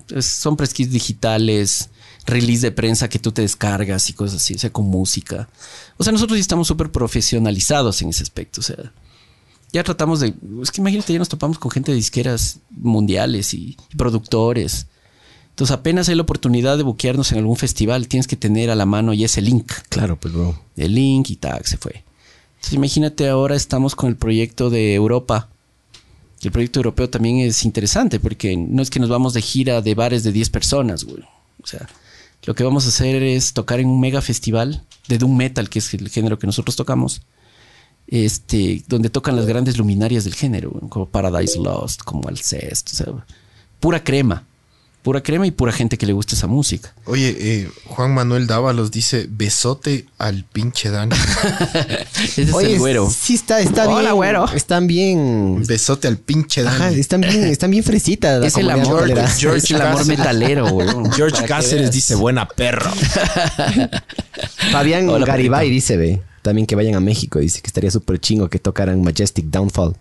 Es- 0.10 0.26
son 0.26 0.56
press 0.58 0.74
kits 0.74 0.92
digitales, 0.92 1.90
release 2.26 2.62
de 2.62 2.72
prensa 2.72 3.10
que 3.10 3.20
tú 3.20 3.32
te 3.32 3.42
descargas 3.42 4.10
y 4.10 4.14
cosas 4.14 4.38
así, 4.38 4.56
o 4.56 4.60
sea, 4.60 4.72
con 4.72 4.86
música. 4.86 5.50
O 5.98 6.04
sea, 6.04 6.14
nosotros 6.14 6.38
ya 6.38 6.42
estamos 6.42 6.68
súper 6.68 6.92
profesionalizados 6.92 8.02
en 8.02 8.10
ese 8.10 8.24
aspecto. 8.24 8.62
O 8.62 8.64
sea, 8.64 8.92
ya 9.74 9.84
tratamos 9.84 10.20
de. 10.20 10.34
Es 10.62 10.72
que 10.72 10.82
imagínate, 10.82 11.14
ya 11.14 11.20
nos 11.20 11.30
topamos 11.30 11.58
con 11.58 11.72
gente 11.72 11.92
de 11.92 11.98
disqueras 11.98 12.60
mundiales 12.70 13.54
y, 13.54 13.78
y 13.92 13.96
productores. 13.96 14.88
Entonces, 15.50 15.76
apenas 15.76 16.10
hay 16.10 16.16
la 16.16 16.24
oportunidad 16.24 16.78
de 16.78 16.84
buquearnos 16.84 17.32
en 17.32 17.40
algún 17.40 17.58
festival, 17.58 18.08
tienes 18.08 18.28
que 18.28 18.38
tener 18.38 18.70
a 18.72 18.76
la 18.76 18.86
mano 18.86 19.14
ya 19.14 19.26
ese 19.26 19.42
link. 19.42 19.72
Claro, 19.90 20.18
pues, 20.20 20.34
bro. 20.34 20.60
El 20.78 20.96
link 20.96 21.30
y 21.30 21.36
tag 21.36 21.68
se 21.68 21.78
fue. 21.78 22.04
Entonces, 22.56 22.74
imagínate 22.74 23.28
ahora 23.28 23.56
estamos 23.56 23.96
con 23.96 24.10
el 24.10 24.16
proyecto 24.16 24.70
de 24.70 24.94
Europa. 24.94 25.50
Y 26.42 26.48
El 26.48 26.52
proyecto 26.52 26.80
europeo 26.80 27.10
también 27.10 27.38
es 27.38 27.64
interesante 27.66 28.20
porque 28.20 28.58
no 28.58 28.82
es 28.82 28.90
que 28.90 29.00
nos 29.00 29.10
vamos 29.10 29.34
de 29.34 29.42
gira 29.42 29.82
de 29.82 29.94
bares 29.94 30.24
de 30.24 30.32
10 30.32 30.50
personas, 30.50 31.04
güey. 31.04 31.24
O 31.62 31.68
sea, 31.68 31.88
lo 32.44 32.56
que 32.56 32.64
vamos 32.64 32.86
a 32.86 32.90
hacer 32.90 33.22
es 33.24 33.54
tocar 33.54 33.80
en 33.80 33.88
un 33.88 34.00
mega 34.00 34.22
festival 34.22 34.84
de 35.08 35.18
Doom 35.18 35.36
Metal, 35.36 35.70
que 35.70 35.80
es 35.80 35.94
el 35.94 36.10
género 36.10 36.40
que 36.40 36.48
nosotros 36.48 36.76
tocamos. 36.76 37.22
Este, 38.08 38.84
donde 38.88 39.10
tocan 39.10 39.38
las 39.38 39.46
grandes 39.46 39.78
luminarias 39.78 40.26
del 40.26 40.36
género, 40.36 40.72
como 40.90 41.08
Paradise 41.08 41.58
Lost, 41.58 42.02
como 42.02 42.28
Alcest, 42.28 42.90
o 42.92 42.96
sea, 42.96 43.26
pura 43.80 44.04
crema. 44.04 44.46
Pura 45.02 45.22
crema 45.24 45.48
y 45.48 45.52
pura 45.52 45.72
gente 45.72 45.98
que 45.98 46.06
le 46.06 46.14
gusta 46.14 46.36
esa 46.36 46.46
música. 46.46 46.94
Oye, 47.06 47.36
eh, 47.40 47.70
Juan 47.88 48.14
Manuel 48.14 48.46
Dávalos 48.46 48.92
dice 48.92 49.26
besote 49.28 50.06
al 50.20 50.44
pinche 50.44 50.92
Dani. 50.92 51.16
Ese 52.24 52.44
es 52.44 52.54
el 52.54 52.78
güero. 52.78 53.10
Sí, 53.10 53.34
está, 53.34 53.62
está 53.62 53.88
Hola, 53.90 54.02
bien. 54.02 54.16
güero. 54.16 54.46
Están 54.54 54.86
bien. 54.86 55.64
besote 55.66 56.08
al 56.08 56.18
pinche 56.18 56.62
Dani. 56.62 56.76
Ajá, 56.76 56.90
están 56.92 57.22
bien, 57.22 57.46
están 57.46 57.72
bien 57.72 57.84
fresitas. 57.84 58.46
Es 58.46 58.58
el 58.58 58.70
amor, 58.70 59.02
metalera. 59.08 59.28
George 59.30 59.58
es 59.66 59.72
el 59.72 59.82
amor 59.82 59.98
Cáceres. 59.98 60.20
metalero, 60.20 60.70
güey. 60.70 60.88
George 61.16 61.46
Cáceres 61.48 61.92
dice 61.92 62.14
buena 62.14 62.48
perro. 62.48 62.92
Fabián 64.72 65.10
Hola, 65.10 65.26
Garibay 65.26 65.70
dice, 65.70 65.98
ve, 65.98 66.22
también 66.42 66.68
que 66.68 66.76
vayan 66.76 66.96
a 66.96 67.00
México. 67.00 67.40
Dice 67.40 67.62
que 67.62 67.68
estaría 67.68 67.92
súper 67.92 68.20
chingo 68.20 68.50
que 68.50 68.60
tocaran 68.60 69.02
Majestic 69.04 69.46
Downfall 69.46 69.96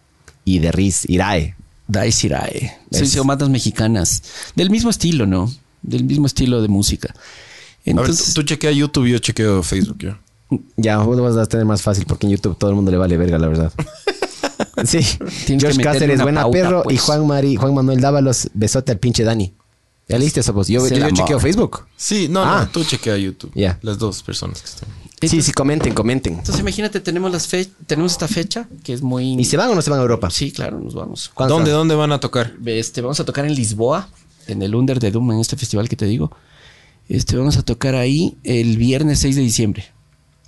y 0.44 0.60
The 0.60 0.72
Riz 0.72 1.08
Irae. 1.08 1.54
Dice 1.90 2.26
Irae. 2.28 2.78
Bandas 3.24 3.48
mexicanas. 3.48 4.22
Del 4.54 4.70
mismo 4.70 4.90
estilo, 4.90 5.26
¿no? 5.26 5.52
Del 5.82 6.04
mismo 6.04 6.26
estilo 6.26 6.62
de 6.62 6.68
música. 6.68 7.08
A 7.10 7.18
ver, 7.18 7.96
Entonces, 7.98 8.26
tú, 8.34 8.42
tú 8.42 8.42
chequea 8.44 8.70
YouTube 8.70 9.06
y 9.06 9.12
yo 9.12 9.18
chequeo 9.18 9.62
Facebook. 9.62 9.98
¿ya? 10.00 10.20
Ya, 10.76 10.98
vos 10.98 11.16
lo 11.16 11.22
vas 11.22 11.36
a 11.36 11.46
tener 11.46 11.64
más 11.66 11.82
fácil 11.82 12.04
porque 12.06 12.26
en 12.26 12.32
YouTube 12.32 12.56
todo 12.58 12.70
el 12.70 12.76
mundo 12.76 12.90
le 12.90 12.96
vale 12.98 13.16
verga, 13.16 13.38
la 13.38 13.48
verdad. 13.48 13.72
Sí. 14.84 15.00
Tienes 15.46 15.62
George 15.62 15.82
Cáceres, 15.82 16.14
una 16.16 16.22
buena 16.24 16.42
pauta, 16.42 16.58
perro. 16.58 16.82
pues. 16.84 16.94
Y 16.96 16.98
Juan, 16.98 17.26
Mari, 17.26 17.56
Juan 17.56 17.74
Manuel 17.74 18.00
Dávalos, 18.00 18.48
besote 18.54 18.92
al 18.92 18.98
pinche 18.98 19.24
Dani. 19.24 19.52
¿Ya 20.08 20.18
leíste 20.18 20.40
eso, 20.40 20.52
vos? 20.54 20.68
Yo, 20.68 20.84
Es 20.84 20.90
yo, 20.90 20.96
yo 20.98 21.04
amor. 21.04 21.16
chequeo 21.18 21.38
Facebook. 21.40 21.86
Sí, 21.96 22.28
no, 22.30 22.42
Ah. 22.42 22.62
no, 22.64 22.68
tú 22.70 22.82
chequea 22.84 23.16
YouTube. 23.18 23.50
Ya. 23.54 23.78
Las 23.82 23.98
dos 23.98 24.22
personas 24.22 24.60
que 24.62 24.66
están. 24.68 24.88
Sí, 25.28 25.42
sí, 25.42 25.52
comenten, 25.52 25.92
comenten. 25.92 26.34
entonces 26.34 26.60
imagínate, 26.60 27.00
tenemos 27.00 27.30
las 27.30 27.46
fe 27.46 27.68
tenemos 27.86 28.12
esta 28.12 28.26
fecha 28.26 28.68
que 28.82 28.94
es 28.94 29.02
muy. 29.02 29.34
¿Y 29.34 29.44
se 29.44 29.56
van 29.56 29.68
o 29.70 29.74
no 29.74 29.82
se 29.82 29.90
van 29.90 29.98
a 29.98 30.02
Europa? 30.02 30.30
Sí, 30.30 30.50
claro, 30.50 30.80
nos 30.80 30.94
vamos. 30.94 31.30
¿Cuándo 31.34 31.56
¿Dónde, 31.56 31.70
dónde 31.72 31.94
van 31.94 32.12
a 32.12 32.20
tocar? 32.20 32.54
Este, 32.64 33.02
vamos 33.02 33.20
a 33.20 33.24
tocar 33.24 33.44
en 33.44 33.54
Lisboa, 33.54 34.08
en 34.46 34.62
el 34.62 34.74
Under 34.74 34.98
de 34.98 35.10
Doom, 35.10 35.32
en 35.32 35.40
este 35.40 35.56
festival 35.56 35.88
que 35.88 35.96
te 35.96 36.06
digo. 36.06 36.30
Este, 37.08 37.36
vamos 37.36 37.56
a 37.58 37.62
tocar 37.62 37.96
ahí 37.96 38.38
el 38.44 38.76
viernes 38.78 39.18
6 39.18 39.36
de 39.36 39.42
diciembre. 39.42 39.84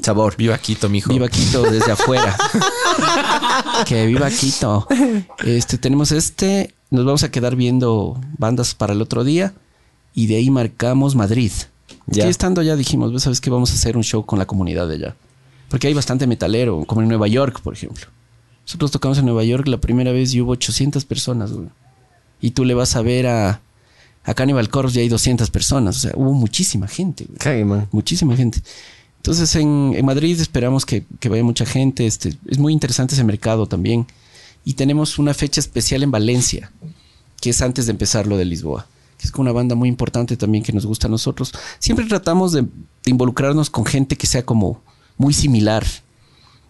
Sabor. 0.00 0.36
Viva 0.36 0.56
Quito, 0.58 0.88
mijo. 0.88 1.12
Viva 1.12 1.28
Quito 1.28 1.62
desde 1.62 1.92
afuera. 1.92 2.36
que 3.86 4.06
viva 4.06 4.30
Quito. 4.30 4.86
Este, 5.44 5.76
tenemos 5.78 6.12
este. 6.12 6.74
Nos 6.90 7.04
vamos 7.04 7.22
a 7.24 7.30
quedar 7.30 7.56
viendo 7.56 8.20
bandas 8.38 8.74
para 8.74 8.92
el 8.92 9.02
otro 9.02 9.24
día. 9.24 9.54
Y 10.14 10.26
de 10.26 10.36
ahí 10.36 10.50
marcamos 10.50 11.14
Madrid. 11.14 11.52
Ya. 12.06 12.28
Estando 12.28 12.62
ya 12.62 12.76
dijimos, 12.76 13.10
"Pues, 13.10 13.22
¿sabes 13.22 13.40
qué? 13.40 13.50
Vamos 13.50 13.70
a 13.70 13.74
hacer 13.74 13.96
un 13.96 14.02
show 14.02 14.24
con 14.24 14.38
la 14.38 14.46
comunidad 14.46 14.88
de 14.88 14.94
allá. 14.94 15.16
Porque 15.68 15.86
hay 15.86 15.94
bastante 15.94 16.26
metalero, 16.26 16.84
como 16.84 17.00
en 17.02 17.08
Nueva 17.08 17.28
York, 17.28 17.60
por 17.62 17.74
ejemplo. 17.74 18.06
Nosotros 18.66 18.90
tocamos 18.90 19.18
en 19.18 19.24
Nueva 19.24 19.44
York 19.44 19.66
la 19.68 19.78
primera 19.78 20.12
vez 20.12 20.34
y 20.34 20.40
hubo 20.40 20.52
800 20.52 21.04
personas, 21.04 21.52
güey. 21.52 21.68
Y 22.40 22.50
tú 22.52 22.64
le 22.64 22.74
vas 22.74 22.94
a 22.96 23.02
ver 23.02 23.26
a, 23.26 23.60
a 24.24 24.34
Cannibal 24.34 24.68
Corpse 24.68 24.98
y 24.98 25.02
hay 25.02 25.08
200 25.08 25.50
personas. 25.50 25.96
O 25.96 26.00
sea, 26.00 26.12
hubo 26.14 26.32
muchísima 26.32 26.88
gente, 26.88 27.24
güey. 27.24 27.38
Cague, 27.38 27.64
man. 27.64 27.88
Muchísima 27.92 28.36
gente. 28.36 28.60
Entonces 29.16 29.54
en, 29.56 29.94
en 29.96 30.04
Madrid 30.04 30.40
esperamos 30.40 30.84
que, 30.84 31.04
que 31.20 31.28
vaya 31.28 31.44
mucha 31.44 31.64
gente. 31.64 32.06
Este, 32.06 32.36
es 32.48 32.58
muy 32.58 32.72
interesante 32.72 33.14
ese 33.14 33.24
mercado 33.24 33.66
también. 33.66 34.06
Y 34.64 34.74
tenemos 34.74 35.18
una 35.18 35.34
fecha 35.34 35.60
especial 35.60 36.02
en 36.02 36.10
Valencia, 36.10 36.70
que 37.40 37.50
es 37.50 37.62
antes 37.62 37.86
de 37.86 37.92
empezar 37.92 38.26
lo 38.26 38.36
de 38.36 38.44
Lisboa. 38.44 38.86
Que 39.22 39.28
es 39.28 39.34
una 39.36 39.52
banda 39.52 39.74
muy 39.76 39.88
importante 39.88 40.36
también 40.36 40.64
que 40.64 40.72
nos 40.72 40.84
gusta 40.84 41.06
a 41.06 41.10
nosotros. 41.10 41.52
Siempre 41.78 42.04
tratamos 42.06 42.52
de, 42.52 42.62
de 42.62 43.10
involucrarnos 43.10 43.70
con 43.70 43.84
gente 43.86 44.16
que 44.16 44.26
sea 44.26 44.44
como 44.44 44.82
muy 45.16 45.32
similar 45.32 45.86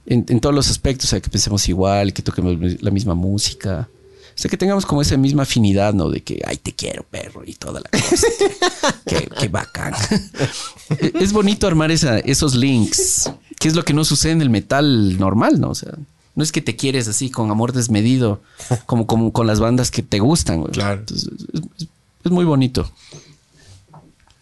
en, 0.06 0.24
en 0.28 0.38
todos 0.40 0.54
los 0.54 0.68
aspectos. 0.70 1.06
O 1.06 1.10
sea, 1.10 1.20
que 1.20 1.30
pensemos 1.30 1.68
igual, 1.68 2.12
que 2.12 2.22
toquemos 2.22 2.56
la 2.82 2.90
misma 2.90 3.14
música. 3.14 3.88
O 4.34 4.38
sea, 4.38 4.50
que 4.50 4.56
tengamos 4.56 4.86
como 4.86 5.02
esa 5.02 5.16
misma 5.18 5.42
afinidad, 5.42 5.92
¿no? 5.92 6.08
De 6.08 6.22
que, 6.22 6.40
ay, 6.46 6.56
te 6.56 6.72
quiero, 6.72 7.02
perro, 7.04 7.42
y 7.46 7.52
toda 7.54 7.80
la 7.80 7.90
cosa. 7.90 8.26
qué, 9.06 9.28
qué 9.38 9.48
bacán. 9.50 9.92
es 11.20 11.32
bonito 11.32 11.66
armar 11.66 11.90
esa, 11.90 12.18
esos 12.18 12.54
links, 12.54 13.30
que 13.58 13.68
es 13.68 13.74
lo 13.74 13.84
que 13.84 13.92
no 13.92 14.04
sucede 14.04 14.32
en 14.32 14.42
el 14.42 14.50
metal 14.50 15.18
normal, 15.18 15.60
¿no? 15.60 15.68
O 15.70 15.74
sea, 15.74 15.92
no 16.34 16.42
es 16.42 16.50
que 16.50 16.62
te 16.62 16.76
quieres 16.76 17.08
así 17.08 17.30
con 17.30 17.50
amor 17.50 17.72
desmedido, 17.74 18.40
como, 18.86 19.06
como 19.06 19.32
con 19.32 19.46
las 19.46 19.60
bandas 19.60 19.90
que 19.90 20.02
te 20.02 20.18
gustan, 20.18 20.60
güey. 20.60 20.72
Claro. 20.72 21.00
Entonces, 21.00 21.28
es, 21.52 21.60
es- 21.78 21.88
es 22.24 22.30
muy 22.30 22.44
bonito. 22.44 22.90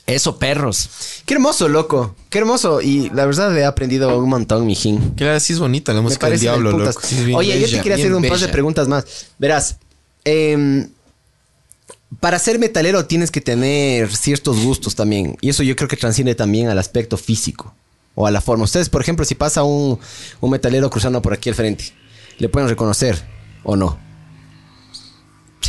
Eso, 0.07 0.39
perros. 0.39 0.91
Qué 1.25 1.35
hermoso, 1.35 1.69
loco. 1.69 2.17
Qué 2.31 2.39
hermoso. 2.39 2.81
Y 2.81 3.11
la 3.11 3.27
verdad 3.27 3.57
he 3.57 3.65
aprendido 3.65 4.19
un 4.19 4.29
montón, 4.29 4.67
mijín. 4.67 5.15
Claro, 5.17 5.39
sí 5.39 5.53
es 5.53 5.61
bonita 5.61 5.93
la 5.93 6.01
música 6.01 6.29
del 6.29 6.41
diablo, 6.41 6.73
loco. 6.73 7.01
Sí, 7.01 7.19
es 7.19 7.25
bien 7.25 7.39
Oye, 7.39 7.61
yo 7.61 7.69
te 7.69 7.77
quería 7.81 7.95
hacer 7.95 8.13
un 8.13 8.27
par 8.27 8.39
de 8.39 8.49
preguntas 8.49 8.89
más. 8.89 9.05
Verás, 9.39 9.77
em, 10.25 10.89
para 12.19 12.41
ser 12.41 12.59
metalero 12.59 13.07
tienes 13.07 13.31
que 13.31 13.41
tener 13.41 14.13
ciertos 14.15 14.59
gustos 14.65 14.97
también. 14.97 15.37
Y 15.41 15.51
eso 15.51 15.63
yo 15.63 15.77
creo 15.77 15.89
que 15.89 15.97
transciende 15.97 16.35
también 16.35 16.69
al 16.69 16.79
aspecto 16.79 17.17
físico. 17.17 17.75
o 18.17 18.27
a 18.27 18.31
la 18.33 18.41
forma. 18.41 18.65
Ustedes, 18.65 18.91
por 18.91 19.01
ejemplo, 19.01 19.25
si 19.25 19.37
pasa 19.37 19.63
un, 19.63 19.99
un 20.41 20.51
metalero 20.51 20.91
cruzando 20.91 21.23
por 21.23 21.33
aquí 21.33 21.49
al 21.49 21.55
frente, 21.55 21.85
¿le 22.39 22.49
pueden 22.49 22.69
reconocer 22.69 23.25
o 23.63 23.77
no? 23.77 23.99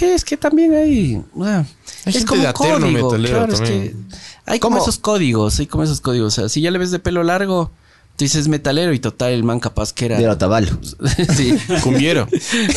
Sí, 0.01 0.07
es 0.07 0.25
que 0.25 0.35
también 0.35 0.73
hay. 0.73 1.21
ah, 1.41 1.63
Hay 2.05 2.15
es 2.17 2.25
como 2.25 2.51
código. 2.53 3.11
metalero 3.11 3.37
Claro, 3.37 3.53
es 3.53 3.59
también. 3.59 3.81
que 4.09 4.15
hay 4.47 4.59
como 4.59 4.77
esos 4.79 4.97
códigos, 4.97 5.59
hay 5.59 5.67
como 5.67 5.83
esos 5.83 6.01
códigos. 6.01 6.33
O 6.37 6.41
sea, 6.41 6.49
si 6.49 6.59
ya 6.61 6.71
le 6.71 6.79
ves 6.79 6.89
de 6.89 6.97
pelo 6.97 7.21
largo, 7.23 7.69
tú 8.17 8.25
dices 8.25 8.47
metalero 8.47 8.93
y 8.93 8.99
total, 8.99 9.31
el 9.31 9.43
man 9.43 9.59
capaz 9.59 9.93
que 9.93 10.05
era. 10.05 10.17
De 10.17 10.27
Otavalo. 10.27 10.75
sí. 11.37 11.55
Cumbiero. 11.83 12.27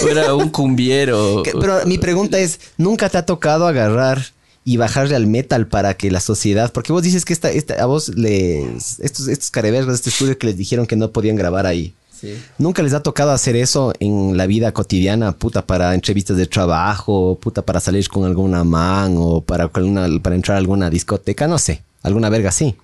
O 0.04 0.08
era 0.08 0.34
un 0.34 0.50
cumbiero. 0.50 1.42
Que- 1.42 1.52
Pero 1.58 1.86
mi 1.86 1.96
pregunta 1.96 2.38
es, 2.38 2.60
¿nunca 2.76 3.08
te 3.08 3.16
ha 3.16 3.24
tocado 3.24 3.66
agarrar 3.66 4.26
y 4.66 4.76
bajarle 4.76 5.16
al 5.16 5.26
metal 5.26 5.66
para 5.66 5.94
que 5.94 6.10
la 6.10 6.20
sociedad, 6.20 6.72
porque 6.72 6.92
vos 6.92 7.02
dices 7.02 7.24
que 7.24 7.32
esta, 7.32 7.50
esta- 7.50 7.82
a 7.82 7.86
vos 7.86 8.08
les, 8.16 9.00
estos, 9.00 9.28
estos 9.28 9.50
carevergas 9.50 9.88
de 9.88 9.94
este 9.94 10.10
estudio 10.10 10.36
que 10.38 10.46
les 10.48 10.56
dijeron 10.58 10.86
que 10.86 10.96
no 10.96 11.10
podían 11.10 11.36
grabar 11.36 11.66
ahí. 11.66 11.94
Sí. 12.24 12.42
¿Nunca 12.58 12.82
les 12.82 12.94
ha 12.94 13.02
tocado 13.02 13.32
hacer 13.32 13.54
eso 13.54 13.92
en 14.00 14.36
la 14.36 14.46
vida 14.46 14.72
cotidiana, 14.72 15.32
puta, 15.32 15.66
para 15.66 15.94
entrevistas 15.94 16.38
de 16.38 16.46
trabajo, 16.46 17.38
puta, 17.38 17.60
para 17.62 17.80
salir 17.80 18.08
con 18.08 18.24
alguna 18.24 18.64
man 18.64 19.16
o 19.18 19.42
para, 19.42 19.68
para 19.68 20.34
entrar 20.34 20.56
a 20.56 20.58
alguna 20.58 20.88
discoteca? 20.88 21.46
No 21.46 21.58
sé, 21.58 21.82
alguna 22.02 22.30
verga 22.30 22.48
así. 22.48 22.76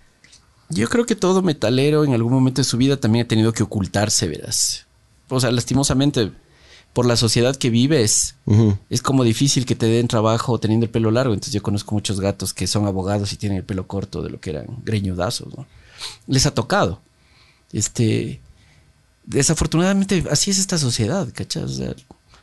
Yo 0.68 0.88
creo 0.88 1.06
que 1.06 1.16
todo 1.16 1.42
metalero 1.42 2.04
en 2.04 2.12
algún 2.12 2.32
momento 2.32 2.60
de 2.60 2.64
su 2.64 2.76
vida 2.76 2.98
también 2.98 3.24
ha 3.24 3.28
tenido 3.28 3.52
que 3.52 3.62
ocultarse, 3.62 4.28
verás. 4.28 4.86
O 5.28 5.40
sea, 5.40 5.50
lastimosamente, 5.50 6.32
por 6.92 7.06
la 7.06 7.16
sociedad 7.16 7.56
que 7.56 7.70
vives, 7.70 8.34
es 8.88 9.00
como 9.00 9.24
difícil 9.24 9.64
que 9.64 9.74
te 9.74 9.86
den 9.86 10.06
trabajo 10.06 10.58
teniendo 10.60 10.84
el 10.84 10.90
pelo 10.90 11.10
largo. 11.10 11.32
Entonces 11.32 11.54
yo 11.54 11.62
conozco 11.62 11.94
muchos 11.94 12.20
gatos 12.20 12.52
que 12.52 12.66
son 12.66 12.86
abogados 12.86 13.32
y 13.32 13.36
tienen 13.36 13.58
el 13.58 13.64
pelo 13.64 13.86
corto 13.86 14.22
de 14.22 14.30
lo 14.30 14.40
que 14.40 14.50
eran 14.50 14.66
greñudazos, 14.84 15.56
¿no? 15.56 15.66
Les 16.26 16.46
ha 16.46 16.54
tocado. 16.54 17.00
Este. 17.72 18.40
Desafortunadamente, 19.30 20.24
así 20.30 20.50
es 20.50 20.58
esta 20.58 20.76
sociedad, 20.76 21.28
¿cachas? 21.32 21.64
O 21.64 21.68
sea, 21.68 21.94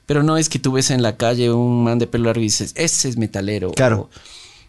pero 0.05 0.23
no 0.23 0.37
es 0.37 0.47
que 0.47 0.57
tú 0.57 0.71
ves 0.71 0.89
en 0.89 1.01
la 1.01 1.17
calle 1.17 1.51
un 1.51 1.83
man 1.83 1.99
de 1.99 2.07
pelo 2.07 2.25
largo 2.25 2.39
y 2.39 2.45
dices, 2.45 2.71
ese 2.75 3.09
es 3.09 3.17
metalero. 3.17 3.71
Claro. 3.71 4.09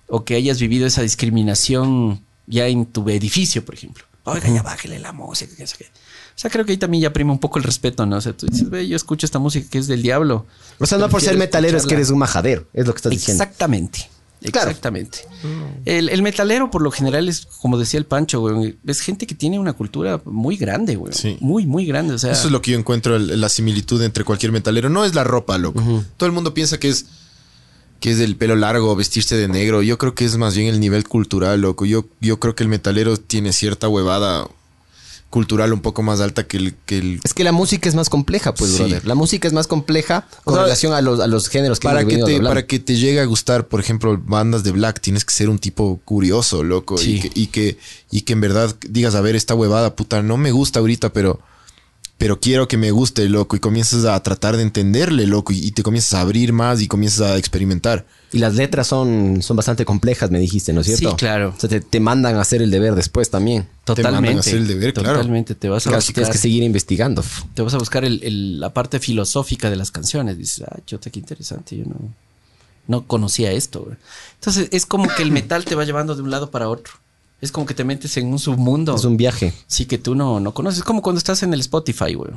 O, 0.09 0.17
o 0.17 0.25
que 0.25 0.35
hayas 0.35 0.59
vivido 0.59 0.87
esa 0.87 1.03
discriminación 1.03 2.25
ya 2.47 2.67
en 2.67 2.87
tu 2.87 3.09
edificio, 3.09 3.65
por 3.65 3.77
ejemplo. 3.77 4.05
Oiga, 4.25 4.49
ya 4.49 4.63
bájele 4.63 4.99
la 4.99 5.13
música. 5.13 5.55
que. 5.57 5.65
O 5.65 6.41
sea, 6.41 6.51
creo 6.51 6.65
que 6.65 6.73
ahí 6.73 6.79
también 6.79 7.03
ya 7.03 7.13
prima 7.13 7.33
un 7.33 7.39
poco 7.39 7.59
el 7.59 7.65
respeto, 7.65 8.05
¿no? 8.05 8.17
O 8.17 8.21
sea, 8.21 8.37
tú 8.37 8.47
dices, 8.47 8.69
ve, 8.69 8.87
yo 8.87 8.97
escucho 8.97 9.25
esta 9.25 9.39
música 9.39 9.69
que 9.71 9.79
es 9.79 9.87
del 9.87 10.03
diablo. 10.03 10.47
O 10.79 10.87
sea, 10.87 10.99
no 10.99 11.09
por 11.09 11.23
ser 11.23 11.37
metalero 11.39 11.79
es 11.79 11.87
que 11.87 11.95
eres 11.95 12.11
un 12.11 12.19
majadero, 12.19 12.67
es 12.73 12.87
lo 12.87 12.93
que 12.93 12.99
estás 12.99 13.11
diciendo. 13.11 13.43
Exactamente. 13.43 14.11
Claro. 14.53 14.71
Exactamente. 14.71 15.21
El, 15.85 16.09
el 16.09 16.23
metalero, 16.23 16.71
por 16.71 16.83
lo 16.83 16.91
general, 16.91 17.29
es, 17.29 17.47
como 17.61 17.79
decía 17.79 17.99
el 17.99 18.07
Pancho, 18.07 18.41
güey, 18.41 18.77
es 18.87 19.01
gente 19.01 19.27
que 19.27 19.35
tiene 19.35 19.59
una 19.59 19.73
cultura 19.73 20.21
muy 20.25 20.57
grande, 20.57 20.97
güey. 20.97 21.13
Sí. 21.13 21.37
Muy, 21.41 21.67
muy 21.67 21.87
grande. 21.87 22.15
O 22.15 22.19
sea, 22.19 22.33
Eso 22.33 22.47
es 22.47 22.53
lo 22.53 22.63
que 22.63 22.71
yo 22.73 22.79
encuentro 22.79 23.17
el- 23.17 23.41
la 23.41 23.49
similitud 23.49 24.01
entre 24.03 24.25
cualquier 24.25 24.53
metalero. 24.53 24.89
No 24.89 25.05
es 25.05 25.15
la 25.15 25.25
ropa, 25.25 25.59
loco. 25.59 25.83
Todo 26.17 26.27
el 26.27 26.33
mundo 26.33 26.55
piensa 26.55 26.79
que 26.79 26.89
es 26.89 27.07
que 28.01 28.13
es 28.13 28.21
el 28.21 28.37
pelo 28.37 28.55
largo, 28.55 28.95
vestirse 28.95 29.37
de 29.37 29.49
negro. 29.49 29.83
Yo 29.83 29.99
creo 29.99 30.15
que 30.15 30.25
es 30.25 30.37
más 30.37 30.55
bien 30.57 30.69
el 30.73 30.79
nivel 30.79 31.03
cultural, 31.09 31.61
loco. 31.61 31.85
Yo, 31.85 32.07
yo 32.21 32.39
creo 32.39 32.55
que 32.55 32.63
el 32.63 32.69
metalero 32.69 33.17
tiene 33.17 33.53
cierta 33.53 33.89
huevada 33.89 34.47
cultural 35.31 35.73
un 35.75 35.81
poco 35.81 36.03
más 36.03 36.21
alta 36.21 36.47
que 36.47 36.57
el, 36.57 36.75
que 36.87 36.99
el 36.99 37.21
Es 37.23 37.35
que 37.35 37.45
la 37.45 37.53
música 37.53 37.89
es 37.89 37.95
más 37.95 38.09
compleja, 38.09 38.55
pues, 38.55 38.71
Sí. 38.71 38.79
brother. 38.79 39.07
La 39.07 39.15
música 39.15 39.47
es 39.47 39.53
más 39.55 39.67
compleja 39.67 40.27
con 40.45 40.55
O 40.55 40.57
sea, 40.57 40.65
relación 40.65 40.93
a 40.95 41.03
los, 41.03 41.21
a 41.21 41.27
los 41.27 41.49
géneros 41.49 41.81
que 41.81 41.87
para 41.89 42.01
hemos 42.01 42.13
que 42.13 42.17
te 42.19 42.23
hablando. 42.25 42.49
para 42.49 42.67
que 42.67 42.79
te 42.79 42.97
llegue 42.97 43.21
a 43.21 43.25
gustar, 43.27 43.69
por 43.69 43.79
ejemplo, 43.81 44.19
bandas 44.25 44.65
de 44.65 44.71
black, 44.73 45.01
tienes 45.01 45.25
que 45.27 45.35
ser 45.35 45.51
un 45.51 45.59
tipo 45.59 46.01
curioso, 46.05 46.63
loco, 46.65 46.97
Sí. 46.97 47.17
y, 47.17 47.21
que, 47.21 47.31
y 47.41 47.47
que 47.49 47.79
y 48.11 48.21
que 48.23 48.33
en 48.33 48.41
verdad 48.41 48.75
digas, 48.89 49.15
a 49.15 49.21
ver, 49.21 49.37
esta 49.37 49.55
huevada, 49.55 49.95
puta, 49.97 50.23
no 50.23 50.39
me 50.39 50.51
gusta 50.51 50.81
ahorita, 50.81 51.13
pero 51.13 51.41
pero 52.19 52.41
quiero 52.41 52.67
que 52.69 52.77
me 52.77 52.91
guste, 52.91 53.29
loco, 53.29 53.55
y 53.57 53.61
comienzas 53.61 54.05
a 54.05 54.21
tratar 54.23 54.57
de 54.57 54.63
entenderle, 54.65 55.27
loco, 55.27 55.53
y, 55.53 55.59
y 55.65 55.71
te 55.71 55.83
comienzas 55.83 56.15
a 56.15 56.21
abrir 56.21 56.53
más 56.53 56.81
y 56.83 56.89
comienzas 56.89 57.31
a 57.31 57.37
experimentar. 57.39 58.05
Y 58.33 58.39
las 58.39 58.55
letras 58.57 58.87
son, 58.89 59.41
son 59.41 59.57
bastante 59.57 59.85
complejas, 59.85 60.31
me 60.31 60.39
dijiste, 60.39 60.73
¿no 60.73 60.81
es 60.83 60.89
cierto? 60.89 61.11
Sí, 61.11 61.17
claro. 61.17 61.55
O 61.57 61.61
sea, 61.61 61.69
te, 61.71 61.81
te 61.81 62.01
mandan 62.01 62.35
a 62.37 62.41
hacer 62.43 62.61
el 62.61 62.71
deber 62.71 62.95
después 62.95 63.31
también. 63.31 63.67
totalmente. 63.85 64.17
mandan 64.21 64.37
a 64.37 64.41
hacer 64.41 64.57
el 64.57 64.67
deber, 64.67 64.93
claro. 64.93 65.15
Totalmente. 65.17 65.55
Te 65.55 65.69
vas 65.71 65.87
a 65.87 65.91
Claro, 65.91 65.99
buscar, 66.01 66.15
tienes 66.15 66.33
que 66.33 66.39
seguir 66.39 66.63
investigando. 66.65 67.25
te 67.55 67.63
vas 67.63 67.73
a 67.73 67.79
buscar 67.79 68.05
el- 68.05 68.23
el- 68.25 68.61
la 68.61 68.75
parte 68.75 68.99
filosófica 69.01 69.71
de 69.71 69.77
las 69.77 69.91
canciones. 69.91 70.37
Dices, 70.37 70.65
ah, 70.71 70.77
chota, 70.85 71.09
qué 71.11 71.21
interesante. 71.21 71.77
Yo 71.79 71.85
no, 71.87 71.97
no 72.89 73.07
conocía 73.07 73.53
esto. 73.53 73.83
güey". 73.85 73.97
Entonces, 74.35 74.69
es 74.73 74.85
como 74.87 75.09
que 75.09 75.23
el 75.23 75.31
metal 75.31 75.65
te 75.65 75.75
va 75.75 75.85
llevando 75.85 76.15
de 76.17 76.23
un 76.23 76.31
lado 76.31 76.51
para 76.51 76.69
otro. 76.69 76.95
Es 77.41 77.53
como 77.53 77.67
que 77.67 77.75
te 77.75 77.85
metes 77.85 78.17
en 78.17 78.27
un 78.27 78.39
submundo. 78.39 78.97
Es 78.97 79.05
un 79.05 79.17
viaje. 79.17 79.53
Sí, 79.67 79.87
que 79.87 79.99
tú 79.99 80.15
no, 80.15 80.41
no 80.41 80.53
conoces. 80.55 80.79
Es 80.79 80.85
como 80.85 81.03
cuando 81.03 81.19
estás 81.19 81.43
en 81.43 81.55
el 81.55 81.61
Spotify, 81.61 82.15
güey. 82.15 82.33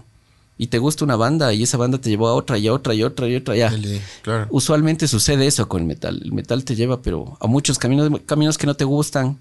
Y 0.58 0.68
te 0.68 0.78
gusta 0.78 1.04
una 1.04 1.16
banda 1.16 1.54
y 1.54 1.64
esa 1.64 1.78
banda 1.78 1.98
te 1.98 2.10
llevó 2.10 2.28
a 2.28 2.36
otra 2.36 2.58
y 2.60 2.68
a 2.68 2.74
otra 2.74 2.94
y 2.94 3.02
a 3.02 3.08
otra 3.08 3.28
y 3.28 3.34
a 3.34 3.38
otra. 3.40 3.56
Ya. 3.56 3.74
Claro. 4.22 4.48
Usualmente 4.52 5.08
sucede 5.08 5.48
eso 5.48 5.68
con 5.68 5.82
el 5.82 5.88
metal. 5.88 6.22
El 6.24 6.34
metal 6.34 6.64
te 6.64 6.76
lleva, 6.76 7.02
pero 7.02 7.36
a 7.40 7.48
muchos 7.48 7.80
caminos, 7.80 8.12
caminos 8.28 8.60
que 8.60 8.68
no 8.68 8.76
te 8.76 8.84
gustan. 8.84 9.40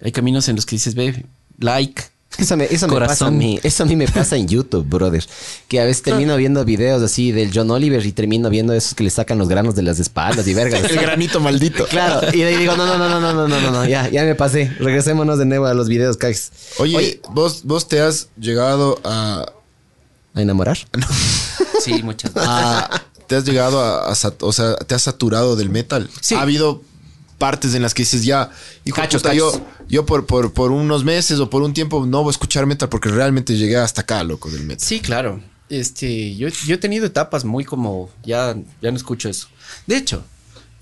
Hay 0.00 0.10
caminos 0.10 0.48
en 0.48 0.56
los 0.56 0.66
que 0.66 0.74
dices, 0.74 0.96
ve, 0.96 1.26
like. 1.58 2.02
Eso 2.36 2.56
me, 2.56 2.64
eso 2.66 2.86
me 2.86 2.98
pasa 3.00 3.26
a 3.26 3.30
mí. 3.30 3.58
Eso 3.62 3.82
a 3.82 3.86
mí 3.86 3.96
me 3.96 4.06
pasa 4.06 4.36
en 4.36 4.46
YouTube, 4.46 4.86
brother. 4.86 5.24
Que 5.66 5.80
a 5.80 5.84
veces 5.84 6.02
termino 6.02 6.36
viendo 6.36 6.64
videos 6.64 7.02
así 7.02 7.32
del 7.32 7.50
John 7.52 7.70
Oliver 7.70 8.04
y 8.04 8.12
termino 8.12 8.48
viendo 8.50 8.72
esos 8.74 8.94
que 8.94 9.02
le 9.02 9.10
sacan 9.10 9.38
los 9.38 9.48
granos 9.48 9.74
de 9.74 9.82
las 9.82 9.98
espaldas 9.98 10.46
y 10.46 10.54
vergas. 10.54 10.84
El 10.90 11.00
granito 11.00 11.40
maldito. 11.40 11.86
Claro, 11.86 12.28
y 12.32 12.38
de 12.38 12.46
ahí 12.46 12.56
digo, 12.56 12.76
no, 12.76 12.86
no, 12.86 12.96
no, 12.96 13.08
no, 13.08 13.20
no, 13.20 13.32
no, 13.32 13.48
no, 13.48 13.60
no, 13.60 13.70
no, 13.70 13.84
ya, 13.86 14.08
ya 14.08 14.22
me 14.24 14.34
pasé. 14.34 14.70
Regresémonos 14.78 15.38
de 15.38 15.46
nuevo 15.46 15.66
a 15.66 15.74
los 15.74 15.88
videos, 15.88 16.16
cags. 16.16 16.52
Oye, 16.78 17.20
vos 17.30 17.62
vos 17.64 17.88
te 17.88 18.00
has 18.00 18.28
llegado 18.38 19.00
a 19.04 19.46
¿A 20.34 20.42
enamorar? 20.42 20.78
Sí, 21.80 22.02
muchas 22.02 22.32
a- 22.36 23.02
te 23.26 23.36
has 23.36 23.44
llegado 23.44 23.80
a, 23.80 24.10
a 24.12 24.16
o 24.40 24.52
sea, 24.52 24.74
te 24.76 24.94
has 24.94 25.02
saturado 25.02 25.54
del 25.56 25.70
metal. 25.70 26.08
Sí. 26.20 26.34
Ha 26.34 26.42
habido 26.42 26.82
partes 27.38 27.74
en 27.74 27.82
las 27.82 27.94
que 27.94 28.02
dices 28.02 28.24
ya, 28.24 28.50
hijo 28.84 28.96
Cachos, 28.96 29.22
puta, 29.22 29.32
cachos. 29.34 29.54
yo, 29.54 29.66
yo 29.88 30.06
por, 30.06 30.26
por, 30.26 30.52
por 30.52 30.72
unos 30.72 31.04
meses 31.04 31.38
o 31.38 31.48
por 31.48 31.62
un 31.62 31.72
tiempo 31.72 32.04
no 32.04 32.22
voy 32.22 32.30
a 32.30 32.32
escuchar 32.32 32.66
metal 32.66 32.88
porque 32.88 33.08
realmente 33.08 33.56
llegué 33.56 33.76
hasta 33.76 34.02
acá, 34.02 34.24
loco, 34.24 34.50
del 34.50 34.64
metal. 34.64 34.86
Sí, 34.86 35.00
claro. 35.00 35.40
Este, 35.68 36.34
yo, 36.36 36.48
yo 36.48 36.74
he 36.74 36.78
tenido 36.78 37.06
etapas 37.06 37.44
muy 37.44 37.64
como, 37.64 38.10
ya, 38.24 38.56
ya 38.82 38.90
no 38.90 38.96
escucho 38.96 39.28
eso. 39.28 39.48
De 39.86 39.96
hecho, 39.96 40.24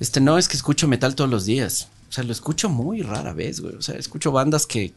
este, 0.00 0.20
no 0.20 0.38
es 0.38 0.48
que 0.48 0.56
escucho 0.56 0.88
metal 0.88 1.14
todos 1.14 1.30
los 1.30 1.44
días. 1.44 1.88
O 2.08 2.12
sea, 2.12 2.24
lo 2.24 2.32
escucho 2.32 2.68
muy 2.68 3.02
rara 3.02 3.32
vez, 3.32 3.60
güey. 3.60 3.74
O 3.74 3.82
sea, 3.82 3.96
escucho 3.96 4.32
bandas 4.32 4.66
que 4.66 4.94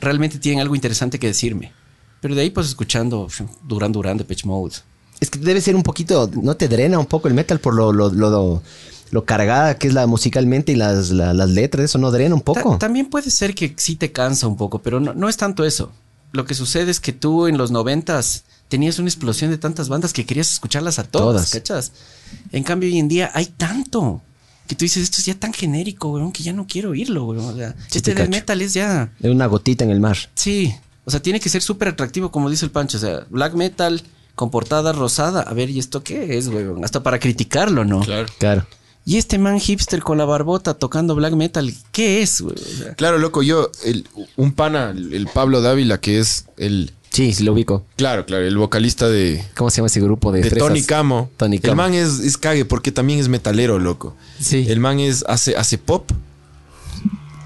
realmente 0.00 0.38
tienen 0.38 0.60
algo 0.60 0.74
interesante 0.74 1.18
que 1.18 1.26
decirme. 1.26 1.72
Pero 2.20 2.34
de 2.34 2.42
ahí, 2.42 2.50
pues, 2.50 2.68
escuchando 2.68 3.28
Duran 3.62 3.92
Duran 3.92 4.16
de 4.16 4.24
Pitch 4.24 4.44
Mode. 4.44 4.76
Es 5.20 5.30
que 5.30 5.38
debe 5.38 5.60
ser 5.60 5.76
un 5.76 5.82
poquito, 5.82 6.30
¿no 6.42 6.56
te 6.56 6.68
drena 6.68 6.98
un 6.98 7.06
poco 7.06 7.28
el 7.28 7.34
metal 7.34 7.60
por 7.60 7.74
lo, 7.74 7.92
lo, 7.92 8.10
lo, 8.10 8.30
lo, 8.30 8.62
lo 9.14 9.24
cargada 9.24 9.76
que 9.78 9.86
es 9.86 9.94
la 9.94 10.06
musicalmente 10.06 10.72
y 10.72 10.74
las, 10.76 11.10
la- 11.10 11.32
las 11.32 11.48
letras? 11.50 11.84
¿Eso 11.84 11.98
no 11.98 12.10
drena 12.10 12.34
un 12.34 12.40
poco? 12.40 12.72
Ta- 12.72 12.78
también 12.78 13.06
puede 13.06 13.30
ser 13.30 13.54
que 13.54 13.72
sí 13.76 13.96
te 13.96 14.10
cansa 14.12 14.46
un 14.48 14.56
poco, 14.56 14.80
pero 14.80 14.98
no, 15.00 15.14
no 15.14 15.28
es 15.28 15.36
tanto 15.36 15.64
eso. 15.64 15.92
Lo 16.32 16.44
que 16.44 16.54
sucede 16.54 16.90
es 16.90 16.98
que 17.00 17.12
tú 17.12 17.46
en 17.46 17.56
los 17.56 17.70
noventas 17.70 18.42
tenías 18.68 18.98
una 18.98 19.08
explosión 19.08 19.50
de 19.52 19.58
tantas 19.58 19.88
bandas 19.88 20.12
que 20.12 20.26
querías 20.26 20.52
escucharlas 20.52 20.98
a 20.98 21.04
todas, 21.04 21.50
Todas. 21.50 21.50
¿cachas? 21.52 21.92
En 22.50 22.64
cambio, 22.64 22.88
hoy 22.88 22.98
en 22.98 23.06
día 23.08 23.30
hay 23.34 23.46
tanto 23.46 24.20
que 24.66 24.74
tú 24.74 24.84
dices, 24.84 25.02
esto 25.04 25.18
es 25.18 25.26
ya 25.26 25.34
tan 25.34 25.52
genérico, 25.52 26.10
weón, 26.10 26.32
que 26.32 26.42
ya 26.42 26.52
no 26.52 26.66
quiero 26.66 26.90
oírlo, 26.90 27.24
weón. 27.26 27.44
O 27.44 27.56
sea, 27.56 27.74
Sí 27.88 27.98
este 27.98 28.14
cacho. 28.14 28.30
metal 28.30 28.62
es 28.62 28.74
ya... 28.74 29.12
Es 29.20 29.30
una 29.30 29.46
gotita 29.46 29.84
en 29.84 29.90
el 29.90 30.00
mar. 30.00 30.16
Sí, 30.34 30.74
o 31.04 31.10
sea, 31.10 31.20
tiene 31.22 31.38
que 31.38 31.48
ser 31.50 31.62
súper 31.62 31.88
atractivo, 31.88 32.30
como 32.32 32.50
dice 32.50 32.64
el 32.64 32.70
Pancho. 32.72 32.96
O 32.96 33.00
sea, 33.00 33.26
black 33.30 33.52
metal 33.54 34.02
con 34.34 34.50
portada 34.50 34.92
rosada. 34.92 35.42
A 35.42 35.52
ver, 35.52 35.68
¿y 35.70 35.78
esto 35.78 36.02
qué 36.02 36.36
es, 36.38 36.48
weón? 36.48 36.82
Hasta 36.84 37.02
para 37.02 37.20
criticarlo, 37.20 37.84
¿no? 37.84 38.00
Claro. 38.00 38.26
Claro. 38.38 38.66
Y 39.06 39.18
este 39.18 39.38
man 39.38 39.60
hipster 39.60 40.00
con 40.02 40.16
la 40.16 40.24
barbota 40.24 40.74
tocando 40.74 41.14
black 41.14 41.34
metal, 41.34 41.72
¿qué 41.92 42.22
es? 42.22 42.40
O 42.40 42.50
sea, 42.56 42.94
Claro, 42.94 43.18
loco, 43.18 43.42
yo, 43.42 43.70
el, 43.84 44.06
un 44.36 44.52
pana, 44.52 44.90
el, 44.90 45.12
el 45.12 45.26
Pablo 45.26 45.60
Dávila, 45.60 46.00
que 46.00 46.18
es 46.20 46.46
el, 46.56 46.92
Sí, 47.10 47.32
sí 47.34 47.44
lo 47.44 47.52
ubico. 47.52 47.84
claro, 47.96 48.24
claro, 48.26 48.44
el 48.44 48.56
vocalista 48.56 49.08
de, 49.08 49.44
¿Cómo 49.56 49.68
se 49.70 49.76
llama 49.76 49.86
ese 49.88 50.00
grupo 50.00 50.32
de, 50.32 50.40
de 50.40 50.48
fresas? 50.50 50.68
Tony 50.68 50.82
Camo. 50.82 51.30
Tony 51.36 51.56
El 51.56 51.62
Camo. 51.62 51.76
man 51.76 51.92
es, 51.94 52.18
es 52.20 52.38
cague 52.38 52.64
porque 52.64 52.92
también 52.92 53.18
es 53.20 53.28
metalero, 53.28 53.78
loco. 53.78 54.16
Sí. 54.40 54.64
El 54.68 54.80
man 54.80 54.98
es, 54.98 55.22
hace, 55.28 55.54
hace 55.56 55.76
pop 55.78 56.10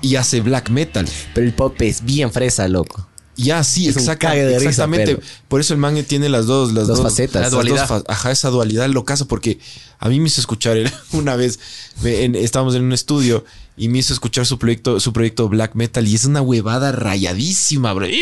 y 0.00 0.14
hace 0.16 0.40
black 0.40 0.70
metal. 0.70 1.08
Pero 1.34 1.46
el 1.46 1.52
pop 1.54 1.74
es 1.82 2.04
bien 2.04 2.30
fresa, 2.30 2.68
loco. 2.68 3.07
Ya, 3.40 3.62
sí, 3.62 3.86
Es 3.88 3.94
un 3.96 4.02
exacta- 4.02 4.28
cague 4.28 4.44
de 4.44 4.58
risa, 4.58 4.70
exactamente. 4.70 5.14
pero- 5.16 5.26
Por 5.46 5.60
eso 5.60 5.72
el 5.72 5.78
man 5.78 5.94
tiene 6.04 6.28
las 6.28 6.46
dos, 6.46 6.72
las 6.72 6.88
Dos 6.88 6.98
dos 6.98 7.06
facetas. 7.06 7.40
las 7.40 7.52
La 7.52 7.56
dos 7.56 7.64
dualidad. 7.66 7.86
fa- 7.86 8.02
ajá, 8.12 8.32
esa 8.32 8.50
dualidad 8.50 8.88
lo 8.88 9.04
caso 9.04 9.28
porque 9.28 9.60
a 10.00 10.08
mí 10.08 10.18
me 10.18 10.26
hizo 10.26 10.40
escuchar 10.40 10.76
él 10.76 10.90
una 11.12 11.36
vez. 11.36 11.60
me- 12.02 12.24
en- 12.24 12.34
estábamos 12.34 12.74
en 12.74 12.82
un 12.82 12.92
estudio 12.92 13.44
y 13.76 13.86
me 13.88 13.98
hizo 13.98 14.12
escuchar 14.12 14.44
su 14.44 14.58
proyecto, 14.58 14.98
su 14.98 15.12
proyecto 15.12 15.48
black 15.48 15.76
metal 15.76 16.08
y 16.08 16.16
es 16.16 16.24
una 16.24 16.42
huevada 16.42 16.90
rayadísima, 16.90 17.92
bro. 17.92 18.06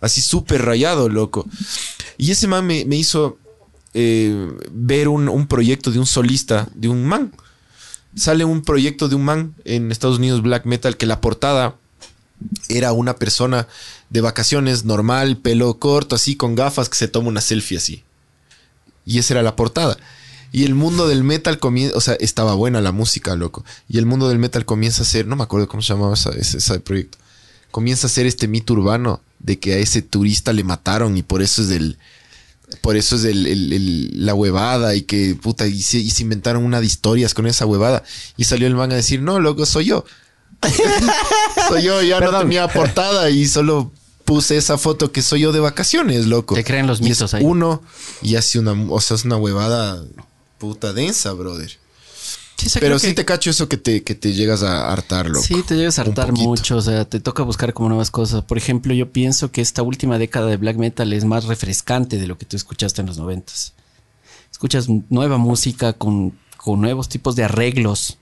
Así 0.00 0.20
súper 0.20 0.64
rayado, 0.64 1.08
loco. 1.08 1.46
Y 2.18 2.30
ese 2.30 2.46
man 2.48 2.66
me, 2.66 2.84
me 2.84 2.96
hizo 2.96 3.38
eh, 3.94 4.48
ver 4.72 5.08
un, 5.08 5.28
un 5.28 5.46
proyecto 5.46 5.90
de 5.90 5.98
un 5.98 6.06
solista, 6.06 6.68
de 6.74 6.88
un 6.88 7.04
man. 7.04 7.32
Sale 8.14 8.44
un 8.44 8.62
proyecto 8.62 9.08
de 9.08 9.14
un 9.14 9.24
man 9.24 9.54
en 9.64 9.90
Estados 9.92 10.18
Unidos, 10.18 10.42
black 10.42 10.64
metal, 10.66 10.96
que 10.96 11.06
la 11.06 11.20
portada 11.20 11.76
era 12.68 12.92
una 12.92 13.16
persona 13.16 13.66
de 14.10 14.20
vacaciones 14.20 14.84
normal, 14.84 15.36
pelo 15.38 15.78
corto, 15.78 16.16
así, 16.16 16.36
con 16.36 16.54
gafas, 16.54 16.88
que 16.88 16.96
se 16.96 17.08
toma 17.08 17.28
una 17.28 17.40
selfie 17.40 17.78
así. 17.78 18.02
Y 19.04 19.18
esa 19.18 19.34
era 19.34 19.42
la 19.42 19.56
portada. 19.56 19.96
Y 20.52 20.64
el 20.64 20.74
mundo 20.74 21.08
del 21.08 21.24
metal 21.24 21.58
comienza, 21.58 21.96
o 21.96 22.00
sea, 22.00 22.14
estaba 22.14 22.54
buena 22.54 22.80
la 22.80 22.92
música, 22.92 23.34
loco. 23.36 23.64
Y 23.88 23.98
el 23.98 24.06
mundo 24.06 24.28
del 24.28 24.38
metal 24.38 24.64
comienza 24.64 25.02
a 25.02 25.06
ser, 25.06 25.26
no 25.26 25.36
me 25.36 25.42
acuerdo 25.42 25.68
cómo 25.68 25.82
se 25.82 25.92
llamaba 25.92 26.14
ese, 26.14 26.58
ese 26.58 26.80
proyecto. 26.80 27.18
Comienza 27.70 28.06
a 28.06 28.10
ser 28.10 28.26
este 28.26 28.48
mito 28.48 28.72
urbano 28.72 29.20
de 29.38 29.58
que 29.58 29.74
a 29.74 29.78
ese 29.78 30.02
turista 30.02 30.52
le 30.52 30.64
mataron 30.64 31.16
y 31.16 31.22
por 31.22 31.42
eso 31.42 31.62
es 31.62 31.68
del, 31.68 31.98
por 32.80 32.96
eso 32.96 33.16
es 33.16 33.24
el- 33.24 33.46
el- 33.46 33.72
el- 33.72 34.26
la 34.26 34.34
huevada 34.34 34.94
y 34.94 35.02
que 35.02 35.34
puta, 35.34 35.66
y 35.66 35.82
se, 35.82 35.98
y 35.98 36.10
se 36.10 36.22
inventaron 36.22 36.64
una 36.64 36.80
de 36.80 36.86
historias 36.86 37.34
con 37.34 37.46
esa 37.46 37.66
huevada. 37.66 38.02
Y 38.36 38.44
salió 38.44 38.66
el 38.66 38.74
man 38.76 38.92
a 38.92 38.96
decir, 38.96 39.20
no, 39.20 39.40
loco, 39.40 39.66
soy 39.66 39.86
yo. 39.86 40.04
Soy 41.68 41.82
yo, 41.82 42.02
ya 42.02 42.20
no 42.20 42.38
tenía 42.38 42.68
portada 42.68 43.30
y 43.30 43.46
solo 43.46 43.92
puse 44.24 44.56
esa 44.56 44.76
foto 44.78 45.12
que 45.12 45.22
soy 45.22 45.40
yo 45.40 45.52
de 45.52 45.60
vacaciones, 45.60 46.26
loco. 46.26 46.54
Te 46.54 46.64
creen 46.64 46.86
los 46.86 47.00
mitos 47.00 47.32
ahí. 47.34 47.44
Uno 47.44 47.82
y 48.22 48.36
hace 48.36 48.58
una, 48.58 48.72
o 48.90 49.00
sea, 49.00 49.16
es 49.16 49.24
una 49.24 49.36
huevada 49.36 50.02
puta 50.58 50.92
densa, 50.92 51.32
brother. 51.32 51.70
Sí, 52.56 52.70
Pero 52.80 52.98
sí 52.98 53.08
que- 53.08 53.14
te 53.14 53.24
cacho 53.26 53.50
eso 53.50 53.68
que 53.68 53.76
te, 53.76 54.02
que 54.02 54.14
te 54.14 54.32
llegas 54.32 54.62
a 54.62 54.90
hartar, 54.90 55.28
loco. 55.28 55.44
Sí, 55.46 55.62
te 55.62 55.76
llegas 55.76 55.98
a 55.98 56.02
hartar 56.02 56.32
mucho, 56.32 56.78
o 56.78 56.80
sea, 56.80 57.04
te 57.04 57.20
toca 57.20 57.42
buscar 57.42 57.74
como 57.74 57.90
nuevas 57.90 58.10
cosas. 58.10 58.42
Por 58.44 58.56
ejemplo, 58.56 58.94
yo 58.94 59.12
pienso 59.12 59.52
que 59.52 59.60
esta 59.60 59.82
última 59.82 60.18
década 60.18 60.46
de 60.46 60.56
black 60.56 60.76
metal 60.78 61.12
es 61.12 61.26
más 61.26 61.44
refrescante 61.44 62.16
de 62.16 62.26
lo 62.26 62.38
que 62.38 62.46
tú 62.46 62.56
escuchaste 62.56 63.02
en 63.02 63.08
los 63.08 63.18
noventas. 63.18 63.74
Escuchas 64.50 64.86
nueva 65.10 65.36
música 65.36 65.92
con, 65.92 66.38
con 66.56 66.80
nuevos 66.80 67.10
tipos 67.10 67.36
de 67.36 67.44
arreglos, 67.44 68.16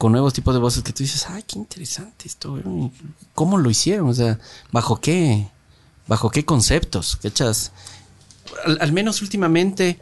con 0.00 0.12
nuevos 0.12 0.32
tipos 0.32 0.54
de 0.54 0.60
voces 0.60 0.82
que 0.82 0.94
tú 0.94 1.02
dices, 1.02 1.26
ay, 1.28 1.44
qué 1.46 1.58
interesante 1.58 2.26
esto, 2.26 2.52
güey. 2.52 2.90
¿cómo 3.34 3.58
lo 3.58 3.68
hicieron? 3.68 4.08
O 4.08 4.14
sea, 4.14 4.38
¿bajo 4.72 4.98
qué? 4.98 5.46
¿Bajo 6.06 6.30
qué 6.30 6.46
conceptos? 6.46 7.16
¿Cachas? 7.16 7.72
Al, 8.64 8.78
al 8.80 8.92
menos 8.92 9.20
últimamente, 9.20 10.00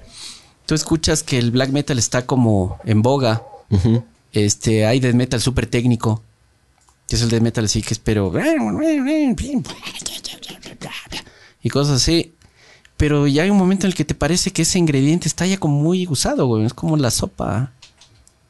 tú 0.67 0.77
escuchas 0.77 1.25
que 1.25 1.37
el 1.37 1.51
black 1.51 1.71
metal 1.71 1.99
está 1.99 2.27
como 2.27 2.79
en 2.85 3.03
boga. 3.03 3.43
Este, 4.33 4.87
hay 4.87 5.01
death 5.01 5.17
metal 5.17 5.41
súper 5.41 5.67
técnico. 5.67 6.23
Que 7.09 7.17
es 7.17 7.23
el 7.23 7.31
death 7.31 7.43
metal 7.43 7.65
así 7.65 7.83
que 7.83 7.93
espero. 7.93 8.31
Y 11.61 11.71
cosas 11.71 12.01
así. 12.01 12.37
Pero 12.97 13.27
ya 13.27 13.43
hay 13.43 13.51
un 13.51 13.59
momento 13.59 13.87
en 13.87 13.91
el 13.91 13.97
que 13.97 14.05
te 14.05 14.15
parece 14.15 14.53
que 14.53 14.63
ese 14.63 14.79
ingrediente 14.79 15.27
está 15.27 15.45
ya 15.45 15.59
como 15.59 15.83
muy 15.83 16.07
usado, 16.07 16.47
güey. 16.47 16.67
Es 16.67 16.73
como 16.73 16.97
la 16.97 17.11
sopa. 17.11 17.73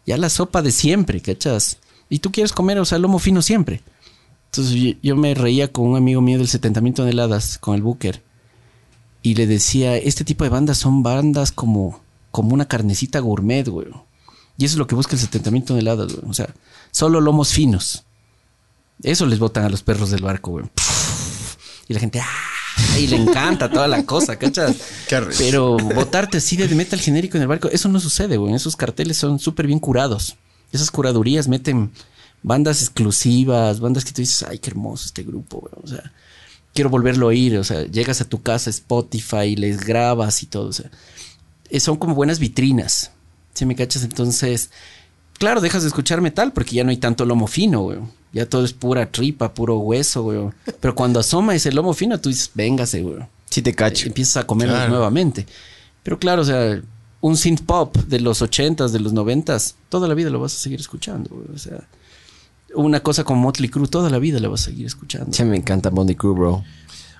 Ya 0.09 0.17
la 0.17 0.31
sopa 0.31 0.63
de 0.63 0.73
siempre, 0.73 1.21
¿cachas? 1.21 1.77
Y 2.09 2.21
tú 2.21 2.33
quieres 2.33 2.53
comer, 2.53 2.79
o 2.79 2.87
sea, 2.87 2.97
lomo 2.97 3.19
fino 3.19 3.43
siempre. 3.43 3.83
Entonces 4.47 4.97
yo, 5.03 5.17
me 5.17 5.35
reía 5.35 5.71
con 5.71 5.85
un 5.85 5.97
amigo 5.99 6.23
mío 6.23 6.39
del 6.39 6.49
70 6.49 6.81
mil 6.81 6.95
toneladas, 6.95 7.59
con 7.59 7.75
el 7.75 7.83
Booker. 7.83 8.23
Y 9.23 9.35
le 9.35 9.47
decía, 9.47 9.99
este 9.99 10.25
tipo 10.25 10.45
de 10.45 10.49
bandas 10.49 10.79
son 10.79 11.03
bandas 11.03 11.53
como, 11.53 12.01
como 12.31 12.55
una 12.55 12.67
carnecita 12.67 13.19
gourmet, 13.19 13.69
güey. 13.69 13.89
Y 14.57 14.65
eso 14.65 14.77
es 14.77 14.79
lo 14.79 14.87
que 14.87 14.95
busca 14.95 15.13
el 15.13 15.21
70 15.21 15.51
mil 15.51 15.65
toneladas, 15.65 16.15
güey. 16.15 16.31
O 16.31 16.33
sea, 16.33 16.55
solo 16.91 17.21
lomos 17.21 17.53
finos. 17.53 18.05
Eso 19.03 19.27
les 19.27 19.39
botan 19.39 19.67
a 19.67 19.69
los 19.69 19.83
perros 19.83 20.09
del 20.09 20.23
barco, 20.23 20.53
güey. 20.53 20.65
Y 21.87 21.93
la 21.93 22.01
gente, 22.01 22.19
¡ah! 22.21 22.58
Y 22.99 23.07
le 23.07 23.17
encanta 23.17 23.71
toda 23.71 23.89
la 23.89 24.05
cosa, 24.05 24.37
¿cachas? 24.37 24.77
Qué. 25.09 25.21
Pero 25.39 25.77
botarte 25.77 26.39
así 26.39 26.57
de 26.57 26.69
metal 26.75 27.01
genérico 27.01 27.37
en 27.37 27.43
el 27.43 27.49
barco, 27.49 27.69
eso 27.69 27.89
no 27.89 28.01
sucede, 28.01 28.37
güey. 28.37 28.55
Esos 28.55 28.77
carteles 28.77 29.17
son 29.17 29.39
súper 29.39 29.67
bien 29.67 29.79
curados. 29.79 30.37
Esas 30.73 30.91
curadurías 30.91 31.49
meten 31.49 31.91
bandas 32.43 32.83
exclusivas, 32.83 33.81
bandas 33.81 34.05
que 34.05 34.13
tú 34.13 34.23
dices, 34.23 34.45
ay, 34.49 34.59
qué 34.59 34.71
hermoso 34.71 35.07
este 35.07 35.23
grupo, 35.23 35.61
güey. 35.61 35.73
O 35.83 35.87
sea, 35.87 36.13
quiero 36.75 36.91
volverlo 36.91 37.27
a 37.27 37.29
oír. 37.31 37.59
O 37.59 37.65
sea, 37.65 37.85
llegas 37.85 38.21
a 38.21 38.29
tu 38.29 38.43
casa, 38.43 38.71
Spotify, 38.71 39.57
les 39.57 39.81
grabas 39.81 40.43
y 40.43 40.47
todo. 40.47 40.69
O 40.69 40.73
sea, 40.73 40.91
eh, 41.71 41.81
son 41.81 41.97
como 41.97 42.15
buenas 42.15 42.39
vitrinas. 42.39 43.13
¿Sí 43.55 43.67
me 43.67 43.75
cachas? 43.75 44.05
Entonces, 44.05 44.71
claro, 45.39 45.61
dejas 45.61 45.83
de 45.83 45.89
escuchar 45.89 46.21
metal 46.21 46.53
porque 46.53 46.75
ya 46.77 46.85
no 46.85 46.91
hay 46.91 46.97
tanto 46.99 47.25
lomo 47.25 47.47
fino, 47.47 47.81
güey. 47.83 47.99
Ya 48.33 48.47
todo 48.47 48.65
es 48.65 48.73
pura 48.75 49.11
tripa, 49.11 49.55
puro 49.55 49.79
hueso, 49.79 50.23
güey. 50.23 50.51
Pero 50.81 50.95
cuando 50.95 51.21
asoma 51.21 51.55
ese 51.55 51.73
lomo 51.73 51.95
fino, 51.95 52.21
tú 52.21 52.29
dices, 52.29 52.51
véngase, 52.55 53.03
güey. 53.03 53.17
Sí 53.49 53.63
te 53.63 53.75
cacho. 53.75 54.07
Empiezas 54.07 54.37
a 54.39 54.47
comerlos 54.47 54.77
Claro. 54.77 54.91
nuevamente. 54.93 55.47
Pero 56.03 56.19
claro, 56.19 56.43
o 56.43 56.45
sea, 56.45 56.81
un 57.21 57.37
synth 57.37 57.63
pop 57.63 57.97
de 57.97 58.21
los 58.21 58.43
80s, 58.43 58.91
de 58.91 59.01
los 59.01 59.15
90s, 59.15 59.75
toda 59.89 60.07
la 60.09 60.15
vida 60.15 60.29
lo 60.31 60.41
vas 60.41 60.55
a 60.55 60.59
seguir 60.59 60.79
escuchando, 60.81 61.31
güey. 61.31 61.47
O 61.55 61.59
sea, 61.59 61.89
una 62.75 63.01
cosa 63.01 63.25
como 63.25 63.41
Motley 63.41 63.71
Crue, 63.71 63.89
toda 63.89 64.11
la 64.11 64.19
vida 64.19 64.39
la 64.41 64.49
vas 64.49 64.63
a 64.63 64.65
seguir 64.67 64.87
escuchando. 64.87 65.33
Sí, 65.33 65.43
me 65.45 65.57
encanta 65.57 65.89
Bondi 65.91 66.15
Crew, 66.15 66.35
bro. 66.35 66.65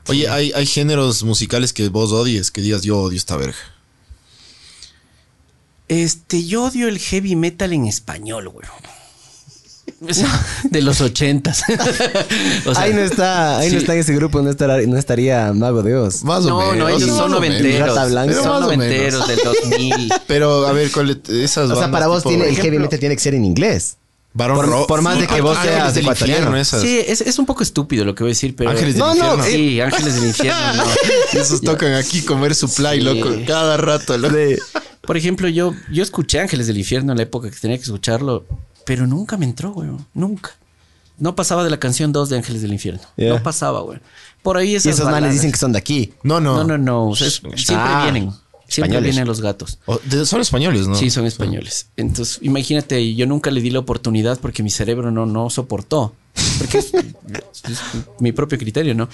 Oye, 0.09 0.29
hay, 0.29 0.53
hay 0.53 0.67
géneros 0.67 1.23
musicales 1.23 1.73
que 1.73 1.89
vos 1.89 2.13
odies, 2.13 2.51
que 2.51 2.61
digas 2.61 2.83
yo 2.83 2.99
odio 2.99 3.17
esta 3.17 3.37
verga. 3.37 3.57
Este, 5.89 6.45
yo 6.45 6.65
odio 6.65 6.89
el 6.89 6.99
heavy 6.99 7.35
metal 7.37 7.73
en 7.73 7.87
español, 7.87 8.49
güey. 8.49 8.67
O 10.09 10.15
sea, 10.15 10.29
de 10.65 10.81
los 10.83 11.01
80s. 11.01 11.65
O 12.67 12.75
sea, 12.75 12.85
ahí 12.85 12.93
no 12.95 13.01
está, 13.01 13.59
ahí 13.59 13.73
no 13.73 13.79
está 13.79 13.95
en 13.95 14.01
ese 14.01 14.15
grupo, 14.15 14.41
no, 14.43 14.51
estará, 14.51 14.81
no 14.83 14.97
estaría 14.97 15.53
Mago 15.53 15.83
de 15.83 15.97
Oz. 15.97 16.23
Más 16.23 16.45
o 16.45 16.51
No, 16.51 16.59
menos. 16.61 16.77
no, 16.77 16.89
ellos 16.89 17.09
más 17.09 17.17
son 17.19 17.31
noventeros. 17.33 17.95
Son 18.45 18.61
noventeros 18.63 19.27
del 19.27 19.41
2000. 19.43 20.13
Pero 20.29 20.67
a 20.69 20.73
ver, 20.73 20.93
¿cuál 20.93 21.11
es- 21.11 21.29
esas 21.31 21.71
O 21.71 21.77
sea, 21.77 21.91
para 21.91 22.07
vos 22.07 22.19
tipo- 22.23 22.29
tiene, 22.29 22.49
el 22.49 22.57
heavy 22.57 22.79
metal 22.79 22.99
tiene 23.01 23.17
que 23.17 23.21
ser 23.23 23.35
en 23.35 23.45
inglés. 23.45 23.97
Por- 24.37 24.67
Ro- 24.69 24.87
por 24.87 25.03
más 25.03 25.19
de 25.19 25.27
que 25.27 25.41
vos 25.41 25.59
seas 25.61 25.95
del 25.95 26.05
ecuatoriano. 26.05 26.39
infierno, 26.43 26.57
esas. 26.61 26.83
Sí, 26.83 27.01
es, 27.07 27.21
es 27.23 27.39
un 27.39 27.47
poco 27.47 27.63
estúpido 27.63 28.05
lo 28.05 28.15
que 28.15 28.23
voy 28.23 28.31
a 28.31 28.33
decir, 28.35 28.55
pero. 28.55 28.71
Ángeles 28.71 28.95
del 28.95 29.01
No, 29.01 29.15
no, 29.15 29.35
infierno. 29.35 29.45
Sí, 29.45 29.81
Ángeles 29.81 30.15
del 30.15 30.25
Infierno, 30.29 30.75
no. 30.75 30.85
Esos 31.41 31.61
tocan 31.61 31.95
aquí 31.95 32.23
comer 32.23 32.55
supply, 32.55 32.99
Sí. 32.99 33.01
loco, 33.01 33.31
cada 33.47 33.77
rato. 33.79 34.17
loco. 34.19 34.37
Por 35.03 35.17
ejemplo, 35.17 35.49
yo, 35.49 35.75
yo 35.91 36.03
escuché 36.03 36.39
Ángeles 36.41 36.67
del 36.67 36.79
Infierno 36.79 37.13
en 37.13 37.17
la 37.19 37.23
época 37.25 37.51
que 37.51 37.57
tenía 37.57 37.79
que 37.79 37.85
escucharlo, 37.85 38.45
pero 38.85 39.07
nunca 39.07 39.37
me 39.37 39.47
entró, 39.47 39.73
güey. 39.73 39.89
Nunca. 40.15 40.51
No 41.19 41.35
pasaba 41.35 41.65
de 41.65 41.71
la 41.71 41.81
canción 41.81 42.13
2 42.13 42.29
de 42.29 42.37
Ángeles 42.37 42.63
del 42.63 42.73
Infierno. 42.73 43.01
Yeah. 43.17 43.31
No 43.35 43.43
pasaba, 43.43 43.81
güey. 43.81 43.99
Por 44.43 44.57
ahí 44.57 44.73
Y 44.73 44.77
esas 44.77 44.93
esos 44.93 45.05
manes 45.07 45.15
baladas. 45.17 45.35
dicen 45.35 45.51
que 45.51 45.59
son 45.59 45.73
de 45.73 45.79
aquí. 45.79 46.13
No, 46.23 46.39
no. 46.39 46.59
No, 46.59 46.65
no, 46.65 46.79
no. 46.79 47.09
o 47.09 47.17
sea, 47.17 47.27
es- 47.27 47.41
siempre 47.57 47.77
Ah, 47.77 48.03
vienen. 48.05 48.31
Siempre 48.69 48.91
españoles. 48.91 49.15
vienen 49.15 49.27
los 49.27 49.41
gatos. 49.41 49.79
Son 50.27 50.43
españoles, 50.43 50.87
¿no? 50.87 50.95
Sí, 50.95 51.09
son 51.09 51.25
españoles. 51.25 51.89
Entonces, 51.97 52.39
imagínate, 52.43 53.15
yo 53.15 53.27
nunca 53.27 53.51
le 53.51 53.63
di 53.63 53.71
la 53.71 53.79
oportunidad 53.79 54.39
porque 54.39 54.63
mi 54.63 54.69
cerebro 54.69 55.11
no, 55.11 55.25
no 55.25 55.49
soportó. 55.49 56.15
Porque 56.59 56.79
es, 56.79 56.93
es 57.65 57.81
mi 58.21 58.33
propio 58.33 58.59
criterio, 58.59 58.95
¿no? 58.95 59.09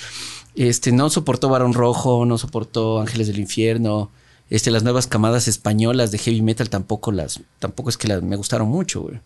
Este, 0.56 0.90
no 0.90 1.08
soportó 1.08 1.48
Barón 1.48 1.72
Rojo, 1.72 2.26
no 2.26 2.36
soportó 2.36 3.00
Ángeles 3.00 3.28
del 3.28 3.38
Infierno. 3.38 4.10
Este, 4.50 4.72
las 4.72 4.82
nuevas 4.82 5.06
camadas 5.06 5.46
españolas 5.46 6.10
de 6.10 6.18
heavy 6.18 6.42
metal 6.42 6.68
tampoco 6.68 7.12
las, 7.12 7.40
tampoco 7.60 7.90
es 7.90 7.96
que 7.96 8.08
las, 8.08 8.22
me 8.22 8.36
gustaron 8.36 8.68
mucho, 8.68 9.02
güey. 9.02 9.20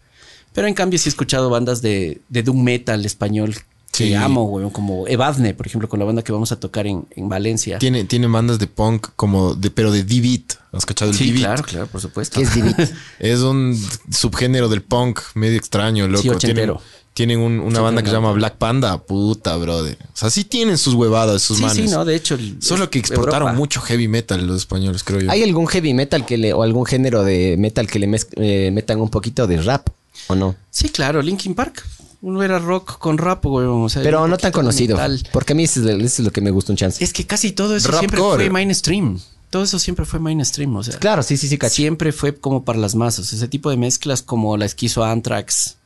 Pero 0.53 0.68
en 0.68 0.74
cambio 0.74 0.99
sí 0.99 1.09
he 1.09 1.11
escuchado 1.11 1.49
bandas 1.49 1.81
de, 1.81 2.20
de 2.29 2.43
doom 2.43 2.62
metal 2.62 3.05
español 3.07 3.55
que 3.99 4.09
Sí. 4.09 4.14
amo, 4.14 4.44
güey. 4.46 4.70
Como 4.70 5.07
Evadne, 5.09 5.55
por 5.55 5.66
ejemplo, 5.66 5.88
con 5.88 5.99
la 5.99 6.05
banda 6.05 6.22
que 6.22 6.32
vamos 6.32 6.53
a 6.53 6.61
tocar 6.61 6.86
en, 6.86 7.07
en 7.16 7.28
Valencia. 7.28 7.78
Tiene, 7.78 8.05
tiene 8.05 8.26
bandas 8.28 8.59
de 8.59 8.66
punk 8.68 9.09
como 9.16 9.55
de, 9.55 9.70
pero 9.70 9.90
de 9.90 10.05
D-Beat. 10.05 10.55
¿Has 10.72 10.86
cachado 10.86 11.11
el 11.11 11.16
Sí, 11.16 11.26
D-Beat? 11.32 11.44
claro, 11.44 11.62
claro, 11.64 11.86
por 11.88 12.01
supuesto. 12.01 12.38
Que 12.38 12.46
es 12.46 12.55
Divit. 12.55 12.76
Es 13.18 13.41
un 13.41 13.76
subgénero 14.11 14.68
del 14.68 14.83
punk 14.83 15.20
medio 15.34 15.57
extraño, 15.58 16.07
loco. 16.08 16.22
Sí, 16.22 16.30
tienen 16.38 16.72
tienen 17.14 17.41
un- 17.41 17.58
una 17.58 17.79
Sí, 17.79 17.83
banda 17.83 18.03
que 18.03 18.11
se 18.11 18.14
llama 18.14 18.30
Black 18.30 18.58
Panda. 18.58 18.99
Puta, 19.03 19.57
brother. 19.57 19.99
O 20.14 20.16
sea, 20.16 20.30
sí 20.30 20.45
tienen 20.45 20.79
sus 20.79 20.95
huevadas, 20.95 21.42
sus 21.42 21.57
Sí, 21.57 21.64
manes. 21.64 21.91
sí, 21.91 21.96
no, 21.96 22.04
de 22.04 22.14
hecho. 22.14 22.37
el- 22.37 22.62
Solo 22.62 22.91
que 22.91 23.00
exportaron 23.00 23.49
Europa. 23.49 23.58
mucho 23.58 23.80
heavy 23.80 24.07
metal 24.07 24.46
los 24.46 24.58
españoles, 24.58 25.03
creo 25.03 25.20
yo. 25.22 25.30
¿Hay 25.33 25.42
algún 25.42 25.66
heavy 25.66 25.95
metal 25.95 26.25
que 26.25 26.38
le, 26.38 26.53
o 26.53 26.62
algún 26.62 26.87
género 26.87 27.25
de 27.25 27.57
metal 27.58 27.88
que 27.88 27.99
le 27.99 28.07
mez- 28.07 28.29
eh, 28.37 28.70
metan 28.72 29.00
un 29.00 29.08
poquito 29.11 29.49
de 29.49 29.61
rap? 29.61 29.88
¿O 30.29 30.37
no? 30.37 30.54
Sí, 30.70 30.91
claro, 30.91 31.20
Linkin 31.20 31.54
Park. 31.57 31.84
Uno 32.20 32.42
era 32.42 32.58
rock 32.58 32.99
con 32.99 33.16
rap, 33.18 33.45
güey. 33.45 33.66
o 33.66 33.88
sea, 33.88 34.03
Pero 34.03 34.26
no 34.26 34.36
tan 34.38 34.50
conocido. 34.53 34.96
metal. 34.96 35.22
Porque 35.32 35.53
a 35.53 35.57
mí 35.57 35.64
eso 35.64 35.80
es, 35.80 35.86
eso 35.96 36.04
es 36.04 36.18
lo 36.20 36.32
que 36.32 36.40
me 36.40 36.50
gusta 36.50 36.72
un 36.72 36.76
chance. 36.76 37.03
Es 37.03 37.12
que 37.12 37.26
casi 37.26 37.53
todo 37.53 37.76
eso 37.76 37.96
siempre 37.99 38.18
core. 38.18 38.45
fue 38.45 38.50
mainstream. 38.50 39.20
Todo 39.50 39.62
eso 39.62 39.78
siempre 39.78 40.04
fue 40.04 40.18
mainstream, 40.20 40.74
o 40.76 40.82
sea. 40.82 40.99
Claro, 40.99 41.22
sí, 41.22 41.36
sí, 41.36 41.49
sí, 41.49 41.57
cacho. 41.57 41.74
Siempre 41.76 42.12
fue 42.12 42.34
como 42.36 42.64
para 42.64 42.78
las 42.78 42.95
masas. 42.95 43.32
Ese 43.32 43.49
tipo 43.49 43.70
de 43.70 43.76
mezclas 43.76 44.22
como 44.22 44.57
la 44.57 44.64
esquizo 44.66 45.04
Anthrax. 45.04 45.76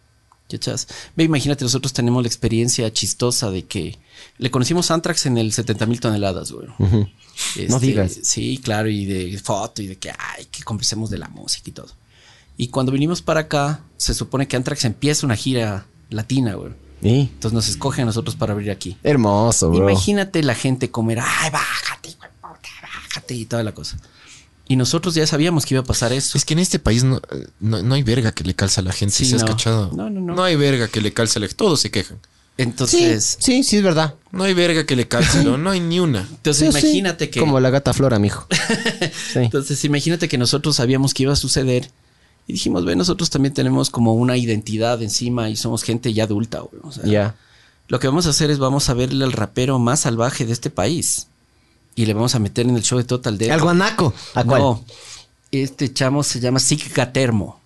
¿Cachas? 0.51 0.87
Ve, 1.17 1.25
imagínate, 1.25 1.65
nosotros 1.65 1.93
tenemos 1.95 2.23
la 2.23 2.27
experiencia 2.29 2.93
chistosa 2.93 3.51
de 3.51 3.65
que 3.65 3.99
le 4.39 4.51
conocimos 4.51 4.91
Anthrax 4.91 5.25
en 5.27 5.39
el 5.39 5.53
70 5.53 5.87
mil 5.87 6.01
toneladas, 6.01 6.53
güey. 6.53 6.67
Este, 7.57 7.69
No 7.69 7.79
digas. 7.79 8.19
Sí, 8.23 8.61
claro, 8.63 8.89
y 8.91 9.07
de 9.07 9.39
foto 9.39 9.81
y 9.81 9.87
de 9.87 9.97
que, 9.97 10.11
ay, 10.11 10.47
que 10.51 10.63
conversemos 10.63 11.09
de 11.09 11.19
la 11.19 11.29
música 11.29 11.71
y 11.71 11.73
todo. 11.73 11.89
Y 12.59 12.69
cuando 12.69 12.93
vinimos 12.93 13.23
para 13.23 13.41
acá, 13.41 13.81
se 13.97 14.13
supone 14.13 14.47
que 14.47 14.57
Anthrax 14.57 14.85
empieza 14.85 15.25
una 15.25 15.37
gira 15.37 15.87
latina, 16.13 16.55
güey. 16.55 16.73
Y 17.03 17.21
Entonces 17.23 17.53
nos 17.53 17.69
escogen 17.69 18.03
a 18.03 18.07
nosotros 18.07 18.37
para 18.37 18.53
abrir 18.53 18.71
aquí. 18.71 18.97
hermoso, 19.03 19.71
bro. 19.71 19.91
Imagínate 19.91 20.43
la 20.43 20.55
gente 20.55 20.91
comer, 20.91 21.19
ay, 21.21 21.51
bájate, 21.51 22.11
puta, 22.41 22.69
bájate 22.81 23.35
y 23.35 23.45
toda 23.47 23.63
la 23.65 23.73
cosa. 23.73 23.99
Y 24.69 24.77
nosotros 24.77 25.15
ya 25.15 25.27
sabíamos 25.27 25.67
que 25.67 25.75
iba 25.75 25.83
a 25.83 25.85
pasar 25.85 26.13
eso. 26.13 26.39
Es 26.39 26.45
que 26.45 26.55
en 26.55 26.61
este 26.61 26.79
país 26.79 27.03
no, 27.03 27.21
no, 27.61 27.83
no 27.83 27.95
hay 27.95 28.03
verga 28.05 28.33
que 28.33 28.45
le 28.45 28.55
calza 28.55 28.81
a 28.81 28.85
la 28.85 28.93
gente. 28.93 29.15
Sí, 29.17 29.25
¿Sí 29.27 29.35
has 29.35 29.43
no. 29.43 29.49
cachado? 29.49 29.91
No, 29.95 30.09
no, 30.09 30.21
no. 30.21 30.35
No 30.35 30.45
hay 30.45 30.55
verga 30.57 30.87
que 30.89 31.01
le 31.01 31.13
calza 31.13 31.39
a 31.39 31.41
la 31.41 31.47
gente. 31.49 31.57
Todos 31.59 31.81
se 31.81 31.91
quejan. 31.91 32.19
Entonces, 32.57 33.37
sí, 33.41 33.65
sí, 33.65 33.79
es 33.79 33.83
verdad. 33.83 34.15
No 34.31 34.45
hay 34.45 34.55
verga 34.55 34.87
que 34.87 34.95
le 34.95 35.09
calce, 35.09 35.43
¿no? 35.43 35.59
No 35.59 35.71
hay 35.71 35.81
ni 35.81 35.99
una. 36.01 36.21
entonces 36.31 36.73
Sí, 36.73 36.81
sí. 36.81 36.87
imagínate 36.87 37.29
que 37.31 37.41
Como 37.41 37.59
la 37.61 37.71
gata 37.71 37.93
Flora, 37.93 38.19
mijo. 38.19 38.47
Sí. 39.33 39.41
Entonces, 39.41 39.85
imagínate 39.85 40.29
que 40.29 40.39
nosotros 40.39 40.77
sabíamos 40.77 41.13
que 41.15 41.25
iba 41.25 41.33
a 41.33 41.37
suceder 41.37 41.91
y 42.47 42.55
dijimos, 42.55 42.85
ve, 42.85 42.97
nosotros 42.97 43.31
también 43.31 43.55
tenemos 43.55 43.91
como 43.91 44.15
una 44.15 44.37
identidad 44.37 45.03
encima 45.03 45.49
y 45.49 45.57
somos 45.57 45.83
gente 45.83 46.13
ya 46.13 46.25
adulta, 46.25 46.61
güey. 46.61 46.83
O 46.83 46.93
sea, 46.93 47.05
Ya. 47.05 47.35
Lo 47.89 47.99
que 48.01 48.07
vamos 48.07 48.27
a 48.27 48.31
hacer 48.31 48.51
es 48.51 48.59
vamos 48.59 48.89
a 48.89 48.95
verle 48.95 49.25
al 49.25 49.33
rapero 49.33 49.79
más 49.79 50.01
salvaje 50.01 50.47
de 50.47 50.53
este 50.53 50.71
país 50.71 51.27
y 51.95 52.07
le 52.07 52.15
vamos 52.15 52.35
a 52.35 52.39
meter 52.39 52.67
en 52.67 52.77
el 52.77 52.83
show 52.83 52.99
de 52.99 53.05
Total 53.05 53.37
Death. 53.37 53.51
Al 53.51 53.61
guanaco. 53.61 54.15
¿A 54.35 54.45
cuál? 54.45 54.63
No, 54.63 54.85
este 55.51 55.93
chamo 55.93 56.23
se 56.23 56.41
llama 56.41 56.59
Sigatermo. 56.59 57.61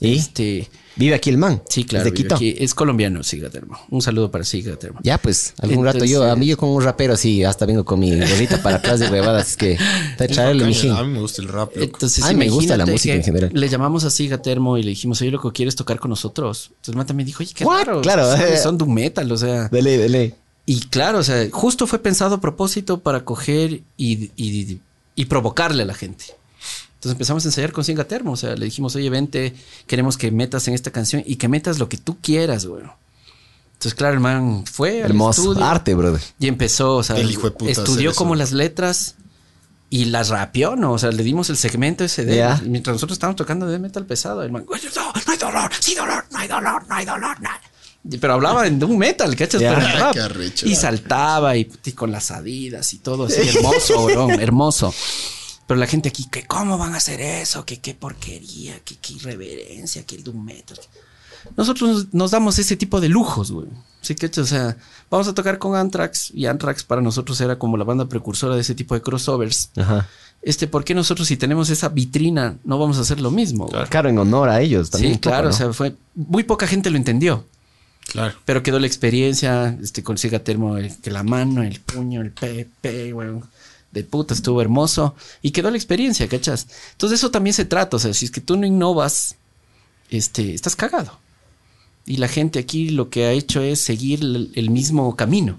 ¿Y? 0.00 0.14
Este, 0.16 0.68
Vive 0.98 1.14
aquí 1.14 1.28
el 1.28 1.36
man. 1.36 1.62
sí, 1.68 1.84
claro. 1.84 2.06
De 2.06 2.12
Quito. 2.14 2.34
aquí. 2.36 2.54
Es 2.58 2.74
colombiano, 2.74 3.22
Sigatermo. 3.22 3.78
Un 3.90 4.00
saludo 4.00 4.30
para 4.30 4.44
Sigatermo. 4.44 4.98
Ya, 5.02 5.18
pues, 5.18 5.52
algún 5.60 5.84
rato 5.84 6.04
yo, 6.06 6.24
a 6.24 6.34
mí 6.36 6.46
yo 6.46 6.56
con 6.56 6.70
un 6.70 6.82
rapero 6.82 7.12
así, 7.14 7.44
hasta 7.44 7.66
vengo 7.66 7.84
con 7.84 8.00
mi 8.00 8.10
gorrita 8.18 8.62
para 8.62 8.76
atrás 8.76 9.00
de 9.00 9.10
huevadas, 9.10 9.50
es 9.50 9.56
que 9.58 9.78
te 10.16 10.26
traerle. 10.28 10.64
A 10.64 11.02
mí 11.02 11.12
me 11.12 11.20
gusta 11.20 11.42
el 11.42 11.48
rap, 11.48 11.74
loco. 11.76 11.84
Entonces, 11.84 12.24
Ay, 12.24 12.34
me 12.34 12.48
gusta 12.48 12.76
la 12.78 12.86
música 12.86 13.14
en 13.14 13.22
general. 13.22 13.50
Le 13.52 13.68
llamamos 13.68 14.04
a 14.04 14.10
Sigatermo 14.10 14.78
y 14.78 14.82
le 14.82 14.90
dijimos, 14.90 15.20
oye, 15.20 15.30
loco, 15.30 15.52
¿quieres 15.52 15.76
tocar 15.76 15.98
con 15.98 16.08
nosotros? 16.10 16.68
Entonces, 16.70 16.88
el 16.88 16.96
man 16.96 17.06
también 17.06 17.26
dijo, 17.26 17.42
oye, 17.42 17.52
qué 17.54 17.64
What? 17.64 17.84
raro. 17.84 18.00
Claro, 18.00 18.30
son, 18.30 18.40
eh. 18.40 18.56
son 18.62 18.78
doom 18.78 18.94
metal, 18.94 19.30
o 19.30 19.36
sea. 19.36 19.68
Dele, 19.68 19.98
dele. 19.98 20.34
Y 20.64 20.80
claro, 20.80 21.18
o 21.18 21.22
sea, 21.22 21.46
justo 21.52 21.86
fue 21.86 21.98
pensado 22.00 22.36
a 22.36 22.40
propósito 22.40 23.00
para 23.00 23.22
coger 23.24 23.82
y, 23.98 24.30
y- 24.36 24.78
y 25.14 25.24
provocarle 25.26 25.82
a 25.82 25.86
la 25.86 25.94
gente. 25.94 26.24
Entonces 26.96 27.12
empezamos 27.12 27.44
a 27.44 27.48
ensayar 27.48 27.72
con 27.72 27.84
Singatermo. 27.84 28.32
O 28.32 28.36
sea, 28.36 28.56
le 28.56 28.64
dijimos, 28.64 28.96
oye, 28.96 29.08
vente, 29.10 29.54
queremos 29.86 30.16
que 30.18 30.30
metas 30.30 30.66
en 30.68 30.74
esta 30.74 30.90
canción 30.90 31.22
y 31.24 31.36
que 31.36 31.48
metas 31.48 31.78
lo 31.78 31.88
que 31.88 31.96
tú 31.98 32.18
quieras, 32.20 32.66
güey. 32.66 32.82
Entonces, 33.74 33.94
claro, 33.94 34.14
el 34.14 34.20
man 34.20 34.64
fue 34.66 35.02
al 35.02 35.10
Hermoso. 35.10 35.42
estudio 35.42 35.64
Arte, 35.64 35.94
brother. 35.94 36.20
y 36.40 36.48
empezó, 36.48 36.96
o 36.96 37.02
sea, 37.02 37.16
El 37.16 37.30
hijo 37.30 37.42
de 37.42 37.50
puta 37.50 37.70
hacer 37.72 37.84
estudió 37.84 38.14
como 38.14 38.34
las 38.34 38.52
letras 38.52 39.16
y 39.90 40.06
las 40.06 40.30
rapeó, 40.30 40.74
¿no? 40.76 40.92
O 40.92 40.98
sea, 40.98 41.10
le 41.12 41.22
dimos 41.22 41.50
el 41.50 41.56
segmento 41.58 42.02
ese 42.02 42.24
de 42.24 42.42
mientras 42.64 42.94
nosotros 42.94 43.16
estábamos 43.16 43.36
tocando 43.36 43.66
de 43.66 43.78
metal 43.78 44.06
pesado. 44.06 44.42
El 44.42 44.50
man, 44.50 44.64
"Oye, 44.68 44.88
no, 44.96 45.12
no 45.12 45.32
hay 45.32 45.38
dolor, 45.38 45.70
sí 45.78 45.94
dolor, 45.94 46.24
no 46.32 46.38
hay 46.38 46.48
dolor, 46.48 46.88
no 46.88 46.94
hay 46.94 47.04
dolor, 47.04 47.40
no 47.40 47.48
hay-". 47.50 48.14
Y- 48.14 48.18
Pero 48.18 48.32
hablaba 48.32 48.66
en 48.66 48.82
un 48.82 48.96
metal, 48.96 49.36
¿cachas? 49.36 49.60
Ya. 49.60 49.74
Pero 49.76 49.98
rap. 49.98 50.12
Qué 50.14 50.20
arrecho. 50.20 50.66
Y 50.66 50.74
saltaba 50.74 51.56
y, 51.56 51.70
y 51.84 51.92
con 51.92 52.10
las 52.10 52.30
adidas 52.30 52.92
y 52.94 52.98
todo 52.98 53.26
así, 53.26 53.40
hermoso, 53.54 54.06
weón, 54.06 54.30
hermoso. 54.40 54.92
Pero 55.66 55.80
la 55.80 55.86
gente 55.86 56.08
aquí, 56.08 56.28
que 56.30 56.46
cómo 56.46 56.78
van 56.78 56.94
a 56.94 56.98
hacer 56.98 57.20
eso, 57.20 57.64
que 57.64 57.80
qué 57.80 57.94
porquería, 57.94 58.78
que 58.84 58.96
qué 58.96 59.14
irreverencia, 59.14 60.04
que 60.06 60.16
el 60.16 60.24
doom 60.24 60.44
metal. 60.44 60.78
Nosotros 61.56 62.06
nos, 62.12 62.30
damos 62.30 62.58
ese 62.58 62.76
tipo 62.76 63.00
de 63.00 63.08
lujos, 63.08 63.52
güey. 63.52 63.68
Sí, 64.00 64.14
que 64.14 64.26
o 64.26 64.44
sea, 64.46 64.76
vamos 65.10 65.26
a 65.28 65.34
tocar 65.34 65.58
con 65.58 65.74
Anthrax 65.74 66.30
y 66.32 66.46
Anthrax 66.46 66.84
para 66.84 67.02
nosotros 67.02 67.40
era 67.40 67.58
como 67.58 67.76
la 67.76 67.84
banda 67.84 68.08
precursora 68.08 68.54
de 68.54 68.60
ese 68.60 68.74
tipo 68.74 68.94
de 68.94 69.02
crossovers. 69.02 69.70
Ajá. 69.76 70.08
Este, 70.42 70.68
¿por 70.68 70.84
qué 70.84 70.94
nosotros 70.94 71.26
si 71.26 71.36
tenemos 71.36 71.70
esa 71.70 71.88
vitrina 71.88 72.56
no 72.62 72.78
vamos 72.78 72.98
a 72.98 73.00
hacer 73.00 73.20
lo 73.20 73.32
mismo? 73.32 73.68
Claro, 73.90 74.08
en 74.08 74.18
honor 74.18 74.48
a 74.48 74.60
ellos 74.60 74.90
también. 74.90 75.14
sí, 75.14 75.16
un 75.16 75.20
poco, 75.20 75.30
claro, 75.30 75.48
¿no? 75.48 75.54
o 75.54 75.58
sea, 75.58 75.72
fue 75.72 75.96
muy 76.14 76.44
poca 76.44 76.68
gente 76.68 76.90
lo 76.90 76.96
entendió. 76.96 77.46
Claro. 78.06 78.34
Pero 78.44 78.62
quedó 78.62 78.78
la 78.78 78.86
experiencia, 78.86 79.76
este, 79.82 80.04
con 80.04 80.16
Termo, 80.16 80.76
el- 80.76 80.96
que 81.00 81.10
la 81.10 81.24
mano, 81.24 81.62
el 81.64 81.80
puño, 81.80 82.20
el 82.20 82.30
pepe, 82.30 83.12
weón. 83.12 83.44
De 83.96 84.04
puta, 84.04 84.34
estuvo 84.34 84.60
hermoso. 84.60 85.14
Y 85.40 85.52
quedó 85.52 85.70
la 85.70 85.78
experiencia, 85.78 86.28
¿cachas? 86.28 86.66
Entonces 86.92 87.18
eso 87.18 87.30
también 87.30 87.54
se 87.54 87.64
trata. 87.64 87.96
O 87.96 87.98
sea, 87.98 88.12
si 88.12 88.26
es 88.26 88.30
que 88.30 88.42
tú 88.42 88.56
no 88.58 88.66
innovas, 88.66 89.36
este, 90.10 90.52
estás 90.54 90.76
cagado. 90.76 91.18
Y 92.04 92.18
la 92.18 92.28
gente 92.28 92.58
aquí 92.58 92.90
lo 92.90 93.08
que 93.08 93.24
ha 93.24 93.32
hecho 93.32 93.62
es 93.62 93.80
seguir 93.80 94.20
el, 94.20 94.52
el 94.54 94.68
mismo 94.70 95.16
camino. 95.16 95.58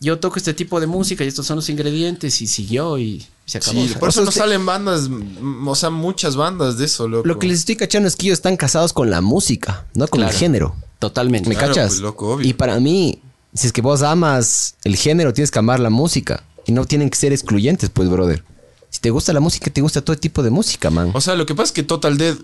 Yo 0.00 0.18
toco 0.18 0.36
este 0.36 0.52
tipo 0.52 0.80
de 0.80 0.86
música 0.86 1.24
y 1.24 1.28
estos 1.28 1.46
son 1.46 1.56
los 1.56 1.68
ingredientes 1.68 2.40
y 2.42 2.46
siguió 2.46 2.98
y 2.98 3.24
se 3.46 3.58
acabó. 3.58 3.84
Sí, 3.86 3.94
por 3.98 4.08
eso 4.10 4.24
no 4.24 4.30
salen 4.30 4.64
bandas, 4.66 5.08
o 5.66 5.74
sea, 5.74 5.90
muchas 5.90 6.36
bandas 6.36 6.76
de 6.78 6.84
eso, 6.84 7.08
loco. 7.08 7.26
Lo 7.26 7.38
que 7.38 7.46
les 7.48 7.60
estoy 7.60 7.76
cachando 7.76 8.06
es 8.08 8.14
que 8.14 8.26
ellos 8.26 8.38
están 8.38 8.56
casados 8.56 8.92
con 8.92 9.10
la 9.10 9.20
música, 9.20 9.86
no 9.94 10.06
con 10.06 10.18
Claro. 10.20 10.32
el 10.32 10.38
género. 10.38 10.76
Totalmente. 10.98 11.48
¿Me 11.48 11.54
Claro, 11.56 11.74
cachas? 11.74 11.88
pues, 11.90 12.00
loco, 12.00 12.34
obvio. 12.34 12.48
Y 12.48 12.52
para 12.52 12.78
mí, 12.78 13.20
si 13.54 13.66
es 13.68 13.72
que 13.72 13.80
vos 13.80 14.02
amas 14.02 14.74
el 14.84 14.94
género, 14.96 15.32
tienes 15.32 15.50
que 15.50 15.58
amar 15.58 15.80
la 15.80 15.90
música. 15.90 16.44
Y 16.68 16.72
no 16.72 16.84
tienen 16.84 17.08
que 17.08 17.16
ser 17.16 17.32
excluyentes, 17.32 17.88
pues, 17.88 18.08
brother. 18.10 18.44
Si 18.90 19.00
te 19.00 19.08
gusta 19.10 19.32
la 19.32 19.40
música, 19.40 19.70
te 19.70 19.80
gusta 19.80 20.02
todo 20.02 20.16
tipo 20.16 20.42
de 20.42 20.50
música, 20.50 20.90
man. 20.90 21.10
O 21.14 21.20
sea, 21.22 21.34
lo 21.34 21.46
que 21.46 21.54
pasa 21.54 21.68
es 21.68 21.72
que 21.72 21.82
Total 21.82 22.18
Dead, 22.18 22.36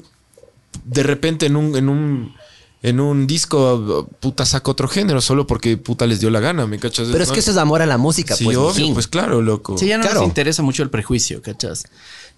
de 0.84 1.02
repente 1.02 1.44
en 1.46 1.56
un, 1.56 1.76
en 1.76 1.90
un, 1.90 2.34
en 2.82 3.01
un 3.01 3.26
disco, 3.26 4.09
puta, 4.20 4.46
saca 4.46 4.70
otro 4.70 4.88
género 4.88 5.20
solo 5.20 5.46
porque 5.46 5.76
puta 5.76 6.06
les 6.06 6.20
dio 6.20 6.30
la 6.30 6.40
gana, 6.40 6.66
¿me 6.66 6.78
cachas? 6.78 7.09
Pero 7.12 7.22
es 7.22 7.30
que 7.32 7.40
eso 7.40 7.51
es 7.51 7.59
amor 7.59 7.82
a 7.82 7.86
la 7.86 7.98
música, 7.98 8.34
Sí, 8.34 8.44
pues, 8.44 8.56
obvio, 8.56 8.94
pues 8.94 9.09
claro, 9.09 9.42
loco. 9.42 9.76
Sí, 9.76 9.86
ya 9.86 9.98
no 9.98 10.05
Claro. 10.05 10.20
nos 10.20 10.28
interesa 10.28 10.62
mucho 10.62 10.82
el 10.82 10.88
prejuicio, 10.90 11.42
¿cachas? 11.42 11.84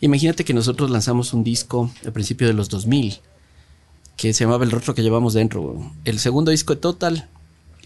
Imagínate 0.00 0.44
que 0.44 0.54
nosotros 0.54 0.90
lanzamos 0.90 1.32
un 1.32 1.44
disco 1.44 1.90
al 2.04 2.12
principio 2.12 2.48
de 2.48 2.52
los 2.52 2.68
2000 2.68 3.20
que 4.16 4.32
se 4.34 4.44
llamaba 4.44 4.64
El 4.64 4.72
Rostro 4.72 4.94
que 4.94 5.02
llevamos 5.02 5.34
dentro. 5.34 5.92
El 6.04 6.18
segundo 6.18 6.50
disco 6.50 6.74
de 6.74 6.80
Total, 6.80 7.28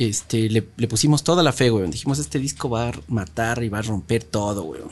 este, 0.05 0.49
le, 0.49 0.67
le 0.77 0.89
pusimos 0.89 1.25
toda 1.25 1.43
la 1.43 1.53
fe, 1.53 1.71
weón. 1.71 1.91
Dijimos, 1.91 2.19
este 2.19 2.39
disco 2.39 2.71
va 2.71 2.89
a 2.89 2.93
matar 3.09 3.63
y 3.63 3.69
va 3.69 3.79
a 3.79 3.83
romper 3.83 4.25
todo, 4.25 4.65
weón. 4.65 4.91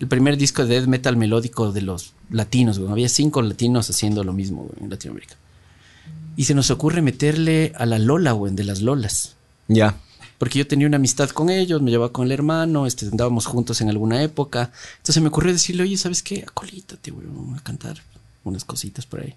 El 0.00 0.08
primer 0.08 0.36
disco 0.36 0.64
de 0.64 0.74
death 0.74 0.88
metal 0.88 1.16
melódico 1.16 1.72
de 1.72 1.82
los 1.82 2.14
latinos, 2.30 2.78
weón. 2.78 2.92
Había 2.92 3.08
cinco 3.08 3.42
latinos 3.42 3.90
haciendo 3.90 4.24
lo 4.24 4.32
mismo, 4.32 4.62
weón, 4.62 4.84
en 4.84 4.90
Latinoamérica. 4.90 5.36
Y 6.36 6.44
se 6.44 6.54
nos 6.54 6.70
ocurre 6.70 7.02
meterle 7.02 7.72
a 7.76 7.84
la 7.84 7.98
Lola, 7.98 8.34
weón, 8.34 8.56
de 8.56 8.64
las 8.64 8.80
Lolas. 8.80 9.34
Ya. 9.66 9.96
Porque 10.38 10.60
yo 10.60 10.66
tenía 10.66 10.86
una 10.86 10.96
amistad 10.96 11.30
con 11.30 11.50
ellos, 11.50 11.82
me 11.82 11.90
llevaba 11.90 12.12
con 12.12 12.26
el 12.26 12.32
hermano, 12.32 12.86
este, 12.86 13.06
andábamos 13.06 13.46
juntos 13.46 13.80
en 13.80 13.90
alguna 13.90 14.22
época. 14.22 14.70
Entonces 14.98 15.20
me 15.20 15.28
ocurrió 15.28 15.52
decirle, 15.52 15.82
oye, 15.82 15.96
¿sabes 15.96 16.22
qué? 16.22 16.44
Acolítate, 16.46 17.10
güey, 17.10 17.26
vamos 17.26 17.58
a 17.58 17.62
cantar 17.62 18.00
unas 18.44 18.64
cositas 18.64 19.04
por 19.04 19.20
ahí. 19.20 19.34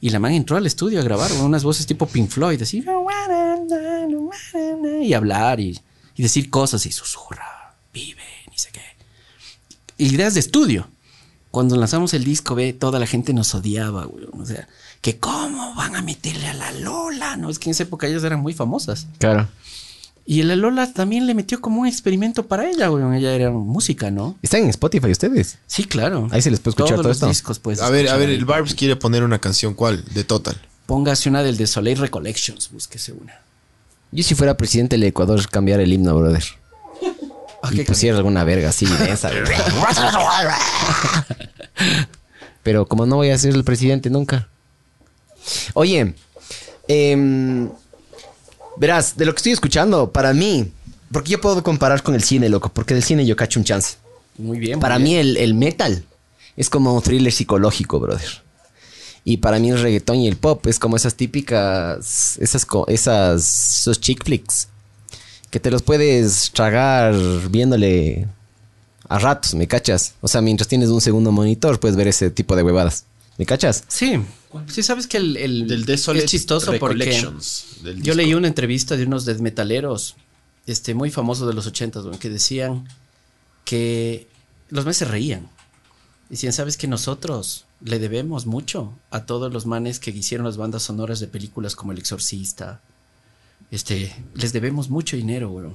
Y 0.00 0.10
la 0.10 0.18
man 0.18 0.32
entró 0.32 0.56
al 0.56 0.66
estudio 0.66 1.00
a 1.00 1.04
grabar 1.04 1.30
güey, 1.32 1.42
unas 1.42 1.64
voces 1.64 1.86
tipo 1.86 2.06
Pink 2.06 2.28
Floyd. 2.30 2.62
Y 5.02 5.14
hablar 5.14 5.60
y, 5.60 5.78
y 6.14 6.22
decir 6.22 6.50
cosas 6.50 6.84
y 6.86 6.92
susurra, 6.92 7.74
vive, 7.92 8.22
ni 8.50 8.58
sé 8.58 8.70
qué. 8.72 8.82
Ideas 9.98 10.34
de 10.34 10.40
estudio. 10.40 10.88
Cuando 11.50 11.76
lanzamos 11.76 12.12
el 12.12 12.24
disco, 12.24 12.54
ve, 12.54 12.74
toda 12.74 12.98
la 12.98 13.06
gente 13.06 13.32
nos 13.32 13.54
odiaba, 13.54 14.04
güey. 14.04 14.26
O 14.32 14.44
sea, 14.44 14.68
que 15.00 15.18
cómo 15.18 15.74
van 15.74 15.96
a 15.96 16.02
meterle 16.02 16.48
a 16.48 16.54
la 16.54 16.72
Lola, 16.72 17.36
¿no? 17.36 17.48
Es 17.48 17.58
que 17.58 17.70
en 17.70 17.72
esa 17.72 17.84
época 17.84 18.06
ellas 18.06 18.24
eran 18.24 18.40
muy 18.40 18.52
famosas. 18.52 19.06
Claro. 19.18 19.48
Y 20.28 20.42
la 20.42 20.56
Lola 20.56 20.92
también 20.92 21.24
le 21.26 21.34
metió 21.34 21.60
como 21.60 21.82
un 21.82 21.86
experimento 21.86 22.46
para 22.46 22.68
ella, 22.68 22.88
güey. 22.88 23.18
Ella 23.18 23.32
era 23.32 23.50
música, 23.50 24.10
¿no? 24.10 24.36
¿Están 24.42 24.62
en 24.64 24.70
Spotify 24.70 25.12
ustedes? 25.12 25.58
Sí, 25.68 25.84
claro. 25.84 26.26
Ahí 26.32 26.42
se 26.42 26.50
les 26.50 26.58
puede 26.58 26.72
escuchar 26.72 26.96
Todos 26.96 27.02
todo 27.02 27.08
los 27.10 27.16
esto. 27.18 27.28
discos, 27.28 27.58
pues. 27.60 27.80
A 27.80 27.90
ver, 27.90 28.08
a 28.08 28.16
ver, 28.16 28.30
el 28.30 28.44
Barbs 28.44 28.74
quiere 28.74 28.96
poner 28.96 29.22
una 29.22 29.38
canción, 29.38 29.74
¿cuál? 29.74 30.04
De 30.14 30.24
Total. 30.24 30.60
Póngase 30.86 31.28
una 31.28 31.44
del 31.44 31.56
de 31.56 31.68
Soleil 31.68 31.98
Recollections, 31.98 32.70
búsquese 32.72 33.12
una. 33.12 33.38
Yo 34.10 34.24
si 34.24 34.34
fuera 34.34 34.56
presidente 34.56 34.96
del 34.96 35.04
Ecuador, 35.04 35.48
cambiar 35.48 35.78
el 35.80 35.92
himno, 35.92 36.16
brother. 36.18 36.42
Ah, 37.62 37.70
y 37.72 37.82
pusiera 37.82 38.16
alguna 38.18 38.44
verga 38.44 38.68
así 38.68 38.86
densa. 38.86 39.30
güey. 39.30 39.42
Pero 42.62 42.86
como 42.86 43.06
no 43.06 43.16
voy 43.16 43.30
a 43.30 43.38
ser 43.38 43.54
el 43.54 43.64
presidente 43.64 44.10
nunca. 44.10 44.48
Oye, 45.74 46.14
em, 46.86 47.70
verás, 48.76 49.16
de 49.16 49.24
lo 49.24 49.32
que 49.32 49.38
estoy 49.38 49.52
escuchando, 49.52 50.10
para 50.10 50.32
mí, 50.32 50.70
porque 51.12 51.30
yo 51.32 51.40
puedo 51.40 51.62
comparar 51.62 52.02
con 52.02 52.14
el 52.14 52.22
cine, 52.22 52.48
loco, 52.48 52.70
porque 52.72 52.94
del 52.94 53.02
cine 53.02 53.26
yo 53.26 53.36
cacho 53.36 53.60
un 53.60 53.64
chance. 53.64 53.96
Muy 54.38 54.58
bien. 54.58 54.80
Para 54.80 54.98
muy 54.98 55.08
mí 55.08 55.16
el, 55.16 55.36
el 55.36 55.54
metal 55.54 56.04
es 56.56 56.70
como 56.70 56.94
un 56.94 57.02
thriller 57.02 57.32
psicológico, 57.32 58.00
brother. 58.00 58.46
Y 59.24 59.38
para 59.38 59.58
mí 59.58 59.70
el 59.70 59.80
reggaetón 59.80 60.18
y 60.18 60.28
el 60.28 60.36
pop 60.36 60.66
es 60.66 60.78
como 60.78 60.96
esas 60.96 61.16
típicas, 61.16 62.38
esas, 62.40 62.66
esas, 62.86 63.78
esos 63.80 64.00
chick 64.00 64.24
flicks 64.24 64.68
que 65.50 65.60
te 65.60 65.70
los 65.70 65.82
puedes 65.82 66.50
tragar 66.52 67.14
viéndole 67.50 68.28
a 69.08 69.18
ratos, 69.18 69.54
¿me 69.54 69.66
cachas? 69.66 70.14
O 70.20 70.28
sea, 70.28 70.40
mientras 70.40 70.68
tienes 70.68 70.90
un 70.90 71.00
segundo 71.00 71.32
monitor 71.32 71.80
puedes 71.80 71.96
ver 71.96 72.08
ese 72.08 72.30
tipo 72.30 72.56
de 72.56 72.62
huevadas, 72.62 73.04
¿me 73.38 73.46
cachas? 73.46 73.84
Sí. 73.88 74.20
Sí, 74.72 74.82
sabes 74.82 75.06
que 75.06 75.18
el, 75.18 75.36
el- 75.36 75.68
Del 75.68 75.84
es 75.88 76.24
chistoso 76.24 76.72
porque 76.78 77.22
del 77.82 78.02
yo 78.02 78.14
leí 78.14 78.32
una 78.34 78.48
entrevista 78.48 78.96
de 78.96 79.04
unos 79.04 79.24
death 79.26 79.40
metaleros 79.40 80.16
este, 80.66 80.94
muy 80.94 81.10
famosos 81.10 81.46
de 81.46 81.54
los 81.54 81.66
ochentas, 81.66 82.04
que 82.18 82.30
decían 82.30 82.88
que 83.64 84.26
los 84.70 84.84
manes 84.84 84.96
se 84.96 85.04
reían. 85.04 85.48
Decían, 86.28 86.52
¿sabes 86.52 86.76
que 86.76 86.88
nosotros 86.88 87.66
le 87.82 87.98
debemos 87.98 88.46
mucho 88.46 88.92
a 89.10 89.26
todos 89.26 89.52
los 89.52 89.66
manes 89.66 90.00
que 90.00 90.10
hicieron 90.10 90.46
las 90.46 90.56
bandas 90.56 90.82
sonoras 90.82 91.20
de 91.20 91.28
películas 91.28 91.76
como 91.76 91.92
El 91.92 91.98
Exorcista? 91.98 92.80
Este, 93.70 94.14
les 94.34 94.52
debemos 94.52 94.88
mucho 94.90 95.16
dinero, 95.16 95.50
güey. 95.50 95.66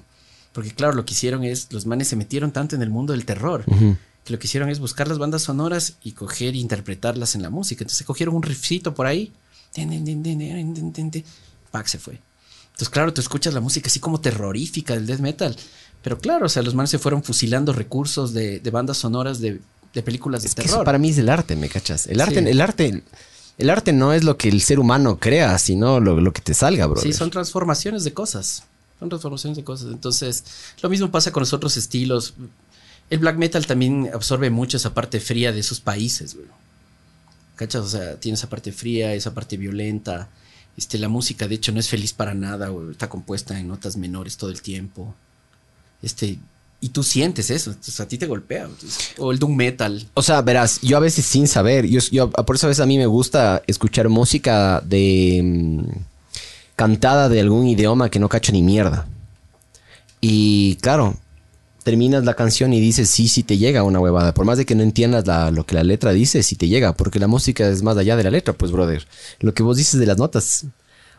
Porque 0.54 0.72
claro, 0.74 0.94
lo 0.94 1.06
que 1.06 1.14
hicieron 1.14 1.44
es, 1.46 1.68
los 1.72 1.86
manes 1.86 2.10
se 2.10 2.16
metieron 2.18 2.52
tanto 2.52 2.76
en 2.76 2.82
el 2.82 2.90
mundo 2.90 3.14
del 3.14 3.24
terror, 3.26 3.64
que 4.24 4.34
lo 4.34 4.40
que 4.40 4.48
hicieron 4.48 4.70
es 4.70 4.80
buscar 4.80 5.08
las 5.08 5.18
bandas 5.18 5.44
sonoras 5.44 5.96
y 6.04 6.12
coger 6.12 6.54
e 6.54 6.58
interpretarlas 6.58 7.36
en 7.36 7.42
la 7.42 7.50
música. 7.50 7.84
Entonces 7.84 8.06
cogieron 8.06 8.36
un 8.36 8.44
riffcito 8.44 8.94
por 8.94 9.08
ahí. 9.08 9.32
Pac 11.72 11.88
se 11.88 11.98
fue. 11.98 12.20
Entonces, 12.66 12.90
claro, 12.90 13.14
tú 13.14 13.22
escuchas 13.22 13.54
la 13.54 13.62
música 13.62 13.88
así 13.88 14.00
como 14.00 14.20
terrorífica 14.20 14.94
del 14.94 15.06
death 15.06 15.20
metal. 15.20 15.56
Pero 16.04 16.18
claro, 16.18 16.46
o 16.46 16.50
sea, 16.50 16.64
los 16.64 16.74
manes 16.74 16.90
se 16.90 17.00
fueron 17.00 17.24
fusilando 17.24 17.74
recursos 17.74 18.34
de, 18.34 18.60
bandas 18.72 18.98
sonoras 18.98 19.40
de, 19.40 19.60
películas 20.04 20.42
de 20.44 20.50
es 20.50 20.56
terror. 20.56 20.70
Que 20.70 20.76
eso 20.76 20.84
para 20.84 20.98
mí 20.98 21.10
es 21.10 21.18
el 21.18 21.30
arte, 21.30 21.56
¿me 21.56 21.70
cachas? 21.70 22.08
El 22.08 22.22
arte, 22.22 22.40
el 22.40 22.62
arte. 22.62 23.04
El 23.58 23.70
arte 23.70 23.94
no 23.94 24.14
es 24.14 24.24
lo 24.24 24.38
que 24.38 24.50
el 24.50 24.62
ser 24.62 24.80
humano 24.80 25.20
crea, 25.20 25.58
sino 25.60 26.00
lo, 26.00 26.20
lo 26.20 26.34
que 26.34 26.42
te 26.42 26.54
salga, 26.54 26.88
bro. 26.88 27.00
Sí, 27.02 27.14
son 27.14 27.30
transformaciones 27.30 28.04
de 28.04 28.14
cosas 28.14 28.64
son 29.02 29.10
transformaciones 29.10 29.58
de 29.58 29.64
cosas. 29.64 29.92
Entonces, 29.92 30.44
lo 30.80 30.88
mismo 30.88 31.10
pasa 31.10 31.32
con 31.32 31.42
los 31.42 31.54
otros 31.54 31.76
estilos. 31.76 32.36
El 33.12 33.20
black 33.20 33.38
metal 33.38 33.68
también 33.68 34.10
absorbe 34.14 34.50
mucho 34.50 34.78
esa 34.78 34.94
parte 34.96 35.20
fría 35.20 35.52
de 35.52 35.60
esos 35.60 35.80
países, 35.80 36.34
güey. 36.34 36.48
¿Cachas? 37.56 37.82
O 37.84 37.88
sea, 37.90 38.16
tiene 38.20 38.36
esa 38.36 38.50
parte 38.50 38.72
fría, 38.72 39.14
esa 39.14 39.34
parte 39.36 39.58
violenta. 39.58 40.30
Este, 40.78 40.98
la 40.98 41.10
música, 41.10 41.48
de 41.48 41.56
hecho, 41.56 41.72
no 41.72 41.80
es 41.80 41.90
feliz 41.90 42.14
para 42.14 42.34
nada, 42.34 42.70
güey. 42.70 42.90
Está 42.92 43.10
compuesta 43.10 43.60
en 43.60 43.68
notas 43.68 43.98
menores 43.98 44.38
todo 44.38 44.50
el 44.50 44.62
tiempo. 44.62 45.14
Este, 46.02 46.40
y 46.80 46.90
tú 46.90 47.04
sientes 47.04 47.50
eso. 47.52 47.76
A 48.00 48.06
ti 48.08 48.18
te 48.18 48.26
golpea. 48.26 48.68
o 49.18 49.32
el 49.32 49.38
doom 49.38 49.56
metal. 49.56 50.08
O 50.14 50.22
sea, 50.24 50.42
verás, 50.42 50.80
yo 50.82 50.96
a 50.98 51.02
veces 51.02 51.26
sin 51.26 51.48
saber, 51.48 51.86
yo, 51.86 52.00
yo- 52.12 52.32
por 52.32 52.56
eso 52.56 52.66
a 52.66 52.70
veces 52.70 52.82
a 52.82 52.86
mí 52.88 52.98
me 52.98 53.06
gusta 53.06 53.62
escuchar 53.68 54.08
música 54.10 54.82
de 54.84 55.42
mm, 55.44 55.84
cantada 56.78 57.28
de 57.30 57.42
algún 57.42 57.68
idioma 57.68 58.10
que 58.10 58.20
no 58.20 58.30
cacho 58.30 58.54
ni 58.54 58.62
mierda. 58.64 59.06
Y 60.22 60.76
claro, 60.78 61.18
terminas 61.84 62.24
la 62.26 62.34
canción 62.36 62.74
y 62.74 62.80
dices, 62.80 63.10
sí, 63.10 63.28
sí 63.28 63.44
te 63.44 63.58
llega 63.58 63.84
una 63.84 64.00
huevada. 64.00 64.34
Por 64.34 64.46
más 64.46 64.58
de 64.58 64.66
que 64.66 64.76
no 64.76 64.84
entiendas 64.84 65.26
la- 65.28 65.52
lo 65.52 65.66
que 65.66 65.76
la 65.76 65.84
letra 65.84 66.12
dice, 66.12 66.44
sí 66.44 66.56
te 66.56 66.68
llega, 66.68 66.94
porque 66.94 67.20
la 67.20 67.28
música 67.28 67.68
es 67.68 67.82
más 67.84 67.98
allá 67.98 68.16
de 68.16 68.24
la 68.24 68.32
letra, 68.32 68.54
pues, 68.54 68.72
brother. 68.72 69.06
Lo 69.40 69.54
que 69.54 69.64
vos 69.64 69.78
dices 69.78 70.00
de 70.00 70.06
las 70.06 70.18
notas. 70.18 70.66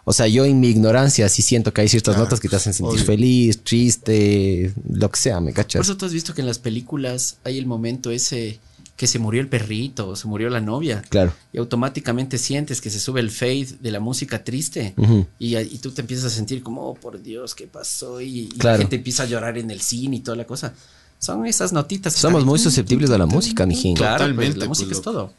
O 0.05 0.13
sea, 0.13 0.27
yo 0.27 0.45
en 0.45 0.59
mi 0.59 0.69
ignorancia 0.69 1.29
sí 1.29 1.43
siento 1.43 1.73
que 1.73 1.81
hay 1.83 1.89
ciertas 1.89 2.15
Claro, 2.15 2.25
notas 2.25 2.41
que 2.41 2.49
te 2.49 2.57
hacen 2.57 2.75
sentir 2.75 2.95
obvio. 2.95 3.07
feliz, 3.07 3.63
triste, 3.63 4.73
lo 4.91 5.11
que 5.11 5.19
sea, 5.19 5.41
¿me 5.41 5.53
Por 5.53 5.57
cachas? 5.57 5.83
eso 5.83 5.97
tú 5.97 6.07
has 6.07 6.13
visto 6.13 6.35
que 6.35 6.41
en 6.41 6.47
las 6.49 6.59
películas 6.59 7.37
hay 7.45 7.59
el 7.59 7.67
momento 7.67 8.11
ese 8.11 8.59
que 8.97 9.07
se 9.07 9.19
murió 9.19 9.41
el 9.41 9.49
perrito 9.49 10.09
o 10.09 10.17
se 10.17 10.29
murió 10.29 10.49
la 10.51 10.61
novia. 10.61 11.03
Claro. 11.09 11.33
Y 11.53 11.59
automáticamente 11.59 12.39
sientes 12.39 12.81
que 12.81 12.91
se 12.91 13.01
sube 13.01 13.21
el 13.21 13.31
fade 13.31 13.69
de 13.81 13.91
la 13.91 14.01
música 14.01 14.45
triste. 14.45 14.95
Y, 15.39 15.57
y 15.57 15.79
tú 15.79 15.91
te 15.91 16.03
empiezas 16.03 16.27
a 16.27 16.31
sentir 16.37 16.63
como, 16.63 16.83
oh, 16.91 16.95
por 16.95 17.21
Dios, 17.21 17.55
¿qué 17.55 17.67
pasó? 17.67 18.21
Y, 18.21 18.41
y 18.41 18.49
Claro. 18.49 18.77
la 18.77 18.83
gente 18.83 18.97
empieza 18.97 19.25
a 19.25 19.27
llorar 19.27 19.59
en 19.59 19.71
el 19.71 19.81
cine 19.81 20.17
y 20.17 20.21
toda 20.21 20.37
la 20.37 20.45
cosa. 20.47 20.73
Son 21.19 21.47
esas 21.47 21.73
notitas. 21.73 22.15
que 22.15 22.21
Somos 22.21 22.45
muy 22.45 22.59
susceptibles 22.59 23.11
a 23.11 23.19
la 23.19 23.27
música, 23.27 23.65
mijín. 23.67 23.97
Claro, 23.97 24.11
pues, 24.19 24.19
Totalmente, 24.31 24.59
la 24.59 24.67
música 24.67 24.89
pues, 24.89 24.99
es 24.99 25.03
todo. 25.05 25.33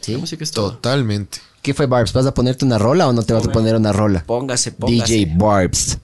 ¿Sí? 0.00 0.12
La 0.12 0.18
música 0.18 0.44
es 0.44 0.50
todo. 0.50 0.72
Totalmente. 0.72 1.38
¿Qué 1.62 1.74
fue, 1.74 1.86
Barbs? 1.86 2.12
¿Vas 2.12 2.26
a 2.26 2.34
ponerte 2.34 2.64
una 2.64 2.76
rola 2.78 3.08
o 3.08 3.12
no 3.12 3.22
te 3.22 3.32
vas 3.32 3.46
a 3.46 3.52
poner 3.52 3.74
una 3.76 3.92
rola? 3.92 4.24
Póngase, 4.26 4.72
póngase. 4.72 5.14
DJ 5.14 5.34
Barbs. 5.36 5.98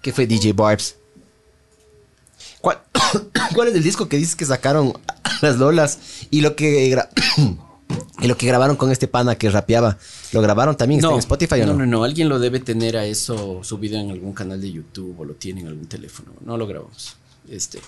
¿Qué 0.00 0.12
fue 0.12 0.26
DJ 0.26 0.52
Barbs? 0.52 0.94
¿Cuál, 2.66 2.80
¿Cuál 3.54 3.68
es 3.68 3.74
el 3.76 3.84
disco 3.84 4.08
que 4.08 4.16
dices 4.16 4.34
que 4.34 4.44
sacaron 4.44 4.92
las 5.40 5.56
Lolas 5.56 6.26
y 6.32 6.40
lo 6.40 6.56
que 6.56 6.88
y 8.18 8.26
lo 8.26 8.36
que 8.36 8.46
grabaron 8.48 8.74
con 8.74 8.90
este 8.90 9.06
pana 9.06 9.36
que 9.36 9.48
rapeaba? 9.50 9.98
¿Lo 10.32 10.42
grabaron 10.42 10.76
también? 10.76 10.98
¿Está 10.98 11.12
en 11.12 11.20
Spotify 11.20 11.60
o 11.60 11.66
no? 11.66 11.72
no? 11.74 11.78
No, 11.78 11.86
no, 11.86 12.04
Alguien 12.04 12.28
lo 12.28 12.40
debe 12.40 12.58
tener 12.58 12.96
a 12.96 13.06
eso 13.06 13.62
subido 13.62 13.96
en 14.00 14.10
algún 14.10 14.32
canal 14.32 14.60
de 14.60 14.72
YouTube 14.72 15.14
o 15.20 15.24
lo 15.24 15.34
tiene 15.34 15.60
en 15.60 15.68
algún 15.68 15.86
teléfono. 15.86 16.32
No 16.44 16.56
lo 16.56 16.66
grabamos. 16.66 17.14
Este, 17.48 17.78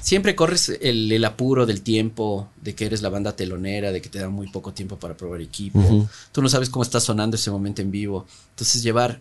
siempre 0.00 0.36
corres 0.36 0.68
el, 0.80 1.10
el 1.10 1.24
apuro 1.24 1.66
del 1.66 1.82
tiempo, 1.82 2.48
de 2.62 2.76
que 2.76 2.86
eres 2.86 3.02
la 3.02 3.08
banda 3.08 3.34
telonera, 3.34 3.90
de 3.90 4.00
que 4.00 4.08
te 4.08 4.20
da 4.20 4.28
muy 4.28 4.48
poco 4.52 4.72
tiempo 4.72 5.00
para 5.00 5.16
probar 5.16 5.40
equipo. 5.40 6.06
Tú 6.30 6.42
no 6.42 6.48
sabes 6.48 6.70
cómo 6.70 6.84
está 6.84 7.00
sonando 7.00 7.34
ese 7.34 7.50
momento 7.50 7.82
en 7.82 7.90
vivo. 7.90 8.24
Entonces 8.50 8.84
llevar, 8.84 9.20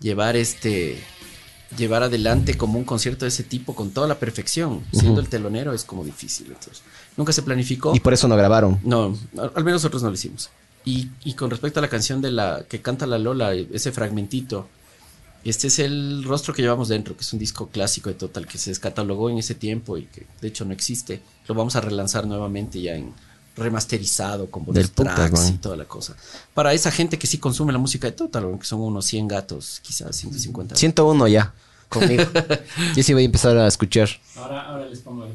llevar 0.00 0.34
este, 0.34 0.98
llevar 1.76 2.02
adelante 2.02 2.56
como 2.56 2.78
un 2.78 2.84
concierto 2.84 3.24
de 3.24 3.28
ese 3.28 3.42
tipo 3.42 3.74
con 3.74 3.90
toda 3.90 4.06
la 4.06 4.18
perfección, 4.18 4.84
siendo 4.92 5.20
el 5.20 5.28
telonero 5.28 5.72
es 5.72 5.84
como 5.84 6.04
difícil. 6.04 6.46
Entonces, 6.48 6.82
nunca 7.16 7.32
se 7.32 7.42
planificó. 7.42 7.94
Y 7.94 8.00
por 8.00 8.12
eso 8.12 8.28
no 8.28 8.36
grabaron. 8.36 8.80
No, 8.82 9.16
al 9.38 9.52
al 9.54 9.64
menos 9.64 9.82
nosotros 9.82 10.02
no 10.02 10.08
lo 10.08 10.14
hicimos. 10.14 10.50
Y, 10.84 11.08
y 11.24 11.34
con 11.34 11.50
respecto 11.50 11.80
a 11.80 11.82
la 11.82 11.88
canción 11.88 12.20
de 12.20 12.30
la 12.30 12.64
que 12.68 12.82
canta 12.82 13.06
la 13.06 13.18
Lola, 13.18 13.54
ese 13.54 13.90
fragmentito, 13.90 14.68
este 15.44 15.66
es 15.66 15.78
el 15.78 16.24
rostro 16.24 16.54
que 16.54 16.62
llevamos 16.62 16.88
dentro, 16.88 17.16
que 17.16 17.22
es 17.22 17.32
un 17.32 17.38
disco 17.38 17.68
clásico 17.68 18.08
de 18.08 18.14
Total 18.14 18.46
que 18.46 18.58
se 18.58 18.70
descatalogó 18.70 19.28
en 19.28 19.38
ese 19.38 19.54
tiempo 19.54 19.98
y 19.98 20.04
que 20.04 20.26
de 20.40 20.48
hecho 20.48 20.64
no 20.64 20.72
existe. 20.72 21.20
Lo 21.46 21.54
vamos 21.54 21.76
a 21.76 21.80
relanzar 21.80 22.26
nuevamente 22.26 22.80
ya 22.80 22.94
en 22.94 23.12
remasterizado 23.56 24.50
con 24.50 24.64
Del 24.66 24.88
bonus 24.94 25.14
tracks 25.14 25.48
y 25.50 25.52
toda 25.54 25.76
la 25.76 25.84
cosa. 25.84 26.16
Para 26.54 26.72
esa 26.72 26.90
gente 26.90 27.18
que 27.18 27.26
sí 27.26 27.38
consume 27.38 27.72
la 27.72 27.78
música 27.78 28.06
de 28.06 28.12
Total, 28.12 28.44
que 28.58 28.66
son 28.66 28.80
unos 28.80 29.04
100 29.06 29.28
gatos, 29.28 29.80
quizás 29.82 30.16
150. 30.16 30.76
101 30.76 31.28
ya, 31.28 31.52
conmigo. 31.88 32.24
Yo 32.96 33.02
sí 33.02 33.12
voy 33.12 33.22
a 33.22 33.26
empezar 33.26 33.56
a 33.56 33.66
escuchar. 33.66 34.08
Ahora, 34.36 34.62
ahora 34.62 34.86
les 34.86 34.98
pongo 35.00 35.24
ahí. 35.24 35.32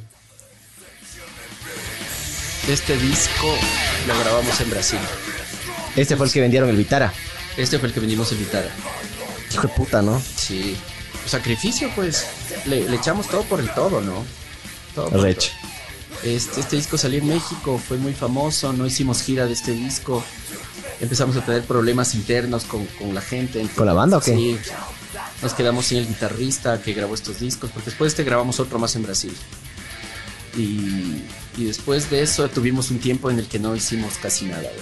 Este 2.67 2.97
disco 2.97 3.47
lo 4.07 4.19
grabamos 4.19 4.59
en 4.61 4.69
Brasil. 4.69 4.99
Este 5.95 6.15
fue 6.15 6.27
el 6.27 6.31
que 6.31 6.41
vendieron 6.41 6.69
el 6.69 6.75
Vitara. 6.75 7.11
Este 7.57 7.79
fue 7.79 7.87
el 7.87 7.93
que 7.93 7.99
vendimos 7.99 8.31
en 8.31 8.39
Vitara. 8.39 8.69
Hijo 9.51 9.63
de 9.63 9.73
puta, 9.73 10.01
¿no? 10.01 10.21
Sí. 10.35 10.77
Sacrificio, 11.25 11.89
pues. 11.95 12.27
Le, 12.65 12.87
le 12.87 12.95
echamos 12.95 13.27
todo 13.27 13.41
por 13.43 13.59
el 13.59 13.73
todo, 13.73 14.01
¿no? 14.01 14.23
Todo 14.93 15.09
por 15.09 15.17
el 15.19 15.23
Rech. 15.23 15.51
todo. 15.51 15.58
Este, 16.23 16.59
este 16.59 16.75
disco 16.75 16.97
salió 16.97 17.19
en 17.19 17.27
México, 17.27 17.79
fue 17.79 17.97
muy 17.97 18.13
famoso, 18.13 18.73
no 18.73 18.85
hicimos 18.85 19.21
gira 19.21 19.45
de 19.45 19.53
este 19.53 19.71
disco. 19.71 20.23
Empezamos 20.99 21.37
a 21.37 21.45
tener 21.45 21.63
problemas 21.63 22.13
internos 22.15 22.65
con, 22.65 22.85
con 22.85 23.15
la 23.15 23.21
gente. 23.21 23.65
¿Con 23.75 23.85
la 23.85 23.93
banda 23.93 24.17
o 24.17 24.21
qué? 24.21 24.35
Sí. 24.35 24.57
Nos 25.41 25.53
quedamos 25.53 25.85
sin 25.85 25.99
el 25.99 26.07
guitarrista 26.07 26.81
que 26.81 26.93
grabó 26.93 27.15
estos 27.15 27.39
discos, 27.39 27.71
porque 27.71 27.89
después 27.89 28.11
de 28.11 28.21
este 28.21 28.23
grabamos 28.25 28.59
otro 28.59 28.77
más 28.79 28.95
en 28.95 29.03
Brasil. 29.03 29.33
Y, 30.57 31.23
y 31.57 31.65
después 31.65 32.09
de 32.09 32.21
eso 32.21 32.49
tuvimos 32.49 32.91
un 32.91 32.99
tiempo 32.99 33.29
en 33.29 33.39
el 33.39 33.47
que 33.47 33.59
no 33.59 33.75
hicimos 33.75 34.15
casi 34.21 34.45
nada. 34.45 34.61
güey. 34.61 34.73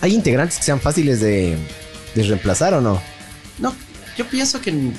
¿Hay 0.00 0.14
integrantes 0.14 0.58
que 0.58 0.64
sean 0.64 0.80
fáciles 0.80 1.20
de, 1.20 1.56
de 2.14 2.22
reemplazar 2.22 2.74
o 2.74 2.80
no? 2.80 3.02
No, 3.58 3.74
yo 4.16 4.26
pienso 4.28 4.60
que 4.60 4.92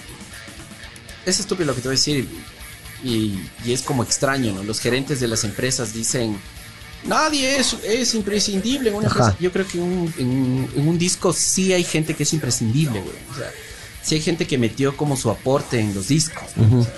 es 1.26 1.40
estúpido 1.40 1.68
lo 1.68 1.76
que 1.76 1.81
te 1.81 1.88
voy 1.88 1.95
a 1.95 1.98
decir 1.99 2.27
y, 3.03 3.39
y 3.65 3.73
es 3.73 3.81
como 3.81 4.03
extraño, 4.03 4.53
¿no? 4.53 4.63
Los 4.63 4.80
gerentes 4.80 5.19
de 5.19 5.27
las 5.27 5.43
empresas 5.43 5.93
dicen, 5.93 6.38
nadie 7.05 7.57
es, 7.59 7.75
es 7.84 8.13
imprescindible 8.15 8.89
en 8.89 8.95
una 8.95 9.07
Ajá. 9.07 9.19
empresa. 9.19 9.38
Yo 9.41 9.51
creo 9.51 9.67
que 9.67 9.80
un- 9.80 10.13
en, 10.17 10.69
en 10.75 10.88
un 10.88 10.97
disco 10.97 11.34
sí 11.34 11.73
hay 11.73 11.84
gente 11.84 12.13
que 12.15 12.23
es 12.23 12.34
imprescindible, 12.34 13.01
güey. 13.01 13.15
O 13.31 13.35
sea, 13.35 13.51
sí 14.01 14.15
hay 14.15 14.21
gente 14.21 14.47
que 14.47 14.57
metió 14.57 14.95
como 14.95 15.17
su 15.17 15.30
aporte 15.30 15.80
en 15.80 15.93
los 15.93 16.07
discos. 16.07 16.45
¿no? 16.55 16.80
O 16.80 16.84
sea, 16.84 16.93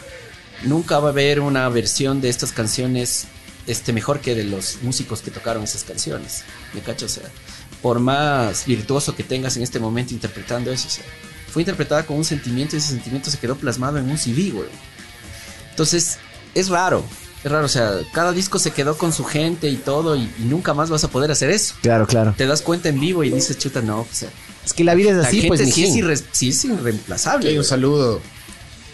nunca 0.63 0.99
va 0.99 1.07
a 1.09 1.11
haber 1.11 1.39
una 1.39 1.67
versión 1.69 2.21
de 2.21 2.29
estas 2.29 2.51
canciones 2.51 3.25
este, 3.67 3.93
mejor 3.93 4.19
que 4.21 4.35
de 4.35 4.43
los 4.43 4.77
músicos 4.83 5.21
que 5.21 5.31
tocaron 5.31 5.63
esas 5.63 5.83
canciones. 5.83 6.43
¿Me 6.73 6.81
cacho? 6.81 7.07
O 7.07 7.09
sea, 7.09 7.23
por 7.81 7.99
más 7.99 8.65
virtuoso 8.65 9.15
que 9.15 9.23
tengas 9.23 9.57
en 9.57 9.63
este 9.63 9.79
momento 9.79 10.13
interpretando 10.13 10.71
eso, 10.71 10.87
o 10.87 10.91
sea, 10.91 11.03
fue 11.51 11.61
interpretada 11.63 12.05
con 12.05 12.17
un 12.17 12.25
sentimiento 12.25 12.75
y 12.75 12.79
ese 12.79 12.89
sentimiento 12.89 13.31
se 13.31 13.37
quedó 13.39 13.55
plasmado 13.55 13.97
en 13.97 14.09
un 14.09 14.17
CD, 14.17 14.51
güey. 14.51 14.67
Entonces, 15.75 16.17
es 16.53 16.69
raro. 16.69 17.03
Es 17.43 17.51
raro, 17.51 17.65
o 17.65 17.69
sea, 17.69 17.91
cada 18.13 18.31
disco 18.31 18.57
se 18.59 18.71
quedó 18.71 18.97
con 18.97 19.11
su 19.11 19.25
gente 19.25 19.69
y 19.69 19.75
todo 19.75 20.15
y, 20.15 20.21
y 20.39 20.45
nunca 20.45 20.73
más 20.73 20.89
vas 20.89 21.03
a 21.03 21.09
poder 21.09 21.29
hacer 21.31 21.49
eso. 21.51 21.75
Claro, 21.81 22.07
claro. 22.07 22.33
Te 22.37 22.47
das 22.47 22.61
cuenta 22.61 22.87
en 22.89 22.99
vivo 22.99 23.23
y 23.23 23.29
dices, 23.29 23.57
chuta, 23.59 23.81
no, 23.81 23.99
o 23.99 24.07
sea, 24.11 24.29
Es 24.65 24.73
que 24.73 24.83
la 24.83 24.95
vida 24.95 25.11
es 25.11 25.17
la 25.17 25.27
así, 25.27 25.41
gente 25.41 25.49
pues, 25.57 25.73
sí, 25.73 25.83
es 25.83 25.91
irre- 25.95 26.23
sí 26.31 26.49
es 26.49 26.65
irreemplazable. 26.65 27.55
Un 27.59 27.65
saludo. 27.65 28.21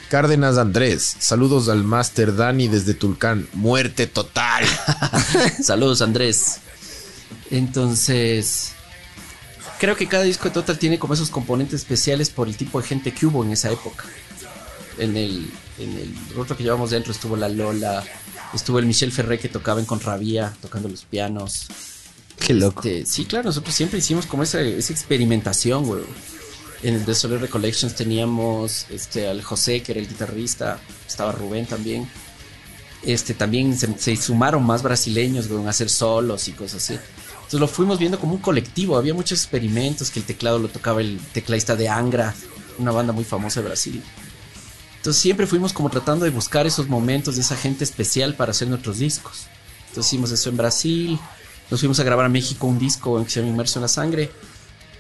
Cárdenas 0.10 0.58
Andrés. 0.58 1.16
Saludos 1.20 1.70
al 1.70 1.84
Master 1.86 2.36
Dani 2.36 2.68
desde 2.68 2.94
Tulcán. 2.94 3.48
Muerte 3.54 4.08
total. 4.08 4.66
Saludos, 5.64 6.02
Andrés. 6.02 6.58
Entonces, 7.52 8.72
creo 9.80 9.96
que 9.96 10.08
cada 10.08 10.24
disco 10.24 10.46
de 10.46 10.52
Total 10.52 10.78
tiene 10.78 11.00
como 11.00 11.14
esos 11.14 11.30
componentes 11.30 11.76
especiales 11.82 12.30
por 12.30 12.48
el 12.48 12.58
tipo 12.58 12.82
de 12.82 12.88
gente 12.88 13.14
que 13.14 13.26
hubo 13.26 13.44
en 13.46 13.52
esa 13.52 13.70
época. 13.72 14.04
En 15.02 15.18
el, 15.18 15.52
en 15.80 15.98
el 15.98 16.14
otro 16.38 16.56
que 16.56 16.64
llevamos 16.64 16.92
dentro 16.92 17.12
estuvo 17.12 17.36
la 17.36 17.50
Lola, 17.50 18.04
estuvo 18.54 18.78
el 18.78 18.86
Michel 18.86 19.12
Ferré 19.12 19.40
que 19.40 19.50
tocaba 19.50 19.80
en 19.80 19.88
Contravía, 19.88 20.54
tocando 20.62 20.88
los 20.88 21.06
pianos. 21.06 21.68
Qué 22.40 22.54
loco. 22.54 22.82
Este, 22.88 23.06
sí, 23.08 23.26
claro, 23.26 23.46
nosotros 23.46 23.74
siempre 23.74 23.98
hicimos 23.98 24.28
como 24.28 24.44
esa, 24.44 24.62
esa 24.62 24.94
experimentación, 24.94 25.86
güey. 25.86 26.04
En 26.84 26.96
el 26.96 27.06
The 27.06 27.16
Solar 27.16 27.42
Recollections 27.42 27.96
teníamos 27.96 28.86
este, 28.92 29.28
al 29.28 29.42
José, 29.42 29.82
que 29.82 29.92
era 29.92 30.02
el 30.02 30.08
guitarrista, 30.08 30.80
estaba 31.08 31.32
Rubén 31.32 31.66
también. 31.66 32.08
Este, 33.04 33.34
también 33.34 33.76
se, 33.78 33.98
se 33.98 34.16
sumaron 34.16 34.64
más 34.64 34.84
brasileños, 34.84 35.48
güey, 35.48 35.66
a 35.66 35.70
hacer 35.70 35.90
solos 35.90 36.48
y 36.48 36.52
cosas 36.52 36.84
así. 36.84 36.94
Entonces 36.94 37.60
lo 37.60 37.68
fuimos 37.68 38.00
viendo 38.00 38.20
como 38.20 38.36
un 38.36 38.42
colectivo. 38.42 38.98
Había 38.98 39.16
muchos 39.16 39.40
experimentos 39.40 40.12
que 40.12 40.20
el 40.20 40.26
teclado 40.26 40.60
lo 40.60 40.68
tocaba 40.68 41.02
el 41.02 41.20
tecladista 41.34 41.76
de 41.76 41.90
Angra, 41.90 42.34
una 42.78 42.92
banda 42.92 43.14
muy 43.14 43.24
famosa 43.24 43.62
de 43.62 43.68
Brasil. 43.68 44.04
Entonces 45.02 45.20
siempre 45.20 45.48
fuimos 45.48 45.74
como 45.74 45.90
tratando 45.90 46.26
de 46.26 46.30
buscar 46.30 46.68
esos 46.68 46.88
momentos 46.88 47.36
de 47.36 47.42
esa 47.42 47.58
gente 47.58 47.84
especial 47.84 48.36
para 48.36 48.52
hacer 48.52 48.68
nuestros 48.68 49.00
discos. 49.00 49.48
Entonces 49.88 50.14
hicimos 50.14 50.32
eso 50.32 50.52
en 50.52 50.58
Brasil, 50.58 51.20
nos 51.72 51.80
fuimos 51.80 52.00
a 52.00 52.04
grabar 52.04 52.28
a 52.28 52.30
México 52.30 52.68
un 52.68 52.78
disco 52.78 53.24
que 53.24 53.32
se 53.32 53.40
llama 53.40 53.52
Inmerso 53.52 53.80
en 53.80 53.82
la 53.82 53.88
Sangre. 53.88 54.30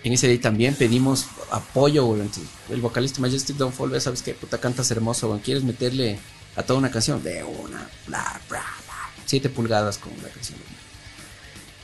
En 0.03 0.11
ese 0.11 0.27
día 0.27 0.41
también 0.41 0.73
pedimos 0.73 1.27
apoyo, 1.51 2.05
güey. 2.05 2.23
El 2.71 2.81
vocalista 2.81 3.21
Majestic 3.21 3.57
Downfall, 3.57 4.01
sabes 4.01 4.23
que 4.23 4.33
puta 4.33 4.57
cantas 4.57 4.89
hermoso, 4.89 5.27
güey. 5.27 5.39
¿Quieres 5.39 5.63
meterle 5.63 6.17
a 6.55 6.63
toda 6.63 6.79
una 6.79 6.89
canción? 6.89 7.21
De 7.21 7.43
una, 7.43 7.87
bla, 8.07 8.41
bla, 8.49 8.63
bla. 8.87 9.23
Siete 9.27 9.49
pulgadas 9.49 9.99
con 9.99 10.11
la 10.23 10.29
canción. 10.29 10.57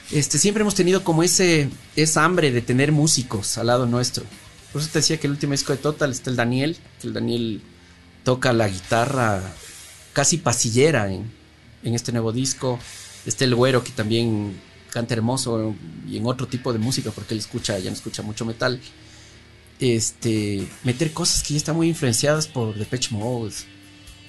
Este, 0.09 0.39
siempre 0.39 0.61
hemos 0.61 0.73
tenido 0.73 1.03
como 1.03 1.21
ese, 1.21 1.69
esa 1.95 2.25
hambre 2.25 2.51
de 2.51 2.63
tener 2.63 2.91
músicos 2.91 3.59
al 3.59 3.67
lado 3.67 3.85
nuestro. 3.85 4.23
Por 4.73 4.81
eso 4.81 4.89
te 4.91 4.97
decía 4.97 5.19
que 5.19 5.27
el 5.27 5.33
último 5.33 5.51
disco 5.51 5.71
de 5.71 5.77
Total 5.77 6.09
está 6.09 6.31
el 6.31 6.35
Daniel, 6.35 6.77
que 6.99 7.05
el 7.05 7.13
Daniel 7.13 7.61
toca 8.27 8.51
la 8.51 8.67
guitarra 8.67 9.41
casi 10.11 10.35
pasillera 10.35 11.09
en, 11.09 11.31
en 11.81 11.95
este 11.95 12.11
nuevo 12.11 12.33
disco. 12.33 12.77
Está 13.25 13.45
el 13.45 13.55
güero 13.55 13.85
que 13.85 13.91
también 13.91 14.59
canta 14.91 15.13
hermoso 15.13 15.73
y 16.05 16.17
en 16.17 16.25
otro 16.25 16.45
tipo 16.45 16.73
de 16.73 16.79
música 16.79 17.11
porque 17.11 17.35
él 17.35 17.39
escucha, 17.39 17.79
ya 17.79 17.89
no 17.89 17.95
escucha 17.95 18.23
mucho 18.23 18.43
metal. 18.43 18.81
Este, 19.79 20.67
meter 20.83 21.13
cosas 21.13 21.41
que 21.41 21.53
ya 21.53 21.57
están 21.59 21.77
muy 21.77 21.87
influenciadas 21.87 22.47
por 22.49 22.75
Depeche 22.75 23.15
Mode 23.15 23.53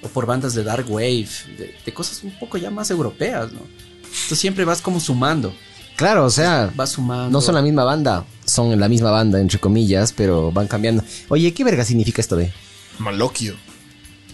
o 0.01 0.07
por 0.07 0.25
bandas 0.25 0.53
de 0.53 0.63
Dark 0.63 0.89
Wave, 0.89 1.27
de, 1.57 1.75
de 1.85 1.93
cosas 1.93 2.23
un 2.23 2.31
poco 2.39 2.57
ya 2.57 2.71
más 2.71 2.89
europeas, 2.91 3.51
¿no? 3.51 3.59
Entonces 4.05 4.39
siempre 4.39 4.63
vas 4.63 4.81
como 4.81 5.01
sumando. 5.01 5.53
Claro, 5.97 6.23
o 6.23 6.29
sea, 6.29 6.71
Vas 6.73 6.91
sumando. 6.91 7.29
no 7.31 7.41
son 7.41 7.55
la 7.55 7.61
misma 7.61 7.83
banda, 7.83 8.25
son 8.45 8.79
la 8.79 8.87
misma 8.87 9.11
banda, 9.11 9.41
entre 9.41 9.59
comillas, 9.59 10.13
pero 10.13 10.53
van 10.53 10.67
cambiando. 10.69 11.03
Oye, 11.27 11.53
¿qué 11.53 11.65
verga 11.65 11.83
significa 11.83 12.21
esto 12.21 12.37
de? 12.37 12.53
Maloquio. 12.97 13.57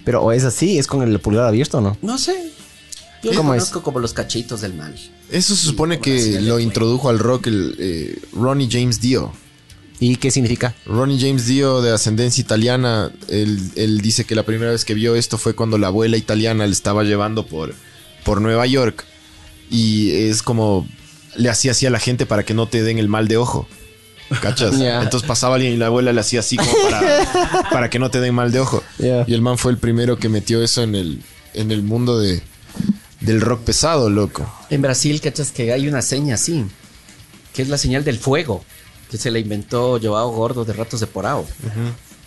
Pero 0.06 0.22
o 0.22 0.32
es 0.32 0.44
así, 0.46 0.78
es 0.78 0.88
con 0.88 1.02
el 1.02 1.20
pulgar 1.20 1.46
abierto 1.46 1.80
o 1.80 1.82
no? 1.82 1.98
No 2.02 2.18
sé. 2.18 2.52
Yo 3.24 3.32
lo 3.32 3.38
¿Cómo 3.38 3.54
es? 3.56 3.64
conozco 3.64 3.84
como 3.84 4.00
los 4.00 4.14
cachitos 4.14 4.62
del 4.62 4.76
mal. 4.76 4.96
Eso 5.32 5.56
se 5.56 5.66
supone 5.66 6.00
que 6.00 6.40
lo 6.42 6.60
introdujo 6.60 7.10
al 7.10 7.20
rock 7.20 7.48
el 7.48 7.76
eh, 7.80 8.20
Ronnie 8.32 8.70
James 8.72 9.02
Dio. 9.02 9.34
¿Y 10.00 10.18
qué 10.18 10.30
significa? 10.30 10.76
Ronnie 10.86 11.20
James 11.20 11.48
Dio, 11.48 11.82
de 11.82 11.92
ascendencia 11.92 12.42
italiana, 12.42 13.12
él, 13.30 13.72
él 13.76 14.02
dice 14.02 14.26
que 14.26 14.36
la 14.36 14.44
primera 14.44 14.72
vez 14.72 14.86
que 14.86 14.94
vio 14.94 15.16
esto 15.16 15.38
fue 15.38 15.56
cuando 15.56 15.78
la 15.78 15.88
abuela 15.88 16.18
italiana 16.18 16.68
le 16.68 16.74
estaba 16.74 17.04
llevando 17.04 17.48
por, 17.48 17.74
por 18.24 18.42
Nueva 18.42 18.68
York. 18.68 19.06
Y 19.72 20.12
es 20.12 20.44
como 20.44 20.88
le 21.36 21.50
hacía 21.50 21.72
así 21.72 21.86
a 21.86 21.90
la 21.90 22.00
gente 22.00 22.26
para 22.26 22.44
que 22.44 22.54
no 22.54 22.68
te 22.68 22.84
den 22.84 23.00
el 23.00 23.08
mal 23.08 23.28
de 23.28 23.38
ojo. 23.38 23.68
¿Cachas? 24.42 24.78
Ya. 24.78 25.02
Entonces 25.04 25.28
pasaba 25.28 25.56
alguien 25.56 25.74
y 25.74 25.78
la 25.78 25.88
abuela 25.88 26.12
le 26.12 26.20
hacía 26.22 26.40
así 26.40 26.58
como 26.58 26.72
para, 26.90 27.64
para 27.72 27.90
que 27.90 28.00
no 28.00 28.10
te 28.10 28.20
den 28.20 28.34
mal 28.34 28.52
de 28.52 28.60
ojo. 28.60 28.84
Y 29.28 29.34
el 29.34 29.42
man 29.42 29.58
fue 29.58 29.72
el 29.72 29.78
primero 29.78 30.18
que 30.18 30.30
metió 30.30 30.64
eso 30.64 30.82
en 30.84 30.96
el, 30.96 31.22
en 31.54 31.72
el 31.72 31.84
mundo 31.84 32.20
de, 32.20 32.42
del 33.22 33.42
rock 33.42 33.62
pesado, 33.64 34.10
loco. 34.10 34.52
En 34.70 34.82
Brasil, 34.82 35.22
cachas 35.22 35.52
que 35.52 35.72
hay 35.72 35.88
una 35.88 36.02
seña 36.02 36.36
así, 36.36 36.66
que 37.54 37.62
es 37.62 37.70
la 37.70 37.78
señal 37.78 38.04
del 38.04 38.18
fuego, 38.18 38.64
que 39.12 39.18
se 39.18 39.30
la 39.32 39.40
inventó 39.40 40.00
Joao 40.02 40.32
Gordo 40.32 40.66
de 40.66 40.74
Ratos 40.74 41.00
de 41.00 41.08
Porao. 41.08 41.46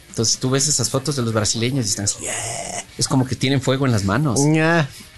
Entonces 0.08 0.38
tú 0.38 0.50
ves 0.50 0.66
esas 0.68 0.90
fotos 0.90 1.16
de 1.16 1.22
los 1.22 1.32
brasileños 1.32 1.86
y 1.86 1.88
están 1.90 2.04
así, 2.06 2.18
"Yeah". 2.22 2.84
es 2.96 3.06
como 3.08 3.24
que 3.26 3.36
tienen 3.36 3.60
fuego 3.60 3.86
en 3.86 3.92
las 3.92 4.04
manos. 4.04 4.40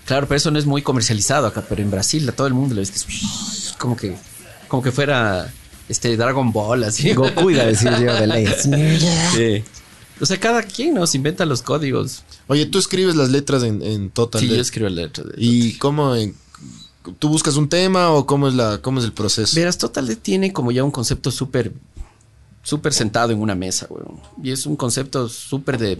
Claro, 0.06 0.26
pero 0.26 0.36
eso 0.38 0.50
no 0.50 0.58
es 0.58 0.66
muy 0.66 0.82
comercializado 0.82 1.46
acá, 1.46 1.62
pero 1.68 1.82
en 1.82 1.90
Brasil 1.90 2.28
a 2.28 2.32
todo 2.32 2.46
el 2.46 2.54
mundo 2.54 2.74
le 2.74 2.80
ves 2.80 2.90
que 2.90 2.98
es 2.98 3.74
como 3.78 3.96
que, 3.96 4.16
como 4.66 4.82
que 4.82 4.90
fuera 4.92 5.52
este 5.90 6.16
Dragon 6.16 6.52
Ball, 6.52 6.84
así. 6.84 7.12
Goku 7.12 7.50
iba 7.50 7.62
a 7.62 7.66
decir 7.66 7.90
yo 8.00 8.14
de 8.14 8.26
ley. 8.26 8.46
Sí. 9.34 9.64
O 10.20 10.26
sea, 10.26 10.38
cada 10.38 10.62
quien 10.62 10.94
nos 10.94 11.14
inventa 11.14 11.46
los 11.46 11.62
códigos. 11.62 12.24
Oye, 12.46 12.66
tú 12.66 12.78
escribes 12.78 13.16
las 13.16 13.30
letras 13.30 13.62
en, 13.62 13.80
en 13.82 14.10
Total. 14.10 14.40
Sí, 14.40 14.46
Death. 14.48 14.56
yo 14.56 14.62
escribo 14.62 14.88
la 14.90 15.02
letra 15.02 15.24
de 15.24 15.32
¿Y 15.36 15.74
cómo? 15.78 16.14
en- 16.14 16.34
¿Tú 17.18 17.30
buscas 17.30 17.56
un 17.56 17.68
tema 17.70 18.10
o 18.10 18.26
cómo 18.26 18.46
es, 18.48 18.54
la, 18.54 18.78
cómo 18.82 18.98
es 18.98 19.06
el 19.06 19.12
proceso? 19.12 19.56
Verás, 19.56 19.78
Total 19.78 20.06
Death 20.06 20.18
tiene 20.20 20.52
como 20.52 20.70
ya 20.72 20.84
un 20.84 20.90
concepto 20.90 21.30
súper, 21.30 21.72
súper 22.62 22.92
sentado 22.92 23.32
en 23.32 23.40
una 23.40 23.54
mesa, 23.54 23.86
weón. 23.88 24.20
Y 24.42 24.50
es 24.50 24.66
un 24.66 24.76
concepto 24.76 25.26
súper 25.30 25.78
de, 25.78 25.96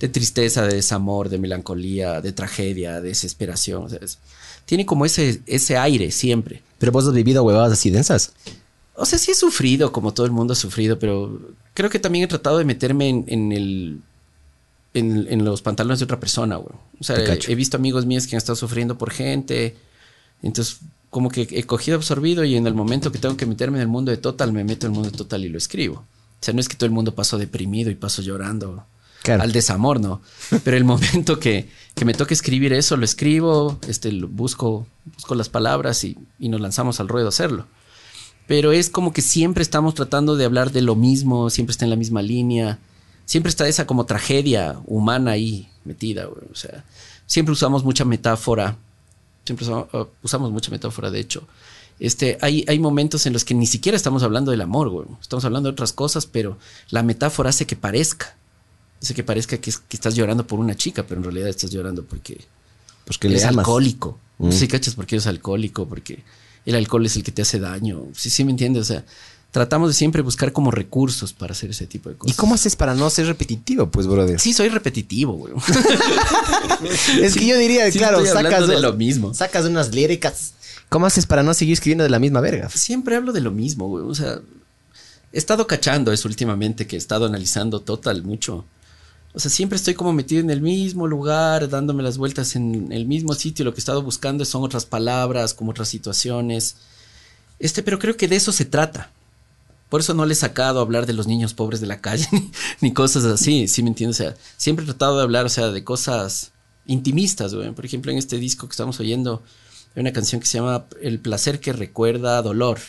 de 0.00 0.08
tristeza, 0.08 0.62
de 0.66 0.76
desamor, 0.76 1.28
de 1.28 1.36
melancolía, 1.38 2.22
de 2.22 2.32
tragedia, 2.32 3.02
de 3.02 3.08
desesperación. 3.08 3.84
o 3.84 3.88
sea, 3.90 3.98
es- 4.02 4.18
tiene 4.64 4.86
como 4.86 5.04
ese, 5.04 5.42
ese 5.46 5.76
aire 5.76 6.10
siempre. 6.10 6.62
Pero 6.78 6.92
vos 6.92 7.06
has 7.06 7.12
vivido 7.12 7.42
huevadas 7.42 7.72
así 7.74 7.90
densas. 7.90 8.32
O 8.98 9.06
sea, 9.06 9.18
sí 9.18 9.30
he 9.30 9.34
sufrido, 9.34 9.92
como 9.92 10.12
todo 10.12 10.26
el 10.26 10.32
mundo 10.32 10.52
ha 10.52 10.56
sufrido, 10.56 10.98
pero 10.98 11.40
creo 11.74 11.88
que 11.88 11.98
también 11.98 12.24
he 12.24 12.28
tratado 12.28 12.58
de 12.58 12.64
meterme 12.64 13.08
en, 13.08 13.24
en 13.28 13.52
el. 13.52 14.00
En, 14.94 15.26
en 15.30 15.44
los 15.44 15.62
pantalones 15.62 16.00
de 16.00 16.04
otra 16.06 16.18
persona, 16.18 16.56
güey. 16.56 16.74
O 16.98 17.04
sea, 17.04 17.16
he, 17.16 17.54
visto 17.54 17.76
amigos 17.76 18.06
míos 18.06 18.26
que 18.26 18.34
han 18.34 18.38
estado 18.38 18.56
sufriendo 18.56 18.98
por 18.98 19.10
gente. 19.10 19.76
Entonces, 20.42 20.78
como 21.10 21.30
que 21.30 21.46
he 21.50 21.64
cogido 21.64 21.96
absorbido 21.96 22.42
y 22.44 22.56
en 22.56 22.66
el 22.66 22.74
momento 22.74 23.12
que 23.12 23.18
tengo 23.18 23.36
que 23.36 23.46
meterme 23.46 23.78
en 23.78 23.82
el 23.82 23.88
mundo 23.88 24.10
de 24.10 24.16
Total, 24.16 24.52
me 24.52 24.64
meto 24.64 24.86
en 24.86 24.92
el 24.92 24.94
mundo 24.94 25.10
de 25.10 25.16
Total 25.16 25.44
y 25.44 25.48
lo 25.48 25.58
escribo. 25.58 25.94
O 25.96 26.06
sea, 26.40 26.54
no 26.54 26.60
es 26.60 26.68
que 26.68 26.76
todo 26.76 26.86
el 26.86 26.92
mundo 26.92 27.14
pasó 27.14 27.38
deprimido 27.38 27.90
y 27.90 27.94
paso 27.94 28.22
llorando 28.22 28.86
Claro. 29.22 29.42
al 29.42 29.52
desamor, 29.52 30.00
¿no? 30.00 30.22
Pero 30.64 30.76
el 30.76 30.84
momento 30.92 31.38
que, 31.38 31.68
que 31.94 32.04
me 32.04 32.14
toca 32.14 32.32
escribir 32.34 32.72
eso, 32.72 32.96
lo 32.96 33.04
escribo, 33.04 33.78
este, 33.86 34.10
lo 34.10 34.26
busco, 34.26 34.86
busco 35.14 35.34
las 35.34 35.48
palabras 35.48 36.02
y, 36.04 36.16
y 36.38 36.48
nos 36.48 36.60
lanzamos 36.60 36.98
al 36.98 37.08
ruedo 37.08 37.26
a 37.26 37.28
hacerlo. 37.28 37.66
Pero 38.48 38.72
es 38.72 38.90
como 38.90 39.12
que 39.12 39.22
siempre 39.22 39.62
estamos 39.62 39.94
tratando 39.94 40.34
de 40.34 40.44
hablar 40.44 40.72
de 40.72 40.82
lo 40.82 40.96
mismo, 40.96 41.50
siempre 41.50 41.70
está 41.72 41.84
en 41.84 41.90
la 41.90 41.96
misma 41.96 42.22
línea, 42.22 42.78
siempre 43.26 43.50
está 43.50 43.68
esa 43.68 43.86
como 43.86 44.04
tragedia 44.06 44.80
humana 44.86 45.32
ahí 45.32 45.68
metida, 45.84 46.24
güey. 46.24 46.42
O 46.50 46.56
sea, 46.56 46.82
siempre 47.26 47.52
usamos 47.52 47.84
mucha 47.84 48.04
metáfora, 48.04 48.76
siempre 49.44 49.64
usamos, 49.66 49.94
uh, 49.94 50.06
usamos 50.22 50.50
mucha 50.50 50.70
metáfora, 50.72 51.10
de 51.10 51.20
hecho. 51.20 51.46
Este, 52.00 52.38
hay, 52.40 52.64
hay 52.68 52.78
momentos 52.78 53.26
en 53.26 53.32
los 53.34 53.44
que 53.44 53.54
ni 53.54 53.66
siquiera 53.66 53.96
estamos 53.96 54.22
hablando 54.22 54.50
del 54.50 54.62
amor, 54.62 54.88
güey. 54.88 55.06
Estamos 55.20 55.44
hablando 55.44 55.68
de 55.68 55.72
otras 55.74 55.92
cosas, 55.92 56.26
pero 56.26 56.56
la 56.90 57.02
metáfora 57.02 57.50
hace 57.50 57.66
que 57.66 57.76
parezca. 57.76 58.34
Hace 59.02 59.14
que 59.14 59.24
parezca 59.24 59.58
que, 59.58 59.70
es- 59.70 59.78
que 59.78 59.96
estás 59.96 60.14
llorando 60.14 60.46
por 60.46 60.58
una 60.58 60.74
chica, 60.74 61.02
pero 61.06 61.18
en 61.20 61.24
realidad 61.24 61.48
estás 61.48 61.70
llorando 61.70 62.02
porque 62.04 62.40
Porque 63.04 63.28
eres 63.28 63.42
le 63.42 63.48
amas. 63.48 63.58
alcohólico. 63.58 64.18
Mm. 64.38 64.52
Sí, 64.52 64.68
cachas, 64.68 64.94
porque 64.94 65.16
eres 65.16 65.26
alcohólico, 65.26 65.86
porque 65.86 66.22
el 66.68 66.74
alcohol 66.76 67.06
es 67.06 67.16
el 67.16 67.22
que 67.22 67.32
te 67.32 67.42
hace 67.42 67.58
daño. 67.58 68.04
Sí, 68.14 68.30
sí, 68.30 68.44
me 68.44 68.50
entiendes. 68.50 68.82
O 68.82 68.84
sea, 68.84 69.04
tratamos 69.50 69.88
de 69.88 69.94
siempre 69.94 70.20
buscar 70.22 70.52
como 70.52 70.70
recursos 70.70 71.32
para 71.32 71.52
hacer 71.52 71.70
ese 71.70 71.86
tipo 71.86 72.10
de 72.10 72.14
¿Y 72.16 72.18
cosas. 72.18 72.36
cómo 72.36 72.54
haces 72.54 72.76
para 72.76 72.94
no 72.94 73.08
ser 73.08 73.26
repetitivo, 73.26 73.90
pues, 73.90 74.06
brother? 74.06 74.38
Sí, 74.38 74.52
soy 74.52 74.68
repetitivo, 74.68 75.32
güey. 75.32 75.54
es 77.22 77.34
que 77.34 77.46
yo 77.46 77.56
diría, 77.56 77.90
sí 77.90 77.98
claro, 77.98 78.24
sacas, 78.26 78.68
de 78.68 78.80
lo 78.80 78.92
mismo. 78.92 79.32
sacas 79.34 79.64
unas 79.64 79.94
líricas. 79.94 80.52
¿Cómo 80.88 81.06
haces 81.06 81.26
para 81.26 81.42
no 81.42 81.54
seguir 81.54 81.74
escribiendo 81.74 82.04
de 82.04 82.10
la 82.10 82.18
misma 82.18 82.40
verga? 82.40 82.68
Siempre 82.70 83.16
hablo 83.16 83.32
de 83.32 83.40
lo 83.40 83.50
mismo, 83.50 83.88
güey. 83.88 84.04
O 84.04 84.14
sea, 84.14 84.40
he 85.32 85.38
estado 85.38 85.66
cachando 85.66 86.12
eso 86.12 86.28
últimamente, 86.28 86.86
que 86.86 86.96
he 86.96 86.98
estado 86.98 87.26
analizando 87.26 87.80
total 87.80 88.22
mucho. 88.22 88.64
O 89.38 89.40
sea, 89.40 89.52
siempre 89.52 89.76
estoy 89.76 89.94
como 89.94 90.12
metido 90.12 90.40
en 90.40 90.50
el 90.50 90.60
mismo 90.60 91.06
lugar, 91.06 91.68
dándome 91.68 92.02
las 92.02 92.18
vueltas 92.18 92.56
en 92.56 92.90
el 92.90 93.06
mismo 93.06 93.34
sitio. 93.34 93.64
Lo 93.64 93.72
que 93.72 93.78
he 93.78 93.78
estado 93.78 94.02
buscando 94.02 94.44
son 94.44 94.64
otras 94.64 94.84
palabras, 94.84 95.54
como 95.54 95.70
otras 95.70 95.86
situaciones. 95.86 96.74
Este, 97.60 97.84
pero 97.84 98.00
creo 98.00 98.16
que 98.16 98.26
de 98.26 98.34
eso 98.34 98.50
se 98.50 98.64
trata. 98.64 99.12
Por 99.90 100.00
eso 100.00 100.12
no 100.12 100.26
le 100.26 100.32
he 100.32 100.36
sacado 100.36 100.80
a 100.80 100.82
hablar 100.82 101.06
de 101.06 101.12
los 101.12 101.28
niños 101.28 101.54
pobres 101.54 101.80
de 101.80 101.86
la 101.86 102.00
calle, 102.00 102.26
ni, 102.80 102.92
cosas 102.92 103.24
así, 103.26 103.68
¿sí 103.68 103.84
me 103.84 103.90
entiendes? 103.90 104.18
O 104.18 104.24
sea, 104.24 104.36
siempre 104.56 104.82
he 104.82 104.86
tratado 104.86 105.16
de 105.18 105.22
hablar, 105.22 105.46
o 105.46 105.50
sea, 105.50 105.70
de 105.70 105.84
cosas 105.84 106.50
intimistas, 106.86 107.54
güey. 107.54 107.70
Por 107.70 107.86
ejemplo, 107.86 108.10
en 108.10 108.18
este 108.18 108.38
disco 108.38 108.66
que 108.66 108.72
estamos 108.72 108.98
oyendo, 108.98 109.44
hay 109.94 110.00
una 110.00 110.12
canción 110.12 110.40
que 110.40 110.48
se 110.48 110.58
llama 110.58 110.86
El 111.00 111.20
placer 111.20 111.60
que 111.60 111.72
recuerda 111.72 112.42
dolor. 112.42 112.80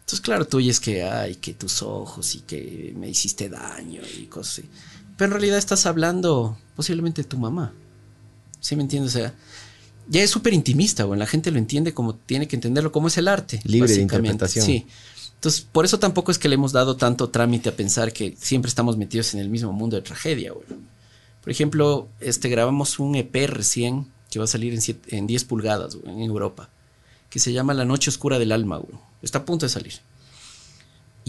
Entonces, 0.00 0.22
claro, 0.22 0.44
tú 0.44 0.56
oyes 0.56 0.80
que, 0.80 1.04
ay, 1.04 1.36
que 1.36 1.54
tus 1.54 1.82
ojos 1.82 2.34
y 2.34 2.40
que 2.40 2.92
me 2.96 3.08
hiciste 3.08 3.48
daño 3.48 4.02
y 4.18 4.24
cosas 4.24 4.64
así. 4.64 4.68
Pero 5.20 5.26
en 5.26 5.32
realidad 5.32 5.58
estás 5.58 5.84
hablando 5.84 6.56
posiblemente 6.76 7.20
de 7.22 7.28
tu 7.28 7.36
mamá. 7.36 7.74
¿Sí 8.58 8.74
me 8.74 8.80
entiendes? 8.82 9.14
O 9.14 9.18
sea, 9.18 9.34
ya 10.08 10.22
es 10.22 10.30
súper 10.30 10.54
intimista, 10.54 11.04
güey. 11.04 11.18
La 11.18 11.26
gente 11.26 11.50
lo 11.50 11.58
entiende 11.58 11.92
como 11.92 12.14
tiene 12.14 12.48
que 12.48 12.56
entenderlo, 12.56 12.90
como 12.90 13.08
es 13.08 13.18
el 13.18 13.28
arte. 13.28 13.60
Libre 13.64 13.88
de 13.92 14.00
interpretación. 14.00 14.64
Sí. 14.64 14.86
Entonces, 15.34 15.60
por 15.60 15.84
eso 15.84 15.98
tampoco 15.98 16.30
es 16.30 16.38
que 16.38 16.48
le 16.48 16.54
hemos 16.54 16.72
dado 16.72 16.96
tanto 16.96 17.28
trámite 17.28 17.68
a 17.68 17.76
pensar 17.76 18.14
que 18.14 18.34
siempre 18.40 18.70
estamos 18.70 18.96
metidos 18.96 19.34
en 19.34 19.40
el 19.40 19.50
mismo 19.50 19.72
mundo 19.74 19.96
de 19.96 20.00
tragedia, 20.00 20.52
güey. 20.52 20.64
Por 21.42 21.50
ejemplo, 21.50 22.08
este, 22.20 22.48
grabamos 22.48 22.98
un 22.98 23.14
EP 23.14 23.46
recién 23.46 24.06
que 24.30 24.38
va 24.38 24.46
a 24.46 24.48
salir 24.48 24.72
en, 24.72 24.80
siete- 24.80 25.18
en 25.18 25.26
10 25.26 25.44
pulgadas 25.44 25.96
güey, 25.96 26.14
en 26.14 26.22
Europa, 26.22 26.70
que 27.28 27.38
se 27.40 27.52
llama 27.52 27.74
La 27.74 27.84
Noche 27.84 28.08
Oscura 28.08 28.38
del 28.38 28.52
Alma, 28.52 28.78
güey. 28.78 28.98
Está 29.20 29.40
a 29.40 29.44
punto 29.44 29.66
de 29.66 29.70
salir. 29.70 29.92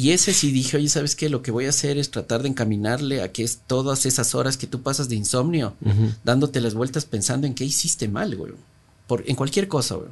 Y 0.02 0.14
ese 0.14 0.34
sí 0.34 0.52
dije, 0.52 0.78
oye, 0.78 0.90
¿sabes 0.90 1.16
qué? 1.16 1.30
Lo 1.30 1.44
que 1.44 1.52
voy 1.52 1.68
a 1.68 1.70
hacer 1.70 2.00
es 2.00 2.10
tratar 2.10 2.42
de 2.42 2.50
encaminarle 2.50 3.22
a 3.22 3.32
que 3.32 3.44
es 3.44 3.60
todas 3.68 4.08
esas 4.08 4.34
horas 4.34 4.58
que 4.58 4.66
tú 4.66 4.82
pasas 4.82 5.10
de 5.10 5.16
insomnio, 5.16 5.76
dándote 6.24 6.60
las 6.60 6.74
vueltas 6.74 7.06
pensando 7.06 7.46
en 7.46 7.54
qué 7.54 7.66
hiciste 7.66 8.08
mal, 8.08 8.36
güey. 8.36 8.54
Por, 9.06 9.24
en 9.30 9.36
cualquier 9.36 9.68
cosa, 9.68 9.94
güey. 9.94 10.10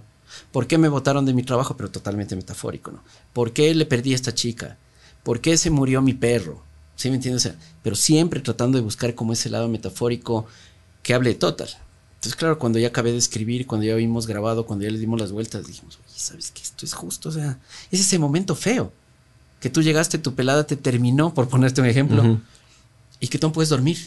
¿Por 0.51 0.67
qué 0.67 0.77
me 0.77 0.89
botaron 0.89 1.25
de 1.25 1.33
mi 1.33 1.41
trabajo? 1.41 1.75
Pero 1.75 1.89
totalmente 1.89 2.35
metafórico, 2.35 2.91
¿no? 2.91 3.03
¿Por 3.33 3.51
qué 3.51 3.73
le 3.73 3.87
perdí 3.87 4.11
a 4.11 4.15
esta 4.15 4.31
chica? 4.31 4.77
¿Por 5.23 5.41
qué 5.41 5.57
se 5.57 5.71
murió 5.71 6.03
mi 6.03 6.13
perro? 6.13 6.61
¿Sí 6.95 7.09
me 7.09 7.15
entiendes? 7.15 7.47
O 7.47 7.49
sea, 7.49 7.59
pero 7.81 7.95
siempre 7.95 8.41
tratando 8.41 8.77
de 8.77 8.83
buscar 8.83 9.15
como 9.15 9.33
ese 9.33 9.49
lado 9.49 9.69
metafórico 9.69 10.45
que 11.01 11.15
hable 11.15 11.31
de 11.31 11.35
total. 11.37 11.69
Entonces, 12.13 12.35
claro, 12.35 12.59
cuando 12.59 12.77
ya 12.77 12.89
acabé 12.89 13.11
de 13.11 13.17
escribir, 13.17 13.65
cuando 13.65 13.87
ya 13.87 13.95
vimos 13.95 14.27
grabado, 14.27 14.67
cuando 14.67 14.85
ya 14.85 14.91
le 14.91 14.99
dimos 14.99 15.19
las 15.19 15.31
vueltas, 15.31 15.65
dijimos, 15.65 15.97
oye, 16.05 16.19
¿sabes 16.19 16.51
qué? 16.51 16.61
Esto 16.61 16.85
es 16.85 16.93
justo, 16.93 17.29
o 17.29 17.31
sea, 17.31 17.57
es 17.89 18.01
ese 18.01 18.19
momento 18.19 18.53
feo. 18.53 18.93
Que 19.59 19.69
tú 19.69 19.81
llegaste, 19.81 20.17
tu 20.17 20.35
pelada 20.35 20.65
te 20.65 20.75
terminó, 20.75 21.33
por 21.33 21.49
ponerte 21.49 21.81
un 21.81 21.87
ejemplo, 21.87 22.39
y 23.19 23.27
que 23.27 23.37
tú 23.37 23.47
no 23.47 23.53
puedes 23.53 23.69
dormir. 23.69 23.97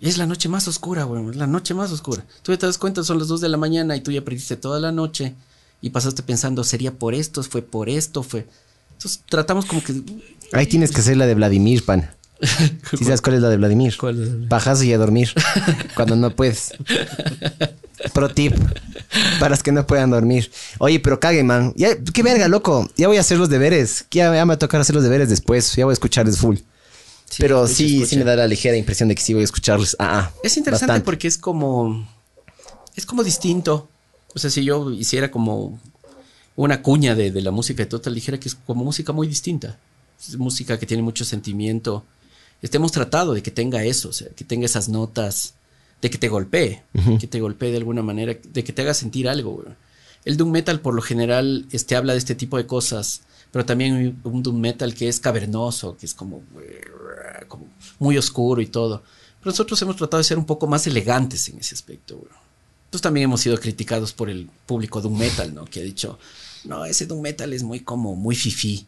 Y 0.00 0.08
es 0.08 0.16
la 0.16 0.26
noche 0.26 0.48
más 0.48 0.66
oscura, 0.66 1.04
güey. 1.04 1.28
Es 1.28 1.36
la 1.36 1.46
noche 1.46 1.74
más 1.74 1.92
oscura. 1.92 2.24
Tú 2.42 2.52
ya 2.52 2.58
te 2.58 2.66
das 2.66 2.78
cuenta, 2.78 3.04
son 3.04 3.18
las 3.18 3.28
2 3.28 3.40
de 3.42 3.48
la 3.50 3.58
mañana 3.58 3.96
y 3.96 4.00
tú 4.00 4.10
ya 4.10 4.22
perdiste 4.22 4.56
toda 4.56 4.80
la 4.80 4.92
noche 4.92 5.34
y 5.82 5.90
pasaste 5.90 6.22
pensando, 6.22 6.64
sería 6.64 6.92
por 6.92 7.14
esto, 7.14 7.42
fue 7.42 7.62
por 7.62 7.88
esto, 7.88 8.22
fue. 8.22 8.46
Entonces 8.92 9.22
tratamos 9.28 9.66
como 9.66 9.82
que. 9.82 10.02
Ahí 10.52 10.66
tienes 10.66 10.90
que 10.90 11.00
hacer 11.00 11.16
la 11.16 11.26
de 11.26 11.34
Vladimir, 11.34 11.84
pan. 11.84 12.10
¿Sí 12.98 13.04
sabes 13.04 13.20
cuál 13.20 13.36
es 13.36 13.42
la 13.42 13.50
de 13.50 13.58
Vladimir? 13.58 13.94
¿Cuál 13.98 14.22
es? 14.22 14.48
Bajarse 14.48 14.86
y 14.86 14.92
a 14.94 14.98
dormir 14.98 15.32
cuando 15.94 16.16
no 16.16 16.30
puedes. 16.30 16.72
Pro 18.12 18.28
tip 18.28 18.54
para 19.38 19.50
los 19.50 19.62
que 19.62 19.72
no 19.72 19.86
puedan 19.86 20.10
dormir. 20.10 20.50
Oye, 20.78 21.00
pero 21.00 21.20
cague, 21.20 21.42
man. 21.42 21.72
Ya, 21.76 21.96
qué 22.02 22.22
verga, 22.22 22.48
loco. 22.48 22.88
Ya 22.96 23.08
voy 23.08 23.18
a 23.18 23.20
hacer 23.20 23.38
los 23.38 23.48
deberes. 23.48 24.06
Ya, 24.10 24.24
ya 24.34 24.44
me 24.44 24.48
va 24.48 24.54
a 24.54 24.58
tocar 24.58 24.80
hacer 24.80 24.94
los 24.94 25.04
deberes 25.04 25.28
después. 25.28 25.74
Ya 25.76 25.84
voy 25.84 25.92
a 25.92 25.94
escucharles 25.94 26.38
full. 26.38 26.56
pero 27.38 27.66
sí, 27.66 27.94
escucha. 27.96 28.06
sí 28.10 28.16
me 28.16 28.24
da 28.24 28.36
la 28.36 28.46
ligera 28.46 28.76
impresión 28.76 29.08
de 29.08 29.14
que 29.14 29.22
sí 29.22 29.34
voy 29.34 29.42
a 29.42 29.44
escucharles. 29.44 29.96
Ah, 29.98 30.18
ah, 30.18 30.32
Es 30.42 30.56
interesante 30.56 30.92
bastante. 30.92 31.04
porque 31.04 31.28
es 31.28 31.36
como. 31.38 32.08
Es 32.96 33.06
como 33.06 33.22
distinto. 33.22 33.88
O 34.34 34.38
sea, 34.38 34.50
si 34.50 34.64
yo 34.64 34.90
hiciera 34.92 35.30
como 35.30 35.78
una 36.56 36.82
cuña 36.82 37.14
de, 37.14 37.30
de 37.30 37.40
la 37.42 37.50
música 37.50 37.82
de 37.82 37.86
Total, 37.86 38.14
dijera 38.14 38.38
que 38.38 38.48
es 38.48 38.54
como 38.54 38.84
música 38.84 39.12
muy 39.12 39.26
distinta. 39.26 39.78
Es 40.20 40.36
música 40.36 40.78
que 40.78 40.86
tiene 40.86 41.02
mucho 41.02 41.24
sentimiento. 41.24 42.04
Este, 42.62 42.76
hemos 42.76 42.92
tratado 42.92 43.32
de 43.32 43.42
que 43.42 43.50
tenga 43.50 43.82
eso, 43.84 44.10
o 44.10 44.12
sea, 44.12 44.28
que 44.36 44.44
tenga 44.44 44.66
esas 44.66 44.88
notas, 44.88 45.54
de 46.00 46.10
que 46.10 46.18
te 46.18 46.28
golpee, 46.28 46.82
que 47.18 47.26
te 47.26 47.40
golpee 47.40 47.70
de 47.70 47.76
alguna 47.76 48.02
manera, 48.02 48.34
de 48.42 48.64
que 48.64 48.72
te 48.72 48.82
haga 48.82 48.94
sentir 48.94 49.28
algo. 49.28 49.52
güey. 49.56 49.68
El 50.24 50.36
Doom 50.36 50.50
Metal 50.50 50.80
por 50.80 50.94
lo 50.94 51.02
general 51.02 51.66
este, 51.72 51.96
habla 51.96 52.12
de 52.12 52.18
este 52.18 52.34
tipo 52.34 52.56
de 52.56 52.66
cosas, 52.66 53.22
pero 53.50 53.64
también 53.64 54.20
un 54.24 54.42
Doom 54.42 54.60
Metal 54.60 54.94
que 54.94 55.08
es 55.08 55.20
cavernoso, 55.20 55.96
que 55.96 56.06
es 56.06 56.14
como, 56.14 56.42
como 57.48 57.66
muy 57.98 58.16
oscuro 58.16 58.60
y 58.60 58.66
todo. 58.66 59.02
Pero 59.40 59.52
nosotros 59.52 59.80
hemos 59.82 59.96
tratado 59.96 60.18
de 60.18 60.24
ser 60.24 60.38
un 60.38 60.46
poco 60.46 60.66
más 60.66 60.86
elegantes 60.86 61.48
en 61.48 61.58
ese 61.58 61.74
aspecto. 61.74 62.16
güey. 62.16 62.30
Entonces 62.86 63.02
también 63.02 63.24
hemos 63.24 63.40
sido 63.40 63.58
criticados 63.58 64.12
por 64.12 64.28
el 64.28 64.48
público 64.66 65.00
Doom 65.00 65.16
Metal, 65.16 65.54
¿no? 65.54 65.64
Que 65.64 65.80
ha 65.80 65.84
dicho, 65.84 66.18
no, 66.64 66.84
ese 66.84 67.06
Doom 67.06 67.22
Metal 67.22 67.52
es 67.52 67.62
muy 67.62 67.80
como, 67.80 68.14
muy 68.16 68.34
fifí. 68.34 68.86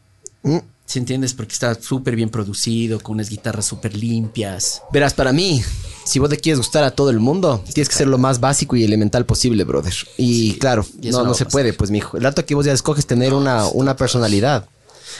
¿Sí 0.92 0.98
entiendes? 0.98 1.32
Porque 1.32 1.54
está 1.54 1.74
súper 1.80 2.16
bien 2.16 2.28
producido, 2.28 3.00
con 3.00 3.14
unas 3.14 3.30
guitarras 3.30 3.64
súper 3.64 3.96
limpias. 3.96 4.82
Verás, 4.92 5.14
para 5.14 5.32
mí, 5.32 5.62
si 6.04 6.18
vos 6.18 6.28
le 6.28 6.36
quieres 6.36 6.58
gustar 6.58 6.84
a 6.84 6.90
todo 6.90 7.08
el 7.08 7.18
mundo, 7.18 7.64
tienes 7.72 7.88
que 7.88 7.94
ser 7.94 8.08
lo 8.08 8.18
más 8.18 8.40
básico 8.40 8.76
y 8.76 8.84
elemental 8.84 9.24
posible, 9.24 9.64
brother. 9.64 9.94
Y 10.18 10.52
claro, 10.58 10.84
y 11.00 11.08
no, 11.08 11.24
no 11.24 11.32
se 11.32 11.46
puede, 11.46 11.72
pues, 11.72 11.90
mijo. 11.90 12.18
El 12.18 12.24
rato 12.24 12.44
que 12.44 12.54
vos 12.54 12.66
ya 12.66 12.74
escoges 12.74 13.06
tener 13.06 13.32
una, 13.32 13.66
una 13.68 13.96
personalidad. 13.96 14.66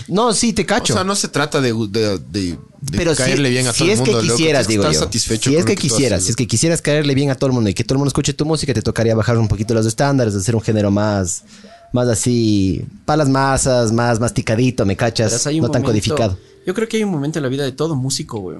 No, 0.08 0.34
sí, 0.34 0.52
te 0.52 0.62
O 0.62 0.66
cacho. 0.66 0.92
sea, 0.92 1.04
no 1.04 1.14
se 1.16 1.28
trata 1.28 1.62
de, 1.62 1.72
de, 1.88 2.18
de- 2.18 2.58
de 2.82 2.96
Pero 2.98 3.14
caerle 3.14 3.48
si, 3.48 3.54
bien 3.54 3.66
a 3.68 3.72
si 3.72 3.78
todo 3.78 3.88
es 3.92 4.00
el 4.00 4.04
mundo. 4.06 4.20
que 4.20 4.26
quisieras, 4.28 4.66
Tienes 4.66 4.66
que 4.66 4.72
digo 4.72 4.82
estar 4.82 4.94
yo. 4.94 5.00
satisfecho 5.00 5.50
Si 5.50 5.56
es 5.56 5.64
que 5.64 5.76
quisieras, 5.76 6.16
haces, 6.18 6.24
si 6.26 6.30
es 6.32 6.36
que 6.36 6.46
quisieras 6.46 6.82
caerle 6.82 7.14
bien 7.14 7.30
a 7.30 7.34
todo 7.34 7.46
el 7.48 7.52
mundo 7.54 7.70
y 7.70 7.74
que 7.74 7.84
todo 7.84 7.94
el 7.94 7.98
mundo 7.98 8.08
escuche 8.08 8.34
tu 8.34 8.44
música, 8.44 8.74
te 8.74 8.82
tocaría 8.82 9.14
bajar 9.14 9.38
un 9.38 9.48
poquito 9.48 9.72
los 9.72 9.86
estándares, 9.86 10.34
hacer 10.34 10.54
un 10.56 10.60
género 10.62 10.90
más, 10.90 11.44
más 11.92 12.08
así, 12.08 12.84
para 13.04 13.18
las 13.18 13.28
masas, 13.28 13.92
más 13.92 14.18
masticadito, 14.18 14.84
me 14.86 14.96
cachas, 14.96 15.32
no 15.46 15.52
tan 15.70 15.82
momento- 15.82 15.82
codificado. 15.82 16.38
Yo 16.66 16.74
creo 16.74 16.88
que 16.88 16.96
hay 16.96 17.04
un 17.04 17.10
momento 17.10 17.38
en 17.38 17.42
la 17.42 17.48
vida 17.48 17.64
de 17.64 17.72
todo 17.72 17.94
músico, 17.96 18.38
güey, 18.38 18.58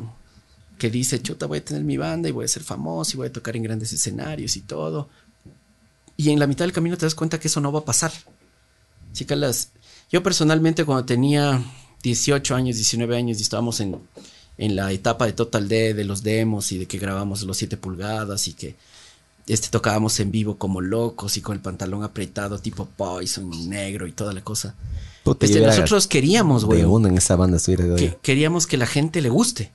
que 0.79 0.91
dice, 0.91 1.23
chuta, 1.23 1.47
voy 1.47 1.59
a 1.59 1.65
tener 1.65 1.85
mi 1.85 1.97
banda 1.97 2.29
y 2.29 2.33
voy 2.33 2.45
a 2.45 2.49
ser 2.49 2.63
famoso 2.63 3.13
y 3.13 3.17
voy 3.17 3.29
a 3.29 3.33
tocar 3.33 3.57
en 3.57 3.63
grandes 3.63 3.93
escenarios 3.93 4.57
y 4.57 4.61
todo. 4.61 5.09
Y 6.17 6.31
en 6.31 6.39
la 6.39 6.47
mitad 6.47 6.65
del 6.65 6.73
camino 6.73 6.97
te 6.97 7.07
das 7.07 7.15
cuenta 7.15 7.39
que 7.39 7.49
eso 7.49 7.61
no 7.61 7.73
va 7.73 7.81
a 7.81 7.85
pasar. 7.85 8.13
Las... 9.29 9.71
Yo 10.11 10.23
personalmente 10.23 10.85
cuando 10.85 11.05
tenía 11.05 11.63
18 12.03 12.55
años, 12.55 12.77
19 12.77 13.17
años 13.17 13.39
y 13.39 13.43
estábamos 13.43 13.81
en, 13.81 13.97
en 14.59 14.77
la 14.77 14.91
etapa 14.93 15.27
de 15.27 15.33
Total 15.33 15.69
D, 15.69 15.95
de 15.95 16.05
los 16.05 16.23
demos 16.23 16.73
y 16.73 16.79
de 16.79 16.87
que 16.87 16.99
grabamos 16.99 17.43
los 17.43 17.57
7 17.57 17.77
pulgadas 17.77 18.49
y 18.49 18.55
que 18.55 18.75
este 19.47 19.69
tocábamos 19.69 20.19
en 20.21 20.31
vivo 20.31 20.57
como 20.57 20.81
locos 20.81 21.37
y 21.37 21.41
con 21.41 21.55
el 21.55 21.61
pantalón 21.61 22.05
apretado 22.05 22.59
tipo 22.59 22.87
Poison 22.87 23.69
negro 23.69 24.07
y 24.07 24.13
toda 24.13 24.33
la 24.33 24.43
cosa. 24.43 24.75
Puta, 25.25 25.47
Este, 25.47 25.61
nosotros 25.61 26.07
queríamos, 26.07 26.65
güey, 26.65 26.83
en 26.83 27.17
esa 27.17 27.37
banda 27.37 27.59
que 27.59 28.19
queríamos 28.23 28.67
que 28.67 28.77
la 28.77 28.87
gente 28.87 29.21
le 29.21 29.29
guste. 29.29 29.73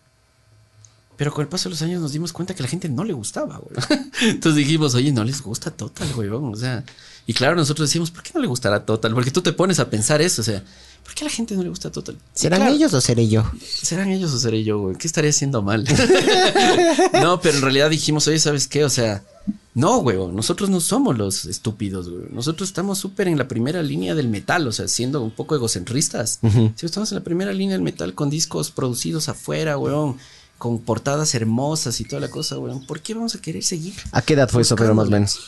Pero 1.15 1.33
con 1.33 1.41
el 1.41 1.47
paso 1.47 1.67
de 1.67 1.71
los 1.71 1.81
años 1.81 1.99
nos 1.99 2.11
dimos 2.11 2.31
cuenta 2.31 2.53
que 2.53 2.61
la 2.61 2.69
gente 2.69 2.89
no 2.89 3.03
le 3.03 3.13
gustaba, 3.13 3.57
güey. 3.57 3.75
Entonces 4.21 4.55
dijimos, 4.55 4.93
oye, 4.93 5.11
no 5.11 5.23
les 5.23 5.41
gusta 5.41 5.71
Total, 5.71 6.07
güey. 6.13 6.29
O 6.29 6.55
sea, 6.55 6.83
y 7.25 7.33
claro, 7.33 7.55
nosotros 7.55 7.89
decimos, 7.89 8.11
¿por 8.11 8.21
qué 8.21 8.31
no 8.35 8.39
le 8.39 8.47
gustará 8.47 8.85
Total? 8.85 9.13
Porque 9.13 9.31
tú 9.31 9.41
te 9.41 9.51
pones 9.51 9.79
a 9.79 9.89
pensar 9.89 10.21
eso, 10.21 10.41
o 10.41 10.45
sea, 10.45 10.63
¿por 11.07 11.15
qué 11.15 11.23
a 11.23 11.27
la 11.27 11.33
gente 11.33 11.55
no 11.55 11.63
le 11.63 11.69
gusta 11.69 11.89
Total? 11.89 12.15
Sí, 12.33 12.41
¿Serán 12.41 12.59
claro, 12.59 12.75
ellos 12.75 12.93
o 12.93 12.99
seré 12.99 13.29
yo? 13.29 13.49
¿Serán 13.65 14.09
ellos 14.09 14.33
o 14.33 14.37
seré 14.37 14.65
yo, 14.65 14.79
güey? 14.79 14.97
¿Qué 14.97 15.07
estaría 15.07 15.29
haciendo 15.29 15.61
mal? 15.61 15.85
no, 17.13 17.39
pero 17.39 17.55
en 17.55 17.63
realidad 17.63 17.89
dijimos, 17.89 18.27
oye, 18.27 18.39
¿sabes 18.39 18.67
qué? 18.67 18.83
O 18.83 18.89
sea, 18.89 19.23
no, 19.73 19.99
güey, 19.99 20.17
nosotros 20.17 20.69
no 20.69 20.81
somos 20.81 21.17
los 21.17 21.45
estúpidos, 21.45 22.09
güey. 22.09 22.25
Nosotros 22.29 22.67
estamos 22.67 22.97
súper 22.97 23.29
en 23.29 23.37
la 23.37 23.47
primera 23.47 23.81
línea 23.81 24.15
del 24.15 24.27
metal, 24.27 24.67
o 24.67 24.73
sea, 24.73 24.89
siendo 24.89 25.21
un 25.23 25.31
poco 25.31 25.55
egocentristas. 25.55 26.39
Si 26.75 26.85
estamos 26.85 27.09
en 27.13 27.19
la 27.19 27.23
primera 27.23 27.53
línea 27.53 27.75
del 27.75 27.83
metal 27.83 28.13
con 28.13 28.29
discos 28.29 28.69
producidos 28.69 29.29
afuera, 29.29 29.77
weón, 29.77 30.17
con 30.57 30.79
portadas 30.79 31.33
hermosas 31.35 32.01
y 32.01 32.03
toda 32.03 32.19
la 32.19 32.29
cosa, 32.29 32.59
weón, 32.59 32.85
¿por 32.85 32.99
qué 32.99 33.13
vamos 33.13 33.33
a 33.33 33.39
querer 33.39 33.63
seguir? 33.63 33.93
¿A 34.11 34.21
qué 34.21 34.33
edad 34.33 34.49
fue 34.49 34.63
eso, 34.63 34.75
pero 34.75 34.93
más 34.93 35.07
o 35.07 35.11
menos? 35.11 35.39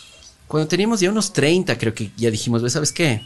Cuando 0.47 0.69
teníamos 0.69 1.01
ya 1.01 1.11
unos 1.11 1.33
30, 1.33 1.77
creo 1.77 1.93
que 1.93 2.11
ya 2.15 2.31
dijimos, 2.31 2.71
¿sabes 2.71 2.93
qué? 2.93 3.21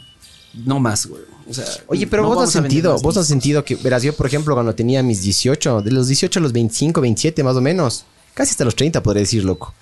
No 0.64 0.78
más, 0.80 1.06
güey. 1.06 1.22
O 1.48 1.52
sea, 1.52 1.64
Oye, 1.88 2.06
pero 2.06 2.22
no 2.22 2.28
vos 2.30 2.44
has 2.44 2.52
sentido, 2.52 2.96
vos 3.00 3.16
has 3.16 3.26
sentido 3.26 3.64
que, 3.64 3.74
verás, 3.76 4.02
yo 4.02 4.14
por 4.14 4.26
ejemplo 4.26 4.54
cuando 4.54 4.74
tenía 4.74 5.02
mis 5.02 5.22
18, 5.22 5.82
de 5.82 5.90
los 5.90 6.08
18 6.08 6.38
a 6.38 6.42
los 6.42 6.52
25, 6.52 7.00
27 7.00 7.42
más 7.42 7.56
o 7.56 7.60
menos, 7.60 8.04
casi 8.32 8.52
hasta 8.52 8.64
los 8.64 8.74
30 8.74 9.02
podría 9.02 9.20
decir, 9.20 9.44
loco. 9.44 9.74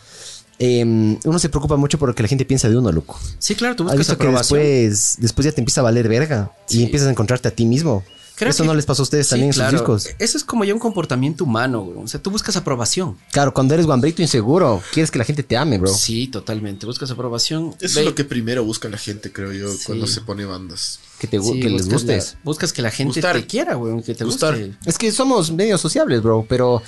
eh, 0.59 0.83
uno 0.85 1.39
se 1.39 1.49
preocupa 1.49 1.77
mucho 1.77 1.99
por 1.99 2.09
lo 2.09 2.15
que 2.15 2.23
la 2.23 2.29
gente 2.29 2.45
piensa 2.45 2.69
de 2.69 2.77
uno, 2.77 2.91
loco. 2.91 3.19
Sí, 3.39 3.55
claro, 3.55 3.77
tú 3.77 3.85
Has 3.85 3.97
buscas 3.97 4.17
visto 4.17 4.19
que 4.19 4.27
después, 4.33 5.17
después 5.19 5.45
ya 5.45 5.53
te 5.53 5.61
empieza 5.61 5.81
a 5.83 5.85
valer 5.85 6.09
verga 6.09 6.53
y 6.69 6.83
empiezas 6.83 7.09
a 7.09 7.11
encontrarte 7.11 7.49
a 7.49 7.51
ti 7.53 7.65
mismo. 7.65 8.03
Creo 8.43 8.51
Eso 8.51 8.63
que- 8.63 8.67
no 8.69 8.75
les 8.75 8.87
pasó 8.87 9.03
a 9.03 9.05
ustedes 9.05 9.27
Sí, 9.27 9.31
también 9.31 9.49
en 9.51 9.55
claro. 9.55 9.71
sus 9.71 9.81
discos. 10.05 10.17
Eso 10.19 10.37
es 10.39 10.45
como 10.45 10.65
ya 10.65 10.75
un 10.75 10.81
comportamiento 10.81 11.45
humano, 11.45 11.83
güey. 11.83 11.99
O 12.05 12.09
sea, 12.09 12.21
tú 12.23 12.31
buscas 12.31 12.57
aprobación. 12.57 13.17
Claro, 13.33 13.53
cuando 13.55 13.75
eres 13.75 13.87
guambrito 13.87 14.23
inseguro, 14.23 14.83
quieres 14.93 15.11
que 15.11 15.19
la 15.19 15.25
gente 15.25 15.43
te 15.43 15.57
ame, 15.57 15.79
bro. 15.79 15.93
Sí, 15.93 16.27
totalmente. 16.29 16.87
Buscas 16.87 17.11
aprobación. 17.11 17.75
Eso 17.81 17.95
Ve- 17.97 18.01
es 18.01 18.07
lo 18.07 18.15
que 18.15 18.25
primero 18.25 18.65
busca 18.65 18.89
la 18.89 18.99
gente, 18.99 19.33
creo 19.33 19.53
yo, 19.53 19.71
Sí. 19.73 19.85
cuando 19.87 20.07
se 20.07 20.21
pone 20.23 20.45
bandas. 20.45 20.99
Que, 21.19 21.29
te, 21.29 21.41
sí, 21.41 21.61
que 21.61 21.71
les 21.71 21.83
buscas 21.83 21.93
gustes. 22.03 22.33
la- 22.35 22.41
buscas 22.43 22.73
que 22.73 22.83
la 22.83 22.91
gente 22.91 23.15
Gustar. 23.21 23.37
te 23.37 23.47
quiera, 23.47 23.75
güey. 23.75 24.03
Que 24.03 24.15
te 24.15 24.25
Gustar. 24.25 24.59
guste. 24.59 24.77
Es 24.87 24.99
que 24.99 25.13
somos 25.13 25.53
medio 25.53 25.79
sociables, 25.79 26.21
bro, 26.21 26.45
pero 26.49 26.83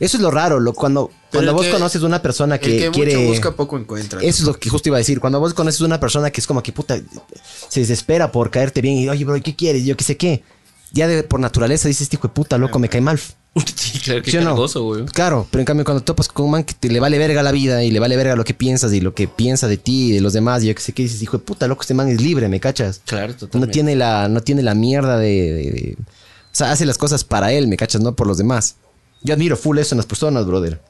eso 0.00 0.16
es 0.16 0.20
lo 0.22 0.32
raro, 0.32 0.58
lo, 0.58 0.72
cuando, 0.74 1.08
Pero 1.30 1.44
cuando 1.44 1.52
vos 1.54 1.66
que- 1.66 1.70
conoces 1.72 2.02
una 2.02 2.20
persona 2.20 2.58
que, 2.58 2.78
el 2.78 2.82
que 2.82 2.90
quiere... 2.90 3.16
mucho 3.16 3.28
busca, 3.28 3.52
poco 3.54 3.78
encuentra. 3.78 4.18
Eso 4.22 4.42
es 4.42 4.46
lo 4.48 4.54
que 4.58 4.70
justo 4.70 4.88
iba 4.88 4.96
a 4.96 4.98
decir. 4.98 5.20
Cuando 5.20 5.38
vos 5.38 5.54
conoces 5.54 5.82
una 5.82 6.00
persona 6.00 6.32
que 6.32 6.40
es 6.40 6.48
como 6.48 6.64
que 6.64 6.72
puta 6.72 7.00
se 7.68 7.78
desespera 7.80 8.32
por 8.32 8.50
caerte 8.50 8.80
bien 8.80 8.96
y 8.96 9.08
oye, 9.08 9.24
bro, 9.24 9.40
¿qué 9.40 9.54
quieres? 9.54 9.84
Yo 9.84 9.96
qué 9.96 10.02
sé 10.04 10.16
qué. 10.16 10.42
Ya 10.96 11.06
de, 11.06 11.22
por 11.22 11.38
naturaleza 11.40 11.86
dices, 11.88 12.02
este 12.02 12.16
hijo 12.16 12.28
de 12.28 12.34
puta, 12.34 12.58
loco, 12.58 12.78
me 12.78 12.88
cae 12.88 13.00
mal. 13.00 13.18
sí, 13.76 13.98
claro 14.00 14.22
que 14.22 14.30
¿Sí 14.30 14.36
o 14.38 14.40
no? 14.40 14.46
cargoso, 14.50 14.82
güey. 14.84 15.04
Claro, 15.06 15.46
pero 15.50 15.60
en 15.60 15.64
cambio 15.66 15.84
cuando 15.84 16.02
topas 16.02 16.28
con 16.28 16.46
un 16.46 16.50
man 16.52 16.64
que 16.64 16.74
te 16.74 16.88
le 16.90 17.00
vale 17.00 17.18
verga 17.18 17.42
la 17.42 17.52
vida 17.52 17.84
y 17.84 17.90
le 17.90 18.00
vale 18.00 18.16
verga 18.16 18.34
lo 18.36 18.44
que 18.44 18.52
piensas 18.54 18.92
y 18.92 19.00
lo 19.00 19.14
que 19.14 19.28
piensa 19.28 19.68
de 19.68 19.76
ti 19.76 20.08
y 20.08 20.12
de 20.12 20.20
los 20.20 20.32
demás 20.32 20.62
y 20.62 20.66
yo 20.68 20.74
qué 20.74 20.80
sé 20.82 20.92
qué, 20.92 21.02
dices, 21.04 21.22
hijo 21.22 21.38
de 21.38 21.44
puta, 21.44 21.66
loco, 21.68 21.82
este 21.82 21.94
man 21.94 22.08
es 22.08 22.20
libre, 22.20 22.48
¿me 22.48 22.60
cachas? 22.60 23.00
Claro, 23.04 23.32
No 23.32 23.38
totalmente. 23.38 23.72
tiene 23.72 23.94
la, 23.96 24.28
no 24.28 24.42
tiene 24.42 24.62
la 24.62 24.74
mierda 24.74 25.18
de, 25.18 25.28
de- 25.52 25.70
de- 25.70 25.96
O 26.00 26.04
sea, 26.52 26.72
hace 26.72 26.84
las 26.86 26.98
cosas 26.98 27.24
para 27.24 27.52
él, 27.52 27.68
¿me 27.68 27.76
cachas? 27.76 28.00
No 28.02 28.14
por 28.16 28.26
los 28.26 28.38
demás. 28.38 28.76
Yo 29.22 29.34
admiro 29.34 29.56
full 29.56 29.78
eso 29.78 29.94
en 29.94 29.98
las 29.98 30.06
personas, 30.06 30.46
brother. 30.46 30.80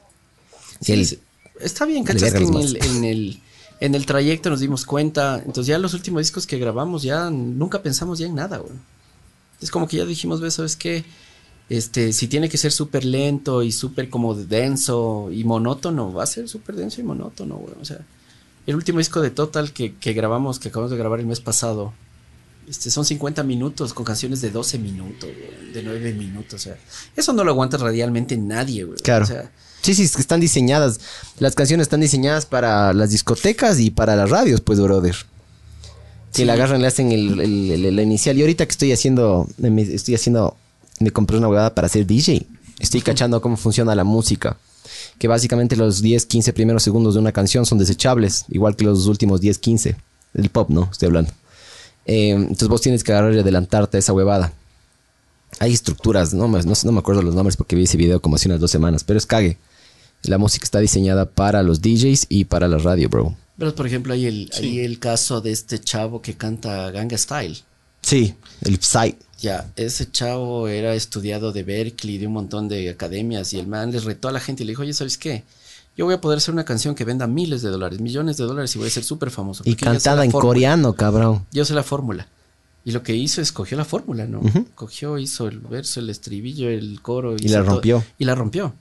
Sí. 0.81 1.19
Está 1.59 1.85
bien, 1.85 2.03
cachas 2.03 2.33
que 2.33 2.43
en 2.43 2.53
el, 2.53 2.77
en, 2.85 3.03
el, 3.03 3.41
en 3.79 3.95
el 3.95 4.05
trayecto 4.05 4.49
nos 4.49 4.59
dimos 4.59 4.85
cuenta. 4.85 5.37
Entonces 5.45 5.67
ya 5.67 5.77
los 5.79 5.93
últimos 5.93 6.21
discos 6.21 6.45
que 6.45 6.57
grabamos 6.59 7.01
ya 7.03 7.29
nunca 7.29 7.81
pensamos 7.81 8.19
ya 8.19 8.27
en 8.27 8.35
nada, 8.35 8.57
güey. 8.57 8.73
Es 9.61 9.71
como 9.71 9.87
que 9.87 9.97
ya 9.97 10.05
dijimos, 10.05 10.41
¿ves? 10.41 10.55
¿sabes 10.55 10.75
qué? 10.75 11.03
Este, 11.69 12.13
si 12.13 12.27
tiene 12.27 12.47
que 12.49 12.57
ser 12.57 12.71
súper 12.71 13.03
lento 13.03 13.61
y 13.61 13.71
súper 13.71 14.09
como 14.09 14.33
denso 14.35 15.29
y 15.31 15.43
monótono, 15.43 16.13
va 16.13 16.23
a 16.23 16.27
ser 16.27 16.47
súper 16.47 16.75
denso 16.75 17.01
y 17.01 17.03
monótono, 17.03 17.55
güey. 17.55 17.73
O 17.81 17.85
sea, 17.85 17.99
el 18.65 18.75
último 18.75 18.99
disco 18.99 19.21
de 19.21 19.31
Total 19.31 19.73
que, 19.73 19.95
que 19.95 20.13
grabamos, 20.13 20.59
que 20.59 20.69
acabamos 20.69 20.91
de 20.91 20.97
grabar 20.97 21.19
el 21.19 21.25
mes 21.25 21.39
pasado, 21.41 21.93
este, 22.67 22.89
son 22.89 23.05
50 23.05 23.43
minutos 23.43 23.93
con 23.93 24.05
canciones 24.05 24.41
de 24.41 24.51
12 24.51 24.79
minutos, 24.79 25.29
güey, 25.29 25.71
de 25.73 25.83
9 25.83 26.13
minutos. 26.13 26.53
O 26.53 26.63
sea, 26.63 26.77
eso 27.15 27.33
no 27.33 27.43
lo 27.43 27.51
aguanta 27.51 27.77
radialmente 27.77 28.37
nadie, 28.37 28.83
güey. 28.83 28.99
Claro. 28.99 29.25
O 29.25 29.27
sea, 29.27 29.51
Sí, 29.81 29.95
sí, 29.95 30.03
es 30.03 30.15
que 30.15 30.21
están 30.21 30.41
diseñadas. 30.41 30.99
Las 31.39 31.55
canciones 31.55 31.85
están 31.85 32.01
diseñadas 32.01 32.45
para 32.45 32.91
las 32.93 33.11
discotecas 33.11 33.79
y 33.79 33.89
para 33.89 34.15
las 34.15 34.29
radios, 34.29 34.59
pues, 34.59 34.81
brother. 34.81 35.15
Que 36.31 36.39
Sí. 36.39 36.45
la 36.45 36.53
agarran, 36.53 36.81
le 36.81 36.87
hacen 36.87 37.11
el, 37.11 37.39
el- 37.39 37.71
el- 37.71 37.85
el 37.85 37.99
inicial. 37.99 38.37
Y 38.37 38.41
ahorita 38.41 38.65
que 38.65 38.71
estoy 38.71 38.91
haciendo, 38.91 39.47
me 39.57 39.81
estoy 39.81 40.15
haciendo, 40.15 40.55
me 40.99 41.11
compré 41.11 41.37
una 41.37 41.47
huevada 41.47 41.73
para 41.73 41.89
ser 41.89 42.05
DJ. 42.05 42.45
Estoy 42.79 43.01
cachando 43.01 43.41
cómo 43.41 43.57
funciona 43.57 43.95
la 43.95 44.03
música. 44.03 44.57
Que 45.19 45.27
básicamente 45.27 45.75
los 45.75 46.01
10, 46.01 46.25
15 46.25 46.53
primeros 46.53 46.83
segundos 46.83 47.15
de 47.15 47.19
una 47.21 47.31
canción 47.31 47.65
son 47.65 47.77
desechables, 47.79 48.45
igual 48.49 48.75
que 48.75 48.85
los 48.85 49.05
últimos 49.07 49.41
10, 49.41 49.57
15. 49.57 49.95
El 50.33 50.49
pop, 50.49 50.69
¿no? 50.69 50.89
Estoy 50.91 51.07
hablando. 51.07 51.31
Eh, 52.05 52.29
entonces 52.31 52.67
vos 52.67 52.81
tienes 52.81 53.03
que 53.03 53.11
agarrar 53.11 53.33
y 53.33 53.39
adelantarte 53.39 53.97
a 53.97 53.99
esa 53.99 54.13
huevada. 54.13 54.53
Hay 55.59 55.73
estructuras, 55.73 56.33
no, 56.33 56.47
me- 56.47 56.61
no, 56.63 56.73
no 56.83 56.91
me 56.91 56.99
acuerdo 56.99 57.21
los 57.21 57.33
nombres 57.35 57.57
porque 57.57 57.75
vi 57.75 57.83
ese 57.83 57.97
video 57.97 58.21
como 58.21 58.35
hace 58.35 58.47
unas 58.47 58.59
dos 58.59 58.69
semanas, 58.71 59.03
pero 59.03 59.17
es 59.17 59.25
cague. 59.25 59.57
La 60.23 60.37
música 60.37 60.63
está 60.65 60.79
diseñada 60.79 61.25
para 61.25 61.63
los 61.63 61.81
DJs 61.81 62.27
y 62.29 62.45
para 62.45 62.67
la 62.67 62.77
radio, 62.77 63.09
bro. 63.09 63.35
Pero, 63.57 63.73
por 63.75 63.87
ejemplo, 63.87 64.13
hay 64.13 64.25
el, 64.27 64.51
hay 64.57 64.79
el 64.81 64.99
caso 64.99 65.41
de 65.41 65.51
este 65.51 65.79
chavo 65.79 66.21
que 66.21 66.35
canta 66.35 66.91
Ganga 66.91 67.17
Style. 67.17 67.57
Sí, 68.01 68.35
el 68.61 68.79
Psy. 68.81 69.15
Ya, 69.39 69.71
ese 69.75 70.09
chavo 70.11 70.67
era 70.67 70.93
estudiado 70.95 71.51
de 71.51 71.63
Berkeley, 71.63 72.17
de 72.17 72.27
un 72.27 72.33
montón 72.33 72.67
de 72.67 72.89
academias, 72.89 73.53
y 73.53 73.59
el 73.59 73.67
man 73.67 73.91
les 73.91 74.03
retó 74.03 74.27
a 74.27 74.31
la 74.31 74.39
gente 74.39 74.63
y 74.63 74.65
le 74.65 74.71
dijo, 74.71 74.81
oye, 74.83 74.93
¿sabes 74.93 75.17
qué? 75.17 75.43
Yo 75.95 76.05
voy 76.05 76.13
a 76.13 76.21
poder 76.21 76.37
hacer 76.37 76.53
una 76.53 76.63
canción 76.65 76.93
que 76.93 77.03
venda 77.05 77.25
miles 77.25 77.61
de 77.63 77.69
dólares, 77.69 77.99
millones 77.99 78.37
de 78.37 78.43
dólares 78.45 78.75
y 78.75 78.79
voy 78.79 78.87
a 78.87 78.91
ser 78.91 79.03
súper 79.03 79.31
famoso. 79.31 79.63
Y 79.65 79.73
cantada 79.75 80.23
en 80.23 80.31
fórmula. 80.31 80.47
coreano, 80.53 80.93
cabrón. 80.93 81.45
Yo 81.51 81.65
sé 81.65 81.73
la 81.73 81.81
fórmula. 81.83 82.27
Y 82.85 82.91
lo 82.91 83.01
que 83.03 83.15
hizo 83.15 83.41
es 83.41 83.51
cogió 83.51 83.75
la 83.77 83.83
fórmula, 83.85 84.25
¿no? 84.27 84.41
Cogió, 84.75 85.17
hizo 85.17 85.47
el 85.47 85.59
verso, 85.59 85.99
el 85.99 86.09
estribillo, 86.11 86.69
el 86.69 87.01
coro. 87.01 87.35
Y 87.35 87.47
la 87.49 87.59
todo- 87.63 87.71
rompió. 87.71 88.03
y 88.19 88.25
la 88.25 88.35
rompió. 88.35 88.73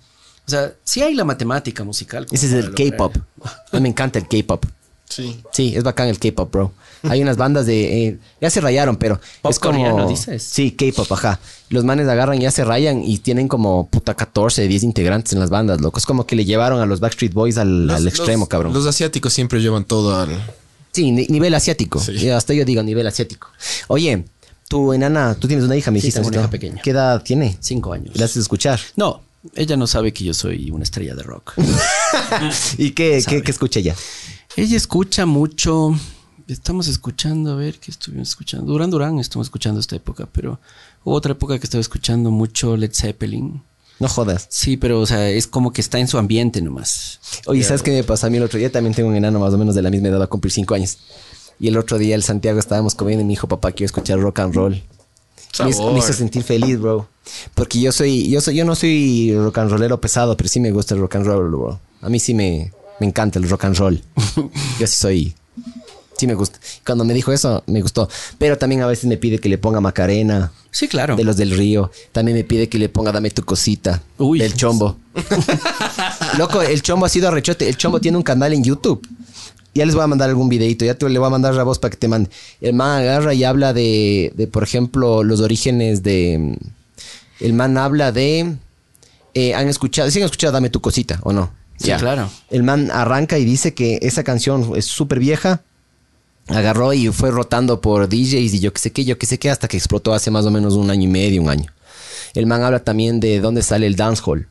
O 0.46 0.50
sea, 0.50 0.72
sí 0.84 1.02
hay 1.02 1.14
la 1.14 1.24
matemática 1.24 1.82
musical. 1.84 2.26
Ese 2.30 2.46
es 2.46 2.52
el 2.52 2.72
K-pop. 2.74 3.16
A 3.72 3.76
mí 3.76 3.80
me 3.80 3.88
encanta 3.88 4.18
el 4.18 4.28
K-pop. 4.28 4.64
Sí. 5.08 5.40
Sí, 5.52 5.72
es 5.76 5.82
bacán 5.84 6.08
el 6.08 6.18
K-pop, 6.18 6.52
bro. 6.52 6.72
Hay 7.04 7.22
unas 7.22 7.36
bandas 7.36 7.66
de. 7.66 8.06
eh, 8.08 8.18
ya 8.40 8.50
se 8.50 8.60
rayaron, 8.60 8.96
pero. 8.96 9.20
Pop 9.42 9.50
es 9.52 9.58
como. 9.60 9.78
coreano, 9.78 10.08
dices. 10.08 10.42
Sí, 10.42 10.72
K-pop, 10.72 11.10
ajá. 11.12 11.38
Los 11.68 11.84
manes 11.84 12.08
agarran 12.08 12.38
y 12.38 12.42
ya 12.42 12.50
se 12.50 12.64
rayan 12.64 13.02
y 13.04 13.18
tienen 13.18 13.46
como 13.48 13.88
puta 13.88 14.14
14, 14.14 14.66
10 14.66 14.82
integrantes 14.82 15.32
en 15.32 15.38
las 15.40 15.50
bandas, 15.50 15.80
loco. 15.80 15.98
Es 15.98 16.06
como 16.06 16.26
que 16.26 16.34
le 16.36 16.44
llevaron 16.44 16.80
a 16.80 16.86
los 16.86 16.98
Backstreet 17.00 17.32
Boys 17.32 17.56
al, 17.58 17.88
extremo, 18.06 18.40
los- 18.44 18.48
cabrón. 18.48 18.72
Los 18.72 18.86
asiáticos 18.86 19.32
siempre 19.32 19.60
llevan 19.60 19.84
todo 19.84 20.16
al. 20.20 20.30
Sí, 20.92 21.12
ni- 21.12 21.26
nivel 21.26 21.54
asiático. 21.54 22.00
Sí. 22.00 22.28
Hasta 22.30 22.54
yo 22.54 22.64
digo 22.64 22.82
nivel 22.82 23.06
asiático. 23.06 23.48
Oye, 23.88 24.24
tu 24.68 24.92
enana, 24.92 25.36
tú 25.38 25.46
tienes 25.46 25.64
una 25.64 25.76
hija, 25.76 25.90
me 25.92 25.98
Sí, 26.00 26.06
dijiste. 26.08 26.18
tengo 26.20 26.28
una 26.28 26.36
¿no? 26.38 26.42
hija 26.42 26.50
pequeña. 26.50 26.82
¿Qué 26.82 26.90
edad 26.90 27.22
tiene? 27.22 27.56
Cinco 27.60 27.92
años. 27.92 28.16
¿Le 28.16 28.24
haces 28.24 28.38
escuchar? 28.38 28.80
No, 28.96 29.22
ella 29.54 29.76
no 29.76 29.86
sabe 29.86 30.12
que 30.12 30.24
yo 30.24 30.34
soy 30.34 30.70
una 30.70 30.84
estrella 30.84 31.14
de 31.14 31.22
rock. 31.22 31.54
¿Y 32.78 32.90
qué, 32.90 33.22
qué, 33.26 33.42
qué 33.42 33.50
escucha 33.50 33.80
ella? 33.80 33.94
ella 34.56 34.76
escucha 34.76 35.26
mucho. 35.26 35.94
Estamos 36.48 36.86
escuchando, 36.86 37.52
a 37.52 37.56
ver 37.56 37.78
qué 37.78 37.90
estuvimos 37.90 38.28
escuchando. 38.28 38.72
Duran 38.72 38.90
Duran 38.90 39.18
estamos 39.18 39.48
escuchando 39.48 39.80
esta 39.80 39.96
época, 39.96 40.28
pero 40.30 40.60
hubo 41.04 41.14
otra 41.14 41.32
época 41.32 41.58
que 41.58 41.64
estaba 41.64 41.80
escuchando 41.80 42.30
mucho 42.30 42.76
Led 42.76 42.92
Zeppelin. 42.94 43.62
No 43.98 44.08
jodas. 44.08 44.46
Sí, 44.50 44.76
pero 44.76 45.00
o 45.00 45.06
sea, 45.06 45.28
es 45.28 45.46
como 45.46 45.72
que 45.72 45.80
está 45.80 45.98
en 45.98 46.06
su 46.06 46.18
ambiente 46.18 46.60
nomás. 46.60 47.18
Oye, 47.46 47.64
¿sabes 47.64 47.82
qué 47.82 47.90
me 47.90 48.04
pasó 48.04 48.26
a 48.26 48.30
mí 48.30 48.36
el 48.36 48.42
otro 48.44 48.58
día? 48.58 48.70
También 48.70 48.94
tengo 48.94 49.08
un 49.08 49.16
enano 49.16 49.40
más 49.40 49.52
o 49.54 49.58
menos 49.58 49.74
de 49.74 49.82
la 49.82 49.90
misma 49.90 50.08
edad, 50.08 50.20
va 50.20 50.24
a 50.24 50.28
cumplir 50.28 50.52
cinco 50.52 50.74
años. 50.74 50.98
Y 51.58 51.68
el 51.68 51.78
otro 51.78 51.98
día 51.98 52.14
el 52.14 52.22
Santiago 52.22 52.58
estábamos 52.58 52.94
comiendo 52.94 53.22
y 53.22 53.24
me 53.24 53.30
dijo, 53.30 53.48
papá, 53.48 53.72
quiero 53.72 53.86
escuchar 53.86 54.20
rock 54.20 54.40
and 54.40 54.54
roll. 54.54 54.82
Me, 55.58 55.92
me 55.92 55.98
hizo 55.98 56.12
sentir 56.12 56.42
feliz, 56.42 56.78
bro. 56.78 57.08
Porque 57.54 57.80
yo 57.80 57.92
soy, 57.92 58.28
yo 58.28 58.40
soy, 58.40 58.56
yo 58.56 58.64
no 58.64 58.74
soy 58.74 59.34
rock 59.36 59.58
and 59.58 59.70
rollero 59.70 60.00
pesado, 60.00 60.36
pero 60.36 60.48
sí 60.48 60.60
me 60.60 60.70
gusta 60.70 60.94
el 60.94 61.00
rock 61.00 61.16
and 61.16 61.26
roll, 61.26 61.50
bro. 61.50 61.80
A 62.02 62.08
mí 62.08 62.20
sí 62.20 62.34
me, 62.34 62.72
me 63.00 63.06
encanta 63.06 63.38
el 63.38 63.48
rock 63.48 63.64
and 63.64 63.76
roll. 63.76 64.02
yo 64.78 64.86
sí 64.86 64.94
soy, 64.94 65.34
sí 66.16 66.26
me 66.26 66.34
gusta. 66.34 66.58
Cuando 66.84 67.04
me 67.04 67.14
dijo 67.14 67.32
eso, 67.32 67.62
me 67.66 67.80
gustó. 67.82 68.08
Pero 68.38 68.58
también 68.58 68.82
a 68.82 68.86
veces 68.86 69.06
me 69.06 69.16
pide 69.16 69.38
que 69.38 69.48
le 69.48 69.58
ponga 69.58 69.80
Macarena. 69.80 70.52
Sí, 70.70 70.88
claro. 70.88 71.16
De 71.16 71.24
los 71.24 71.36
del 71.36 71.50
río. 71.50 71.90
También 72.12 72.36
me 72.36 72.44
pide 72.44 72.68
que 72.68 72.78
le 72.78 72.88
ponga 72.88 73.12
Dame 73.12 73.30
tu 73.30 73.42
cosita. 73.44 74.02
Uy. 74.18 74.38
Del 74.38 74.54
chombo. 74.54 74.96
Loco, 76.38 76.62
el 76.62 76.82
chombo 76.82 77.06
ha 77.06 77.08
sido 77.08 77.28
arrechote. 77.28 77.68
El 77.68 77.76
chombo 77.76 78.00
tiene 78.00 78.16
un 78.16 78.22
canal 78.22 78.52
en 78.52 78.62
YouTube. 78.62 79.06
Ya 79.76 79.86
les 79.86 79.94
voy 79.94 80.04
a 80.04 80.06
mandar 80.06 80.28
algún 80.28 80.48
videito. 80.48 80.84
Ya 80.84 80.94
te 80.94 81.08
le 81.08 81.18
voy 81.18 81.26
a 81.26 81.30
mandar 81.30 81.58
a 81.58 81.62
vos 81.62 81.78
para 81.78 81.90
que 81.90 81.96
te 81.96 82.08
mande. 82.08 82.30
El 82.60 82.74
man 82.74 83.00
agarra 83.00 83.34
y 83.34 83.44
habla 83.44 83.72
de, 83.72 84.32
de, 84.34 84.46
por 84.46 84.62
ejemplo, 84.62 85.22
los 85.22 85.40
orígenes 85.40 86.02
de. 86.02 86.58
El 87.40 87.52
man 87.52 87.76
habla 87.78 88.12
de. 88.12 88.56
eh, 89.34 89.54
han 89.54 89.68
escuchado, 89.68 90.10
sí 90.10 90.18
han 90.18 90.24
escuchado 90.24 90.52
Dame 90.52 90.70
tu 90.70 90.80
cosita, 90.80 91.20
¿o 91.22 91.32
no? 91.32 91.50
Sí, 91.78 91.92
claro. 91.92 92.30
El 92.50 92.62
man 92.62 92.90
arranca 92.90 93.38
y 93.38 93.44
dice 93.44 93.74
que 93.74 93.98
esa 94.00 94.24
canción 94.24 94.72
es 94.76 94.86
súper 94.86 95.18
vieja. 95.18 95.60
Agarró 96.48 96.92
y 96.92 97.08
fue 97.08 97.30
rotando 97.30 97.80
por 97.80 98.08
DJs 98.08 98.54
y 98.54 98.60
yo 98.60 98.72
qué 98.72 98.80
sé 98.80 98.92
qué, 98.92 99.04
yo 99.04 99.18
qué 99.18 99.26
sé 99.26 99.38
qué, 99.38 99.50
hasta 99.50 99.68
que 99.68 99.76
explotó 99.76 100.14
hace 100.14 100.30
más 100.30 100.46
o 100.46 100.50
menos 100.50 100.74
un 100.74 100.90
año 100.90 101.02
y 101.02 101.08
medio, 101.08 101.42
un 101.42 101.50
año. 101.50 101.70
El 102.34 102.46
man 102.46 102.62
habla 102.62 102.84
también 102.84 103.18
de 103.20 103.40
dónde 103.40 103.62
sale 103.62 103.86
el 103.86 103.96
dancehall. 103.96 104.46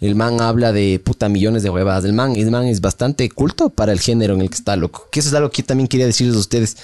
El 0.00 0.14
man 0.14 0.40
habla 0.40 0.72
de 0.72 1.00
puta 1.02 1.28
millones 1.28 1.62
de 1.62 1.70
huevadas. 1.70 2.04
El 2.04 2.12
man, 2.12 2.36
el 2.36 2.50
man 2.50 2.66
es 2.66 2.80
bastante 2.80 3.28
culto 3.30 3.68
para 3.70 3.92
el 3.92 4.00
género 4.00 4.34
en 4.34 4.42
el 4.42 4.48
que 4.50 4.54
está, 4.56 4.76
loco. 4.76 5.08
Que 5.10 5.20
eso 5.20 5.28
es 5.28 5.34
algo 5.34 5.50
que 5.50 5.62
yo 5.62 5.66
también 5.66 5.88
quería 5.88 6.06
decirles 6.06 6.36
a 6.36 6.38
ustedes. 6.38 6.76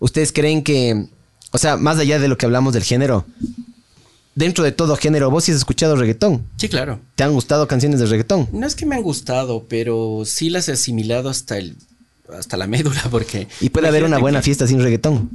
¿Ustedes 0.00 0.32
creen 0.32 0.62
que, 0.62 1.06
o 1.52 1.58
sea, 1.58 1.76
más 1.78 1.98
allá 1.98 2.18
de 2.18 2.28
lo 2.28 2.36
que 2.36 2.44
hablamos 2.46 2.74
del 2.74 2.82
género, 2.84 3.24
dentro 4.34 4.62
de 4.64 4.72
todo 4.72 4.96
género, 4.96 5.30
vos 5.30 5.44
sí 5.44 5.52
has 5.52 5.58
escuchado 5.58 5.96
reggaetón? 5.96 6.44
Sí, 6.58 6.68
claro. 6.68 7.00
¿Te 7.16 7.24
han 7.24 7.32
gustado 7.32 7.66
canciones 7.66 8.00
de 8.00 8.06
reggaetón? 8.06 8.48
No 8.52 8.66
es 8.66 8.74
que 8.74 8.84
me 8.86 8.96
han 8.96 9.02
gustado, 9.02 9.64
pero 9.68 10.22
sí 10.26 10.50
las 10.50 10.68
he 10.68 10.72
asimilado 10.72 11.28
hasta 11.30 11.56
el 11.58 11.76
hasta 12.36 12.58
la 12.58 12.66
médula 12.66 13.02
porque 13.10 13.48
Y 13.62 13.70
puede 13.70 13.88
haber 13.88 14.04
una 14.04 14.18
buena 14.18 14.40
que- 14.40 14.44
fiesta 14.44 14.66
sin 14.66 14.80
reggaetón. 14.82 15.30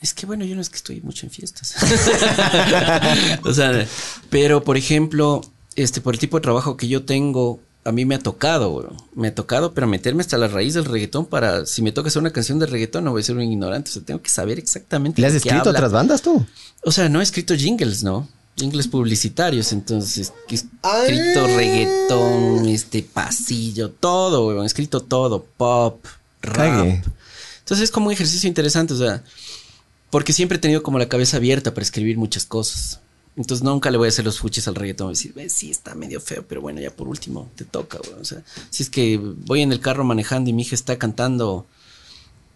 Es 0.00 0.14
que 0.14 0.24
bueno, 0.24 0.46
yo 0.46 0.54
no 0.54 0.62
es 0.62 0.70
que 0.70 0.76
estoy 0.76 1.02
mucho 1.02 1.26
en 1.26 1.30
fiestas. 1.30 1.74
o 3.44 3.52
sea, 3.52 3.86
pero 4.30 4.64
por 4.64 4.78
ejemplo, 4.78 5.42
este 5.82 6.00
por 6.00 6.14
el 6.14 6.20
tipo 6.20 6.36
de 6.38 6.42
trabajo 6.42 6.76
que 6.76 6.88
yo 6.88 7.04
tengo, 7.04 7.60
a 7.84 7.92
mí 7.92 8.04
me 8.04 8.14
ha 8.14 8.18
tocado, 8.18 8.70
weón. 8.70 8.96
me 9.14 9.28
ha 9.28 9.34
tocado, 9.34 9.72
pero 9.72 9.86
meterme 9.86 10.20
hasta 10.20 10.36
la 10.38 10.48
raíz 10.48 10.74
del 10.74 10.84
reggaetón 10.84 11.26
para 11.26 11.64
si 11.66 11.82
me 11.82 11.92
toca 11.92 12.08
hacer 12.08 12.20
una 12.20 12.32
canción 12.32 12.58
de 12.58 12.66
reggaetón 12.66 13.04
no 13.04 13.12
voy 13.12 13.22
a 13.22 13.24
ser 13.24 13.36
un 13.36 13.42
ignorante, 13.42 13.90
o 13.90 13.92
sea, 13.92 14.02
tengo 14.02 14.20
que 14.20 14.30
saber 14.30 14.58
exactamente 14.58 15.20
¿Le 15.20 15.26
has 15.26 15.34
escrito 15.34 15.56
a 15.56 15.60
habla. 15.60 15.70
otras 15.72 15.92
bandas 15.92 16.22
tú? 16.22 16.44
O 16.84 16.92
sea, 16.92 17.08
no 17.08 17.20
he 17.20 17.22
escrito 17.22 17.54
jingles, 17.54 18.02
¿no? 18.02 18.28
Jingles 18.56 18.88
publicitarios, 18.88 19.72
entonces 19.72 20.32
he 20.48 20.54
escrito 20.54 21.46
reggaetón, 21.46 22.66
este 22.66 23.02
pasillo, 23.02 23.90
todo, 23.90 24.48
weón, 24.48 24.64
he 24.64 24.66
escrito 24.66 25.00
todo, 25.00 25.46
pop, 25.56 26.04
rap. 26.42 26.56
Cague. 26.56 27.02
Entonces 27.60 27.84
es 27.84 27.90
como 27.90 28.08
un 28.08 28.12
ejercicio 28.12 28.48
interesante, 28.48 28.92
o 28.92 28.98
sea, 28.98 29.22
porque 30.10 30.32
siempre 30.32 30.56
he 30.56 30.60
tenido 30.60 30.82
como 30.82 30.98
la 30.98 31.08
cabeza 31.08 31.38
abierta 31.38 31.72
para 31.72 31.84
escribir 31.84 32.18
muchas 32.18 32.44
cosas. 32.44 33.00
Entonces 33.36 33.64
nunca 33.64 33.90
le 33.90 33.96
voy 33.98 34.06
a 34.06 34.08
hacer 34.08 34.24
los 34.24 34.38
fuches 34.38 34.66
al 34.68 34.74
reggaetón 34.74 35.08
y 35.08 35.10
decir, 35.12 35.32
"Ves, 35.34 35.52
sí, 35.52 35.70
está 35.70 35.94
medio 35.94 36.20
feo, 36.20 36.44
pero 36.48 36.60
bueno, 36.60 36.80
ya 36.80 36.90
por 36.90 37.08
último 37.08 37.48
te 37.56 37.64
toca, 37.64 37.98
weón. 38.06 38.20
O 38.20 38.24
sea, 38.24 38.42
si 38.70 38.82
es 38.82 38.90
que 38.90 39.18
voy 39.22 39.62
en 39.62 39.72
el 39.72 39.80
carro 39.80 40.04
manejando 40.04 40.50
y 40.50 40.52
mi 40.52 40.62
hija 40.62 40.74
está 40.74 40.98
cantando, 40.98 41.64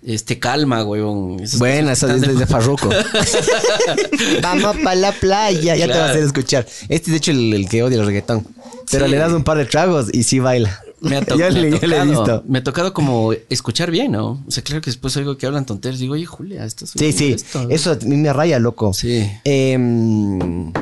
este, 0.05 0.39
calma, 0.39 0.85
cosas 0.85 1.55
esa 1.89 2.07
que 2.09 2.13
es 2.17 2.23
están 2.23 2.37
de 2.39 2.47
Farruko. 2.47 2.91
Vamos 4.43 4.77
para 4.83 4.97
la 4.97 5.13
playa, 5.13 5.77
ya 5.77 5.87
te 5.87 5.93
va 5.99 6.07
a 6.07 6.11
hacer 6.11 6.23
escuchar. 6.25 6.67
Este 6.89 6.95
es 6.95 7.07
de 7.13 7.17
hecho 7.17 7.31
el, 7.31 7.55
el 7.55 7.69
que 7.69 7.83
odia 7.83 7.99
el 8.01 8.07
reggaetón. 8.07 8.47
Pero 8.91 9.07
Sí. 9.07 9.11
le 9.11 9.17
das 9.17 9.33
un 9.33 9.45
par 9.45 9.57
de 9.57 9.65
tragos 9.65 10.09
y 10.13 10.25
sí 10.25 10.41
baila. 10.41 10.84
Me 11.05 11.17
ha, 11.17 11.21
to- 11.25 11.37
yo 11.37 11.39
me 11.39 11.45
ha 11.45 11.51
le, 11.51 11.71
yo 11.71 11.87
le 11.87 11.97
he 11.97 12.01
tocado- 12.01 12.11
visto. 12.11 12.45
Me 12.49 12.59
ha 12.59 12.65
tocado 12.65 12.93
como 12.95 13.33
escuchar 13.51 13.91
bien, 13.91 14.13
¿no? 14.13 14.43
O 14.47 14.51
sea, 14.51 14.63
claro 14.63 14.81
que 14.83 14.91
después 14.91 15.17
oigo 15.17 15.37
que 15.39 15.47
hablan 15.47 15.65
tonterías. 15.67 16.01
Digo, 16.01 16.15
oye, 16.15 16.27
Julia, 16.27 16.65
esto 16.65 16.85
es 16.85 16.93
Sí, 16.93 17.13
sí. 17.13 17.33
esto". 17.33 17.69
Eso 17.71 17.93
a 17.93 17.97
mí 18.05 18.17
me 18.17 18.33
raya, 18.33 18.59
loco. 18.59 18.93
Sí. 18.93 19.31
Em, 19.45 20.73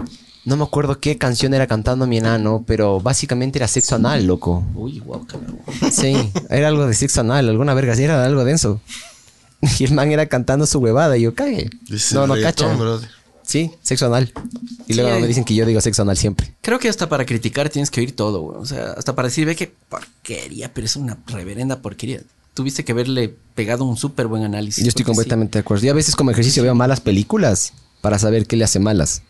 no 0.44 0.56
me 0.56 0.64
acuerdo 0.64 0.98
qué 0.98 1.18
canción 1.18 1.54
era 1.54 1.66
cantando 1.66 2.06
mi 2.06 2.18
enano, 2.18 2.64
pero 2.66 3.00
básicamente 3.00 3.58
era 3.58 3.68
sexo 3.68 3.94
anal, 3.96 4.24
loco. 4.26 4.64
Uy, 4.74 4.98
guau, 5.00 5.24
carajo. 5.26 5.58
Sí, 5.92 6.14
era 6.50 6.68
algo 6.68 6.86
de 6.86 6.94
sexo 6.94 7.20
anal, 7.20 7.48
alguna 7.48 7.74
verga, 7.74 7.94
sí, 7.94 8.02
era 8.04 8.24
algo 8.24 8.44
denso. 8.44 8.80
Y 9.78 9.84
el 9.84 9.92
man 9.92 10.10
era 10.10 10.26
cantando 10.26 10.66
su 10.66 10.80
huevada 10.80 11.16
y 11.16 11.22
yo 11.22 11.36
cague. 11.36 11.70
Dice 11.88 12.16
No, 12.16 12.26
no 12.26 12.34
cacha. 12.40 12.74
brother. 12.74 13.08
Sí, 13.52 13.70
sexo 13.82 14.06
anal. 14.06 14.32
Y 14.88 14.94
luego 14.94 15.14
Sí. 15.14 15.20
me 15.20 15.28
dicen 15.28 15.44
que 15.44 15.54
yo 15.54 15.66
digo 15.66 15.78
sexo 15.82 16.00
anal 16.00 16.16
siempre. 16.16 16.54
Creo 16.62 16.78
que 16.78 16.88
hasta 16.88 17.06
para 17.10 17.26
criticar 17.26 17.68
tienes 17.68 17.90
que 17.90 18.00
oír 18.00 18.16
todo, 18.16 18.40
güey. 18.40 18.56
O 18.58 18.64
sea, 18.64 18.92
hasta 18.96 19.14
para 19.14 19.28
decir, 19.28 19.44
ve 19.44 19.54
qué 19.54 19.70
porquería, 19.90 20.72
pero 20.72 20.86
es 20.86 20.96
una 20.96 21.18
reverenda 21.26 21.82
porquería. 21.82 22.22
Tuviste 22.54 22.82
que 22.82 22.92
haberle 22.92 23.34
pegado 23.54 23.84
un 23.84 23.98
súper 23.98 24.26
buen 24.26 24.42
análisis. 24.42 24.82
Yo 24.82 24.88
estoy 24.88 25.02
sí. 25.02 25.06
completamente 25.06 25.58
de 25.58 25.60
acuerdo. 25.60 25.84
Yo 25.84 25.92
a 25.92 25.94
veces 25.94 26.16
como 26.16 26.30
ejercicio 26.30 26.62
veo 26.62 26.74
malas 26.74 27.00
películas 27.00 27.74
para 28.00 28.18
saber 28.18 28.46
qué 28.46 28.56
le 28.56 28.64
hace 28.64 28.78
malas. 28.78 29.20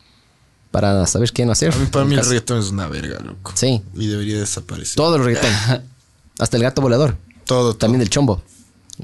Para 0.71 1.05
saber 1.09 1.33
qué 1.33 1.45
no 1.45 1.51
hacer. 1.51 1.75
A 1.75 1.77
mí, 1.77 1.87
para 1.87 2.05
mí 2.05 2.15
el 2.15 2.25
reggaetón 2.25 2.61
es 2.61 2.71
una 2.71 2.87
verga, 2.87 3.19
loco. 3.19 3.51
Sí, 3.57 3.83
Y 3.95 4.07
debería 4.07 4.39
desaparecer. 4.39 4.95
todo 4.95 5.17
el 5.17 5.25
reggaetón. 5.25 5.51
Hasta 6.39 6.57
el 6.57 6.63
gato 6.63 6.81
volador. 6.81 7.17
Todo, 7.45 7.73
todo. 7.73 7.75
También 7.75 8.03
el 8.03 8.09
chombo. 8.09 8.41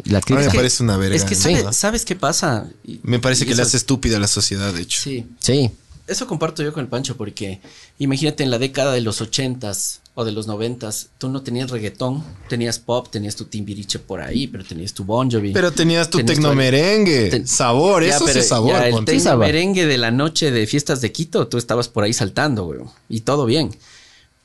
La 0.04 0.18
A 0.18 0.20
mí 0.20 0.24
me 0.28 0.36
crítica. 0.36 0.52
parece 0.54 0.82
una 0.82 0.96
verga. 0.96 1.16
Es 1.16 1.24
que 1.24 1.34
¿no? 1.34 1.40
¿sabes, 1.40 1.76
¿sabes 1.76 2.04
qué 2.04 2.14
pasa? 2.16 2.66
Y- 2.84 3.00
Me 3.02 3.18
parece 3.18 3.46
que 3.46 3.54
le 3.54 3.62
hace 3.62 3.76
estúpida 3.76 4.16
a 4.16 4.20
la 4.20 4.28
sociedad, 4.28 4.72
de 4.72 4.82
hecho. 4.82 5.00
Sí. 5.02 5.26
Sí. 5.40 5.70
Eso 6.06 6.26
comparto 6.26 6.62
yo 6.62 6.72
con 6.72 6.82
el 6.82 6.88
Pancho 6.88 7.16
porque 7.18 7.60
imagínate 7.98 8.42
en 8.42 8.50
la 8.50 8.58
década 8.58 8.92
de 8.92 9.02
los 9.02 9.20
ochentas 9.20 10.00
o 10.14 10.24
de 10.24 10.32
los 10.32 10.46
noventas, 10.46 11.08
tú 11.18 11.28
no 11.28 11.42
tenías 11.42 11.70
reggaetón, 11.70 12.24
tenías 12.48 12.78
pop, 12.78 13.08
tenías 13.10 13.36
tu 13.36 13.44
timbiriche 13.44 13.98
por 13.98 14.20
ahí, 14.22 14.46
pero 14.46 14.64
tenías 14.64 14.92
tu 14.94 15.04
Bon 15.04 15.30
Jovi. 15.30 15.52
Pero 15.52 15.70
tenías 15.70 16.08
tu 16.10 16.18
tecnomerengue. 16.24 17.28
Ten- 17.30 17.46
sabor, 17.46 18.02
Ya, 18.04 18.16
eso 18.16 18.24
pero 18.24 18.40
es 18.40 18.48
sabor. 18.48 18.72
ya 18.72 18.86
el 18.88 18.94
ponte. 18.94 19.12
Sí, 19.12 19.20
sabor. 19.20 19.46
merengue 19.46 19.86
de 19.86 19.98
la 19.98 20.10
noche 20.10 20.50
de 20.50 20.66
fiestas 20.66 21.00
de 21.02 21.12
Quito, 21.12 21.46
tú 21.46 21.58
estabas 21.58 21.88
por 21.88 22.04
ahí 22.04 22.12
saltando, 22.12 22.64
güey. 22.64 22.80
Y 23.08 23.20
todo 23.20 23.44
bien. 23.46 23.70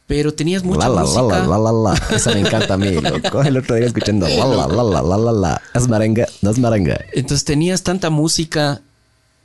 Pero 0.05 0.33
tenías 0.33 0.63
mucha 0.63 0.89
La, 0.89 0.89
la, 0.89 0.95
la, 0.95 1.01
música. 1.01 1.21
la, 1.21 1.47
la, 1.47 1.57
la, 1.57 1.71
la. 1.71 1.93
Esa 2.15 2.31
me 2.33 2.41
encanta 2.41 2.73
a 2.73 2.77
mí, 2.77 2.91
loco. 2.91 3.41
El 3.41 3.57
otro 3.57 3.75
día 3.75 3.85
escuchando 3.87 4.27
la, 4.27 4.45
la, 4.45 4.67
la, 4.67 4.83
la, 4.83 5.01
la, 5.01 5.17
la, 5.17 5.31
la. 5.31 5.61
Es 5.73 5.87
maranga, 5.87 6.27
no 6.41 6.49
es 6.51 6.59
maranga. 6.59 6.99
Entonces 7.13 7.45
tenías 7.45 7.83
tanta 7.83 8.09
música 8.09 8.81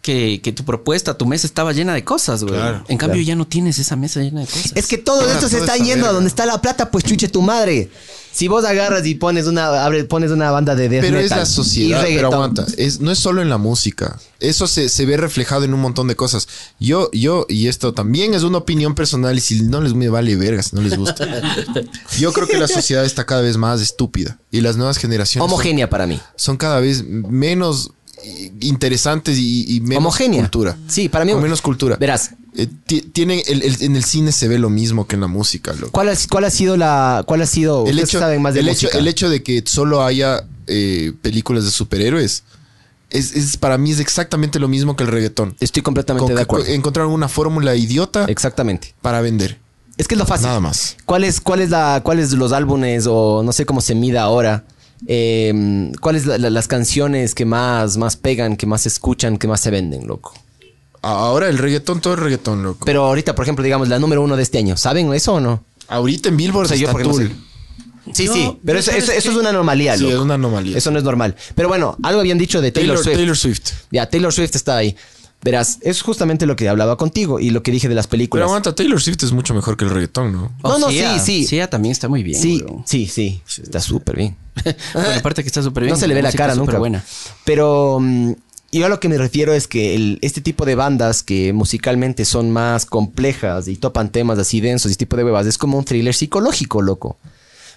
que, 0.09 0.41
que 0.43 0.53
tu 0.53 0.65
propuesta, 0.65 1.19
tu 1.19 1.27
mesa 1.27 1.47
estaba 1.47 1.75
llena 1.75 1.93
de 1.93 2.03
cosas, 2.03 2.43
güey. 2.43 2.55
Claro, 2.55 2.83
en 2.89 2.97
cambio 2.97 3.17
claro. 3.17 3.27
ya 3.27 3.37
no 3.37 3.47
tienes 3.47 3.79
esa 3.79 3.95
mesa 3.95 4.21
llena 4.21 4.41
de 4.41 4.47
cosas. 4.47 4.73
Es 4.75 4.87
que 4.87 4.97
todo 4.97 5.21
Ahora 5.21 5.35
esto 5.35 5.49
se 5.51 5.57
todo 5.57 5.65
está 5.67 5.75
está 5.77 5.85
yendo 5.87 6.07
a 6.09 6.13
donde 6.13 6.29
está 6.29 6.47
la 6.47 6.63
plata, 6.63 6.91
pues 6.91 7.05
chuche 7.05 7.29
tu 7.29 7.43
madre. 7.43 7.91
Si 8.33 8.47
vos 8.47 8.65
agarras 8.65 9.05
y 9.05 9.17
pones 9.17 9.47
una, 9.47 9.85
abre- 9.85 10.05
pones 10.05 10.31
una 10.31 10.51
banda 10.51 10.75
de 10.77 10.89
death 10.89 11.01
Pero 11.03 11.19
es 11.19 11.31
la 11.31 11.45
sociedad, 11.45 12.07
y 12.07 12.15
pero 12.17 12.33
aguanta. 12.33 12.65
Es, 12.77 13.01
no 13.01 13.11
es 13.11 13.19
solo 13.19 13.43
en 13.43 13.49
la 13.51 13.59
música. 13.59 14.19
Eso 14.39 14.67
se, 14.67 14.89
se 14.89 15.05
ve 15.07 15.17
reflejado 15.17 15.65
en 15.65 15.75
un 15.75 15.81
montón 15.81 16.07
de 16.09 16.15
cosas. 16.17 16.47
Yo, 16.79 17.11
yo, 17.13 17.47
y 17.49 17.67
esto 17.67 17.93
también 17.95 18.35
es 18.35 18.45
una 18.45 18.59
opinión 18.59 18.95
personal, 18.95 19.37
y 19.37 19.41
si 19.41 19.63
no 19.63 19.81
les 19.81 19.93
me 19.95 20.09
vale 20.09 20.37
verga, 20.37 20.63
si 20.63 20.75
no 20.77 20.83
les 20.83 20.97
gusta. 20.97 21.27
Yo 22.19 22.33
creo 22.33 22.47
que 22.47 22.59
la 22.59 22.69
sociedad 22.69 23.05
está 23.05 23.27
cada 23.27 23.41
vez 23.43 23.57
más 23.57 23.81
estúpida. 23.81 24.39
Y 24.51 24.61
las 24.61 24.77
nuevas 24.77 24.99
generaciones 24.99 25.45
son- 25.49 25.53
Homogénea 25.55 25.91
para 25.91 26.07
mí. 26.07 26.21
son, 26.37 26.57
cada 26.57 26.81
vez 26.81 27.05
menos 27.05 27.91
interesantes 28.61 29.39
y, 29.39 29.77
y 29.77 29.81
menos 29.81 29.99
Homogénea. 29.99 30.41
cultura. 30.41 30.77
Sí, 30.89 31.09
para 31.09 31.25
mí. 31.25 31.33
Con 31.33 31.43
menos 31.43 31.63
cultura. 31.63 31.97
Verás, 31.97 32.31
Eh, 32.57 32.67
ti- 32.87 33.03
tienen 33.03 33.41
el- 33.47 33.63
el- 33.63 33.83
en 33.83 33.95
el 33.95 34.03
cine 34.05 34.33
se 34.33 34.49
ve 34.49 34.59
lo 34.59 34.69
mismo 34.71 35.07
que 35.07 35.15
en 35.15 35.21
la 35.21 35.29
música, 35.29 35.73
loco. 35.75 35.93
¿cuál 35.93 36.09
ha, 36.09 36.15
cuál 36.29 36.45
ha 36.45 36.51
sido 36.51 36.77
la. 36.77 37.23
¿Cuál 37.27 37.43
ha 37.43 37.47
sido. 37.47 37.87
El 37.87 37.99
hecho, 38.01 38.19
saben 38.19 38.43
más 38.43 38.55
de 38.55 38.61
el, 38.61 38.69
hecho, 38.69 38.91
el 38.91 39.07
hecho 39.07 39.29
de 39.31 39.43
que 39.45 39.63
solo 39.67 40.03
haya 40.03 40.45
eh, 40.67 41.13
películas 41.23 41.65
de 41.65 41.71
superhéroes 41.71 42.43
es, 43.11 43.33
es- 43.37 43.57
para 43.57 43.79
mí 43.79 43.93
es 43.93 44.01
exactamente 44.01 44.59
lo 44.59 44.67
mismo 44.67 44.97
que 44.97 45.05
el 45.05 45.11
reggaetón. 45.11 45.55
Estoy 45.61 45.83
completamente 45.83 46.27
Con 46.27 46.35
de 46.35 46.43
acuerdo. 46.43 46.67
co- 46.67 46.73
encontraron 46.73 47.13
una 47.13 47.29
fórmula 47.29 47.77
idiota 47.77 48.25
Exactamente. 48.25 48.95
para 49.03 49.21
vender. 49.21 49.59
Es 49.97 50.09
que 50.09 50.15
es 50.15 50.19
lo 50.19 50.27
fácil. 50.27 50.47
Nada 50.49 50.61
más. 50.61 50.97
¿Cuál 51.05 51.25
es, 51.25 51.41
cuál 51.41 51.61
es 51.61 51.71
cuáles 52.03 52.33
los 52.33 52.53
álbumes 52.53 53.07
o 53.09 53.43
no 53.45 53.53
sé 53.53 53.67
cómo 53.67 53.81
se 53.81 53.95
mida 53.95 54.23
ahora? 54.23 54.65
Eh, 55.07 55.93
¿Cuáles 56.01 56.27
la- 56.27 56.39
la- 56.39 56.51
las 56.51 56.67
canciones 56.69 57.35
que 57.35 57.45
más, 57.45 57.97
más 57.97 58.17
pegan, 58.17 58.57
que 58.57 58.67
más 58.67 58.83
se 58.83 58.89
escuchan, 58.89 59.39
que 59.39 59.47
más 59.49 59.61
se 59.61 59.71
venden, 59.71 60.07
loco? 60.07 60.35
Ahora 61.03 61.49
el 61.49 61.59
reggaetón, 61.59 62.01
todo 62.01 62.15
es 62.15 62.19
reggaetón, 62.21 62.63
loco. 62.63 62.85
Pero 62.85 63.05
ahorita, 63.05 63.35
por 63.35 63.45
ejemplo, 63.45 63.65
digamos, 63.65 63.89
la 63.89 63.99
número 63.99 64.21
uno 64.23 64.37
de 64.37 64.43
este 64.43 64.59
año, 64.59 64.77
¿saben 64.77 65.13
eso 65.15 65.35
o 65.35 65.41
no? 65.41 65.63
Ahorita 65.87 66.29
en 66.29 66.37
Billboard 66.37 66.67
O 66.67 66.69
sea, 66.69 66.77
yo 66.77 66.89
está 66.89 67.03
no 67.03 67.15
sé. 67.15 67.31
Sí, 68.13 68.27
sí, 68.27 68.59
pero 68.65 68.79
eso, 68.79 68.91
es 68.91 69.27
una 69.29 69.51
anomalía, 69.51 69.97
Sí, 69.97 70.03
loco. 70.05 70.15
es 70.17 70.21
una 70.21 70.35
anomalía. 70.35 70.77
Eso 70.79 70.91
no 70.91 70.99
es 70.99 71.05
normal. 71.05 71.37
Pero 71.55 71.69
bueno, 71.69 71.97
algo 72.03 72.21
habían 72.21 72.39
dicho 72.39 72.61
de 72.63 72.73
Taylor, 72.73 72.97
Taylor, 72.97 73.05
Swift. 73.05 73.17
Taylor 73.17 73.37
Swift. 73.37 73.73
Ya, 73.93 74.09
Taylor 74.09 74.33
Swift 74.33 74.57
está 74.57 74.79
ahí. 74.79 74.97
Verás, 75.41 75.79
es 75.83 76.03
justamente 76.03 76.47
lo 76.47 76.57
que 76.57 76.69
hablaba 76.69 76.97
contigo 76.97 77.39
y 77.39 77.51
lo 77.51 77.63
que 77.63 77.71
dije 77.71 77.89
de 77.89 77.95
las 77.95 78.07
Pero 78.09 78.11
películas. 78.19 78.47
aguanta, 78.47 78.75
Taylor 78.75 79.01
Swift 79.01 79.23
es 79.23 79.31
mucho 79.33 79.55
mejor 79.55 79.77
que 79.77 79.85
el 79.85 79.91
reggaetón, 79.93 80.33
¿no? 80.33 80.53
No, 80.65 80.79
no, 80.81 80.91
Sia. 80.91 81.17
sí, 81.21 81.43
sí. 81.43 81.47
Sia 81.47 81.71
también 81.71 81.93
está 81.93 82.09
muy 82.09 82.25
bien. 82.25 82.41
sí, 82.41 82.65
sí, 82.85 83.07
sí, 83.09 83.41
Está 83.63 83.81
súper 83.81 84.17
bien. 84.17 84.37
Bueno, 84.95 85.11
aparte 85.17 85.43
que 85.43 85.47
está 85.49 85.63
súper 85.63 85.85
bien. 85.85 85.95
No 85.95 86.01
se 86.01 86.09
le 86.09 86.15
ve 86.15 86.23
la 86.23 86.33
cara 86.33 86.55
nunca. 86.57 86.73
superbuena. 86.73 87.05
Pero 87.45 87.99
mm, 88.01 88.33
yo 88.73 88.87
a 88.87 88.89
lo 88.89 88.99
que 88.99 89.09
me 89.09 89.17
refiero 89.17 89.55
es 89.55 89.69
que 89.69 89.95
el- 89.95 90.19
este 90.23 90.41
tipo 90.41 90.65
de 90.65 90.75
bandas 90.75 91.23
que 91.23 91.53
musicalmente 91.53 92.25
son 92.25 92.51
más 92.51 92.85
complejas 92.85 93.69
y 93.69 93.77
topan 93.77 94.11
temas 94.11 94.41
así 94.41 94.61
densos 94.61 94.91
y 94.91 94.93
este 94.93 95.05
tipo 95.07 95.17
de 95.17 95.23
huevas, 95.25 95.47
es 95.47 95.57
como 95.57 95.79
un 95.79 95.85
thriller 95.85 96.15
psicológico, 96.15 96.83
loco. 96.83 97.17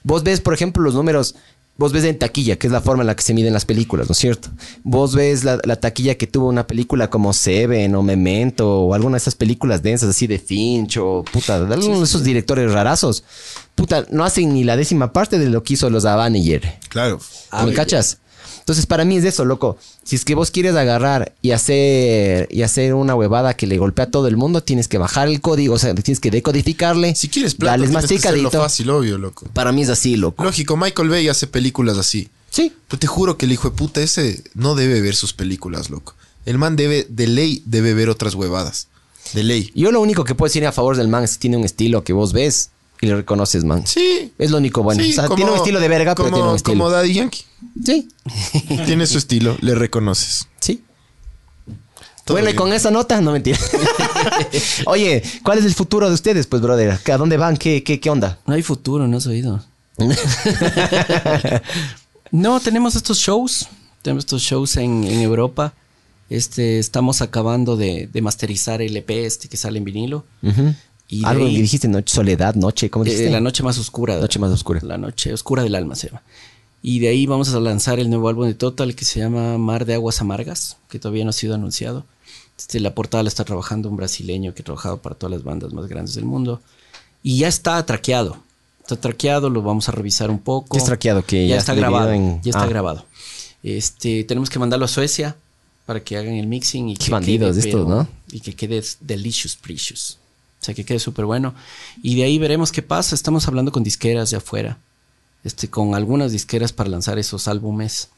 Vos 0.04 0.24
ves, 0.24 0.42
por 0.42 0.56
ejemplo, 0.56 0.82
los 0.82 0.96
números, 0.96 1.36
vos 1.78 1.92
ves 1.92 2.04
en 2.04 2.18
taquilla, 2.18 2.58
que 2.58 2.68
es 2.68 2.74
la 2.74 2.82
forma 2.82 3.04
en 3.04 3.08
la 3.08 3.16
que 3.16 3.24
se 3.24 3.34
miden 3.34 3.54
las 3.54 3.66
películas, 3.66 4.08
¿no 4.08 4.14
es 4.14 4.20
cierto? 4.20 4.50
Vos 4.84 5.16
ves 5.16 5.44
la, 5.44 5.60
la 5.64 5.76
taquilla 5.76 6.16
que 6.16 6.28
tuvo 6.28 6.48
una 6.48 6.68
película 6.68 7.10
como 7.10 7.34
Seven 7.34 7.96
o 7.96 8.04
Memento 8.04 8.82
o 8.82 8.94
alguna 8.94 9.16
de 9.16 9.20
esas 9.20 9.36
películas 9.36 9.82
densas 9.82 10.10
así 10.10 10.28
de 10.28 10.40
Finch 10.40 10.98
o 10.98 11.24
puta, 11.24 11.64
de 11.64 11.74
alguno 11.74 12.00
de 12.00 12.06
esos 12.06 12.24
directores 12.24 12.72
rarazos. 12.72 13.24
Puta, 13.76 14.06
no 14.12 14.24
hacen 14.24 14.54
ni 14.54 14.64
la 14.64 14.76
décima 14.76 15.12
parte 15.12 15.40
de 15.40 15.50
lo 15.50 15.64
que 15.64 15.74
hizo 15.74 15.90
los 15.90 16.06
Avenger. 16.06 16.80
Claro. 16.90 17.20
¿Me 17.66 17.74
cachas? 17.74 18.20
Entonces, 18.62 18.86
para 18.86 19.06
mí 19.06 19.18
es 19.18 19.26
eso, 19.26 19.44
loco. 19.44 19.78
Si 20.04 20.16
es 20.16 20.24
que 20.24 20.36
vos 20.36 20.52
quieres 20.52 20.76
agarrar 20.76 21.36
y 21.42 21.52
hacer 21.52 22.48
y 22.50 22.62
hacer 22.62 22.94
una 22.94 23.16
huevada 23.16 23.56
que 23.56 23.68
le 23.68 23.78
golpea 23.78 24.06
a 24.06 24.12
todo 24.12 24.28
el 24.28 24.38
mundo, 24.38 24.64
tienes 24.64 24.88
que 24.88 24.98
bajar 24.98 25.28
el 25.28 25.42
código, 25.42 25.76
o 25.76 25.80
sea, 25.80 25.94
tienes 25.96 26.20
que 26.20 26.32
decodificarle. 26.32 27.16
Si 27.16 27.28
quieres 27.28 27.56
plata, 27.56 27.72
darles 27.72 27.90
tienes 27.90 28.08
que 28.08 28.16
hacerlo 28.16 28.44
masticadito. 28.44 28.64
fácil, 28.64 28.90
obvio, 28.92 29.18
loco. 29.18 29.48
Para 29.54 29.72
mí 29.72 29.82
es 29.82 29.90
así, 29.90 30.16
loco. 30.16 30.44
Lógico, 30.44 30.78
Michael 30.78 31.10
Bay 31.10 31.28
hace 31.28 31.48
películas 31.48 31.98
así. 31.98 32.30
Sí. 32.50 32.74
Pero 32.88 33.00
te 33.00 33.08
juro 33.08 33.38
que 33.38 33.46
el 33.46 33.52
hijo 33.52 33.70
de 33.70 33.76
puta 33.76 34.02
ese 34.02 34.44
no 34.54 34.76
debe 34.76 35.02
ver 35.02 35.16
sus 35.16 35.34
películas, 35.34 35.90
loco. 35.90 36.16
El 36.46 36.58
man 36.58 36.76
debe, 36.76 37.06
de 37.10 37.28
ley, 37.28 37.64
debe 37.66 37.94
ver 37.94 38.10
otras 38.10 38.36
huevadas. 38.36 38.88
De 39.34 39.44
ley. 39.44 39.72
Yo 39.76 39.92
lo 39.92 40.02
único 40.02 40.24
que 40.24 40.36
puedo 40.36 40.50
decir 40.50 40.66
a 40.66 40.72
favor 40.72 40.98
del 40.98 41.08
man 41.08 41.24
es 41.24 41.34
que 41.34 41.40
tiene 41.42 41.58
un 41.58 41.64
estilo 41.64 42.04
que 42.04 42.14
vos 42.14 42.34
ves 42.34 42.72
y 43.02 43.08
le 43.08 43.16
reconoces, 43.16 43.64
man. 43.64 43.86
Sí. 43.86 44.32
Es 44.38 44.52
lo 44.52 44.58
único 44.58 44.84
bueno. 44.84 45.04
Sí, 45.04 45.12
o 45.12 45.14
sea, 45.16 45.24
como- 45.26 45.36
tiene 45.36 45.52
un 45.52 45.58
estilo 45.58 45.80
de 45.80 45.88
verga, 45.88 46.16
pero 46.16 46.26
como- 46.30 46.38
tiene 46.38 46.50
un 46.52 46.56
estilo. 46.56 46.78
Como 46.78 46.90
Daddy 46.90 47.14
Yankee. 47.14 47.42
Sí. 47.86 48.08
Tiene 48.86 49.06
su 49.08 49.18
estilo, 49.18 49.58
le 49.62 49.76
reconoces. 49.76 50.48
Sí. 50.60 50.84
Todo 52.26 52.36
bueno, 52.36 52.50
y 52.50 52.54
con 52.54 52.72
esa 52.74 52.92
nota, 52.92 53.20
no 53.22 53.32
mentira. 53.32 53.58
Oye, 54.86 55.24
¿cuál 55.44 55.58
es 55.60 55.66
el 55.66 55.74
futuro 55.74 56.08
de 56.08 56.14
ustedes, 56.14 56.46
pues, 56.48 56.62
brother? 56.62 57.00
¿A 57.12 57.18
dónde 57.18 57.38
van? 57.38 57.58
¿Qué, 57.58 57.84
qué, 57.84 58.00
qué 58.00 58.10
onda? 58.10 58.38
No 58.46 58.54
hay 58.54 58.62
futuro, 58.62 59.08
no 59.08 59.18
has 59.18 59.26
oído. 59.26 59.64
no, 62.32 62.60
tenemos 62.60 62.96
estos 62.96 63.18
shows. 63.20 63.68
Tenemos 64.02 64.24
estos 64.26 64.42
shows 64.42 64.78
en, 64.78 65.04
en 65.04 65.22
Europa. 65.22 65.74
Este, 66.30 66.80
estamos 66.80 67.22
acabando 67.22 67.76
de, 67.76 68.08
de 68.12 68.22
masterizar 68.22 68.82
el 68.82 68.96
EP 68.96 69.10
este 69.12 69.50
que 69.50 69.58
sale 69.58 69.78
en 69.80 69.84
vinilo. 69.84 70.26
Y 71.12 71.26
Algo 71.26 71.46
ahí- 71.46 71.62
dijiste, 71.62 71.90
soledad, 72.06 72.56
noche, 72.56 72.90
¿cómo 72.90 73.04
Eh, 73.06 73.10
dijiste? 73.10 73.30
la 73.30 73.42
noche 73.42 73.64
más 73.64 73.78
oscura. 73.78 74.18
Noche 74.18 74.40
más 74.40 74.50
oscura. 74.52 74.80
La 74.82 74.98
noche 74.98 75.34
oscura 75.34 75.62
del 75.62 75.76
alma 75.76 75.94
se 75.96 76.08
llama. 76.08 76.24
Y 76.82 77.00
de 77.00 77.10
ahí 77.10 77.26
vamos 77.28 77.54
a 77.54 77.60
lanzar 77.60 78.00
el 78.00 78.10
nuevo 78.10 78.30
álbum 78.30 78.48
de 78.48 78.54
Total 78.56 78.96
que 78.96 79.04
se 79.06 79.20
llama 79.20 79.58
Mar 79.58 79.86
de 79.86 79.94
Aguas 79.94 80.22
Amargas, 80.22 80.78
que 80.90 80.98
todavía 81.00 81.26
no 81.26 81.30
ha 81.32 81.34
sido 81.34 81.54
anunciado. 81.54 82.06
Este, 82.58 82.80
la 82.80 82.96
portada 82.96 83.24
la 83.24 83.28
está 83.28 83.44
trabajando 83.44 83.90
un 83.90 83.98
brasileño 83.98 84.54
que 84.54 84.62
ha 84.62 84.66
trabajado 84.66 84.98
para 85.02 85.16
todas 85.16 85.32
las 85.32 85.44
bandas 85.44 85.74
más 85.74 85.88
grandes 85.88 86.16
del 86.16 86.24
mundo. 86.26 86.62
Y 87.22 87.38
ya 87.40 87.50
está 87.50 87.86
traqueado. 87.86 88.38
Está 88.80 88.96
traqueado, 88.96 89.50
lo 89.50 89.62
vamos 89.62 89.90
a 89.90 89.92
revisar 89.92 90.32
un 90.32 90.40
poco. 90.40 90.70
¿Qué 90.72 90.78
es 90.78 90.86
traqueado? 90.86 91.24
Que 91.26 91.46
ya, 91.48 91.56
ya 91.56 91.60
está 91.60 91.74
grabado. 91.76 92.14
en- 92.14 92.42
Ya 92.42 92.52
está 92.52 92.64
Ah. 92.64 92.68
grabado. 92.68 93.06
Este, 93.64 94.24
tenemos 94.24 94.50
que 94.50 94.60
mandarlo 94.60 94.86
a 94.86 94.88
Suecia 94.88 95.36
para 95.86 96.04
que 96.04 96.18
hagan 96.18 96.34
el 96.36 96.48
mixing 96.48 96.90
y 96.90 96.96
Qué 96.96 97.06
que 97.06 97.12
bandidos 97.12 97.52
quede, 97.58 97.68
estos, 97.70 97.86
pero- 97.86 97.96
¿no? 97.96 98.08
Y 98.32 98.40
que 98.40 98.56
quede 98.56 98.82
delicious, 99.02 99.56
precious. 99.56 100.18
O 100.62 100.64
sea, 100.64 100.76
que 100.76 100.86
quede 100.86 101.00
súper 101.00 101.26
bueno. 101.26 101.56
Y 102.04 102.16
de 102.16 102.24
ahí 102.24 102.38
veremos 102.38 102.72
qué 102.72 102.84
pasa. 102.84 103.16
Estamos 103.16 103.48
hablando 103.48 103.72
con 103.72 103.84
disqueras 103.84 104.30
de 104.30 104.38
afuera. 104.38 104.78
Este, 105.44 105.70
con 105.70 105.96
algunas 105.96 106.32
disqueras 106.32 106.72
para 106.72 106.90
lanzar 106.90 107.18
esos 107.18 107.48
álbumes. 107.48 108.10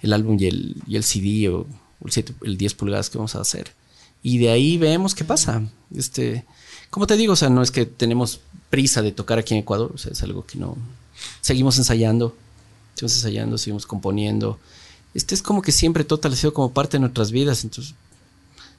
El 0.00 0.14
álbum 0.14 0.38
y 0.40 0.46
el, 0.46 0.76
y 0.86 0.96
el 0.96 1.04
CD 1.04 1.50
o 1.50 1.66
el, 2.04 2.10
7 2.10 2.34
el 2.42 2.56
10 2.56 2.74
pulgadas 2.74 3.10
que 3.10 3.18
vamos 3.18 3.36
a 3.36 3.40
hacer. 3.40 3.72
Y 4.22 4.38
de 4.38 4.50
ahí 4.50 4.78
vemos 4.78 5.14
qué 5.14 5.24
pasa. 5.24 5.62
Este, 5.94 6.46
como 6.88 7.06
te 7.06 7.16
digo, 7.18 7.34
o 7.34 7.36
sea, 7.36 7.50
no 7.50 7.62
es 7.62 7.70
que 7.70 7.84
tenemos 7.84 8.40
prisa 8.70 9.02
de 9.02 9.12
tocar 9.12 9.38
aquí 9.38 9.52
en 9.52 9.60
Ecuador. 9.60 9.92
O 9.94 9.98
sea, 9.98 10.12
es 10.12 10.22
algo 10.22 10.46
que 10.46 10.58
no. 10.58 10.78
Seguimos 11.42 11.76
ensayando. 11.76 12.34
Seguimos 12.94 13.16
ensayando, 13.16 13.58
seguimos 13.58 13.84
componiendo. 13.84 14.58
Este 15.12 15.34
es 15.34 15.42
como 15.42 15.60
que 15.60 15.72
siempre 15.72 16.04
Total 16.04 16.32
ha 16.32 16.36
sido 16.36 16.54
como 16.54 16.72
parte 16.72 16.96
de 16.96 17.00
nuestras 17.00 17.32
vidas. 17.32 17.64
Entonces, 17.64 17.94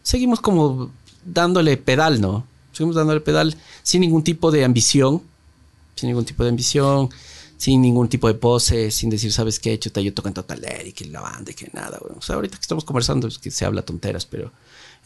seguimos 0.01 0.41
como 0.41 0.89
dándole 1.23 1.77
pedal, 1.77 2.19
¿no? 2.19 2.47
Seguimos 2.73 2.95
dándole 2.95 3.21
pedal 3.21 3.55
sin 3.83 4.01
ningún 4.01 4.23
tipo 4.23 4.51
de 4.51 4.65
ambición, 4.65 5.21
sin 5.95 6.09
ningún 6.09 6.25
tipo 6.25 6.43
de 6.43 6.49
ambición, 6.49 7.09
sin 7.57 7.81
ningún 7.81 8.09
tipo 8.09 8.27
de 8.27 8.33
pose, 8.33 8.91
sin 8.91 9.09
decir, 9.09 9.31
¿sabes 9.31 9.59
qué? 9.59 9.79
Chuta, 9.79 10.01
yo 10.01 10.13
toco 10.13 10.27
en 10.27 10.33
Total 10.33 10.61
y 10.85 10.91
que 10.91 11.05
la 11.05 11.21
banda 11.21 11.51
y 11.51 11.53
que 11.53 11.69
nada, 11.71 11.97
güey. 12.01 12.13
O 12.17 12.21
sea, 12.21 12.35
ahorita 12.35 12.57
que 12.57 12.61
estamos 12.61 12.83
conversando 12.83 13.27
es 13.27 13.37
que 13.37 13.51
se 13.51 13.63
habla 13.63 13.83
tonteras, 13.83 14.25
pero 14.25 14.51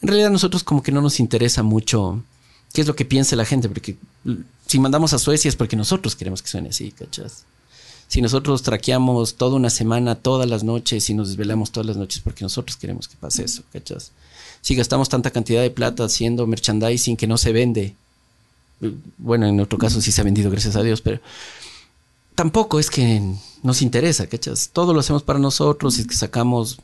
en 0.02 0.08
realidad 0.08 0.28
a 0.28 0.32
nosotros 0.32 0.64
como 0.64 0.82
que 0.82 0.90
no 0.90 1.00
nos 1.00 1.20
interesa 1.20 1.62
mucho 1.62 2.22
qué 2.72 2.80
es 2.80 2.86
lo 2.86 2.96
que 2.96 3.04
piense 3.04 3.36
la 3.36 3.44
gente, 3.44 3.68
porque 3.68 3.96
si 4.66 4.78
mandamos 4.78 5.12
a 5.12 5.18
Suecia 5.18 5.48
es 5.48 5.56
porque 5.56 5.76
nosotros 5.76 6.16
queremos 6.16 6.42
que 6.42 6.48
suene 6.48 6.70
así, 6.70 6.90
¿cachas? 6.90 7.44
Si 8.08 8.22
nosotros 8.22 8.62
traqueamos 8.62 9.36
toda 9.36 9.56
una 9.56 9.70
semana, 9.70 10.14
todas 10.14 10.48
las 10.48 10.64
noches, 10.64 11.08
y 11.10 11.14
nos 11.14 11.28
desvelamos 11.28 11.70
todas 11.70 11.86
las 11.86 11.96
noches 11.96 12.22
porque 12.22 12.42
nosotros 12.42 12.76
queremos 12.76 13.06
que 13.06 13.16
pase 13.16 13.44
eso, 13.44 13.62
¿cachas? 13.72 14.12
Si 14.60 14.74
gastamos 14.74 15.08
tanta 15.08 15.30
cantidad 15.30 15.62
de 15.62 15.70
plata 15.70 16.04
haciendo 16.04 16.46
merchandising 16.46 17.16
que 17.16 17.26
no 17.26 17.38
se 17.38 17.52
vende, 17.52 17.94
bueno, 19.18 19.46
en 19.46 19.56
nuestro 19.56 19.78
caso 19.78 20.00
sí 20.00 20.12
se 20.12 20.20
ha 20.20 20.24
vendido, 20.24 20.50
gracias 20.50 20.76
a 20.76 20.82
Dios, 20.82 21.00
pero 21.00 21.20
tampoco 22.34 22.78
es 22.78 22.90
que 22.90 23.22
nos 23.62 23.82
interesa, 23.82 24.26
¿cachas? 24.26 24.70
Todo 24.72 24.94
lo 24.94 25.00
hacemos 25.00 25.22
para 25.22 25.38
nosotros, 25.38 25.98
es 25.98 26.06
que 26.06 26.14
sacamos, 26.14 26.78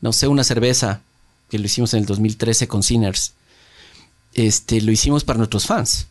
no 0.00 0.12
sé, 0.12 0.28
una 0.28 0.44
cerveza, 0.44 1.02
que 1.48 1.58
lo 1.58 1.66
hicimos 1.66 1.94
en 1.94 2.00
el 2.00 2.06
2013 2.06 2.68
con 2.68 2.82
Sinners, 2.82 3.32
este, 4.34 4.80
lo 4.80 4.92
hicimos 4.92 5.24
para 5.24 5.38
nuestros 5.38 5.66
fans. 5.66 6.06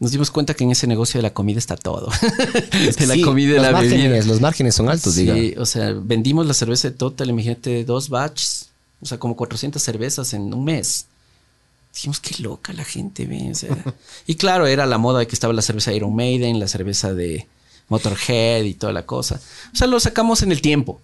Nos 0.00 0.12
dimos 0.12 0.30
cuenta 0.30 0.54
que 0.54 0.64
en 0.64 0.70
ese 0.70 0.86
negocio 0.86 1.18
de 1.18 1.22
la 1.22 1.34
comida 1.34 1.58
está 1.58 1.76
todo. 1.76 2.08
de 2.98 3.06
la 3.06 3.14
Sí, 3.14 3.20
comida 3.20 3.50
y 3.50 3.54
los 3.56 3.62
la 3.62 3.72
márgenes, 3.72 4.10
bebida. 4.10 4.26
Los 4.26 4.40
márgenes 4.40 4.74
son 4.74 4.88
altos, 4.88 5.14
diga. 5.14 5.34
Sí, 5.34 5.54
o 5.58 5.66
sea, 5.66 5.92
vendimos 5.92 6.46
la 6.46 6.54
cerveza 6.54 6.88
de 6.88 6.96
Total, 6.96 7.28
imagínate, 7.28 7.84
dos 7.84 8.08
batches, 8.08 8.69
o 9.00 9.06
sea, 9.06 9.18
como 9.18 9.36
400 9.36 9.80
cervezas 9.82 10.32
en 10.34 10.52
un 10.54 10.64
mes. 10.64 11.06
Dijimos, 11.94 12.20
qué 12.20 12.42
loca 12.42 12.72
la 12.72 12.84
gente, 12.84 13.26
ve. 13.26 13.50
o 13.50 13.54
sea. 13.54 13.76
y 14.26 14.36
claro, 14.36 14.66
era 14.66 14.86
la 14.86 14.98
moda 14.98 15.20
de 15.20 15.26
que 15.26 15.34
estaba 15.34 15.52
la 15.52 15.62
cerveza 15.62 15.92
Iron 15.92 16.14
Maiden, 16.14 16.60
la 16.60 16.68
cerveza 16.68 17.12
de 17.14 17.46
Motorhead 17.88 18.62
y 18.64 18.74
toda 18.74 18.92
la 18.92 19.04
cosa. 19.06 19.40
O 19.72 19.76
sea, 19.76 19.86
lo 19.86 19.98
sacamos 19.98 20.42
en 20.42 20.52
el 20.52 20.60
tiempo. 20.62 21.00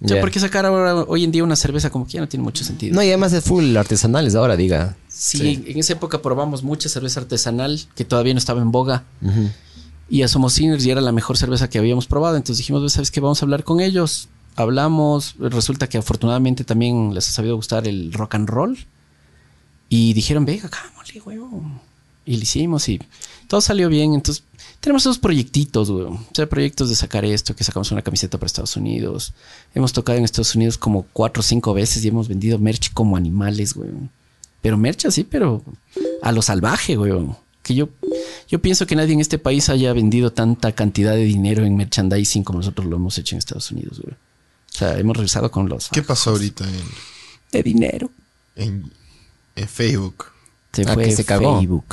O 0.00 0.06
sea, 0.06 0.16
Ya. 0.18 0.20
porque 0.20 0.38
sacar 0.38 0.64
ahora, 0.66 0.94
hoy 1.08 1.24
en 1.24 1.32
día 1.32 1.42
una 1.42 1.56
cerveza 1.56 1.90
como 1.90 2.06
que 2.06 2.12
ya 2.12 2.20
no 2.20 2.28
tiene 2.28 2.44
mucho 2.44 2.62
sentido. 2.62 2.94
No, 2.94 3.02
y 3.02 3.08
además 3.08 3.32
es 3.32 3.42
full 3.42 3.76
artesanales 3.76 4.34
ahora, 4.34 4.56
diga. 4.56 4.96
Sí, 5.08 5.64
en 5.66 5.78
esa 5.78 5.94
época 5.94 6.22
probamos 6.22 6.62
mucha 6.62 6.88
cerveza 6.88 7.20
artesanal 7.20 7.80
que 7.96 8.04
todavía 8.04 8.32
no 8.34 8.38
estaba 8.38 8.60
en 8.60 8.70
boga. 8.70 9.04
Y 10.10 10.22
a 10.22 10.28
Somos 10.28 10.52
Sinners 10.54 10.84
y 10.86 10.90
era 10.90 11.00
la 11.00 11.12
mejor 11.12 11.36
cerveza 11.36 11.68
que 11.68 11.78
habíamos 11.78 12.06
probado. 12.06 12.36
Entonces 12.36 12.58
dijimos, 12.58 12.82
"Pues, 12.82 12.92
¿sabes 12.92 13.10
qué? 13.10 13.20
Vamos 13.20 13.42
a 13.42 13.44
hablar 13.46 13.64
con 13.64 13.80
ellos. 13.80 14.28
Hablamos. 14.58 15.36
Resulta 15.38 15.88
que 15.88 15.98
afortunadamente 15.98 16.64
también 16.64 17.14
les 17.14 17.28
ha 17.28 17.32
sabido 17.32 17.54
gustar 17.54 17.86
el 17.86 18.12
rock 18.12 18.34
and 18.34 18.48
roll. 18.48 18.76
Y 19.88 20.14
dijeron, 20.14 20.44
venga, 20.44 20.68
cámosle, 20.68 21.20
huevón. 21.20 21.80
Y 22.26 22.36
lo 22.36 22.42
hicimos 22.42 22.88
y 22.88 23.00
todo 23.46 23.60
salió 23.60 23.88
bien. 23.88 24.14
Entonces 24.14 24.42
tenemos 24.80 25.02
esos 25.04 25.18
proyectitos, 25.18 25.90
huevón. 25.90 26.14
O 26.14 26.34
sea, 26.34 26.48
proyectos 26.48 26.88
de 26.88 26.96
sacar 26.96 27.24
esto, 27.24 27.54
que 27.54 27.62
sacamos 27.62 27.92
una 27.92 28.02
camiseta 28.02 28.36
para 28.36 28.46
Estados 28.46 28.76
Unidos. 28.76 29.32
Hemos 29.76 29.92
tocado 29.92 30.18
en 30.18 30.24
Estados 30.24 30.56
Unidos 30.56 30.76
como 30.76 31.04
cuatro 31.12 31.40
o 31.40 31.44
cinco 31.44 31.72
veces 31.72 32.04
y 32.04 32.08
hemos 32.08 32.26
vendido 32.26 32.58
merch 32.58 32.92
como 32.92 33.16
animales, 33.16 33.76
huevón. 33.76 34.10
Pero 34.60 34.76
merch 34.76 35.06
así, 35.06 35.22
pero 35.22 35.62
a 36.20 36.32
lo 36.32 36.42
salvaje, 36.42 36.98
weón. 36.98 37.36
Que 37.62 37.76
yo, 37.76 37.90
yo 38.48 38.60
pienso 38.60 38.88
que 38.88 38.96
nadie 38.96 39.14
en 39.14 39.20
este 39.20 39.38
país 39.38 39.68
haya 39.68 39.92
vendido 39.92 40.32
tanta 40.32 40.72
cantidad 40.72 41.12
de 41.12 41.24
dinero 41.24 41.64
en 41.64 41.76
merchandising 41.76 42.42
como 42.42 42.58
nosotros 42.58 42.88
lo 42.88 42.96
hemos 42.96 43.16
hecho 43.18 43.36
en 43.36 43.38
Estados 43.38 43.70
Unidos, 43.70 44.00
weón. 44.00 44.27
O 44.78 44.84
sea, 44.86 44.96
hemos 44.96 45.16
regresado 45.16 45.50
con 45.50 45.68
los 45.68 45.88
¿Qué 45.88 46.02
pasó 46.02 46.30
ahorita 46.30 46.62
en, 46.64 46.84
de 47.50 47.62
dinero. 47.64 48.10
en, 48.54 48.92
en 49.56 49.68
Facebook? 49.68 50.26
Se 50.72 50.82
Ah, 50.82 50.94
fue 50.94 51.04
que 51.06 51.16
se 51.16 51.24
cagó. 51.24 51.58
Facebook. 51.58 51.84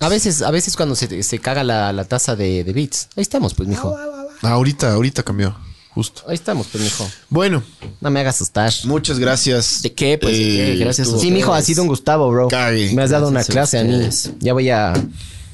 A 0.00 0.08
veces, 0.10 0.42
a 0.42 0.50
veces 0.50 0.76
cuando 0.76 0.94
se, 0.94 1.22
se 1.22 1.38
caga 1.38 1.64
la, 1.64 1.90
la 1.94 2.04
taza 2.04 2.36
de, 2.36 2.64
de 2.64 2.72
bits. 2.74 3.08
Ahí 3.16 3.22
estamos, 3.22 3.54
pues, 3.54 3.66
mijo. 3.66 3.96
Ah, 4.42 4.50
ahorita, 4.50 4.92
ahorita 4.92 5.22
cambió. 5.22 5.56
Justo. 5.94 6.22
Ahí 6.28 6.34
estamos, 6.34 6.66
pues, 6.70 6.84
mijo. 6.84 7.08
Bueno, 7.30 7.62
No 8.02 8.10
me 8.10 8.20
hagas 8.20 8.34
asustar. 8.34 8.70
muchas 8.84 9.18
gracias. 9.18 9.80
¿De 9.80 9.94
qué? 9.94 10.18
Pues, 10.18 10.36
¿de 10.36 10.42
qué? 10.42 10.76
Gracias 10.76 11.08
Sí, 11.18 11.30
mijo, 11.30 11.54
ha 11.54 11.62
sido 11.62 11.82
un 11.82 11.88
Gustavo, 11.88 12.28
bro. 12.30 12.48
Cague. 12.48 12.92
Me 12.92 13.02
has 13.04 13.10
dado 13.10 13.28
una 13.28 13.42
Gracias 13.44 13.54
clase 13.54 13.78
a 13.78 13.84
mí. 13.84 14.10
Ya 14.40 14.52
voy 14.52 14.68
a, 14.68 14.92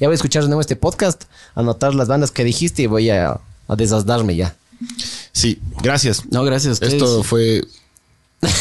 ya 0.01 0.07
voy 0.07 0.11
a 0.11 0.15
escuchar 0.15 0.41
de 0.43 0.49
nuevo 0.49 0.59
este 0.59 0.75
podcast, 0.75 1.23
anotar 1.55 1.95
las 1.95 2.09
bandas 2.09 2.31
que 2.31 2.43
dijiste 2.43 2.81
y 2.81 2.87
voy 2.87 3.09
a, 3.11 3.39
a 3.69 3.75
desasdarme 3.77 4.35
ya. 4.35 4.55
Sí, 5.33 5.59
gracias. 5.81 6.23
No, 6.31 6.43
gracias 6.43 6.71
a 6.71 6.73
ustedes. 6.73 6.93
Esto 6.93 7.23
fue 7.23 7.63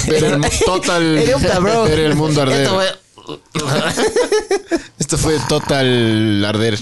ver 0.09 0.25
el 0.25 0.41
total 0.65 1.25
bro. 1.61 1.85
ver 1.85 1.99
el 2.01 2.15
mundo 2.15 2.43
arder. 2.43 2.63
Esto 2.63 2.83
Esto 4.99 5.19
fue- 5.19 5.39
total 5.49 6.45
arder. 6.45 6.79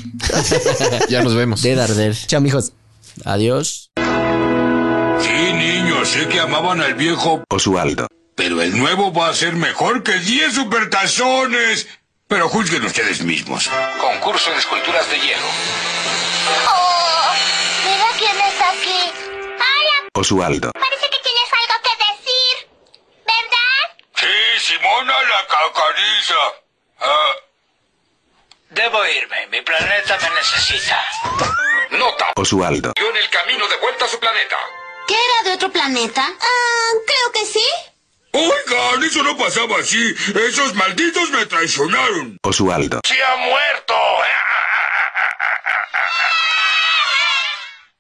ya 1.09 1.23
nos 1.23 1.35
vemos. 1.35 1.63
De 1.63 1.75
Darder. 1.75 2.17
Chao, 2.27 2.41
mijos. 2.41 2.73
Adiós. 3.25 3.91
Sí, 5.21 5.53
niños, 5.53 6.09
sé 6.09 6.29
que 6.29 6.39
amaban 6.41 6.81
al 6.81 6.95
viejo, 6.95 7.43
Osvaldo. 7.51 8.07
pero 8.37 8.63
el 8.63 8.79
nuevo 8.79 9.13
va 9.13 9.29
a 9.31 9.35
ser 9.35 9.55
mejor 9.57 10.03
que 10.03 10.19
10 10.19 10.55
supertazones. 10.55 11.87
Pero 12.29 12.49
juzguen 12.51 12.85
ustedes 12.85 13.23
mismos. 13.23 13.71
Concurso 14.01 14.51
de 14.51 14.59
esculturas 14.59 15.09
de 15.11 15.17
hielo. 15.17 15.47
Hola, 20.19 20.27
Osvaldo. 20.27 20.73
parece 20.73 21.09
que 21.11 21.19
tienes 21.23 21.49
algo 21.53 21.83
que 21.85 21.95
decir, 22.11 22.69
¿verdad? 23.25 23.85
Sí, 24.17 24.67
Simona 24.67 25.13
la 25.23 25.47
cacariza. 25.47 26.35
Ah, 27.01 27.33
Debo 28.71 29.07
irme, 29.07 29.47
mi 29.47 29.63
planeta 29.63 30.19
me 30.21 30.31
necesita. 30.35 31.01
Nota. 31.91 32.33
Osvaldo. 32.37 32.93
en 32.97 33.17
el 33.17 33.31
camino 33.31 33.67
de 33.69 33.77
vuelta 33.77 34.07
a 34.07 34.09
su 34.09 34.19
planeta. 34.19 34.57
¿Qué 35.07 35.15
era 35.15 35.51
de 35.51 35.55
otro 35.55 35.71
planeta? 35.71 36.29
Ah, 36.41 36.91
creo 37.07 37.33
que 37.33 37.47
sí. 37.47 37.65
Oigan, 38.33 39.03
eso 39.05 39.23
no 39.23 39.37
pasaba 39.39 39.79
así. 39.79 40.15
Esos 40.49 40.75
malditos 40.75 41.31
me 41.31 41.47
traicionaron. 41.47 42.39
Osvaldo. 42.43 43.01
¡Se 43.07 43.23
ha 43.23 43.37
muerto! 43.37 43.95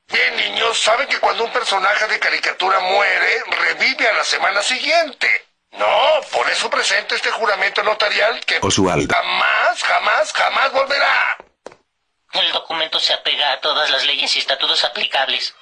Bien, 0.08 0.36
niños, 0.36 0.78
saben 0.78 1.06
que 1.06 1.18
cuando 1.18 1.44
un 1.44 1.52
personaje 1.52 2.06
de 2.06 2.18
caricatura 2.18 2.80
muere, 2.80 3.42
revive 3.50 4.08
a 4.08 4.14
la 4.14 4.24
semana 4.24 4.62
siguiente. 4.62 5.28
No, 5.72 6.20
por 6.32 6.48
eso 6.48 6.70
presento 6.70 7.14
este 7.14 7.30
juramento 7.30 7.82
notarial 7.82 8.40
que 8.40 8.58
jamás, 8.58 9.82
jamás, 9.82 10.32
jamás 10.32 10.72
volverá. 10.72 11.36
El 12.32 12.52
documento 12.52 12.98
se 13.00 13.12
apega 13.12 13.52
a 13.52 13.60
todas 13.60 13.90
las 13.90 14.04
leyes 14.06 14.34
y 14.36 14.38
estatutos 14.38 14.82
aplicables. 14.84 15.54